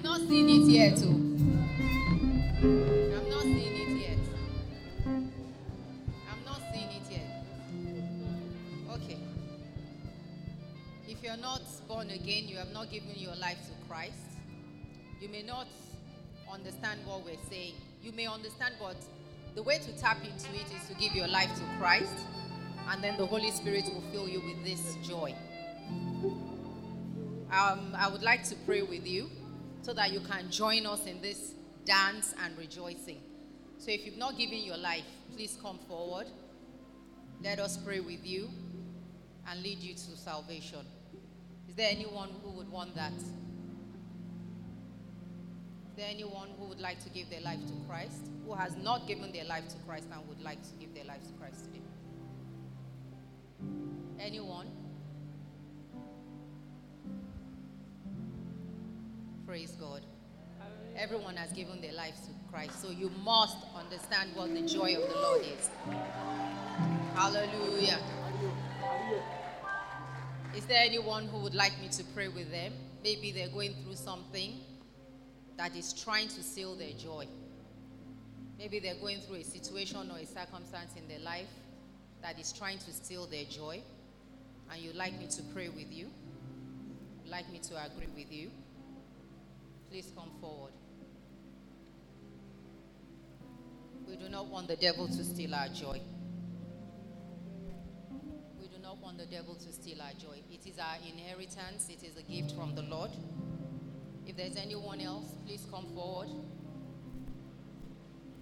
I'm 0.00 0.04
not 0.04 0.20
seeing 0.28 0.48
it 0.48 0.66
yet, 0.70 0.96
too. 0.96 1.10
I'm 1.10 1.58
not 3.28 3.42
seeing 3.42 3.76
it 3.76 3.90
yet. 4.00 4.18
I'm 5.06 5.30
not 6.46 6.62
seeing 6.72 6.88
it 6.88 7.02
yet. 7.10 7.44
Okay. 8.94 9.18
If 11.06 11.22
you're 11.22 11.36
not 11.36 11.60
born 11.86 12.08
again, 12.08 12.48
you 12.48 12.56
have 12.56 12.72
not 12.72 12.90
given 12.90 13.10
your 13.16 13.36
life 13.36 13.58
to 13.66 13.72
Christ, 13.86 14.14
you 15.20 15.28
may 15.28 15.42
not 15.42 15.66
understand 16.50 17.00
what 17.04 17.22
we're 17.22 17.36
saying. 17.50 17.74
You 18.02 18.12
may 18.12 18.26
understand, 18.26 18.76
but 18.80 18.96
the 19.54 19.62
way 19.62 19.80
to 19.80 19.92
tap 19.98 20.24
into 20.24 20.48
it 20.54 20.72
is 20.74 20.88
to 20.88 20.94
give 20.94 21.14
your 21.14 21.28
life 21.28 21.54
to 21.56 21.62
Christ, 21.78 22.24
and 22.88 23.04
then 23.04 23.18
the 23.18 23.26
Holy 23.26 23.50
Spirit 23.50 23.84
will 23.92 24.00
fill 24.12 24.30
you 24.30 24.40
with 24.40 24.64
this 24.64 24.96
joy. 25.06 25.34
Um, 27.52 27.94
I 27.98 28.08
would 28.10 28.22
like 28.22 28.44
to 28.44 28.54
pray 28.64 28.80
with 28.80 29.06
you. 29.06 29.28
So 29.82 29.92
that 29.94 30.12
you 30.12 30.20
can 30.20 30.50
join 30.50 30.86
us 30.86 31.06
in 31.06 31.20
this 31.20 31.54
dance 31.84 32.34
and 32.44 32.56
rejoicing. 32.58 33.20
So 33.78 33.90
if 33.90 34.04
you've 34.04 34.18
not 34.18 34.36
given 34.36 34.58
your 34.58 34.76
life, 34.76 35.04
please 35.34 35.56
come 35.60 35.78
forward. 35.88 36.26
Let 37.42 37.58
us 37.58 37.78
pray 37.78 38.00
with 38.00 38.26
you 38.26 38.50
and 39.48 39.62
lead 39.62 39.78
you 39.78 39.94
to 39.94 40.16
salvation. 40.16 40.84
Is 41.68 41.74
there 41.74 41.88
anyone 41.90 42.28
who 42.42 42.50
would 42.50 42.70
want 42.70 42.94
that? 42.96 43.12
Is 43.12 43.32
there 45.96 46.08
anyone 46.08 46.48
who 46.58 46.66
would 46.66 46.80
like 46.80 47.02
to 47.04 47.10
give 47.10 47.30
their 47.30 47.40
life 47.40 47.60
to 47.66 47.72
Christ? 47.88 48.28
Who 48.46 48.54
has 48.54 48.76
not 48.76 49.08
given 49.08 49.32
their 49.32 49.44
life 49.44 49.68
to 49.68 49.76
Christ 49.86 50.06
and 50.12 50.28
would 50.28 50.42
like 50.42 50.62
to 50.62 50.70
give 50.78 50.94
their 50.94 51.04
life 51.04 51.22
to 51.22 51.32
Christ 51.38 51.64
today? 51.64 51.80
Anyone? 54.18 54.66
Praise 59.50 59.72
God. 59.72 60.02
Everyone 60.96 61.34
has 61.34 61.50
given 61.50 61.80
their 61.80 61.92
lives 61.92 62.20
to 62.20 62.28
Christ, 62.52 62.80
so 62.80 62.90
you 62.92 63.10
must 63.24 63.56
understand 63.74 64.30
what 64.36 64.54
the 64.54 64.62
joy 64.62 64.94
of 64.94 65.08
the 65.12 65.20
Lord 65.20 65.40
is. 65.40 65.68
Hallelujah. 67.16 67.98
Is 70.56 70.64
there 70.66 70.80
anyone 70.84 71.26
who 71.26 71.38
would 71.38 71.56
like 71.56 71.72
me 71.80 71.88
to 71.88 72.04
pray 72.14 72.28
with 72.28 72.52
them? 72.52 72.74
Maybe 73.02 73.32
they're 73.32 73.48
going 73.48 73.74
through 73.82 73.96
something 73.96 74.60
that 75.56 75.74
is 75.74 75.94
trying 75.94 76.28
to 76.28 76.44
steal 76.44 76.76
their 76.76 76.92
joy. 76.92 77.26
Maybe 78.56 78.78
they're 78.78 79.00
going 79.00 79.18
through 79.18 79.38
a 79.38 79.44
situation 79.44 80.12
or 80.12 80.18
a 80.18 80.26
circumstance 80.26 80.92
in 80.96 81.08
their 81.08 81.24
life 81.24 81.50
that 82.22 82.38
is 82.38 82.52
trying 82.52 82.78
to 82.78 82.92
steal 82.92 83.26
their 83.26 83.46
joy, 83.46 83.82
and 84.70 84.80
you'd 84.80 84.94
like 84.94 85.18
me 85.18 85.26
to 85.26 85.42
pray 85.52 85.70
with 85.70 85.92
you, 85.92 86.06
like 87.26 87.50
me 87.50 87.58
to 87.58 87.74
agree 87.84 88.06
with 88.14 88.32
you, 88.32 88.52
please 89.90 90.12
come 90.16 90.30
forward. 90.40 90.72
We 94.06 94.16
do 94.16 94.28
not 94.28 94.46
want 94.46 94.68
the 94.68 94.76
devil 94.76 95.08
to 95.08 95.24
steal 95.24 95.52
our 95.52 95.66
joy. 95.68 96.00
We 98.60 98.68
do 98.68 98.78
not 98.80 98.98
want 98.98 99.18
the 99.18 99.26
devil 99.26 99.56
to 99.56 99.72
steal 99.72 100.00
our 100.00 100.12
joy. 100.12 100.42
It 100.52 100.64
is 100.68 100.78
our 100.78 100.96
inheritance, 101.04 101.88
it 101.88 102.04
is 102.04 102.16
a 102.16 102.22
gift 102.22 102.54
from 102.54 102.76
the 102.76 102.82
Lord. 102.82 103.10
If 104.26 104.36
there's 104.36 104.56
anyone 104.56 105.00
else, 105.00 105.26
please 105.44 105.66
come 105.72 105.86
forward. 105.92 106.28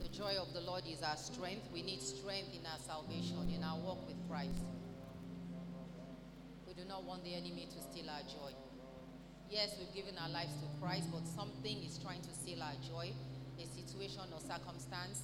The 0.02 0.08
joy 0.08 0.34
of 0.38 0.52
the 0.52 0.60
Lord 0.60 0.82
is 0.86 1.02
our 1.02 1.16
strength. 1.16 1.68
We 1.72 1.82
need 1.82 2.02
strength 2.02 2.50
in 2.52 2.66
our 2.66 2.78
salvation, 2.86 3.50
in 3.54 3.64
our 3.64 3.78
walk 3.78 4.06
with 4.06 4.16
Christ. 4.28 4.64
We 6.66 6.74
do 6.74 6.84
not 6.86 7.04
want 7.04 7.24
the 7.24 7.34
enemy 7.34 7.68
to 7.74 7.82
steal 7.82 8.10
our 8.10 8.20
joy. 8.20 8.52
Yes, 9.50 9.74
we've 9.78 9.94
given 9.94 10.18
our 10.18 10.28
lives 10.28 10.52
to 10.60 10.68
Christ, 10.80 11.08
but 11.12 11.26
something 11.26 11.82
is 11.82 11.98
trying 11.98 12.22
to 12.22 12.32
steal 12.34 12.62
our 12.62 12.76
joy, 12.86 13.12
a 13.58 13.66
situation 13.66 14.20
or 14.32 14.40
circumstance. 14.40 15.22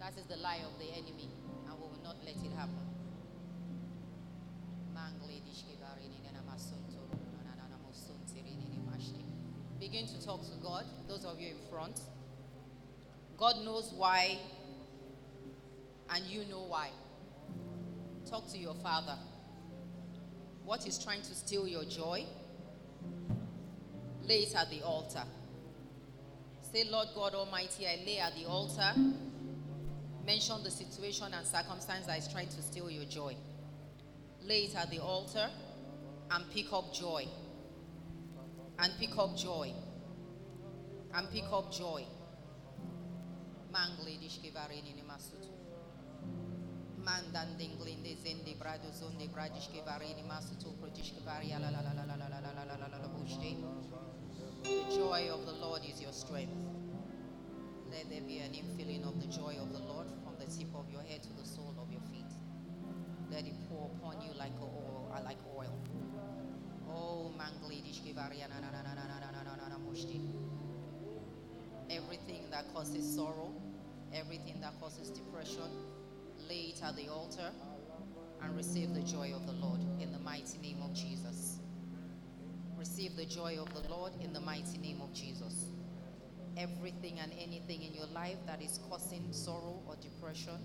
That 0.00 0.18
is 0.18 0.26
the 0.26 0.36
lie 0.36 0.60
of 0.66 0.78
the 0.78 0.90
enemy, 0.92 1.30
and 1.68 1.74
we 1.78 1.86
will 1.86 2.02
not 2.02 2.16
let 2.24 2.36
it 2.36 2.52
happen. 2.56 2.86
Begin 9.86 10.06
to 10.08 10.26
talk 10.26 10.42
to 10.42 10.56
God, 10.60 10.84
those 11.06 11.24
of 11.24 11.38
you 11.38 11.50
in 11.50 11.70
front. 11.70 12.00
God 13.38 13.64
knows 13.64 13.92
why, 13.96 14.36
and 16.10 16.24
you 16.24 16.40
know 16.50 16.64
why. 16.66 16.90
Talk 18.28 18.50
to 18.52 18.58
your 18.58 18.74
Father. 18.74 19.16
What 20.64 20.88
is 20.88 20.98
trying 20.98 21.22
to 21.22 21.34
steal 21.34 21.68
your 21.68 21.84
joy? 21.84 22.24
Lay 24.24 24.40
it 24.40 24.54
at 24.56 24.70
the 24.70 24.82
altar. 24.82 25.22
Say, 26.72 26.84
Lord 26.90 27.08
God 27.14 27.34
Almighty, 27.34 27.86
I 27.86 28.02
lay 28.04 28.18
at 28.18 28.34
the 28.34 28.44
altar. 28.46 28.92
Mention 30.26 30.62
the 30.64 30.70
situation 30.70 31.32
and 31.32 31.46
circumstance 31.46 32.06
that 32.06 32.18
is 32.18 32.28
trying 32.28 32.48
to 32.48 32.62
steal 32.62 32.90
your 32.90 33.04
joy. 33.04 33.36
Lay 34.42 34.64
it 34.64 34.76
at 34.76 34.90
the 34.90 34.98
altar 34.98 35.48
and 36.30 36.44
pick 36.50 36.72
up 36.72 36.92
joy. 36.92 37.26
And 38.78 38.92
pick 38.98 39.16
up 39.16 39.36
joy. 39.36 39.72
And 41.14 41.30
pick 41.30 41.44
up 41.52 41.72
joy. 41.72 42.04
Mangle 43.72 44.18
dishkevarini 44.18 44.94
ni 44.94 45.02
masutu. 45.02 45.55
Mandan 47.06 47.54
masutu 50.26 50.74
prodishkevari 50.80 51.48
la 51.50 51.58
la 51.58 51.70
la 51.70 51.92
la 51.94 52.04
la 52.04 52.16
la 52.16 52.28
la 52.28 52.40
la 52.40 52.64
la 52.64 52.76
la 52.76 52.98
la. 52.98 52.98
The 54.66 54.82
joy 54.96 55.30
of 55.30 55.46
the 55.46 55.52
Lord 55.52 55.82
is 55.84 56.02
your 56.02 56.12
strength. 56.12 56.52
Let 57.88 58.10
there 58.10 58.22
be 58.22 58.38
an 58.38 58.52
infilling 58.52 59.06
of 59.06 59.20
the 59.20 59.28
joy 59.28 59.54
of 59.62 59.72
the 59.72 59.78
Lord 59.78 60.08
from 60.24 60.34
the 60.40 60.46
tip 60.46 60.74
of 60.74 60.90
your 60.90 61.02
head 61.02 61.22
to 61.22 61.32
the 61.34 61.46
sole 61.46 61.76
of 61.78 61.92
your 61.92 62.00
feet. 62.10 62.26
Let 63.30 63.46
it 63.46 63.54
pour 63.68 63.88
upon 63.94 64.20
you 64.22 64.32
like 64.36 64.52
oil, 64.60 65.08
uh, 65.14 65.22
like 65.22 65.38
oil. 65.56 65.78
Oh, 66.90 67.30
manglidish 67.38 68.02
kivaria 68.02 68.48
na 68.48 68.58
na 68.58 68.70
na 68.74 68.82
na 68.82 68.94
na 68.94 69.06
na 69.06 69.30
na 69.30 69.42
na 69.44 69.54
na 69.54 69.68
na 69.68 69.78
mushti. 69.78 70.20
Everything 71.88 72.50
that 72.50 72.64
causes 72.74 73.06
sorrow, 73.14 73.52
everything 74.12 74.60
that 74.60 74.74
causes 74.80 75.10
depression, 75.10 75.70
lay 76.48 76.72
it 76.74 76.82
at 76.82 76.96
the 76.96 77.08
altar 77.08 77.50
and 78.42 78.56
receive 78.56 78.94
the 78.94 79.02
joy 79.02 79.32
of 79.34 79.46
the 79.46 79.52
Lord 79.52 79.80
in 80.00 80.12
the 80.12 80.18
mighty 80.18 80.58
name 80.58 80.80
of 80.82 80.92
Jesus. 80.94 81.58
Receive 82.78 83.16
the 83.16 83.24
joy 83.24 83.58
of 83.58 83.72
the 83.74 83.88
Lord 83.88 84.12
in 84.20 84.32
the 84.32 84.40
mighty 84.40 84.78
name 84.78 85.00
of 85.00 85.12
Jesus. 85.12 85.66
Everything 86.56 87.18
and 87.20 87.32
anything 87.32 87.82
in 87.82 87.92
your 87.92 88.06
life 88.06 88.38
that 88.46 88.62
is 88.62 88.80
causing 88.88 89.26
sorrow 89.32 89.80
or 89.86 89.96
depression, 89.96 90.58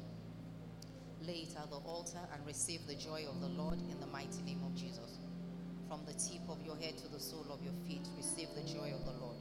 lay 1.22 1.48
it 1.50 1.56
at 1.58 1.70
the 1.70 1.78
altar 1.78 2.20
and 2.34 2.46
receive 2.46 2.86
the 2.88 2.96
joy 2.96 3.26
of 3.30 3.42
the 3.42 3.48
Lord 3.48 3.80
in 3.90 4.00
the 4.00 4.08
mighty 4.08 4.42
name 4.44 4.62
of 4.66 4.76
Jesus. 4.76 5.20
From 5.88 6.06
the 6.06 6.14
tip 6.14 6.48
of 6.50 6.62
your 6.66 6.76
head 6.78 6.98
to 6.98 7.08
the 7.12 7.20
sole 7.20 7.48
of 7.52 7.62
your 7.64 7.74
feet, 7.88 8.08
receive 8.18 8.48
the 8.56 8.64
joy 8.64 8.94
of 8.94 9.06
the 9.06 9.20
Lord. 9.20 9.38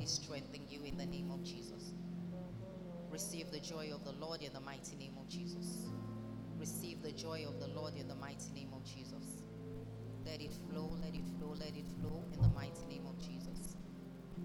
It 0.00 0.08
strengthen 0.08 0.62
you 0.68 0.80
in 0.84 0.96
the 0.96 1.06
name 1.06 1.30
of 1.30 1.42
Jesus. 1.42 1.92
Receive 3.10 3.50
the 3.50 3.60
joy 3.60 3.90
of 3.92 4.04
the 4.04 4.12
Lord 4.12 4.42
in 4.42 4.52
the 4.52 4.60
mighty 4.60 4.94
name 4.96 5.14
of 5.18 5.28
Jesus. 5.28 5.88
Receive 6.58 7.02
the 7.02 7.12
joy 7.12 7.44
of 7.48 7.58
the 7.58 7.68
Lord 7.68 7.96
in 7.96 8.06
the 8.06 8.14
mighty 8.14 8.52
name 8.54 8.70
of 8.74 8.84
Jesus. 8.84 9.42
Let 10.26 10.42
it 10.42 10.52
flow, 10.68 10.96
let 11.02 11.14
it 11.14 11.24
flow, 11.38 11.54
let 11.58 11.74
it 11.74 11.86
flow 12.00 12.22
in 12.32 12.42
the 12.42 12.48
mighty 12.48 12.84
name 12.88 13.06
of 13.06 13.18
Jesus. 13.18 13.76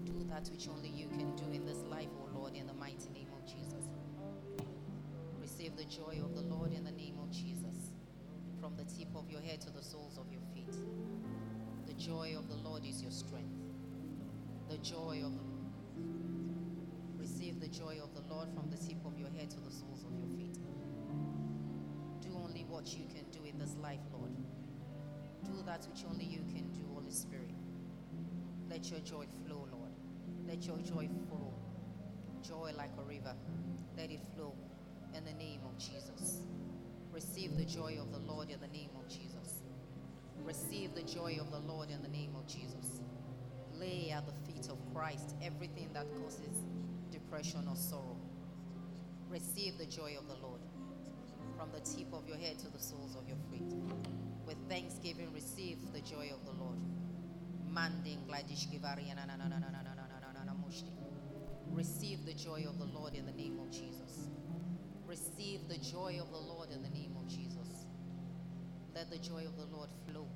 Do 0.04 0.24
that 0.30 0.48
which 0.50 0.68
only 0.68 0.88
you 0.88 1.08
can 1.08 1.36
do 1.36 1.44
in 1.52 1.66
this 1.66 1.82
life, 1.90 2.08
O 2.18 2.38
Lord, 2.38 2.54
in 2.54 2.66
the 2.66 2.72
mighty 2.74 3.10
name 3.12 3.28
of 3.36 3.46
Jesus. 3.46 3.84
Receive 5.40 5.76
the 5.76 5.84
joy 5.84 6.20
of 6.24 6.34
the 6.34 6.42
Lord 6.42 6.72
in 6.72 6.84
the 6.84 6.92
name 6.92 7.18
of 7.22 7.30
Jesus. 7.30 7.92
From 8.60 8.76
the 8.76 8.84
tip 8.84 9.08
of 9.14 9.30
your 9.30 9.40
head 9.40 9.60
to 9.62 9.70
the 9.70 9.82
soles 9.82 10.16
of 10.18 10.32
your 10.32 10.42
feet. 10.54 10.74
The 11.86 11.92
joy 11.94 12.34
of 12.36 12.48
the 12.48 12.56
Lord 12.56 12.84
is 12.84 13.02
your 13.02 13.12
strength. 13.12 13.54
The 14.70 14.78
joy 14.78 15.22
of 15.22 15.36
the 15.36 15.53
Receive 17.44 17.60
the 17.60 17.68
joy 17.68 17.98
of 18.02 18.14
the 18.14 18.34
Lord 18.34 18.48
from 18.54 18.70
the 18.70 18.76
tip 18.78 19.04
of 19.04 19.18
your 19.18 19.28
head 19.28 19.50
to 19.50 19.60
the 19.60 19.70
soles 19.70 20.02
of 20.02 20.16
your 20.16 20.28
feet. 20.38 20.56
Do 22.22 22.30
only 22.42 22.64
what 22.64 22.86
you 22.96 23.04
can 23.04 23.28
do 23.30 23.44
in 23.44 23.58
this 23.58 23.76
life, 23.82 24.00
Lord. 24.14 24.32
Do 25.44 25.62
that 25.66 25.86
which 25.90 26.06
only 26.08 26.24
you 26.24 26.38
can 26.54 26.72
do, 26.72 26.80
Holy 26.94 27.10
Spirit. 27.10 27.52
Let 28.70 28.90
your 28.90 29.00
joy 29.00 29.26
flow, 29.44 29.68
Lord. 29.70 29.92
Let 30.48 30.64
your 30.64 30.78
joy 30.78 31.06
flow. 31.28 31.52
Joy 32.40 32.72
like 32.78 32.92
a 32.98 33.02
river. 33.02 33.34
Let 33.94 34.10
it 34.10 34.20
flow 34.34 34.54
in 35.14 35.26
the 35.26 35.34
name 35.34 35.60
of 35.66 35.76
Jesus. 35.76 36.46
Receive 37.12 37.58
the 37.58 37.66
joy 37.66 37.98
of 38.00 38.10
the 38.10 38.20
Lord 38.20 38.48
in 38.48 38.58
the 38.60 38.68
name 38.68 38.96
of 38.96 39.06
Jesus. 39.06 39.60
Receive 40.46 40.94
the 40.94 41.02
joy 41.02 41.36
of 41.38 41.50
the 41.50 41.60
Lord 41.70 41.90
in 41.90 42.00
the 42.00 42.08
name 42.08 42.36
of 42.36 42.46
Jesus. 42.46 43.02
Lay 43.74 44.12
at 44.16 44.24
the 44.24 44.32
feet 44.50 44.70
of 44.70 44.78
Christ 44.94 45.34
everything 45.42 45.90
that 45.92 46.06
causes 46.14 46.64
depression 47.34 47.66
or 47.68 47.74
sorrow. 47.74 48.16
Receive 49.28 49.76
the 49.76 49.86
joy 49.86 50.14
of 50.16 50.28
the 50.28 50.36
Lord 50.46 50.60
from 51.58 51.68
the 51.72 51.80
tip 51.80 52.12
of 52.12 52.28
your 52.28 52.36
head 52.36 52.60
to 52.60 52.68
the 52.68 52.78
soles 52.78 53.16
of 53.16 53.26
your 53.26 53.38
feet. 53.50 53.74
With 54.46 54.56
thanksgiving, 54.68 55.32
receive 55.34 55.78
the 55.92 56.00
joy 56.00 56.30
of 56.32 56.44
the 56.44 56.52
Lord. 56.52 56.78
Manding 57.68 58.22
gladish 58.28 58.68
Receive 61.72 62.24
the 62.24 62.34
joy 62.34 62.64
of 62.68 62.78
the 62.78 62.84
Lord 62.84 63.14
in 63.14 63.26
the 63.26 63.32
name 63.32 63.58
of 63.58 63.68
Jesus. 63.68 64.28
Receive 65.04 65.66
the 65.68 65.78
joy 65.78 66.18
of 66.20 66.30
the 66.30 66.38
Lord 66.38 66.70
in 66.70 66.82
the 66.82 66.90
name 66.90 67.16
of 67.18 67.26
Jesus. 67.26 67.86
Let 68.94 69.10
the 69.10 69.18
joy 69.18 69.44
of 69.44 69.56
the 69.56 69.76
Lord 69.76 69.88
flow 70.06 70.28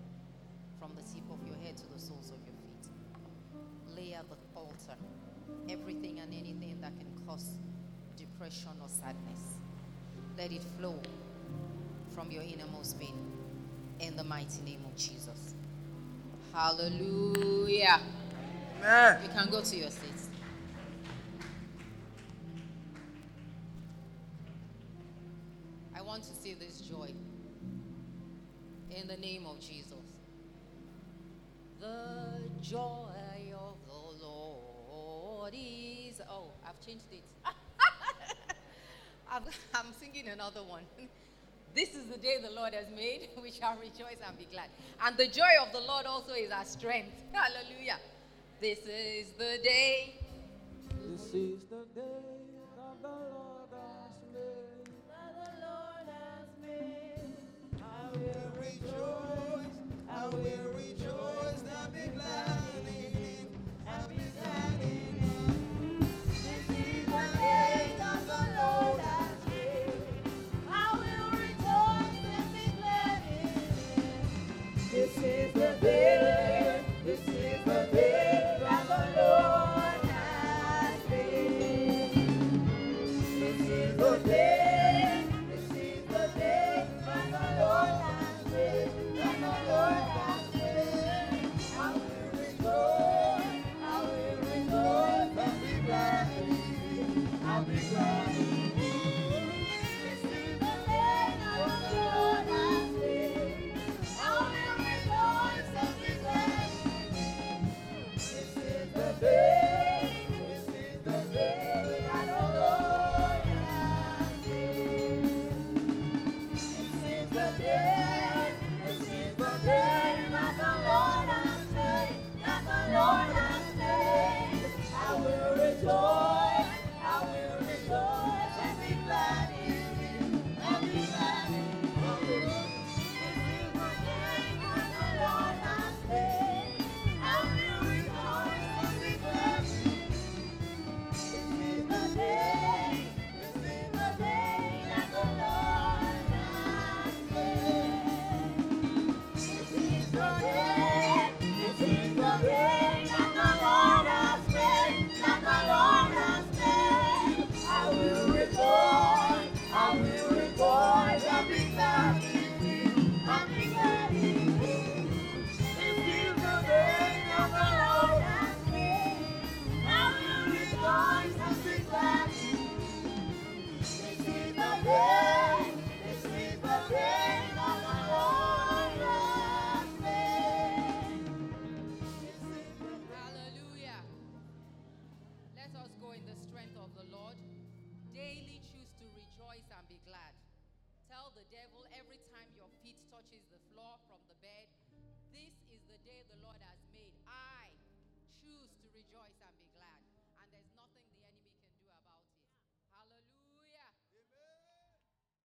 from 0.81 0.97
the 0.97 1.03
tip 1.03 1.31
of 1.31 1.47
your 1.47 1.57
head 1.59 1.77
to 1.77 1.87
the 1.95 2.01
soles 2.01 2.33
of 2.33 2.39
your 2.45 2.57
feet. 2.57 2.91
Lay 3.95 4.15
at 4.15 4.29
the 4.29 4.37
altar 4.57 4.97
everything 5.69 6.19
and 6.21 6.33
anything 6.33 6.81
that 6.81 6.93
can 6.99 7.27
cause 7.27 7.51
depression 8.17 8.73
or 8.81 8.89
sadness. 8.89 9.41
Let 10.37 10.53
it 10.53 10.63
flow 10.79 11.01
from 12.15 12.31
your 12.31 12.43
innermost 12.43 12.99
being 12.99 13.17
in 14.01 14.17
the 14.17 14.25
mighty 14.25 14.63
name 14.63 14.85
of 14.85 14.97
Jesus. 14.97 15.55
Hallelujah. 16.53 18.01
Amen. 18.81 19.21
You 19.23 19.29
can 19.31 19.51
go 19.51 19.61
to 19.61 19.77
your 19.77 19.91
seats. 19.91 20.29
I 25.95 26.03
want 26.03 26.23
to 26.25 26.35
see 26.35 26.55
this 26.55 26.81
joy 26.81 27.13
in 28.91 29.09
the 29.09 29.17
name 29.17 29.47
of 29.47 29.61
Jesus. 29.61 29.93
The 31.81 32.41
joy. 32.61 32.98
I've 36.79 36.87
changed 36.87 37.05
it. 37.13 37.25
I'm 39.75 39.93
singing 40.01 40.29
another 40.29 40.63
one. 40.63 40.83
This 41.75 41.91
is 41.91 42.07
the 42.07 42.19
day 42.19 42.37
the 42.43 42.51
Lord 42.51 42.75
has 42.75 42.87
made. 42.95 43.29
We 43.43 43.51
shall 43.51 43.77
rejoice 43.77 44.19
and 44.27 44.39
be 44.39 44.47
glad. 44.51 44.69
And 45.05 45.17
the 45.17 45.27
joy 45.27 45.55
of 45.61 45.73
the 45.73 45.81
Lord 45.81 46.07
also 46.07 46.33
is 46.33 46.51
our 46.51 46.65
strength. 46.65 47.23
Hallelujah. 47.33 47.99
This 48.61 48.79
is 48.81 49.33
the 49.33 49.59
day. 49.63 50.15
This 51.07 51.35
is 51.35 51.61
the 51.71 51.85
day. 51.95 52.08